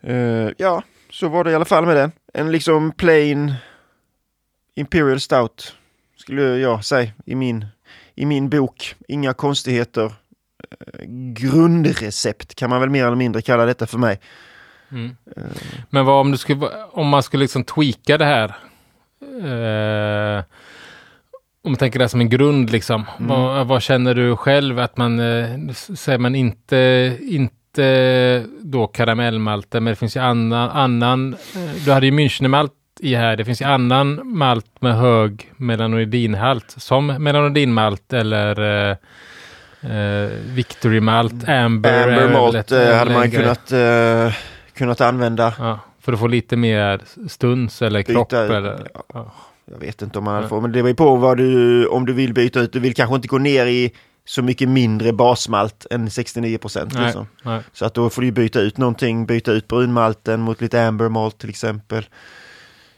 Eh, 0.00 0.52
ja, 0.58 0.82
så 1.10 1.28
var 1.28 1.44
det 1.44 1.50
i 1.50 1.54
alla 1.54 1.64
fall 1.64 1.86
med 1.86 1.96
den. 1.96 2.12
En 2.34 2.52
liksom 2.52 2.92
plain 2.92 3.54
Imperial 4.74 5.20
Stout 5.20 5.76
skulle 6.26 6.58
jag 6.58 6.84
säga 6.84 7.10
i 7.24 7.34
min, 7.34 7.66
i 8.14 8.26
min 8.26 8.48
bok. 8.48 8.94
Inga 9.08 9.34
konstigheter. 9.34 10.04
Eh, 10.04 11.04
grundrecept 11.32 12.54
kan 12.54 12.70
man 12.70 12.80
väl 12.80 12.90
mer 12.90 13.04
eller 13.04 13.16
mindre 13.16 13.42
kalla 13.42 13.64
detta 13.64 13.86
för 13.86 13.98
mig. 13.98 14.20
Mm. 14.90 15.16
Eh, 15.36 15.42
Men 15.90 16.04
vad 16.04 16.20
om 16.20 16.30
du 16.30 16.38
skulle, 16.38 16.68
om 16.92 17.08
man 17.08 17.22
skulle 17.22 17.44
liksom 17.44 17.64
tweaka 17.64 18.18
det 18.18 18.24
här? 18.24 18.48
Eh, 19.42 20.44
om 21.62 21.72
man 21.72 21.76
tänker 21.76 21.98
det 21.98 22.08
som 22.08 22.20
en 22.20 22.28
grund 22.28 22.70
liksom. 22.70 23.04
Mm. 23.18 23.28
Vad, 23.28 23.66
vad 23.66 23.82
känner 23.82 24.14
du 24.14 24.36
själv 24.36 24.78
att 24.78 24.96
man, 24.96 25.20
eh, 25.20 25.72
säger 25.72 26.18
man 26.18 26.34
inte, 26.34 27.18
inte 27.20 28.46
då 28.60 28.86
karamellmalter, 28.86 29.80
men 29.80 29.90
det 29.90 29.96
finns 29.96 30.16
ju 30.16 30.20
annan, 30.20 30.70
annan 30.70 31.34
eh, 31.34 31.84
du 31.84 31.92
hade 31.92 32.06
ju 32.06 32.12
Münchenmalt 32.12 32.70
i 33.00 33.14
här, 33.14 33.36
det 33.36 33.44
finns 33.44 33.60
ju 33.60 33.64
annan 33.64 34.36
malt 34.36 34.82
med 34.82 34.96
hög 34.96 35.52
melanoidinhalt, 35.56 36.74
som 36.76 37.06
melanoidinmalt 37.06 38.12
eller 38.12 38.60
eh, 38.90 38.96
eh, 39.92 40.30
Victory 40.54 41.00
Malt, 41.00 41.48
Amber. 41.48 41.90
är 41.90 42.02
Amber 42.02 42.32
Malt 42.32 42.72
eh, 42.72 42.96
hade 42.96 43.12
man 43.12 43.30
kunnat, 43.30 43.72
eh, 43.72 44.34
kunnat 44.74 45.00
använda. 45.00 45.54
Ja, 45.58 45.80
för 46.00 46.12
att 46.12 46.18
få 46.18 46.26
lite 46.26 46.56
mer 46.56 47.00
stuns 47.28 47.82
eller 47.82 48.00
Byta 48.00 48.12
kropp 48.12 48.32
eller... 48.32 48.90
ja. 48.94 49.02
Ja. 49.14 49.32
Jag 49.70 49.78
vet 49.78 50.02
inte 50.02 50.18
om 50.18 50.24
man 50.24 50.40
Nej. 50.40 50.48
fått, 50.48 50.62
men 50.62 50.72
det 50.72 50.82
var 50.82 50.88
ju 50.88 50.94
på 50.94 51.16
vad 51.16 51.36
du, 51.36 51.86
om 51.86 52.06
du 52.06 52.12
vill 52.12 52.34
byta 52.34 52.60
ut. 52.60 52.72
Du 52.72 52.80
vill 52.80 52.94
kanske 52.94 53.16
inte 53.16 53.28
gå 53.28 53.38
ner 53.38 53.66
i 53.66 53.92
så 54.24 54.42
mycket 54.42 54.68
mindre 54.68 55.12
basmalt 55.12 55.86
än 55.90 56.10
69 56.10 56.58
procent. 56.58 56.94
Liksom. 56.94 57.26
Så 57.72 57.84
att 57.84 57.94
då 57.94 58.10
får 58.10 58.22
du 58.22 58.30
byta 58.30 58.60
ut 58.60 58.78
någonting, 58.78 59.26
byta 59.26 59.52
ut 59.52 59.68
brunmalten 59.68 60.40
mot 60.40 60.60
lite 60.60 60.86
amber 60.86 61.08
malt 61.08 61.38
till 61.38 61.50
exempel. 61.50 62.06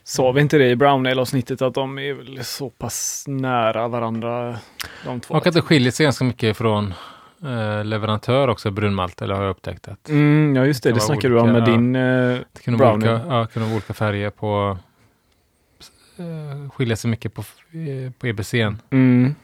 Sa 0.09 0.31
vi 0.31 0.41
inte 0.41 0.57
det 0.57 0.69
i 0.69 0.75
brown 0.75 1.07
ale 1.07 1.21
avsnittet 1.21 1.61
att 1.61 1.73
de 1.73 1.99
är 1.99 2.13
väl 2.13 2.43
så 2.43 2.69
pass 2.69 3.23
nära 3.27 3.87
varandra 3.87 4.57
de 5.05 5.19
två? 5.19 5.33
Och 5.33 5.47
att 5.47 5.53
det 5.53 5.61
skiljer 5.61 5.91
sig 5.91 6.03
ganska 6.03 6.23
mycket 6.25 6.57
från 6.57 6.93
eh, 7.43 7.83
leverantör 7.85 8.47
också, 8.47 8.71
brunmalt, 8.71 9.21
eller 9.21 9.35
har 9.35 9.43
jag 9.43 9.49
upptäckt 9.51 9.87
att 9.87 10.09
Mm, 10.09 10.55
ja 10.55 10.65
just 10.65 10.83
det, 10.83 10.89
Det 10.89 10.93
det 10.93 10.99
var 10.99 11.05
snackar 11.05 11.29
du 11.29 11.39
om 11.39 11.51
med 11.51 11.61
ja. 11.61 11.65
din... 11.65 11.95
eh, 11.95 12.01
det 12.53 12.61
kan 12.63 12.77
vara 12.77 12.97
Brown 12.97 13.09
olika, 13.13 13.25
ja, 13.35 13.45
kan 13.45 13.61
vara 13.63 13.73
olika 13.73 13.93
färger 13.93 14.29
på 14.29 14.77
eh, 16.17 16.69
skilja 16.71 16.95
sig 16.95 17.09
mycket 17.11 17.33
på, 17.33 17.41
eh, 17.71 18.11
på 18.19 18.27
EBCn. 18.27 18.75
mm, 18.89 19.35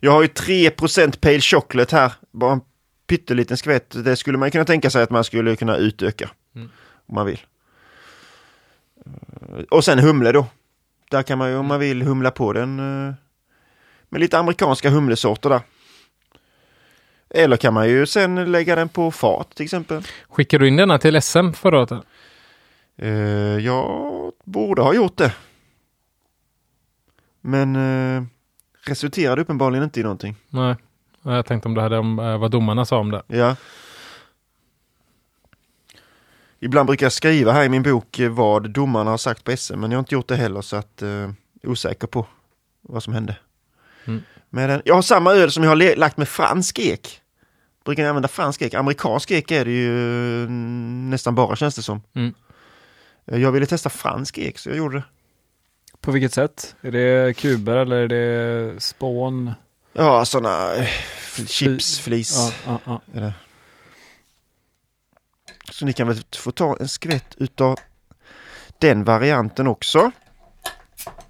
Jag 0.00 0.12
har 0.12 0.22
ju 0.22 0.28
3% 0.28 1.20
pale 1.20 1.40
chocolate 1.40 1.96
här, 1.96 2.12
bara 2.30 2.52
en 2.52 2.60
pytteliten 3.06 3.56
skvätt. 3.56 4.04
Det 4.04 4.16
skulle 4.16 4.38
man 4.38 4.50
kunna 4.50 4.64
tänka 4.64 4.90
sig 4.90 5.02
att 5.02 5.10
man 5.10 5.24
skulle 5.24 5.56
kunna 5.56 5.76
utöka. 5.76 6.30
Mm. 6.56 6.68
Om 7.06 7.14
man 7.14 7.26
vill. 7.26 7.40
Eh, 9.56 9.64
Och 9.70 9.84
sen 9.84 9.98
humle 9.98 10.32
då. 10.32 10.46
Där 11.10 11.22
kan 11.22 11.38
man 11.38 11.50
ju 11.50 11.56
om 11.56 11.66
man 11.66 11.80
vill 11.80 12.02
humla 12.02 12.30
på 12.30 12.52
den 12.52 12.78
eh, 13.08 13.14
med 14.08 14.20
lite 14.20 14.38
amerikanska 14.38 14.90
humlesorter 14.90 15.50
där. 15.50 15.60
Eller 17.30 17.56
kan 17.56 17.74
man 17.74 17.88
ju 17.88 18.06
sen 18.06 18.52
lägga 18.52 18.76
den 18.76 18.88
på 18.88 19.10
fat 19.10 19.50
till 19.54 19.64
exempel. 19.64 20.02
Skickade 20.28 20.64
du 20.64 20.68
in 20.68 20.76
denna 20.76 20.98
till 20.98 21.22
SM 21.22 21.52
förra 21.52 21.78
året? 21.78 22.04
Eh, 22.98 23.08
jag 23.58 24.32
borde 24.44 24.82
ha 24.82 24.94
gjort 24.94 25.16
det. 25.16 25.32
Men 27.40 27.76
eh, 27.76 28.22
resulterade 28.86 29.42
uppenbarligen 29.42 29.84
inte 29.84 30.00
i 30.00 30.02
någonting. 30.02 30.36
Nej. 30.48 30.76
Jag 31.22 31.46
tänkte 31.46 31.68
om 31.68 31.74
du 31.74 31.80
hade 31.80 31.98
om 31.98 32.16
vad 32.16 32.50
domarna 32.50 32.84
sa 32.84 32.98
om 32.98 33.10
det. 33.10 33.22
Ja. 33.26 33.56
Ibland 36.60 36.86
brukar 36.86 37.06
jag 37.06 37.12
skriva 37.12 37.52
här 37.52 37.64
i 37.64 37.68
min 37.68 37.82
bok 37.82 38.18
eh, 38.18 38.30
vad 38.30 38.70
domarna 38.70 39.10
har 39.10 39.18
sagt 39.18 39.44
på 39.44 39.56
SM, 39.56 39.74
men 39.80 39.90
jag 39.90 39.98
har 39.98 40.02
inte 40.02 40.14
gjort 40.14 40.28
det 40.28 40.36
heller 40.36 40.60
så 40.62 40.76
att 40.76 41.02
eh, 41.02 41.30
osäker 41.62 42.06
på 42.06 42.26
vad 42.82 43.02
som 43.02 43.12
hände. 43.12 43.36
Mm. 44.06 44.22
Men 44.50 44.68
den, 44.68 44.82
jag 44.84 44.94
har 44.94 45.02
samma 45.02 45.32
öl 45.32 45.50
som 45.50 45.62
jag 45.62 45.70
har 45.70 45.96
lagt 45.96 46.16
med 46.16 46.28
fransk 46.28 46.78
ek. 46.78 47.20
Brukar 47.84 48.02
ni 48.02 48.08
använda 48.08 48.28
fransk 48.28 48.62
ek? 48.62 48.74
Amerikansk 48.74 49.30
ek 49.30 49.50
är 49.50 49.64
det 49.64 49.70
ju 49.70 50.42
mm, 50.42 51.10
nästan 51.10 51.34
bara 51.34 51.56
känns 51.56 51.74
det 51.76 51.82
som. 51.82 52.02
Mm. 52.14 52.34
Eh, 53.26 53.38
Jag 53.42 53.52
ville 53.52 53.66
testa 53.66 53.90
fransk 53.90 54.38
ek 54.38 54.58
så 54.58 54.68
jag 54.68 54.76
gjorde 54.78 54.96
det. 54.96 55.04
På 56.00 56.10
vilket 56.12 56.32
sätt? 56.32 56.76
Är 56.80 56.90
det 56.92 57.36
kuber 57.36 57.76
eller 57.76 57.96
är 57.96 58.08
det 58.08 58.80
spån? 58.82 59.52
Ja, 59.92 60.24
sådana 60.24 60.72
chips, 61.46 62.00
flis. 62.00 62.52
Ja, 62.66 62.78
ja, 62.84 63.00
ja. 63.12 63.32
Så 65.76 65.84
ni 65.84 65.92
kan 65.92 66.08
väl 66.08 66.22
få 66.36 66.50
ta 66.52 66.76
en 66.80 66.88
skvätt 66.88 67.34
utav 67.36 67.76
den 68.78 69.04
varianten 69.04 69.66
också. 69.66 70.10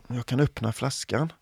Jag 0.06 0.26
kan 0.26 0.40
öppna 0.40 0.72
flaskan. 0.72 1.32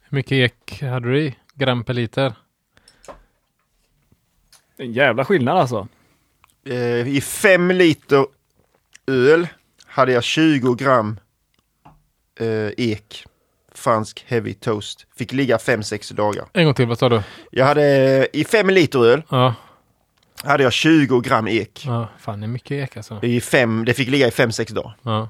Hur 0.00 0.16
mycket 0.16 0.32
ek 0.32 0.82
hade 0.82 1.08
du 1.08 1.20
i? 1.22 1.36
Gram 1.54 1.84
per 1.84 1.94
liter? 1.94 2.34
Det 4.76 4.82
är 4.82 4.86
en 4.86 4.92
jävla 4.92 5.24
skillnad 5.24 5.56
alltså. 5.56 5.88
Eh, 6.64 7.08
I 7.08 7.20
fem 7.20 7.70
liter 7.70 8.26
öl 9.06 9.48
hade 9.90 10.12
jag 10.12 10.24
20 10.24 10.74
gram 10.74 11.20
eh, 12.40 12.70
ek. 12.76 13.26
Fransk 13.74 14.24
heavy 14.28 14.54
toast. 14.54 15.06
Fick 15.16 15.32
ligga 15.32 15.56
5-6 15.56 16.14
dagar. 16.14 16.44
En 16.52 16.64
gång 16.64 16.74
till, 16.74 16.86
vad 16.86 16.98
sa 16.98 17.08
du? 17.08 17.22
Jag 17.50 17.64
hade 17.66 18.28
i 18.32 18.44
fem 18.44 18.70
liter 18.70 19.04
öl 19.04 19.22
Ja, 19.30 19.54
hade 20.44 20.62
jag 20.62 20.72
20 20.72 21.20
gram 21.20 21.48
ek. 21.48 21.84
ja 21.86 22.08
fan 22.18 22.40
det 22.40 22.46
är 22.46 22.48
mycket 22.48 22.70
ek 22.70 22.96
alltså. 22.96 23.24
I 23.24 23.40
fem, 23.40 23.84
det 23.84 23.94
fick 23.94 24.08
ligga 24.08 24.26
i 24.26 24.30
5-6 24.30 24.74
dagar. 24.74 24.96
Ja. 25.02 25.28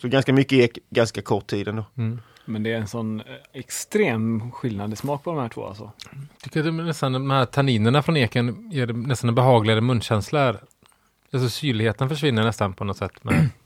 Så 0.00 0.08
ganska 0.08 0.32
mycket 0.32 0.58
ek, 0.58 0.78
ganska 0.90 1.22
kort 1.22 1.46
tid 1.46 1.68
ändå. 1.68 1.84
Mm. 1.96 2.20
Men 2.44 2.62
det 2.62 2.72
är 2.72 2.76
en 2.76 2.88
sån 2.88 3.20
eh, 3.20 3.26
extrem 3.52 4.50
skillnad 4.52 4.92
i 4.92 4.96
smak 4.96 5.24
på 5.24 5.30
de 5.30 5.40
här 5.40 5.48
två 5.48 5.66
alltså. 5.66 5.92
Tycker 6.42 6.60
att 6.60 6.64
det 6.66 6.70
är 6.70 6.72
nästan 6.72 7.12
de 7.12 7.30
här 7.30 7.44
tanninerna 7.44 8.02
från 8.02 8.16
eken 8.16 8.70
ger 8.70 8.86
nästan 8.86 9.28
en 9.28 9.34
behagligare 9.34 9.80
munkänsla. 9.80 10.38
här. 10.38 10.60
Alltså 11.34 11.48
syrligheten 11.48 12.08
försvinner 12.08 12.44
nästan 12.44 12.74
på 12.74 12.84
något 12.84 12.96
sätt. 12.96 13.12
Men, 13.22 13.50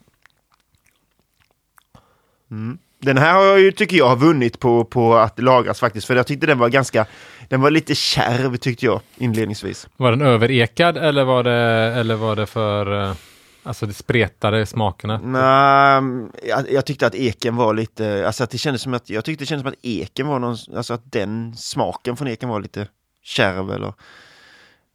Mm. 2.51 2.77
Den 3.01 3.17
här 3.17 3.33
har 3.33 3.43
jag 3.43 3.59
ju, 3.59 3.71
tycker 3.71 3.97
jag, 3.97 4.07
har 4.07 4.15
vunnit 4.15 4.59
på, 4.59 4.85
på 4.85 5.15
att 5.15 5.39
lagras 5.39 5.79
faktiskt. 5.79 6.07
För 6.07 6.15
jag 6.15 6.27
tyckte 6.27 6.47
den 6.47 6.57
var 6.57 6.69
ganska, 6.69 7.05
den 7.49 7.61
var 7.61 7.71
lite 7.71 7.95
kärv 7.95 8.57
tyckte 8.57 8.85
jag 8.85 9.01
inledningsvis. 9.17 9.87
var 9.97 10.11
den 10.11 10.21
överekad 10.21 10.97
eller 10.97 11.23
var 11.23 11.43
det, 11.43 11.53
eller 11.99 12.15
var 12.15 12.35
det 12.35 12.45
för, 12.45 13.03
eh, 13.03 13.15
alltså 13.63 13.85
det 13.85 13.93
spretade 13.93 14.65
smakerna? 14.65 15.19
Nej, 15.23 16.29
jag, 16.49 16.71
jag 16.71 16.85
tyckte 16.85 17.07
att 17.07 17.15
eken 17.15 17.55
var 17.55 17.73
lite, 17.73 18.25
alltså 18.25 18.43
att 18.43 18.49
det 18.49 18.57
kändes 18.57 18.81
som 18.81 18.93
att, 18.93 19.09
jag 19.09 19.25
tyckte 19.25 19.43
det 19.43 19.47
kändes 19.47 19.63
som 19.63 19.69
att 19.69 19.85
eken 19.85 20.27
var 20.27 20.39
någon, 20.39 20.57
alltså 20.75 20.93
att 20.93 21.11
den 21.11 21.55
smaken 21.55 22.17
från 22.17 22.27
eken 22.27 22.49
var 22.49 22.59
lite 22.59 22.87
kärv 23.23 23.71
eller 23.71 23.93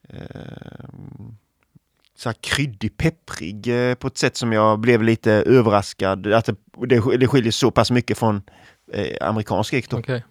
eh, 0.09 0.89
så 2.17 2.29
här 2.29 2.37
kryddig, 2.41 2.97
pepprig 2.97 3.91
eh, 3.91 3.95
på 3.95 4.07
ett 4.07 4.19
sätt 4.19 4.37
som 4.37 4.53
jag 4.53 4.79
blev 4.79 5.03
lite 5.03 5.33
överraskad. 5.33 6.33
Att 6.33 6.47
det, 6.47 6.57
det, 6.87 7.17
det 7.17 7.27
skiljer 7.27 7.53
så 7.53 7.71
pass 7.71 7.91
mycket 7.91 8.19
från 8.19 8.43
eh, 8.93 9.29
amerikansk 9.29 9.75
ek 9.75 9.91
då. 9.91 9.99
Okej. 9.99 10.25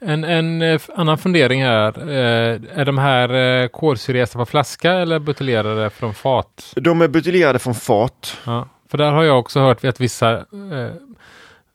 En, 0.00 0.24
en 0.24 0.62
eh, 0.62 0.80
annan 0.94 1.18
fundering 1.18 1.64
här. 1.64 2.08
Eh, 2.08 2.60
är 2.74 2.84
de 2.84 2.98
här 2.98 3.68
kolsyresa 3.68 4.38
på 4.38 4.46
flaska 4.46 4.92
eller 4.92 5.18
buteljerade 5.18 5.90
från 5.90 6.14
fat? 6.14 6.72
De 6.76 7.02
är 7.02 7.08
buteljerade 7.08 7.58
från 7.58 7.74
fat. 7.74 8.36
Ja. 8.44 8.68
För 8.90 8.98
där 8.98 9.12
har 9.12 9.24
jag 9.24 9.38
också 9.38 9.60
hört 9.60 9.84
att 9.84 10.00
vissa 10.00 10.36
eh, 10.36 10.92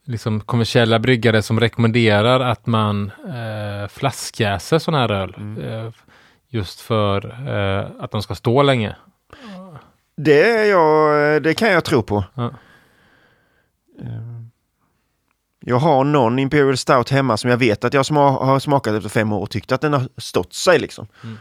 liksom 0.06 0.42
kommersiella 0.42 1.00
bryggare 1.00 1.42
som 1.42 1.60
rekommenderar 1.60 2.40
att 2.40 2.68
man 2.68 3.12
eh, 3.28 3.88
flaskjäser 3.88 4.80
sån 4.80 4.94
här 4.94 5.12
öl. 5.12 5.36
Eh, 5.64 5.92
just 6.50 6.82
för 6.82 7.26
eh, 7.26 7.86
att 8.00 8.12
de 8.12 8.22
ska 8.22 8.36
stå 8.36 8.64
länge. 8.64 8.96
Det, 10.16 10.52
är 10.52 10.66
jag, 10.66 11.44
det 11.44 11.54
kan 11.54 11.72
jag 11.72 11.84
tro 11.86 12.04
på. 12.04 12.24
Ja. 12.34 12.46
Eh, 14.02 14.42
Jag 15.60 15.76
har 15.80 16.04
någon 16.04 16.40
Imperial 16.40 16.78
Stout 16.78 17.10
hemma 17.10 17.38
som 17.38 17.50
jag 17.50 17.58
vet 17.58 17.84
att 17.84 17.94
jag 17.94 18.04
sma- 18.04 18.46
har 18.46 18.60
smakat 18.60 18.94
efter 18.96 19.10
fem 19.10 19.32
år 19.34 19.40
och 19.42 19.50
tyckt 19.50 19.72
att 19.72 19.82
den 19.82 19.94
har 19.94 20.08
stått 20.18 20.54
sig 20.54 20.80
liksom. 20.80 21.08
Mm. 21.24 21.38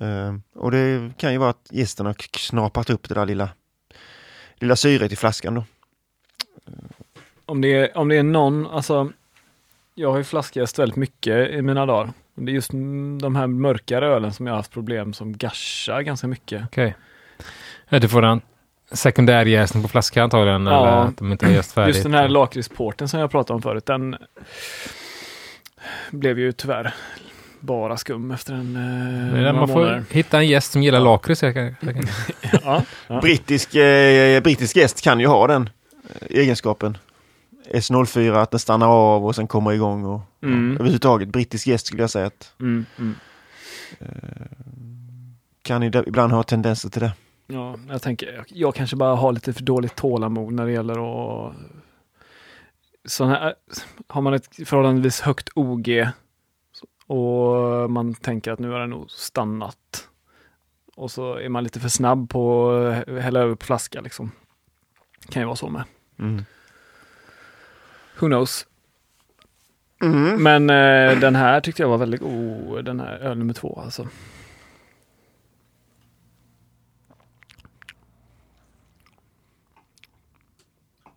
Eh, 0.00 0.60
Och 0.62 0.70
det 0.70 1.12
kan 1.18 1.32
ju 1.32 1.38
vara 1.38 1.50
att 1.50 1.68
gästerna 1.70 2.08
har 2.08 2.14
k- 2.14 2.22
snapat 2.38 2.90
upp 2.90 3.08
det 3.08 3.14
där 3.14 3.26
lilla, 3.26 3.48
lilla 4.56 4.76
syret 4.76 5.12
i 5.12 5.16
flaskan 5.16 5.54
då. 5.54 5.64
Om 7.46 7.60
det, 7.60 7.68
är, 7.74 7.96
om 7.98 8.08
det 8.08 8.16
är 8.16 8.22
någon, 8.22 8.66
alltså 8.66 9.10
jag 9.94 10.10
har 10.10 10.18
ju 10.18 10.24
flaskjäst 10.24 10.78
väldigt 10.78 10.96
mycket 10.96 11.50
i 11.50 11.62
mina 11.62 11.86
dagar. 11.86 12.12
Det 12.34 12.50
är 12.52 12.54
just 12.54 12.70
de 13.20 13.36
här 13.36 13.46
mörkare 13.46 14.06
ölen 14.06 14.32
som 14.32 14.46
jag 14.46 14.52
har 14.52 14.56
haft 14.58 14.72
problem 14.72 15.12
som 15.12 15.36
gashar 15.36 16.00
ganska 16.00 16.26
mycket. 16.26 16.62
Okej. 16.64 16.94
Okay. 17.86 17.98
Du 17.98 18.08
får 18.08 18.24
en 18.24 18.40
sekundärjäsning 18.92 19.82
på 19.82 19.88
flaska 19.88 20.22
antagligen. 20.22 20.66
Ja. 20.66 20.78
Eller 20.88 21.08
att 21.08 21.16
de 21.16 21.32
inte 21.32 21.46
har 21.46 21.52
jäst 21.52 21.72
färdigt. 21.72 21.94
Just 21.94 22.02
den 22.04 22.14
här 22.14 22.28
lakritsporten 22.28 23.08
som 23.08 23.20
jag 23.20 23.30
pratade 23.30 23.54
om 23.56 23.62
förut, 23.62 23.86
den 23.86 24.16
blev 26.10 26.38
ju 26.38 26.52
tyvärr 26.52 26.94
bara 27.60 27.96
skum 27.96 28.30
efter 28.30 28.52
en 28.54 28.76
eh, 29.46 29.52
man 29.52 29.68
får 29.68 29.74
månader. 29.74 30.04
hitta 30.10 30.38
en 30.38 30.46
gäst 30.48 30.72
som 30.72 30.82
gillar 30.82 31.00
lakrits. 31.00 31.40
kan- 31.40 31.52
kan- 31.52 31.74
Ja, 32.64 32.82
ja. 33.08 33.20
Brittisk, 33.20 33.74
eh, 33.74 34.42
brittisk 34.42 34.76
gäst 34.76 35.02
kan 35.02 35.20
ju 35.20 35.26
ha 35.26 35.46
den 35.46 35.70
eh, 36.20 36.38
egenskapen. 36.40 36.98
S04, 37.74 38.42
att 38.42 38.50
den 38.50 38.60
stannar 38.60 38.86
av 38.88 39.26
och 39.26 39.34
sen 39.34 39.46
kommer 39.46 39.72
igång. 39.72 40.04
Och, 40.04 40.20
Mm. 40.42 40.74
Överhuvudtaget, 40.74 41.28
brittisk 41.28 41.66
gäst 41.66 41.86
skulle 41.86 42.02
jag 42.02 42.10
säga 42.10 42.26
att 42.26 42.52
Mm, 42.60 42.86
mm. 42.98 43.14
kan 45.62 45.82
i- 45.82 45.86
ibland 46.06 46.32
ha 46.32 46.42
tendenser 46.42 46.88
till 46.88 47.00
det. 47.00 47.12
Ja, 47.46 47.78
jag 47.88 48.02
tänker, 48.02 48.32
jag, 48.32 48.44
jag 48.48 48.74
kanske 48.74 48.96
bara 48.96 49.14
har 49.14 49.32
lite 49.32 49.52
för 49.52 49.62
dåligt 49.62 49.96
tålamod 49.96 50.52
när 50.52 50.66
det 50.66 50.72
gäller 50.72 50.94
att... 51.48 51.54
Sån 53.04 53.28
här, 53.28 53.54
har 54.08 54.20
man 54.20 54.34
ett 54.34 54.56
förhållandevis 54.68 55.20
högt 55.20 55.48
OG 55.54 55.88
och 57.06 57.90
man 57.90 58.14
tänker 58.14 58.52
att 58.52 58.58
nu 58.58 58.70
har 58.70 58.80
det 58.80 58.86
nog 58.86 59.10
stannat. 59.10 60.08
Och 60.96 61.10
så 61.10 61.34
är 61.34 61.48
man 61.48 61.64
lite 61.64 61.80
för 61.80 61.88
snabb 61.88 62.30
på 62.30 62.70
att 63.08 63.22
hälla 63.22 63.40
över 63.40 63.54
på 63.54 63.66
flaska 63.66 64.00
liksom. 64.00 64.30
Kan 65.28 65.42
ju 65.42 65.46
vara 65.46 65.56
så 65.56 65.68
med. 65.68 65.84
Mm. 66.18 66.44
Who 68.18 68.26
knows? 68.26 68.66
Mm. 70.02 70.42
Men 70.42 70.70
eh, 70.70 71.20
den 71.20 71.36
här 71.36 71.60
tyckte 71.60 71.82
jag 71.82 71.88
var 71.88 71.98
väldigt 71.98 72.20
god, 72.20 72.84
den 72.84 73.00
här 73.00 73.18
öl 73.18 73.38
nummer 73.38 73.54
två 73.54 73.80
alltså. 73.84 74.08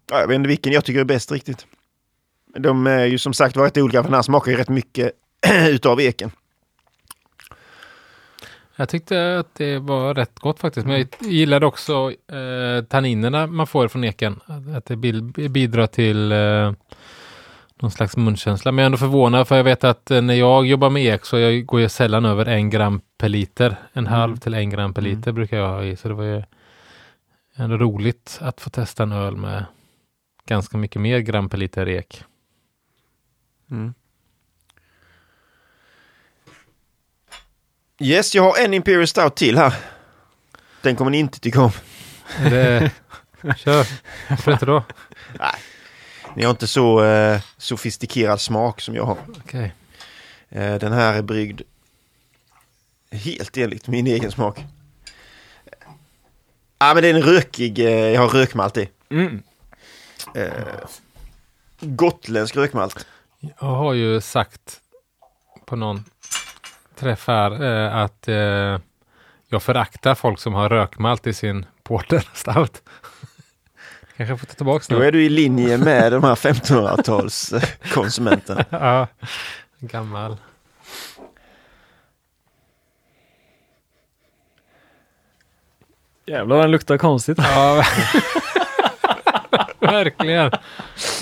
Ja, 0.10 0.20
jag 0.20 0.28
vet 0.28 0.36
inte 0.36 0.48
vilken 0.48 0.74
jag 0.74 0.86
tycker 0.86 1.00
är 1.00 1.04
bäst 1.04 1.32
riktigt. 1.32 1.66
De 2.58 2.88
är 2.88 3.06
ju 3.06 3.18
som 3.18 3.34
sagt 3.34 3.56
varit 3.56 3.78
olika, 3.78 3.98
för 4.04 4.10
den 4.10 4.16
här 4.16 4.22
smakar 4.22 4.52
ju 4.52 4.58
rätt 4.58 4.70
mycket 4.70 5.12
utav 5.70 6.02
eken. 6.02 6.32
Jag 8.76 8.90
tyckte 8.90 9.40
att 9.40 9.56
det 9.56 9.80
var 9.80 10.14
rätt 10.14 10.40
gott 10.40 10.60
faktiskt. 10.60 10.88
Men 10.88 10.98
jag 10.98 11.08
gillade 11.32 11.66
också 11.66 12.12
eh, 12.12 12.84
tanninerna 12.90 13.48
man 13.48 13.68
får 13.68 13.88
från 13.88 14.04
eken. 14.04 14.40
Att- 14.78 14.86
det 14.86 14.96
bidrar 15.50 15.88
till 15.88 16.32
eh, 16.32 16.72
någon 17.82 17.92
slags 17.92 18.18
munkänsla. 18.18 18.72
Men 18.72 18.78
jag 18.78 18.84
är 18.84 18.86
ändå 18.86 18.98
förvånad 18.98 19.48
för 19.48 19.58
jag 19.58 19.64
vet 19.64 19.84
att 19.84 20.12
eh, 20.12 20.22
när 20.22 20.34
jag 20.34 20.66
jobbar 20.66 20.90
med 20.90 21.06
ek 21.06 21.26
så 21.26 21.38
jag 21.40 21.66
går 21.66 21.82
jag 21.82 21.92
sällan 21.92 22.26
över 22.26 22.46
en 22.46 22.70
gram 22.70 23.02
per 23.18 23.30
liter. 23.30 23.76
En 23.94 24.08
halv 24.08 24.38
till 24.38 24.54
en 24.54 24.70
gram 24.70 24.94
per 24.94 25.02
Mm. 25.02 25.16
liter 25.16 25.32
brukar 25.32 25.58
jag 25.58 25.68
ha 25.68 25.84
i. 25.84 25.96
Så 25.96 26.08
det 26.08 26.14
var 26.14 26.24
ju 26.24 26.44
ändå 27.56 27.78
roligt 27.78 28.38
att 28.42 28.62
få 28.62 28.70
testa 28.70 29.04
en 29.04 29.12
öl 29.12 29.36
med 29.38 29.66
ganska 30.50 30.78
mycket 30.78 31.02
mer 31.02 31.20
gram 31.20 31.50
per 31.50 31.58
liter 31.58 31.90
ek. 31.90 32.24
Mm. 33.72 33.94
Yes, 38.00 38.36
jag 38.36 38.44
har 38.44 38.66
en 38.66 38.74
Imperial 38.74 39.08
Stout 39.08 39.36
till 39.36 39.58
här. 39.58 39.74
Den 40.82 40.96
kommer 40.96 41.12
ni 41.12 41.18
inte 41.18 41.40
tycka 41.40 41.62
om. 41.62 41.72
Det... 42.44 42.92
Kör! 43.58 43.88
Varför 44.30 44.52
inte 44.52 44.66
då? 44.66 44.84
Ni 46.36 46.44
har 46.44 46.52
inte 46.52 46.68
så 46.68 47.04
eh, 47.04 47.42
sofistikerad 47.58 48.42
smak 48.42 48.82
som 48.82 48.96
jag 48.96 49.04
har. 49.04 49.18
Okej. 49.38 49.74
Eh, 50.50 50.76
den 50.76 50.94
här 50.94 51.14
är 51.14 51.22
bryggd 51.22 51.62
helt 53.12 53.58
enligt 53.58 53.88
min 53.88 54.08
egen 54.08 54.32
smak. 54.32 54.60
Ja, 56.80 56.94
men 56.94 57.04
det 57.04 57.10
är 57.10 57.14
en 57.14 57.22
rökig, 57.22 57.80
eh, 57.80 57.90
jag 57.90 58.22
har 58.22 58.30
rökmalt 58.30 58.78
i. 58.78 58.90
Mm. 59.10 59.44
Eh, 60.36 60.52
gotländsk 61.82 62.56
rökmalt. 62.56 63.08
Jag 63.40 63.68
har 63.68 63.94
ju 63.94 64.22
sagt 64.22 64.80
på 65.66 65.76
någon 65.76 66.06
träff 66.96 67.28
här 67.28 67.64
eh, 67.64 67.96
att 67.96 68.28
eh, 68.28 68.80
jag 69.48 69.64
föraktar 69.64 70.16
folk 70.16 70.40
som 70.40 70.54
har 70.54 70.70
rökmalt 70.70 71.28
i 71.28 71.34
sin 71.34 71.66
porter 71.84 72.30
stout. 72.34 72.82
Kanske 74.18 74.38
får 74.38 74.46
ta 74.48 74.54
tillbaka 74.54 74.86
Då 74.90 75.00
nu. 75.00 75.06
är 75.06 75.12
du 75.12 75.24
i 75.26 75.30
linje 75.30 75.78
med 75.78 76.12
de 76.12 76.24
här 76.24 76.36
1500-tals 76.36 77.54
eh, 77.54 77.64
ja, 78.70 79.08
gammal. 79.80 80.38
Jävlar 86.26 86.56
vad 86.56 86.66
den 86.66 86.72
luktar 86.72 86.98
konstigt. 86.98 87.38
Ja, 87.38 87.84
verkligen. 89.92 90.52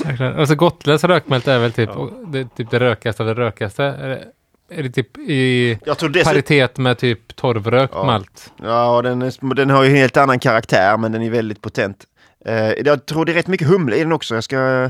verkligen. 0.04 0.40
Alltså 0.40 0.56
gotländsk 0.56 1.06
rökmält 1.06 1.48
är 1.48 1.60
väl 1.60 1.72
typ, 1.72 1.90
det, 2.28 2.48
typ 2.56 2.72
det 2.72 2.80
rökaste 2.80 3.24
av 3.24 3.28
det 3.28 3.34
rökaste. 3.36 3.84
Är 3.84 4.10
det, 4.10 4.24
är 4.70 4.84
det 4.84 4.90
typ 4.90 5.18
i 5.18 5.80
Jag 5.86 5.98
tror 5.98 6.10
dessutom... 6.10 6.32
paritet 6.34 6.78
med 6.78 6.98
typ 6.98 7.36
torvrökt 7.36 7.94
Ja. 7.96 8.04
malt? 8.06 8.54
Ja, 8.64 9.02
den, 9.02 9.22
är, 9.22 9.56
den 9.56 9.70
har 9.70 9.84
ju 9.84 9.90
en 9.90 9.96
helt 9.96 10.18
annan 10.18 10.40
karaktär, 10.40 10.98
men 10.98 11.12
den 11.12 11.22
är 11.22 11.30
väldigt 11.30 11.62
potent. 11.62 12.06
Eh, 12.46 12.72
jag 12.72 13.06
tror 13.06 13.26
det 13.26 13.32
är 13.32 13.34
rätt 13.34 13.48
mycket 13.48 13.68
humle 13.68 13.96
i 13.96 14.00
den 14.00 14.12
också. 14.12 14.36
Jag 14.36 14.44
ska 14.44 14.90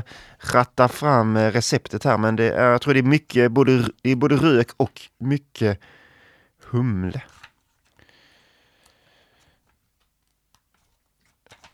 ratta 0.52 0.88
fram 0.88 1.36
eh, 1.36 1.50
receptet 1.50 2.04
här, 2.04 2.18
men 2.18 2.36
det 2.36 2.50
är, 2.50 2.70
jag 2.70 2.80
tror 2.80 2.94
det 2.94 3.00
är 3.00 3.02
mycket, 3.02 3.52
både, 3.52 3.84
det 4.02 4.10
är 4.10 4.16
både 4.16 4.34
rök 4.36 4.68
och 4.76 5.00
mycket 5.20 5.80
humle. 6.70 7.22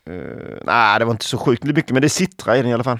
Uh, 0.09 0.57
nej, 0.63 0.99
det 0.99 1.05
var 1.05 1.11
inte 1.11 1.25
så 1.25 1.37
sjukt 1.37 1.63
mycket, 1.63 1.89
men 1.91 2.01
det 2.01 2.07
är 2.07 2.09
citra 2.09 2.57
i 2.57 2.61
den 2.61 2.71
i 2.71 2.73
alla 2.73 2.83
fall. 2.83 2.99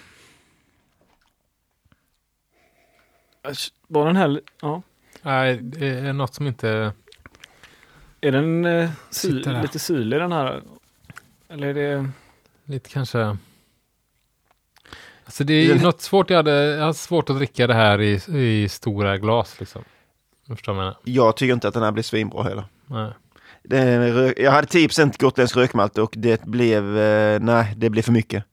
Var 3.88 4.06
den 4.06 4.16
här, 4.16 4.42
ja. 4.62 4.82
Nej, 5.22 5.58
det 5.58 5.88
är 5.88 6.14
något 6.14 6.34
som 6.34 6.48
inte... 6.48 6.94
Är 8.22 8.32
den 8.32 8.66
eh, 8.66 8.90
sy, 9.10 9.32
lite 9.32 9.80
syrlig 9.80 10.20
den 10.20 10.32
här? 10.32 10.64
Eller 11.48 11.68
är 11.68 11.74
det... 11.74 12.10
Lite 12.64 12.90
kanske... 12.90 13.38
Alltså 15.26 15.44
det 15.44 15.54
är 15.54 15.64
ju 15.64 15.74
Den- 15.74 15.84
något 15.84 16.02
svårt. 16.02 16.30
Jag 16.30 16.38
hade, 16.38 16.52
jag 16.52 16.82
hade 16.82 16.94
svårt 16.94 17.30
att 17.30 17.38
dricka 17.38 17.68
det 17.68 17.74
här 17.74 18.02
i, 18.02 18.22
i 18.40 18.70
stora 18.70 19.18
glas 19.18 19.60
liksom. 19.60 19.84
Jag? 20.66 20.96
Jag 21.04 21.38
tycker 21.38 21.54
inte 21.54 21.68
att 21.68 21.74
den 21.74 21.84
här 21.84 21.92
blir 21.92 22.04
svinbra 22.04 22.44
heller. 22.44 22.66
Nej. 22.86 23.12
Rök, 23.70 24.40
jag 24.40 24.52
hade 24.52 24.68
10% 24.68 25.20
gotländsk 25.20 25.56
rökmalt 25.58 25.98
och 25.98 26.14
det 26.18 26.42
blev, 26.46 26.98
eh, 26.98 27.40
nej, 27.40 27.74
det 27.78 27.90
blev 27.90 28.02
för 28.02 28.12
mycket. 28.12 28.44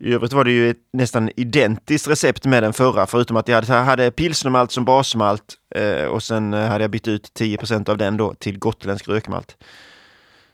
I 0.00 0.12
övrigt 0.14 0.32
var 0.32 0.44
det 0.44 0.50
ju 0.50 0.70
ett 0.70 0.76
nästan 0.92 1.30
identiskt 1.36 2.08
recept 2.08 2.44
med 2.44 2.62
den 2.62 2.72
förra, 2.72 3.06
förutom 3.06 3.36
att 3.36 3.48
jag 3.48 3.62
hade, 3.62 4.10
pilsnermalt 4.10 4.72
som 4.72 4.84
basmalt 4.84 5.54
eh, 5.74 6.04
och 6.04 6.22
sen 6.22 6.54
eh, 6.54 6.66
hade 6.68 6.84
jag 6.84 6.90
bytt 6.90 7.08
ut 7.08 7.32
10% 7.38 7.90
av 7.90 7.98
den 7.98 8.16
då 8.16 8.34
till 8.34 8.58
gotländsk 8.58 9.08
rökmalt. 9.08 9.56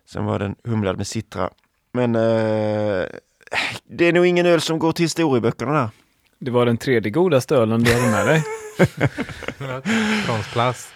Sen 0.08 0.24
var 0.24 0.38
den 0.38 0.54
humlad 0.64 0.96
med 0.96 1.06
citra. 1.06 1.50
Men 1.92 2.14
eh, 2.14 3.04
det 3.84 4.04
är 4.04 4.12
nog 4.12 4.26
ingen 4.26 4.46
öl 4.46 4.60
som 4.60 4.78
går 4.78 4.92
till 4.92 5.04
historieböckerna 5.04 5.72
där. 5.72 5.88
Det 6.38 6.50
var 6.50 6.66
den 6.66 6.76
tredje 6.76 7.10
godaste 7.10 7.56
ölen 7.56 7.82
du 7.84 7.92
hade 7.92 8.10
med 8.10 8.26
dig. 8.26 8.42
Bronsplast. 10.26 10.88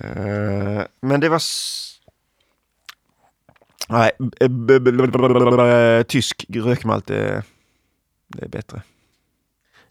Eh, 0.00 0.82
men 1.02 1.20
det 1.20 1.28
var... 1.28 1.36
S- 1.36 1.95
Nej, 3.88 4.10
tysk 6.04 6.46
rökmalt 6.48 7.06
det 7.06 7.42
är 8.38 8.48
bättre. 8.48 8.82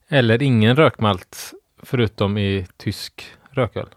Eller 0.07 0.41
ingen 0.41 0.75
rökmalt 0.75 1.53
förutom 1.83 2.37
i 2.37 2.67
tysk 2.77 3.31
rököl. 3.49 3.89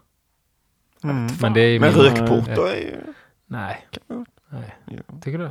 Mm. 1.03 1.27
Men 1.41 1.53
det 1.53 1.61
är 1.61 1.79
Men 1.79 1.91
rökporto 1.91 2.61
är 2.61 2.75
ju... 2.75 2.97
Nej. 3.45 3.87
Nej. 4.49 4.75
Ja. 4.85 5.19
Tycker 5.21 5.37
du? 5.37 5.49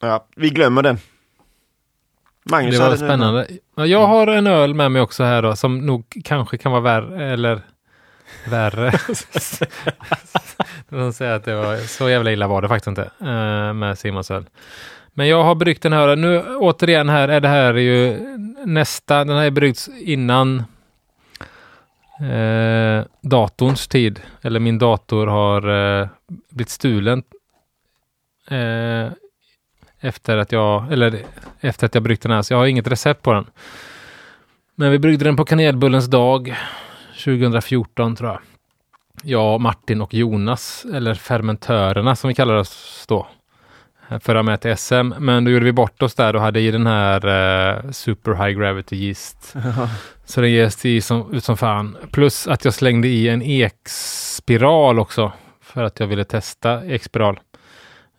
Ja, 0.00 0.26
vi 0.36 0.50
glömmer 0.50 0.82
den. 0.82 0.98
Magnus 2.50 2.78
Det 2.78 2.80
var 2.80 2.96
spännande. 2.96 3.48
Ja, 3.74 3.86
jag 3.86 4.06
har 4.06 4.26
en 4.26 4.46
öl 4.46 4.74
med 4.74 4.92
mig 4.92 5.02
också 5.02 5.24
här 5.24 5.42
då 5.42 5.56
som 5.56 5.86
nog 5.86 6.22
kanske 6.24 6.58
kan 6.58 6.72
vara 6.72 6.82
värre 6.82 7.32
eller 7.32 7.62
värre. 8.48 8.92
De 10.88 11.12
säger 11.12 11.32
att 11.32 11.44
det 11.44 11.54
var 11.54 11.76
så 11.76 12.08
jävla 12.08 12.32
illa 12.32 12.48
var 12.48 12.62
det 12.62 12.68
faktiskt 12.68 12.86
inte 12.86 13.10
eh, 13.20 13.72
med 13.72 13.98
Simons 13.98 14.30
öl. 14.30 14.46
Men 15.14 15.28
jag 15.28 15.44
har 15.44 15.54
bryggt 15.54 15.82
den 15.82 15.92
här. 15.92 16.16
Nu 16.16 16.42
återigen 16.56 17.08
här 17.08 17.28
är 17.28 17.40
det 17.40 17.48
här 17.48 17.74
ju 17.74 18.18
nästa. 18.64 19.24
Den 19.24 19.36
här 19.36 19.44
är 19.44 19.50
bryggts 19.50 19.88
innan 19.88 20.64
eh, 22.20 23.04
datorns 23.20 23.88
tid. 23.88 24.20
Eller 24.42 24.60
min 24.60 24.78
dator 24.78 25.26
har 25.26 25.68
eh, 26.00 26.08
blivit 26.50 26.70
stulen. 26.70 27.22
Eh, 28.48 29.08
efter 30.00 30.36
att 30.36 30.52
jag, 30.52 30.92
eller 30.92 31.18
efter 31.60 31.86
att 31.86 31.94
jag 31.94 32.02
bryggt 32.02 32.22
den 32.22 32.32
här. 32.32 32.42
Så 32.42 32.52
jag 32.52 32.58
har 32.58 32.66
inget 32.66 32.88
recept 32.88 33.22
på 33.22 33.32
den. 33.32 33.46
Men 34.74 34.90
vi 34.90 34.98
bryggde 34.98 35.24
den 35.24 35.36
på 35.36 35.44
kanelbullens 35.44 36.06
dag 36.06 36.56
2014 37.26 38.16
tror 38.16 38.30
jag. 38.30 38.40
Jag, 39.22 39.60
Martin 39.60 40.00
och 40.00 40.14
Jonas, 40.14 40.86
eller 40.94 41.14
fermentörerna 41.14 42.16
som 42.16 42.28
vi 42.28 42.34
kallar 42.34 42.54
oss 42.54 43.04
då. 43.08 43.26
Förra 44.20 44.42
med 44.42 44.60
till 44.60 44.76
SM. 44.76 45.12
Men 45.18 45.44
då 45.44 45.50
gjorde 45.50 45.64
vi 45.64 45.72
bort 45.72 46.02
oss 46.02 46.14
där 46.14 46.36
och 46.36 46.42
hade 46.42 46.60
i 46.60 46.70
den 46.70 46.86
här 46.86 47.26
eh, 47.26 47.90
super 47.90 48.34
high 48.34 48.58
gravity 48.58 48.96
yeast. 48.96 49.56
Så 50.24 50.40
den 50.40 50.52
jäste 50.52 50.88
i 50.88 51.00
som, 51.00 51.34
ut 51.34 51.44
som 51.44 51.56
fan. 51.56 51.96
Plus 52.10 52.48
att 52.48 52.64
jag 52.64 52.74
slängde 52.74 53.08
i 53.08 53.28
en 53.28 53.42
ekspiral 53.42 54.98
också. 54.98 55.32
För 55.60 55.84
att 55.84 56.00
jag 56.00 56.06
ville 56.06 56.24
testa 56.24 56.86
ekspiral. 56.86 57.40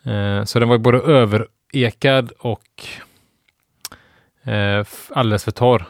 Eh, 0.03 0.43
så 0.43 0.59
den 0.59 0.69
var 0.69 0.77
både 0.77 0.97
överekad 0.97 2.31
och 2.39 2.87
eh, 4.51 4.85
alldeles 5.09 5.43
för 5.43 5.51
torr. 5.51 5.85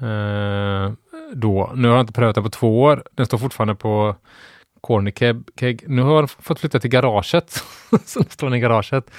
Eh, 0.00 0.92
då. 1.32 1.72
Nu 1.74 1.88
har 1.88 1.94
jag 1.94 2.02
inte 2.02 2.12
prövat 2.12 2.34
den 2.34 2.44
på 2.44 2.50
två 2.50 2.82
år. 2.82 3.04
Den 3.12 3.26
står 3.26 3.38
fortfarande 3.38 3.74
på 3.74 4.16
corner 4.80 5.12
keg. 5.60 5.84
Nu 5.88 6.02
har 6.02 6.14
jag 6.16 6.30
fått 6.30 6.60
flytta 6.60 6.80
till 6.80 6.90
garaget. 6.90 7.50
så 8.04 8.20
nu 8.20 8.26
står 8.28 8.46
den 8.46 8.54
i 8.54 8.60
garaget. 8.60 9.10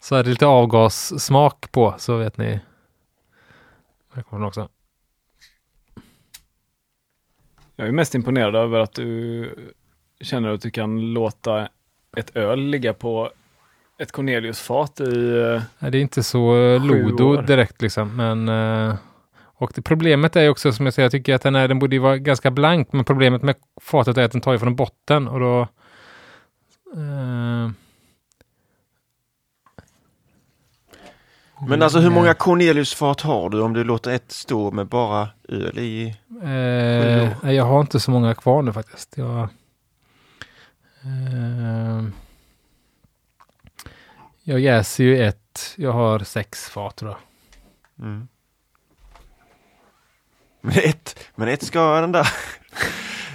Så 0.00 0.14
är 0.16 0.24
det 0.24 0.30
lite 0.30 0.46
avgassmak 0.46 1.72
på 1.72 1.94
så 1.98 2.16
vet 2.16 2.38
ni. 2.38 2.60
Här 4.14 4.22
kommer 4.22 4.40
den 4.40 4.48
också. 4.48 4.68
Jag 7.76 7.88
är 7.88 7.92
mest 7.92 8.14
imponerad 8.14 8.56
över 8.56 8.80
att 8.80 8.92
du 8.92 9.50
känner 10.20 10.48
att 10.48 10.60
du 10.60 10.70
kan 10.70 11.12
låta 11.12 11.68
ett 12.16 12.36
öl 12.36 12.60
ligga 12.60 12.94
på 12.94 13.30
ett 13.98 14.12
Corneliusfat 14.12 15.00
i... 15.00 15.38
eh, 15.38 15.62
Nej, 15.78 15.90
det 15.90 15.98
är 15.98 16.02
inte 16.02 16.22
så 16.22 16.56
eh, 16.56 16.86
lodo 16.86 17.24
år. 17.24 17.42
direkt 17.42 17.82
liksom. 17.82 18.16
Men, 18.16 18.48
eh, 18.48 18.94
och 19.62 19.72
det, 19.74 19.82
problemet 19.82 20.36
är 20.36 20.48
också 20.48 20.72
som 20.72 20.86
jag 20.86 20.94
säger, 20.94 21.04
jag 21.04 21.12
tycker 21.12 21.34
att 21.34 21.42
den, 21.42 21.54
är, 21.54 21.68
den 21.68 21.78
borde 21.78 21.98
vara 21.98 22.18
ganska 22.18 22.50
blank. 22.50 22.92
Men 22.92 23.04
problemet 23.04 23.42
med 23.42 23.54
fatet 23.80 24.16
är 24.16 24.22
att 24.22 24.32
den 24.32 24.40
tar 24.40 24.52
ju 24.52 24.58
från 24.58 24.76
botten 24.76 25.28
och 25.28 25.40
då... 25.40 25.60
Eh, 26.94 27.70
Men 31.68 31.82
alltså 31.82 31.98
hur 31.98 32.10
många 32.10 32.34
Corneliusfat 32.34 33.20
har 33.20 33.50
du 33.50 33.60
om 33.60 33.72
du 33.72 33.84
låter 33.84 34.10
ett 34.10 34.32
stå 34.32 34.70
med 34.70 34.86
bara 34.86 35.28
öl 35.48 35.78
i? 35.78 36.16
Eh, 36.42 37.52
jag 37.52 37.64
har 37.64 37.80
inte 37.80 38.00
så 38.00 38.10
många 38.10 38.34
kvar 38.34 38.62
nu 38.62 38.72
faktiskt. 38.72 39.16
Jag, 39.16 39.48
eh, 41.02 42.04
jag 44.42 44.60
jäser 44.60 45.04
ju 45.04 45.22
ett. 45.22 45.74
Jag 45.76 45.92
har 45.92 46.18
sex 46.18 46.68
fat 46.68 46.96
tror 46.96 47.10
jag. 47.10 47.20
Mm. 48.06 48.28
Men 50.64 50.78
ett, 50.78 51.18
men 51.34 51.48
ett 51.48 51.62
ska 51.62 52.00
den 52.00 52.12
där... 52.12 52.28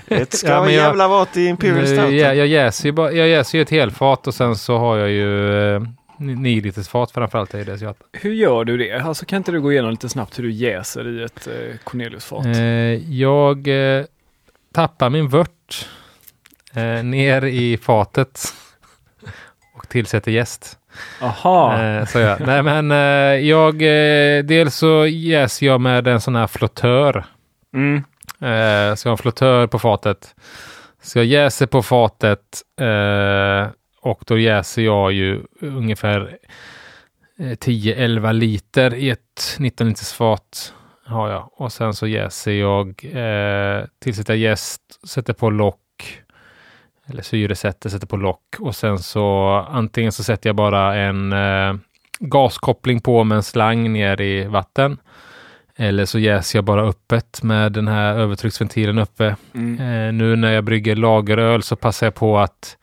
Ett 0.07 0.33
ska 0.33 0.47
Ja, 0.51 0.63
jag- 0.63 0.71
jävla 0.71 1.07
vara 1.07 1.25
till 1.25 1.47
Imperial 1.47 1.87
Stout. 1.87 2.11
jag, 2.13 2.35
jag 2.35 2.47
jäser 2.47 2.85
ju 2.85 2.91
bara, 2.91 3.11
jag 3.11 3.27
jäser 3.27 3.57
ju 3.57 3.61
ett 3.61 3.69
helfat 3.69 4.27
och 4.27 4.33
sen 4.35 4.55
så 4.55 4.77
har 4.77 4.97
jag 4.97 5.09
ju 5.09 5.75
eh, 5.75 5.81
9 6.19 6.61
liters 6.61 6.87
fat 6.87 7.11
framförallt. 7.11 7.53
Är 7.53 7.65
det, 7.65 7.93
Hur 8.13 8.33
gör 8.33 8.65
du 8.65 8.77
det? 8.77 8.91
Alltså 8.99 9.25
kan 9.25 9.37
inte 9.37 9.51
du 9.51 9.61
gå 9.61 9.71
igenom 9.71 9.91
lite 9.91 10.09
snabbt 10.09 10.39
hur 10.39 10.43
du 10.43 10.51
jäser 10.51 11.19
i 11.19 11.23
ett 11.23 11.47
eh, 11.47 11.77
Corneliusfat? 11.83 12.45
eh, 12.45 12.53
jag 13.13 13.67
eh, 13.67 14.05
tappar 14.73 15.09
min 15.09 15.27
vört 15.29 15.87
eh, 16.73 17.03
ner 17.03 17.45
i 17.45 17.77
fatet 17.77 18.53
och 19.75 19.89
tillsätter 19.89 20.31
jäst. 20.31 20.77
Aha! 21.21 21.81
Eh, 21.81 22.05
så 22.05 22.19
jag. 22.19 22.39
Nej 22.39 22.63
men 22.63 22.91
eh, 22.91 23.47
jag, 23.47 23.81
eh, 23.81 24.43
dels 24.43 24.75
så 24.75 25.07
jäser 25.07 25.65
jag 25.65 25.81
med 25.81 26.07
en 26.07 26.21
sån 26.21 26.35
här 26.35 26.47
flottör. 26.47 27.25
Mm. 27.73 27.97
Eh, 28.39 28.95
så 28.95 29.07
jag 29.07 29.11
har 29.11 29.11
en 29.11 29.17
flottör 29.17 29.67
på 29.67 29.79
fatet. 29.79 30.35
Så 31.01 31.19
jag 31.19 31.25
jäser 31.25 31.65
på 31.65 31.83
fatet 31.83 32.61
eh, 32.81 33.67
och 34.01 34.23
då 34.27 34.37
jäser 34.37 34.81
jag 34.81 35.11
ju 35.11 35.41
ungefär 35.61 36.37
eh, 37.39 37.45
10-11 37.45 38.33
liter 38.33 38.95
i 38.95 39.09
ett 39.09 39.55
19 39.57 39.87
liters 39.87 40.13
fat 40.13 40.73
har 41.05 41.29
jag. 41.29 41.49
Och 41.53 41.71
sen 41.71 41.93
så 41.93 42.07
jäser 42.07 42.51
jag, 42.51 42.87
eh, 43.13 43.85
tillsätter 43.99 44.33
jäst, 44.33 44.81
sätter 45.07 45.33
på 45.33 45.49
lock 45.49 45.79
eller 47.09 47.21
syresätter, 47.21 47.89
sätter 47.89 48.07
på 48.07 48.17
lock 48.17 48.55
och 48.59 48.75
sen 48.75 48.99
så 48.99 49.47
antingen 49.69 50.11
så 50.11 50.23
sätter 50.23 50.49
jag 50.49 50.55
bara 50.55 50.95
en 50.95 51.33
eh, 51.33 51.75
gaskoppling 52.19 53.01
på 53.01 53.23
med 53.23 53.35
en 53.35 53.43
slang 53.43 53.93
ner 53.93 54.21
i 54.21 54.43
vatten. 54.43 54.97
Eller 55.75 56.05
så 56.05 56.19
jäser 56.19 56.57
jag 56.57 56.63
bara 56.63 56.81
öppet 56.81 57.43
med 57.43 57.71
den 57.71 57.87
här 57.87 58.15
övertrycksventilen 58.15 58.97
uppe. 58.97 59.35
Mm. 59.53 59.79
Eh, 59.79 60.13
nu 60.13 60.35
när 60.35 60.51
jag 60.51 60.63
brygger 60.63 60.95
lageröl 60.95 61.63
så 61.63 61.75
passar 61.75 62.07
jag 62.07 62.15
på 62.15 62.39
att 62.39 62.77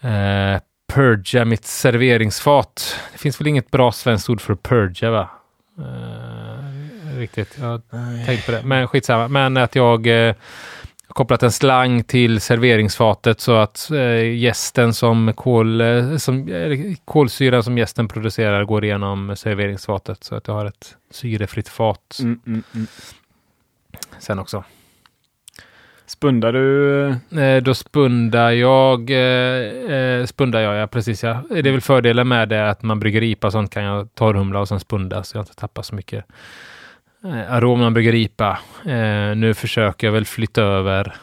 eh, 0.00 0.60
purga 0.92 1.44
mitt 1.44 1.64
serveringsfat. 1.64 3.00
Det 3.12 3.18
finns 3.18 3.40
väl 3.40 3.46
inget 3.46 3.70
bra 3.70 3.92
svenskt 3.92 4.30
ord 4.30 4.40
för 4.40 4.54
purga 4.54 5.10
va? 5.10 5.30
Eh, 5.78 7.18
riktigt, 7.18 7.56
jag 7.60 7.66
har 7.66 8.26
tänkt 8.26 8.46
på 8.46 8.52
det. 8.52 8.62
Men 8.64 8.88
skitsamma. 8.88 9.28
Men 9.28 9.56
att 9.56 9.74
jag 9.74 10.06
eh, 10.06 10.34
kopplat 11.14 11.42
en 11.42 11.52
slang 11.52 12.04
till 12.04 12.40
serveringsfatet 12.40 13.40
så 13.40 13.52
att 13.54 13.90
eh, 13.90 14.34
gästen 14.34 14.94
som, 14.94 15.32
kol, 15.36 15.80
eh, 15.80 16.16
som 16.16 16.48
eh, 16.48 16.78
kolsyran 17.04 17.62
som 17.62 17.78
gästen 17.78 18.08
producerar 18.08 18.64
går 18.64 18.84
igenom 18.84 19.36
serveringsfatet 19.36 20.24
så 20.24 20.34
att 20.34 20.48
jag 20.48 20.54
har 20.54 20.66
ett 20.66 20.96
syrefritt 21.10 21.68
fat 21.68 22.18
Mm, 22.20 22.40
mm, 22.46 22.62
mm. 22.74 22.86
sen 24.18 24.38
också. 24.38 24.64
Spundar 26.06 26.52
du? 26.52 27.06
Eh, 27.40 27.62
då 27.62 27.74
spundar 27.74 28.50
jag, 28.50 29.10
eh, 29.10 29.96
eh, 29.96 30.26
spundar 30.26 30.60
jag, 30.60 30.76
ja 30.76 30.86
precis 30.86 31.22
ja. 31.22 31.42
Det 31.50 31.58
är 31.68 31.72
väl 31.72 31.80
fördelen 31.80 32.28
med 32.28 32.48
det 32.48 32.70
att 32.70 32.82
man 32.82 33.00
brygger 33.00 33.22
IPA 33.22 33.50
sånt 33.50 33.70
kan 33.70 33.82
jag 33.82 34.14
torrhumla 34.14 34.60
och 34.60 34.68
sen 34.68 34.80
spunda 34.80 35.22
så 35.22 35.36
jag 35.36 35.42
inte 35.42 35.54
tappar 35.54 35.82
så 35.82 35.94
mycket 35.94 36.24
eh, 37.24 37.52
arom 37.52 37.78
när 37.78 37.86
man 37.86 37.94
brygger 37.94 38.14
IPA. 38.14 38.58
Eh, 38.84 39.36
nu 39.36 39.54
försöker 39.54 40.06
jag 40.06 40.12
väl 40.12 40.24
flytta 40.24 40.62
över 40.62 41.14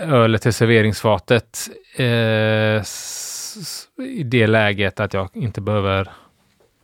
ölet 0.00 0.42
till 0.42 0.52
serveringsfatet 0.52 1.68
eh, 1.96 2.82
i 3.98 4.22
det 4.24 4.46
läget 4.46 5.00
att 5.00 5.14
jag 5.14 5.28
inte 5.32 5.60
behöver 5.60 6.12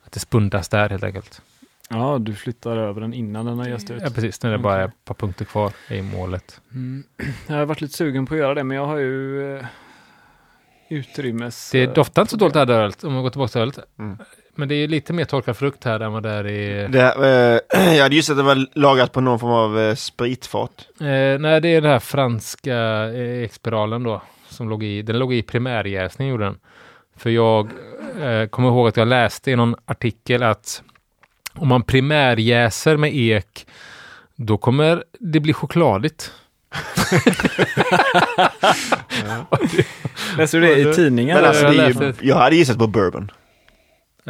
att 0.05 0.13
det 0.13 0.21
spundas 0.21 0.69
där 0.69 0.89
helt 0.89 1.05
enkelt. 1.05 1.43
Ja, 1.91 2.19
du 2.21 2.35
flyttar 2.35 2.77
över 2.77 3.01
den 3.01 3.15
innan 3.15 3.47
den 3.47 3.59
har 3.59 3.69
jäst 3.69 3.91
ut. 3.91 4.03
Ja, 4.03 4.11
precis, 4.11 4.43
när 4.43 4.53
det 4.53 4.59
bara 4.59 4.83
är 4.83 4.85
ett 4.85 5.05
par 5.05 5.15
punkter 5.15 5.45
kvar 5.45 5.73
i 5.89 6.03
målet. 6.03 6.61
Mm. 6.73 7.05
Jag 7.47 7.57
har 7.57 7.65
varit 7.65 7.81
lite 7.81 7.97
sugen 7.97 8.27
på 8.27 8.35
att 8.35 8.41
göra 8.41 8.55
det, 8.55 8.65
men 8.65 8.77
jag 8.77 8.87
har 8.87 8.97
ju 8.97 9.57
eh, 9.57 9.67
utrymmes... 10.89 11.71
Det 11.71 11.95
doftar 11.95 12.23
inte 12.23 12.31
så 12.31 12.37
dåligt 12.37 12.55
det 12.55 12.61
här 12.61 12.71
ölet, 12.71 13.05
om 13.05 13.13
man 13.13 13.23
går 13.23 13.31
tillbaka 13.31 13.51
till 13.51 13.61
ölet. 13.61 13.79
Mm. 13.99 14.19
Men 14.61 14.69
det 14.69 14.75
är 14.75 14.89
lite 14.89 15.13
mer 15.13 15.25
torkad 15.25 15.57
frukt 15.57 15.85
här 15.85 16.01
än 16.01 16.13
vad 16.13 16.23
det 16.23 16.31
är 16.31 16.47
i... 16.47 16.89
Det, 16.89 17.61
eh, 17.73 17.85
jag 17.95 18.03
hade 18.03 18.15
gissat 18.15 18.33
att 18.33 18.39
det 18.39 18.43
var 18.43 18.67
lagat 18.75 19.13
på 19.13 19.21
någon 19.21 19.39
form 19.39 19.51
av 19.51 19.81
eh, 19.81 19.95
spritfat. 19.95 20.87
Eh, 21.01 21.39
nej, 21.41 21.61
det 21.61 21.69
är 21.69 21.81
den 21.81 21.91
här 21.91 21.99
franska 21.99 22.77
eh, 23.05 23.45
ekspiralen 23.45 24.03
då. 24.03 24.23
Som 24.49 24.69
låg 24.69 24.85
i, 24.85 25.03
den 25.03 25.19
låg 25.19 25.35
i 25.35 25.43
primärjäsning 25.43 26.29
gjorde 26.29 26.45
den. 26.45 26.59
För 27.17 27.31
jag 27.31 27.71
eh, 28.21 28.47
kommer 28.47 28.69
ihåg 28.69 28.89
att 28.89 28.97
jag 28.97 29.09
läste 29.09 29.51
i 29.51 29.57
någon 29.57 29.75
artikel 29.85 30.43
att 30.43 30.83
om 31.55 31.69
man 31.69 31.83
primärjäser 31.83 32.97
med 32.97 33.15
ek 33.15 33.67
då 34.37 34.59
kommer 34.59 35.05
det 35.19 35.41
bli 35.41 35.53
chokladigt. 35.53 36.33
Läser 40.37 40.61
du 40.61 40.67
det 40.67 40.91
i 40.91 40.95
tidningen? 40.95 41.37
Men 41.37 41.45
alltså, 41.45 41.65
jag 41.65 41.75
det 41.75 41.83
är 41.83 42.03
ju, 42.03 42.15
jag 42.21 42.37
hade 42.37 42.57
gissat 42.57 42.79
på 42.79 42.87
bourbon. 42.87 43.31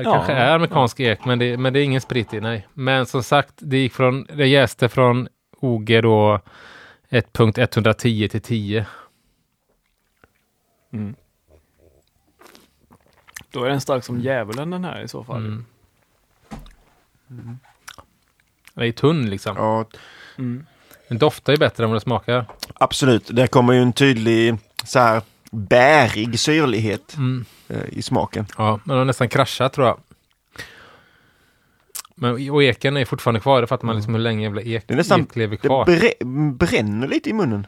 Det 0.02 0.10
Ja. 0.10 0.12
kanske 0.14 0.32
är 0.32 0.55
amerikansk 0.55 1.01
ek, 1.01 1.24
men 1.24 1.39
det, 1.39 1.56
men 1.56 1.72
det 1.72 1.81
är 1.81 1.85
ingen 1.85 2.01
sprit 2.01 2.35
i, 2.35 2.40
nej. 2.40 2.66
Men 2.74 3.06
som 3.06 3.22
sagt, 3.22 3.55
det 3.59 3.77
gick 3.78 3.93
från, 3.94 4.24
det 4.35 4.47
jäste 4.47 4.89
från 4.89 5.28
OG 5.60 6.01
då 6.02 6.40
1.110 7.09 8.28
till 8.28 8.40
10. 8.40 8.86
Mm. 10.93 11.14
Då 13.51 13.64
är 13.64 13.68
den 13.70 13.81
stark 13.81 14.05
som 14.05 14.20
djävulen 14.20 14.70
den 14.70 14.85
här 14.85 15.02
i 15.02 15.09
så 15.09 15.24
fall. 15.24 15.36
Mm. 15.47 15.64
Den 18.74 18.86
är 18.86 18.93
tunn 18.93 19.31
liksom. 19.31 19.56
Ja, 19.56 19.85
Mm. 20.39 20.66
Den 21.09 21.18
doftar 21.18 21.52
ju 21.52 21.59
bättre 21.59 21.85
än 21.85 21.90
vad 21.90 21.97
det 21.97 22.01
smakar. 22.01 22.44
absolut. 22.74 23.28
Det 23.32 23.47
kommer 23.47 23.72
ju 23.72 23.82
en 23.82 23.93
tydlig 23.93 24.59
så 24.85 24.98
här 24.98 25.22
bärig 25.51 26.40
syrlighet 26.40 27.14
Mm. 27.16 27.44
eh, 27.68 27.77
i 27.89 28.02
smaken. 28.02 28.47
Ja, 28.59 28.70
men 28.85 28.89
den 28.89 28.98
har 28.98 29.05
nästan 29.05 29.28
kraschat 29.28 29.72
tror 29.72 29.86
jag. 29.86 30.01
Men, 32.14 32.51
och 32.51 32.62
eken 32.62 32.97
är 32.97 33.05
fortfarande 33.05 33.40
kvar, 33.40 33.60
det 33.60 33.66
fattar 33.66 33.86
man 33.86 33.97
liksom 33.97 34.14
hur 34.14 34.20
länge 34.20 34.43
jävla 34.43 34.62
ek, 34.62 34.85
Det 34.86 34.94
är 34.94 34.97
nästan- 34.97 35.20
ek 35.20 35.36
lever 35.36 35.59
Det 35.62 35.68
kvar. 35.68 35.85
brä- 35.86 36.55
bränner 36.56 37.09
lite 37.09 37.31
i 37.31 37.32
munnen. 37.32 37.66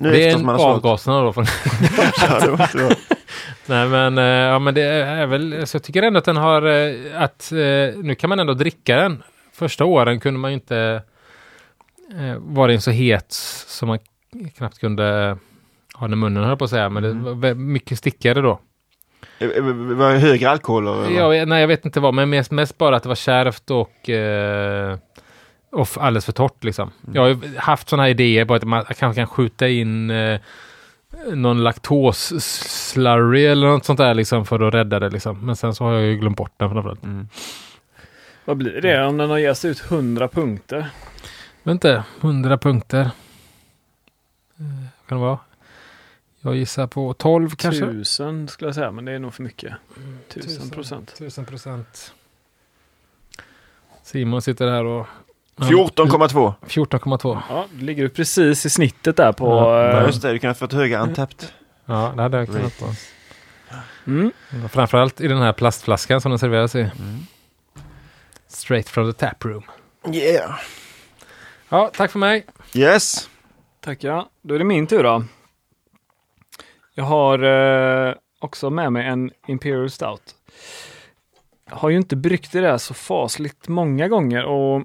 Nu 0.00 0.10
Det 0.10 0.28
är 0.28 0.34
en 0.38 0.48
avgaserna 0.48 1.20
då. 1.22 1.32
Från, 1.32 1.44
Ja, 2.28 2.40
det 2.40 2.68
det 2.78 2.96
nej 3.66 3.88
men, 3.88 4.18
eh, 4.18 4.24
ja, 4.24 4.58
men 4.58 4.74
det 4.74 4.82
är 4.82 5.26
väl, 5.26 5.66
så 5.66 5.76
jag 5.76 5.82
tycker 5.82 6.02
ändå 6.02 6.18
att 6.18 6.24
den 6.24 6.36
har, 6.36 6.62
eh, 6.66 7.22
att 7.22 7.48
nu 7.96 8.14
kan 8.18 8.28
man 8.30 8.40
ändå 8.40 8.54
dricka 8.54 8.96
den. 8.96 9.22
Första 9.52 9.84
åren 9.84 10.20
kunde 10.20 10.40
man 10.40 10.50
ju 10.50 10.54
inte 10.54 11.02
vara 12.38 12.70
den 12.72 12.80
så 12.80 12.90
het 12.90 13.32
som 13.32 13.88
man 13.88 13.98
knappt 14.56 14.78
kunde 14.78 15.38
den 16.00 16.12
i 16.12 16.16
munnen 16.16 16.42
höll 16.42 16.48
jag 16.50 16.58
på 16.58 16.64
att 16.64 16.70
säga. 16.70 16.88
Men 16.88 17.02
det 17.02 17.10
Mm. 17.10 17.40
var 17.40 17.54
mycket 17.54 17.98
stickare 17.98 18.40
då. 18.40 18.60
Eh, 19.38 19.48
eh, 19.48 19.62
Var 19.72 20.12
det 20.12 20.18
högre 20.18 20.50
alkohol? 20.50 20.84
vet- 21.30 21.48
nej, 21.48 21.60
jag 21.60 21.68
vet 21.68 21.84
inte 21.84 22.00
vad, 22.00 22.14
men 22.14 22.30
mest, 22.30 22.50
mest 22.50 22.78
bara 22.78 22.96
att 22.96 23.02
det 23.02 23.08
var 23.08 23.16
kärvt 23.16 23.70
och, 23.70 24.10
eh, 24.10 24.98
och 25.72 25.88
alldeles 25.96 26.24
för 26.24 26.32
torrt 26.32 26.64
liksom. 26.64 26.90
Jag 27.12 27.22
har 27.22 27.58
haft 27.58 27.88
sådana 27.88 28.02
här 28.02 28.10
idéer 28.10 28.44
på 28.44 28.54
att 28.54 28.64
man 28.64 28.84
kanske 28.84 29.20
kan 29.20 29.26
skjuta 29.26 29.68
in 29.68 30.10
eh, 30.10 30.40
någon 31.32 31.62
laktos-slurry 31.64 33.46
eller 33.46 33.66
något 33.66 33.84
sånt 33.84 33.98
där 33.98 34.14
liksom 34.14 34.46
för 34.46 34.60
att 34.68 34.74
rädda 34.74 34.98
det 35.00 35.10
liksom. 35.10 35.46
Men 35.46 35.56
sen 35.56 35.74
så 35.74 35.84
har 35.84 35.92
jag 35.92 36.02
ju 36.02 36.16
glömt 36.16 36.36
bort 36.36 36.52
den 36.56 36.70
framförallt. 36.70 37.04
Mm. 37.04 37.28
Vad 38.44 38.56
blir 38.56 38.80
det 38.80 39.04
om 39.06 39.16
den 39.16 39.30
har 39.30 39.38
jäst 39.38 39.64
ut 39.64 39.80
100 39.90 40.28
punkter? 40.28 40.86
Vänta, 41.62 42.04
100 42.20 42.58
punkter. 42.58 43.00
Eh, 43.00 44.86
kan 45.08 45.18
det 45.18 45.24
vara? 45.24 45.38
Jag 46.46 46.56
gissar 46.56 46.86
på 46.86 47.14
12 47.14 47.50
kanske. 47.50 47.86
Tusen 47.86 48.48
skulle 48.48 48.68
jag 48.68 48.74
säga, 48.74 48.90
men 48.90 49.04
det 49.04 49.12
är 49.12 49.18
nog 49.18 49.34
för 49.34 49.42
mycket. 49.42 49.74
Tusen 50.28 50.70
procent. 50.70 51.14
Tusen 51.18 51.44
procent. 51.44 52.12
Simon 54.02 54.42
sitter 54.42 54.68
här 54.68 54.84
och... 54.84 55.06
14,2. 55.56 56.54
14,2. 56.66 57.38
Ja, 57.48 57.66
det 57.72 57.84
ligger 57.84 58.02
du 58.02 58.08
precis 58.08 58.66
i 58.66 58.70
snittet 58.70 59.16
där 59.16 59.32
på... 59.32 59.46
Ja, 59.46 59.84
eh, 59.84 59.96
Ja, 59.96 60.06
just 60.06 60.22
det. 60.22 60.32
Du 60.32 60.38
kan 60.38 60.48
ha 60.50 60.54
fått 60.54 60.72
höga 60.72 60.98
antäppt. 60.98 61.52
Ja, 61.86 62.12
det 62.16 62.22
hade 62.22 62.36
jag 62.36 62.46
kunnat 62.46 62.82
mm. 64.06 64.32
Framförallt 64.68 65.20
i 65.20 65.28
den 65.28 65.38
här 65.38 65.52
plastflaskan 65.52 66.20
som 66.20 66.30
den 66.30 66.38
serveras 66.38 66.74
i. 66.74 66.80
Mm. 66.80 67.26
Straight 68.48 68.88
from 68.88 69.12
the 69.12 69.26
tap 69.26 69.44
room. 69.44 69.62
Yeah. 70.12 70.54
Ja, 71.68 71.90
tack 71.96 72.12
för 72.12 72.18
mig. 72.18 72.46
Yes. 72.74 73.30
Tackar. 73.80 74.24
Då 74.42 74.54
är 74.54 74.58
det 74.58 74.64
min 74.64 74.86
tur 74.86 75.02
då. 75.02 75.24
Jag 76.98 77.04
har 77.04 77.42
eh, 78.08 78.14
också 78.40 78.70
med 78.70 78.92
mig 78.92 79.06
en 79.06 79.30
Imperial 79.46 79.90
Stout. 79.90 80.22
Jag 81.70 81.76
har 81.76 81.90
ju 81.90 81.96
inte 81.96 82.16
bryggt 82.16 82.52
det 82.52 82.60
där 82.60 82.78
så 82.78 82.94
fasligt 82.94 83.68
många 83.68 84.08
gånger 84.08 84.44
och 84.44 84.84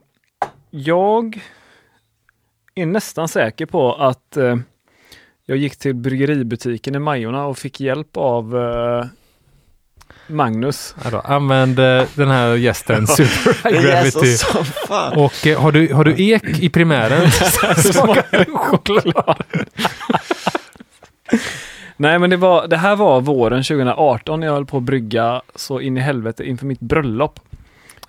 jag 0.69 1.39
är 2.75 2.85
nästan 2.85 3.27
säker 3.27 3.65
på 3.65 3.93
att 3.93 4.37
eh, 4.37 4.57
jag 5.45 5.57
gick 5.57 5.77
till 5.77 5.95
bryggeributiken 5.95 6.95
i 6.95 6.99
Majorna 6.99 7.45
och 7.45 7.57
fick 7.57 7.79
hjälp 7.79 8.17
av 8.17 8.57
eh, 8.57 9.05
Magnus. 10.27 10.95
Ja, 11.03 11.09
då, 11.09 11.19
använd 11.19 11.79
eh, 11.79 12.03
den 12.15 12.29
här 12.29 12.55
gästen 12.55 13.07
Super 13.17 13.69
High 13.69 13.81
Gravity. 13.81 14.37
Och 15.15 15.47
eh, 15.47 15.61
har, 15.61 15.71
du, 15.71 15.93
har 15.93 16.03
du 16.03 16.23
ek 16.23 16.43
i 16.43 16.69
primären? 16.69 17.31
Smakar 17.77 18.45
choklad. 18.57 19.43
Nej 22.01 22.19
men 22.19 22.29
det, 22.29 22.37
var, 22.37 22.67
det 22.67 22.77
här 22.77 22.95
var 22.95 23.21
våren 23.21 23.63
2018 23.63 24.39
när 24.39 24.47
jag 24.47 24.53
höll 24.53 24.65
på 24.65 24.77
att 24.77 24.83
brygga 24.83 25.41
så 25.55 25.79
in 25.81 25.97
i 25.97 25.99
helvete 25.99 26.43
inför 26.43 26.65
mitt 26.65 26.79
bröllop. 26.79 27.39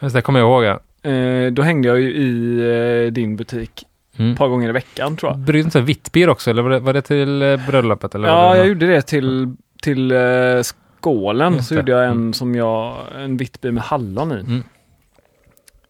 Just 0.01 0.14
det 0.14 0.23
kommer 0.23 0.40
jag 0.40 0.47
ihåg. 0.48 0.64
Ja. 0.64 1.10
Eh, 1.10 1.52
då 1.52 1.62
hängde 1.62 1.89
jag 1.89 2.01
ju 2.01 2.12
i 2.14 2.59
eh, 3.06 3.12
din 3.12 3.36
butik 3.36 3.86
Mm. 4.19 4.32
ett 4.32 4.39
par 4.39 4.48
gånger 4.48 4.69
i 4.69 4.73
veckan 4.73 5.16
tror 5.16 5.32
jag. 5.32 5.39
Bryggde 5.39 5.52
du 5.52 5.64
inte 5.64 5.81
vitt 5.81 6.12
bier 6.12 6.28
också? 6.28 6.51
Eller 6.51 6.62
var 6.62 6.70
det, 6.70 6.78
var 6.81 6.93
det 6.93 7.02
till 7.02 7.43
eh, 7.43 7.66
bröllopet? 7.66 8.14
Eller 8.14 8.28
Ja, 8.28 8.56
jag 8.56 8.69
gjorde 8.69 8.86
det 8.86 9.02
till, 9.02 9.55
till 9.82 10.12
eh, 10.12 10.19
skålen. 10.62 11.55
Just 11.55 11.69
Så 11.69 11.74
det. 11.74 11.81
gjorde 11.81 11.93
jag 11.93 12.05
en 12.05 12.10
Mm. 12.10 12.32
som 12.32 12.55
jag, 12.55 12.97
en 13.16 13.36
vitt 13.36 13.62
med 13.62 13.78
hallon 13.82 14.32
i. 14.32 14.40
Mm. 14.40 14.62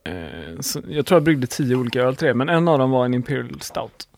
Eh, 0.05 0.59
jag 0.89 1.07
tror 1.07 1.17
jag 1.17 1.23
bryggde 1.23 1.47
tio 1.47 1.77
olika 1.77 2.03
öl 2.03 2.17
till 2.17 2.27
det, 2.29 2.35
men 2.35 2.49
en 2.49 2.69
av 2.69 2.79
dem 2.79 2.91
var 2.91 3.05
en 3.05 3.15
Imperial 3.15 3.61
Stout. 3.61 4.09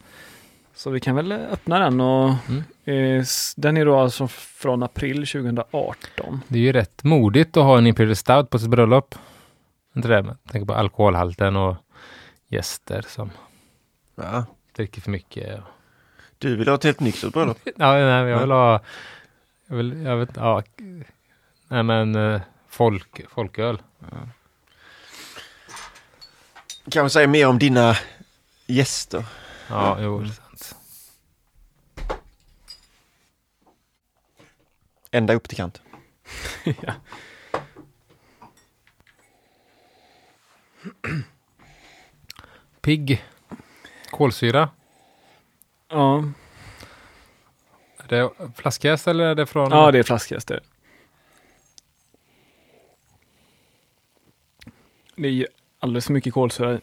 Så 0.85 0.91
vi 0.91 1.01
kan 1.01 1.17
väl 1.17 1.33
öppna 1.33 1.79
den 1.79 2.01
och 2.01 2.35
Mm. 2.49 2.63
eh, 3.19 3.25
den 3.57 3.77
är 3.77 3.85
då 3.85 3.99
alltså 3.99 4.29
från 4.29 4.83
april 4.83 5.27
2018. 5.27 6.41
Det 6.49 6.59
är 6.59 6.63
ju 6.63 6.73
rätt 6.73 7.05
modigt 7.05 7.57
att 7.57 7.63
ha 7.65 7.79
en 7.79 7.87
Imperial 7.87 8.17
Stout 8.17 8.51
på 8.51 8.59
sitt 8.59 8.69
bröllop. 8.71 9.15
Inte 9.97 10.09
det? 10.09 10.23
Men 10.23 10.37
tänk 10.51 10.67
på 10.69 10.75
alkoholhalten 10.75 11.57
och 11.57 11.77
gäster 12.49 13.05
som 13.09 13.31
Ja. 14.15 14.45
dricker 14.77 15.01
för 15.01 15.11
mycket. 15.11 15.61
Du 16.39 16.57
vill 16.57 16.69
ha 16.69 16.75
ett 16.75 16.85
helt 16.85 17.01
nyktert 17.01 17.33
bröllop? 17.33 17.59
Ja, 17.65 17.93
nej, 17.93 18.25
jag 18.31 18.41
vill 18.41 18.51
ha... 18.51 18.81
Jag 19.67 19.77
vill, 19.77 20.03
jag 20.03 20.17
vet 20.17 20.31
ja. 20.37 20.63
Nej 21.69 21.83
men 21.83 22.15
eh, 22.15 22.41
folk, 22.69 23.21
folköl. 23.31 23.83
Kan 26.91 27.05
vi 27.05 27.11
säga 27.11 27.29
mer 27.29 27.49
om 27.49 27.59
dina 27.59 27.95
gäster? 28.67 29.25
Ja, 29.69 29.97
jo, 30.01 30.19
det 30.21 30.25
är 30.27 30.29
sant. 30.29 30.41
Ända 35.15 35.35
upp 35.35 35.49
till 35.49 35.57
kant. 35.57 35.83
ja. 36.65 36.95
Pigg. 42.81 43.25
Kolsyra. 44.11 44.69
Ja. 45.89 46.25
Är 47.97 48.09
det 48.09 48.31
flaskjäst 48.57 49.09
eller 49.09 49.25
är 49.25 49.35
det 49.35 49.47
från? 49.47 49.71
ja, 49.71 49.91
det 49.91 49.99
är 49.99 50.03
flaskhäst 50.03 50.49
det. 50.49 50.61
Det 55.17 55.29
är 55.29 55.33
ju 55.33 55.47
alldeles 55.79 56.07
för 56.07 56.13
mycket 56.13 56.35
kolsyra 56.35 56.75
i. 56.75 56.81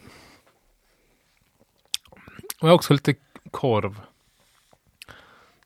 Och 2.59 2.59
jag 2.59 2.67
har 2.67 2.75
också 2.75 2.93
lite 2.93 3.15
korv. 3.51 4.01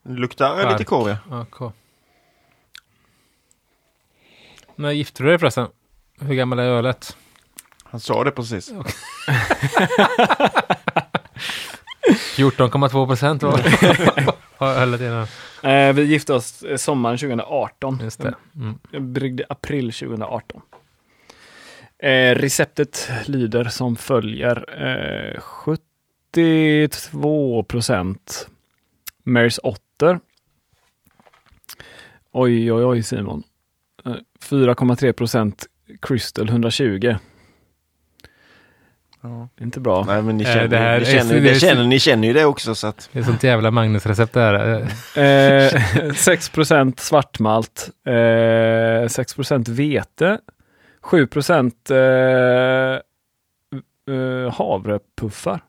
Det 0.03 0.13
luktar 0.13 0.59
Stark. 0.59 0.71
lite 0.71 0.83
korv 0.83 1.09
ja. 1.09 1.17
Ja, 1.29 1.45
korv. 1.45 1.71
När 4.75 4.91
gifte 4.91 5.23
du 5.23 5.29
dig 5.29 5.39
förresten? 5.39 5.67
Hur 6.19 6.35
gammal 6.35 6.59
är 6.59 6.63
ölet? 6.63 7.17
Han 7.83 7.99
sa 7.99 8.23
det 8.23 8.31
precis. 8.31 8.73
14,2 12.37 13.07
procent 13.07 13.43
var 13.43 13.59
ölet 14.81 15.01
innan. 15.01 15.27
Eh, 15.63 15.93
vi 15.93 16.03
gifte 16.03 16.33
oss 16.33 16.63
eh, 16.63 16.77
sommaren 16.77 17.17
2018. 17.17 17.99
Just 18.03 18.21
det. 18.21 18.35
Mm. 18.55 19.13
Bryggde 19.13 19.45
april 19.49 19.93
2018. 19.93 20.61
Eh, 21.99 22.35
receptet 22.35 23.09
lyder 23.25 23.63
som 23.63 23.95
följer. 23.95 24.65
Eh, 25.35 25.41
72 25.41 27.63
procent 27.63 28.47
Marys 29.23 29.59
Otter. 29.63 30.19
Oj, 32.31 32.71
oj, 32.71 32.85
oj 32.85 33.03
Simon. 33.03 33.43
Eh, 34.05 34.11
4,3 34.41 35.11
procent 35.13 35.65
Crystal 36.01 36.49
120. 36.49 37.15
Ja. 39.21 39.49
Inte 39.61 39.79
bra. 39.79 40.03
Nej 40.07 40.21
men 40.21 40.37
ni 40.37 40.43
Eh, 40.43 40.53
känner, 40.53 40.67
det 40.67 40.77
här 40.77 40.99
ni, 40.99 41.05
är- 41.05 41.11
känner, 41.19 41.33
det 41.33 41.39
det 41.39 41.49
är- 41.49 41.59
känner, 41.59 41.83
ni 41.87 41.99
känner 41.99 42.27
ju 42.27 42.33
det 42.33 42.45
också 42.45 42.75
så 42.75 42.87
att 42.87 43.09
Det 43.13 43.19
är 43.19 43.23
sånt 43.23 43.43
jävla 43.43 43.71
Magnus-recept 43.71 44.33
det 44.33 44.39
här. 44.39 44.81
Eh, 45.15 46.03
Eh, 46.05 46.13
6 46.13 46.49
procent 46.49 46.99
svartmalt. 46.99 47.89
Eh, 48.05 49.07
6 49.07 49.33
procent 49.33 49.67
vete. 49.67 50.39
7 51.01 51.27
procent 51.27 51.89
eh, 51.89 51.97
eh, 54.15 54.53
havrepuffar. 54.53 55.63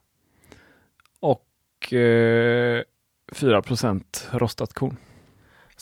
Och 1.20 1.92
eh, 1.92 2.82
4 3.32 3.62
procent 3.62 4.28
rostat 4.32 4.72
korn. 4.72 4.96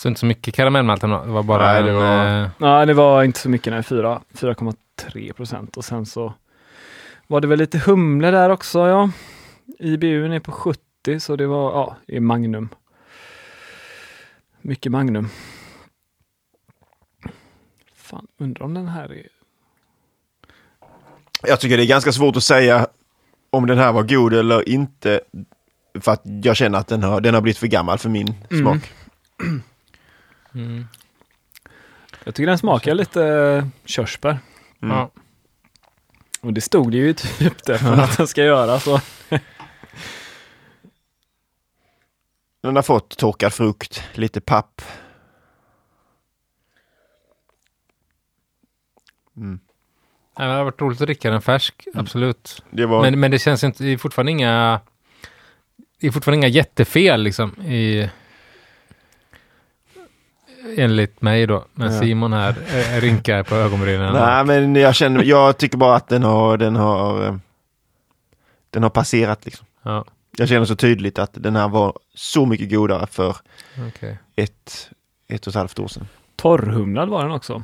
Så 0.04 0.08
inte 0.08 0.20
så 0.20 0.26
mycket 0.26 0.54
karamellmalt 0.54 1.02
ändå. 1.02 1.24
Det 1.24 1.30
var 1.30 1.42
bara 1.42 1.66
Nej, 1.72 1.82
det 1.82 1.90
en, 1.90 1.96
var- 1.96 2.42
eh, 2.42 2.48
Nej, 2.58 2.86
det 2.86 2.94
var 2.94 3.22
inte 3.24 3.38
så 3.40 3.48
mycket. 3.48 3.72
Nej, 3.72 3.82
4 3.82 4.20
4,3 4.32 5.32
procent. 5.32 5.76
Och 5.76 5.84
sen 5.84 6.06
så 6.06 6.34
var 7.26 7.40
det 7.40 7.46
väl 7.46 7.58
lite 7.58 7.78
humle 7.78 8.30
där 8.30 8.50
också. 8.50 8.78
Ja. 8.88 9.10
IBUn 9.78 10.32
är 10.32 10.40
på 10.40 10.52
70 10.52 10.80
så 11.20 11.36
det 11.36 11.46
var 11.46 11.72
ja, 11.72 11.96
i 12.06 12.20
Magnum. 12.20 12.68
Mycket 14.60 14.92
Magnum. 14.92 15.28
Fan, 17.94 18.26
undrar 18.38 18.64
om 18.64 18.74
den 18.74 18.88
här 18.88 19.12
är... 19.12 19.26
jag 21.42 21.60
tycker 21.60 21.76
det 21.76 21.84
är 21.84 21.88
ganska 21.88 22.12
svårt 22.12 22.36
att 22.36 22.42
säga 22.44 22.86
om 23.50 23.66
den 23.66 23.78
här 23.78 23.92
var 23.92 24.02
god 24.02 24.34
eller 24.34 24.68
inte. 24.68 25.20
För 26.00 26.12
att 26.12 26.22
jag 26.24 26.56
känner 26.56 26.78
att 26.78 26.88
den 26.88 27.02
har, 27.02 27.20
den 27.20 27.34
har 27.34 27.40
blivit 27.40 27.58
för 27.58 27.66
gammal 27.66 27.98
för 27.98 28.08
min 28.08 28.34
Mm. 28.50 28.62
smak. 28.62 28.92
mm. 30.54 30.86
Jag 32.24 32.34
tycker 32.34 32.46
den 32.46 32.58
smakar 32.58 32.94
lite 32.94 33.24
eh, 33.24 33.66
körsbär. 33.84 34.38
Mm. 34.82 34.96
Ja. 34.96 35.10
Och 36.40 36.52
det 36.52 36.60
stod 36.60 36.92
det 36.92 36.98
ju 36.98 37.14
typ 37.14 37.64
det 37.64 37.78
för 37.78 37.92
att 37.92 38.16
den 38.16 38.26
ska 38.26 38.44
göra 38.44 38.80
så. 38.80 39.00
Den 42.60 42.76
har 42.76 42.82
fått 42.82 43.16
torkad 43.16 43.52
frukt, 43.52 44.02
lite 44.12 44.40
papp. 44.40 44.82
Mm. 49.36 49.60
Det 50.36 50.42
har 50.42 50.64
varit 50.64 50.80
roligt 50.80 51.00
att 51.00 51.06
dricka 51.06 51.30
den 51.30 51.42
färsk, 51.42 51.88
absolut. 51.94 52.62
Det 52.70 52.86
var... 52.86 53.02
Men, 53.02 53.20
men 53.20 53.30
det 53.30 53.38
känns 53.38 53.64
inte, 53.64 53.84
det 53.84 53.90
är 53.90 53.98
fortfarande 53.98 54.32
inga, 54.32 54.80
det 56.00 56.06
är 56.06 56.10
fortfarande 56.10 56.36
inga 56.36 56.48
jättefel 56.48 57.22
liksom 57.22 57.62
i 57.62 58.10
enligt 60.76 61.22
mig 61.22 61.46
då. 61.46 61.64
Men 61.72 61.92
Ja. 61.94 62.00
Simon 62.00 62.32
här 62.32 62.56
eh, 62.68 63.00
rynkar 63.00 63.42
på 63.42 63.54
ögonbrynen. 63.54 64.12
Nej, 64.12 64.44
men 64.44 64.74
jag 64.76 64.94
känner, 64.94 65.22
jag 65.24 65.58
tycker 65.58 65.78
bara 65.78 65.96
att 65.96 66.08
den 66.08 66.22
har, 66.22 66.56
den 66.56 66.76
har, 66.76 67.38
den 68.70 68.82
har 68.82 68.90
passerat 68.90 69.44
liksom. 69.44 69.66
Ja, 69.82 70.04
Jag 70.36 70.48
känner 70.48 70.64
så 70.64 70.76
tydligt 70.76 71.18
att 71.18 71.30
den 71.32 71.56
här 71.56 71.68
var 71.68 71.98
så 72.14 72.46
mycket 72.46 72.70
godare 72.70 73.06
för 73.06 73.36
okej. 73.88 74.18
ett, 74.36 74.90
ett 75.28 75.46
och 75.46 75.50
ett 75.50 75.54
halvt 75.54 75.78
år 75.78 75.88
sedan. 75.88 76.08
Torrhumlad 76.36 77.08
var 77.08 77.22
den 77.22 77.32
också. 77.32 77.62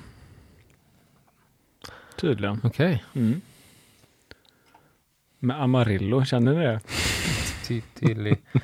Tydligen. 2.17 2.61
Okej. 2.65 3.05
Mm. 3.15 3.41
Med 5.39 5.63
Amarillo, 5.63 6.25
känner 6.25 6.53
ni 6.53 6.59
det? 6.61 6.81
Tydlig. 8.01 8.39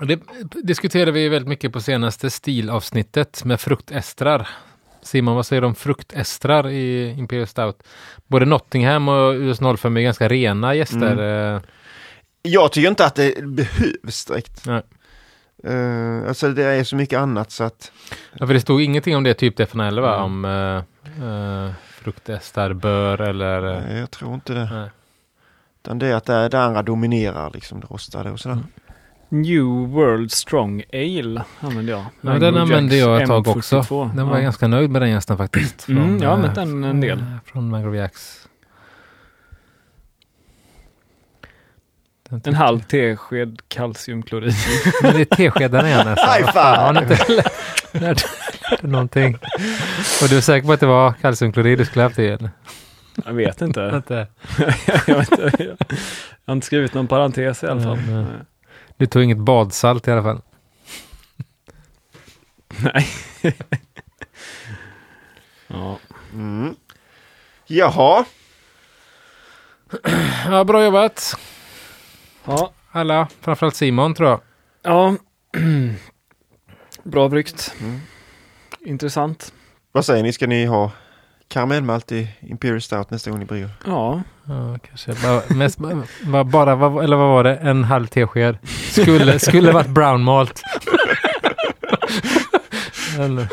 Det 0.00 0.20
diskuterade 0.62 1.12
vi 1.12 1.28
väldigt 1.28 1.48
mycket 1.48 1.72
på 1.72 1.80
senaste 1.80 2.30
stilavsnittet 2.30 3.44
med 3.44 3.60
fruktestrar. 3.60 4.48
Simon, 5.02 5.34
vad 5.36 5.46
säger 5.46 5.62
du 5.62 5.66
om 5.68 5.74
fruktestrar 5.74 6.68
i 6.68 7.14
Imperial 7.18 7.46
Stout? 7.46 7.82
Både 8.26 8.46
Nottingham 8.46 9.08
och 9.08 9.32
US 9.34 9.58
05 9.78 9.96
är 9.96 10.00
ganska 10.00 10.28
rena 10.28 10.74
gäster. 10.74 11.54
eh, 11.54 11.60
Jag 12.42 12.72
tycker 12.72 12.88
inte 12.88 13.04
att 13.06 13.14
det 13.14 13.44
behövs 13.44 14.24
direkt. 14.24 14.66
Nej. 14.66 14.82
Uh, 15.66 16.28
alltså 16.28 16.48
det 16.48 16.64
är 16.64 16.84
så 16.84 16.96
mycket 16.96 17.18
annat 17.18 17.50
så 17.50 17.64
att 17.64 17.92
Ja, 18.32 18.46
för 18.46 18.54
det 18.54 18.60
stod 18.60 18.82
ingenting 18.82 19.16
om 19.16 19.24
det 19.24 19.34
typ 19.34 19.56
det 19.56 19.66
från 19.66 19.94
va? 20.02 20.14
Mm. 20.14 20.22
Om 20.24 20.44
uh, 20.44 20.82
uh, 21.28 21.70
fruktestar 21.90 22.72
bör 22.72 23.20
eller... 23.20 23.74
eh, 23.74 23.82
nej, 23.88 23.98
jag 23.98 24.10
tror 24.10 24.34
inte 24.34 24.54
det. 24.54 24.68
nej. 24.72 24.90
Utan 25.82 25.98
det 25.98 26.06
är 26.06 26.14
att 26.14 26.24
det, 26.24 26.48
det 26.48 26.62
andra 26.62 26.82
dominerar 26.82 27.50
liksom 27.54 27.80
det 27.80 27.86
rostade 27.86 28.30
och 28.30 28.40
sådär. 28.40 28.54
Mm. 28.54 28.66
New 29.28 29.64
World 29.88 30.32
Strong 30.32 30.82
Ale 30.92 31.42
använde 31.60 31.92
jag. 31.92 32.00
Ja, 32.00 32.06
Mango 32.20 32.38
den 32.40 32.56
använde 32.56 32.96
Jacks 32.96 33.06
jag 33.08 33.22
ett 33.22 33.28
tag 33.28 33.46
M42. 33.46 33.56
också. 33.78 34.10
Den 34.14 34.28
var 34.28 34.36
ja. 34.36 34.42
ganska 34.42 34.68
nöjd 34.68 34.90
med 34.90 35.02
den 35.02 35.10
gästen 35.10 35.36
faktiskt. 35.36 35.88
Mm, 35.88 36.18
jag 36.18 36.28
har 36.28 36.36
använt 36.36 36.56
eh, 36.58 36.64
den 36.64 36.84
en 36.84 37.00
del. 37.00 37.18
eh, 37.18 37.24
Från 37.44 37.70
Mangrove 37.70 37.98
Jacks. 37.98 38.48
Den 42.28 42.40
En 42.44 42.54
halv 42.54 42.80
tesked 42.80 43.60
kalciumklorid. 43.68 44.54
Men 45.02 45.14
det 45.14 45.20
är 45.20 45.24
teskedarna 45.24 45.88
igen 45.88 46.06
nästan. 46.06 46.34
High 46.34 46.46
five! 46.52 46.76
Har 46.76 46.92
ni 46.92 47.00
inte 47.00 47.42
lärt- 47.92 48.82
någonting? 48.82 49.34
Och 50.22 50.28
du 50.28 50.36
är 50.36 50.40
säker 50.40 50.66
på 50.66 50.72
att 50.72 50.80
det 50.80 50.86
var 50.86 51.12
kalciumklorid 51.12 51.78
du 51.78 51.84
skulle 51.84 52.02
haft 52.02 52.18
i? 52.18 52.38
jag 53.26 53.32
vet 53.32 53.60
inte. 53.62 53.90
Inte. 53.94 54.26
jag, 55.06 55.16
vet 55.16 55.32
inte. 55.32 55.52
jag 55.58 55.76
har 56.46 56.52
inte 56.52 56.66
skrivit 56.66 56.94
någon 56.94 57.06
parentes 57.06 57.62
i 57.64 57.66
alla 57.66 57.80
fall. 57.82 57.96
Nej, 57.96 58.14
nej. 58.14 58.24
Du 58.98 59.06
tog 59.06 59.22
inget 59.22 59.38
badsalt 59.38 60.08
i 60.08 60.10
alla 60.10 60.22
fall. 60.22 60.40
Nej. 62.82 63.06
ja. 65.66 65.98
Mm. 66.32 66.76
Jaha, 67.66 68.24
Ja, 70.50 70.64
bra 70.64 70.84
jobbat. 70.84 71.34
ja. 72.44 72.72
Alla, 72.90 73.28
framförallt 73.40 73.76
Simon 73.76 74.14
tror 74.14 74.28
jag. 74.28 74.40
Ja. 74.82 75.16
Bra 77.02 77.28
bryggt. 77.28 77.74
Mm. 77.80 78.00
Intressant. 78.80 79.52
vad 79.92 80.04
säger 80.04 80.22
ni? 80.22 80.32
Ska 80.32 80.46
ni 80.46 80.64
ha 80.64 80.90
karamellmalt 81.48 82.12
i 82.12 82.28
Imperial 82.40 82.80
Stout 82.80 83.10
nästa 83.10 83.30
gång 83.30 83.38
ni 83.40 83.44
brygger? 83.46 83.70
Ja. 83.86 84.22
Ja, 84.48 84.78
kanske. 84.88 85.14
Bara, 85.28 85.56
mest, 85.58 85.78
bara, 86.26 86.44
bara 86.44 86.74
vad, 86.74 87.04
eller 87.04 87.16
vad 87.16 87.28
var 87.28 87.44
det? 87.44 87.56
En 87.56 87.84
halv 87.84 88.06
tesked. 88.06 88.58
Skulle, 88.90 89.38
skulle 89.38 89.72
varit 89.72 89.88
brown 89.88 90.22
malt. 90.22 90.62
eller, 93.18 93.48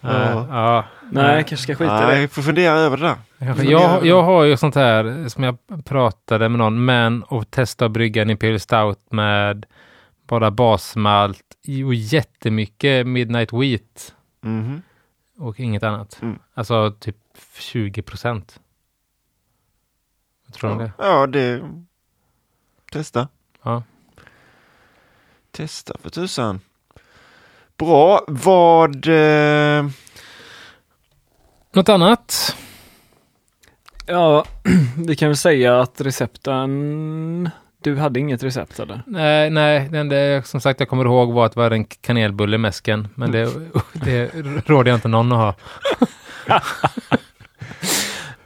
Ja. 0.00 0.46
ja. 0.50 0.84
Nej, 1.10 1.36
jag 1.36 1.46
kanske 1.46 1.56
ska 1.64 1.74
skita 1.74 1.98
i 2.02 2.06
Nej, 2.06 2.14
det. 2.16 2.20
jag 2.20 2.30
får 2.30 2.42
fundera 2.42 2.72
över 2.78 2.96
det 2.96 3.02
där. 3.38 3.64
Jag, 3.64 4.06
jag 4.06 4.22
har 4.22 4.44
ju 4.44 4.56
sånt 4.56 4.74
här 4.74 5.28
som 5.28 5.44
jag 5.44 5.56
pratade 5.84 6.48
med 6.48 6.58
någon, 6.58 6.84
men 6.84 7.22
och 7.22 7.50
testa 7.50 7.84
att 7.86 7.90
brygga 7.92 8.22
en 8.22 8.30
Imperial 8.30 8.60
Stout 8.60 8.98
med 9.10 9.66
bara 10.28 10.50
basmalt 10.50 11.42
och 11.86 11.94
jättemycket 11.94 13.06
Midnight 13.06 13.52
Wheat 13.52 14.14
Mhm. 14.44 14.82
och 15.38 15.60
inget 15.60 15.82
annat. 15.82 16.18
Mm. 16.22 16.38
Alltså 16.54 16.90
typ 17.00 17.16
20 17.58 18.02
procent. 18.02 18.60
Tror 20.52 20.70
du 20.70 20.76
om 20.76 20.78
det? 20.78 20.92
Ja, 20.98 21.26
det... 21.26 21.62
Testa. 22.92 23.28
Ja. 23.62 23.82
Testa 25.50 25.94
för 26.02 26.10
tusan. 26.10 26.60
Bra. 27.78 28.24
Vad... 28.26 29.08
Eh... 29.08 29.86
Något 31.72 31.88
annat? 31.88 32.56
Ja, 34.06 34.44
vi 35.06 35.16
kan 35.16 35.28
väl 35.28 35.36
säga 35.36 35.80
att 35.80 36.00
recepten... 36.00 37.50
Du 37.82 37.96
hade 37.96 38.20
inget 38.20 38.42
recept 38.42 38.80
eller? 38.80 39.02
Nej, 39.06 39.50
nej, 39.50 39.88
det 39.90 39.98
enda 39.98 40.42
som 40.42 40.60
sagt 40.60 40.80
jag 40.80 40.88
kommer 40.88 41.04
ihåg 41.04 41.32
var 41.32 41.46
att 41.46 41.52
det 41.52 41.60
var 41.60 41.70
en 41.70 41.84
kanelbulle 41.84 42.54
i 42.54 42.58
mäsken. 42.58 43.08
Men 43.14 43.32
det, 43.32 43.50
det 43.92 44.30
råder 44.66 44.90
jag 44.90 44.96
inte 44.96 45.08
någon 45.08 45.32
att 45.32 45.38
ha. 45.38 45.54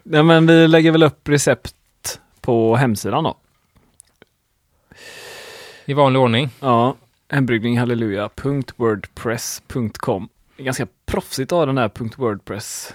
Nej 0.02 0.22
men 0.22 0.46
vi 0.46 0.68
lägger 0.68 0.90
väl 0.90 1.02
upp 1.02 1.28
recept 1.28 1.75
på 2.47 2.77
hemsidan 2.77 3.24
då. 3.24 3.36
I 5.85 5.94
vanlig 5.94 6.23
ordning. 6.23 6.51
Ja, 6.60 6.97
hembryggningshalleluja.wordpress.com. 7.28 10.28
Det 10.56 10.62
är 10.62 10.64
ganska 10.64 10.86
proffsigt 11.06 11.52
att 11.52 11.59
ha 11.59 11.66
den 11.66 11.78
här 11.78 11.90
.wordpress. 12.16 12.94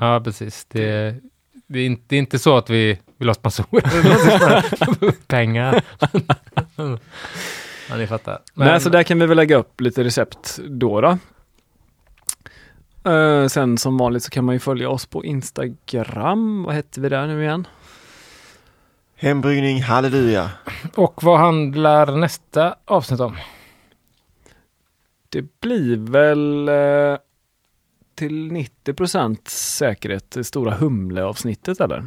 Ja, 0.00 0.20
precis. 0.24 0.64
Det, 0.64 1.14
det, 1.66 1.78
är 1.78 1.86
inte, 1.86 2.02
det 2.06 2.16
är 2.16 2.18
inte 2.18 2.38
så 2.38 2.56
att 2.56 2.70
vi 2.70 2.98
vill 3.16 3.28
ha 3.28 3.34
sponsorer. 3.34 4.64
Pengar. 5.26 5.84
ja, 7.88 7.96
ni 7.96 8.06
fattar. 8.06 8.38
Nej, 8.54 8.80
så 8.80 8.88
där 8.88 9.02
kan 9.02 9.18
vi 9.18 9.26
väl 9.26 9.36
lägga 9.36 9.56
upp 9.56 9.80
lite 9.80 10.04
recept 10.04 10.58
då. 10.68 11.00
då. 11.00 11.18
Eh, 13.10 13.46
sen 13.46 13.78
som 13.78 13.98
vanligt 13.98 14.22
så 14.22 14.30
kan 14.30 14.44
man 14.44 14.54
ju 14.54 14.58
följa 14.58 14.88
oss 14.88 15.06
på 15.06 15.24
Instagram. 15.24 16.62
Vad 16.62 16.74
hette 16.74 17.00
vi 17.00 17.08
där 17.08 17.26
nu 17.26 17.42
igen? 17.42 17.66
Hembryggning, 19.22 19.82
halleluja. 19.82 20.50
Och 20.94 21.22
vad 21.22 21.38
handlar 21.38 22.16
nästa 22.16 22.76
avsnitt 22.84 23.20
om? 23.20 23.36
Det 25.28 25.60
blir 25.60 25.96
väl 25.96 26.68
eh, 26.68 27.18
till 28.14 28.50
90% 28.50 29.38
säkerhet 29.48 30.30
det 30.30 30.44
stora 30.44 30.74
humleavsnittet 30.74 31.80
eller? 31.80 32.04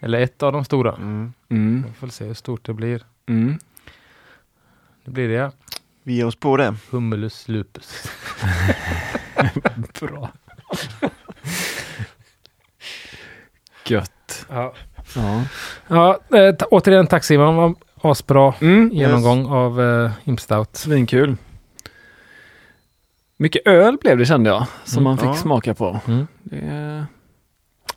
Eller 0.00 0.20
ett 0.20 0.42
av 0.42 0.52
de 0.52 0.64
stora. 0.64 0.94
Mm. 0.94 1.32
Mm. 1.48 1.84
Vi 1.86 1.92
får 1.92 2.08
se 2.08 2.24
hur 2.24 2.34
stort 2.34 2.66
det 2.66 2.74
blir. 2.74 3.02
Mm. 3.26 3.58
Det 5.04 5.10
blir 5.10 5.28
det. 5.28 5.52
Vi 6.02 6.12
ger 6.12 6.26
oss 6.26 6.36
på 6.36 6.56
det. 6.56 6.74
Humulus 6.90 7.48
lupus. 7.48 8.10
Bra. 10.00 10.30
Gött. 13.86 14.46
Ja, 14.48 14.74
Ja. 15.16 15.42
ja 15.88 16.18
eh, 16.38 16.54
återigen 16.70 17.06
tack 17.06 17.24
Simon. 17.24 17.56
Var 17.56 17.74
Asbra 18.02 18.54
Mm. 18.60 18.90
genomgång 18.92 19.46
av 19.46 19.80
eh, 19.82 20.10
Impstout. 20.24 20.76
Svinkul. 20.76 21.36
Mycket 23.36 23.66
öl 23.66 23.96
blev 24.00 24.18
det 24.18 24.26
kände 24.26 24.50
jag, 24.50 24.66
som 24.84 24.98
Mm. 24.98 25.04
man 25.04 25.18
fick 25.18 25.26
Ja. 25.28 25.34
smaka 25.34 25.74
på. 25.74 26.00
Mm. 26.06 26.26
Det, 26.42 27.06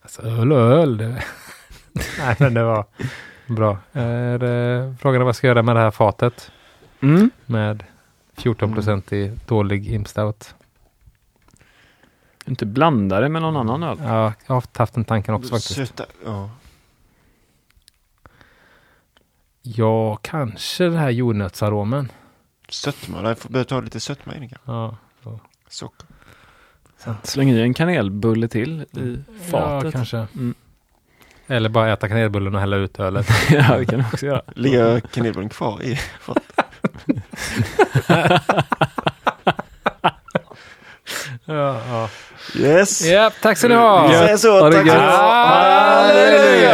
Alltså, 0.01 0.21
öl 0.21 0.51
och 0.51 0.59
öl. 0.59 0.97
Det... 0.97 1.07
Nej, 2.19 2.35
men 2.39 2.53
det 2.53 2.63
var 2.63 2.85
bra. 3.47 3.77
Är, 3.93 4.43
eh, 4.43 4.93
frågan 4.99 5.15
är 5.15 5.19
vad 5.25 5.27
jag 5.27 5.35
ska 5.35 5.47
göra 5.47 5.61
med 5.63 5.75
det 5.75 5.79
här 5.79 5.91
fatet 5.91 6.51
mm. 7.01 7.29
med 7.45 7.83
14 8.38 8.73
procent 8.73 9.13
i 9.13 9.31
dålig 9.47 9.93
Impstout. 9.93 10.55
Inte 12.45 12.65
blanda 12.65 13.19
det 13.21 13.29
med 13.29 13.41
någon 13.41 13.57
annan 13.57 13.83
öl. 13.83 13.97
Ja, 14.03 14.33
jag 14.47 14.55
har 14.55 14.63
haft 14.77 14.93
den 14.93 15.05
tanken 15.05 15.33
också 15.35 15.49
faktiskt. 15.49 15.75
Söta, 15.75 16.05
ja. 16.25 16.49
Ja, 19.61 20.15
kanske 20.15 20.83
den 20.83 20.97
här 20.97 21.09
jordnötsaromen. 21.09 22.11
Sötma, 22.69 23.23
jag 23.23 23.38
får 23.38 23.49
börja 23.49 23.65
ta 23.65 23.81
lite 23.81 23.99
sötma 23.99 24.35
i 24.35 24.39
den 24.39 24.49
kanske. 24.49 24.71
Ja, 24.71 24.97
Socker. 25.69 26.07
Släng 27.23 27.49
i 27.49 27.61
en 27.61 27.73
kanelbulle 27.73 28.47
till 28.47 28.81
i 28.81 28.85
ja 28.91 29.23
fatet. 29.51 29.93
kanske. 29.93 30.17
Mm. 30.17 30.55
Eller 31.47 31.69
bara 31.69 31.93
äta 31.93 32.07
kanelbullen 32.07 32.55
och 32.55 32.61
hälla 32.61 32.75
ut 32.75 32.99
ölet. 32.99 33.27
ja, 33.49 33.77
det 33.77 33.85
kan 33.85 33.99
du 33.99 34.05
också 34.13 34.25
göra. 34.25 34.41
Ligger 34.55 34.99
kanelbullen 34.99 35.49
kvar 35.49 35.83
i 35.83 35.99
ja, 41.45 41.81
ja. 41.88 42.09
Yes! 42.55 43.05
ja, 43.05 43.31
tack 43.41 43.57
ska 43.57 43.67
ni 43.67 43.75
ha! 43.75 44.07
Vi 44.07 44.13
säger 44.13 44.38
så. 44.38 44.71
Tack 44.71 44.88
så. 44.88 44.93
Halleluja! 44.97 46.71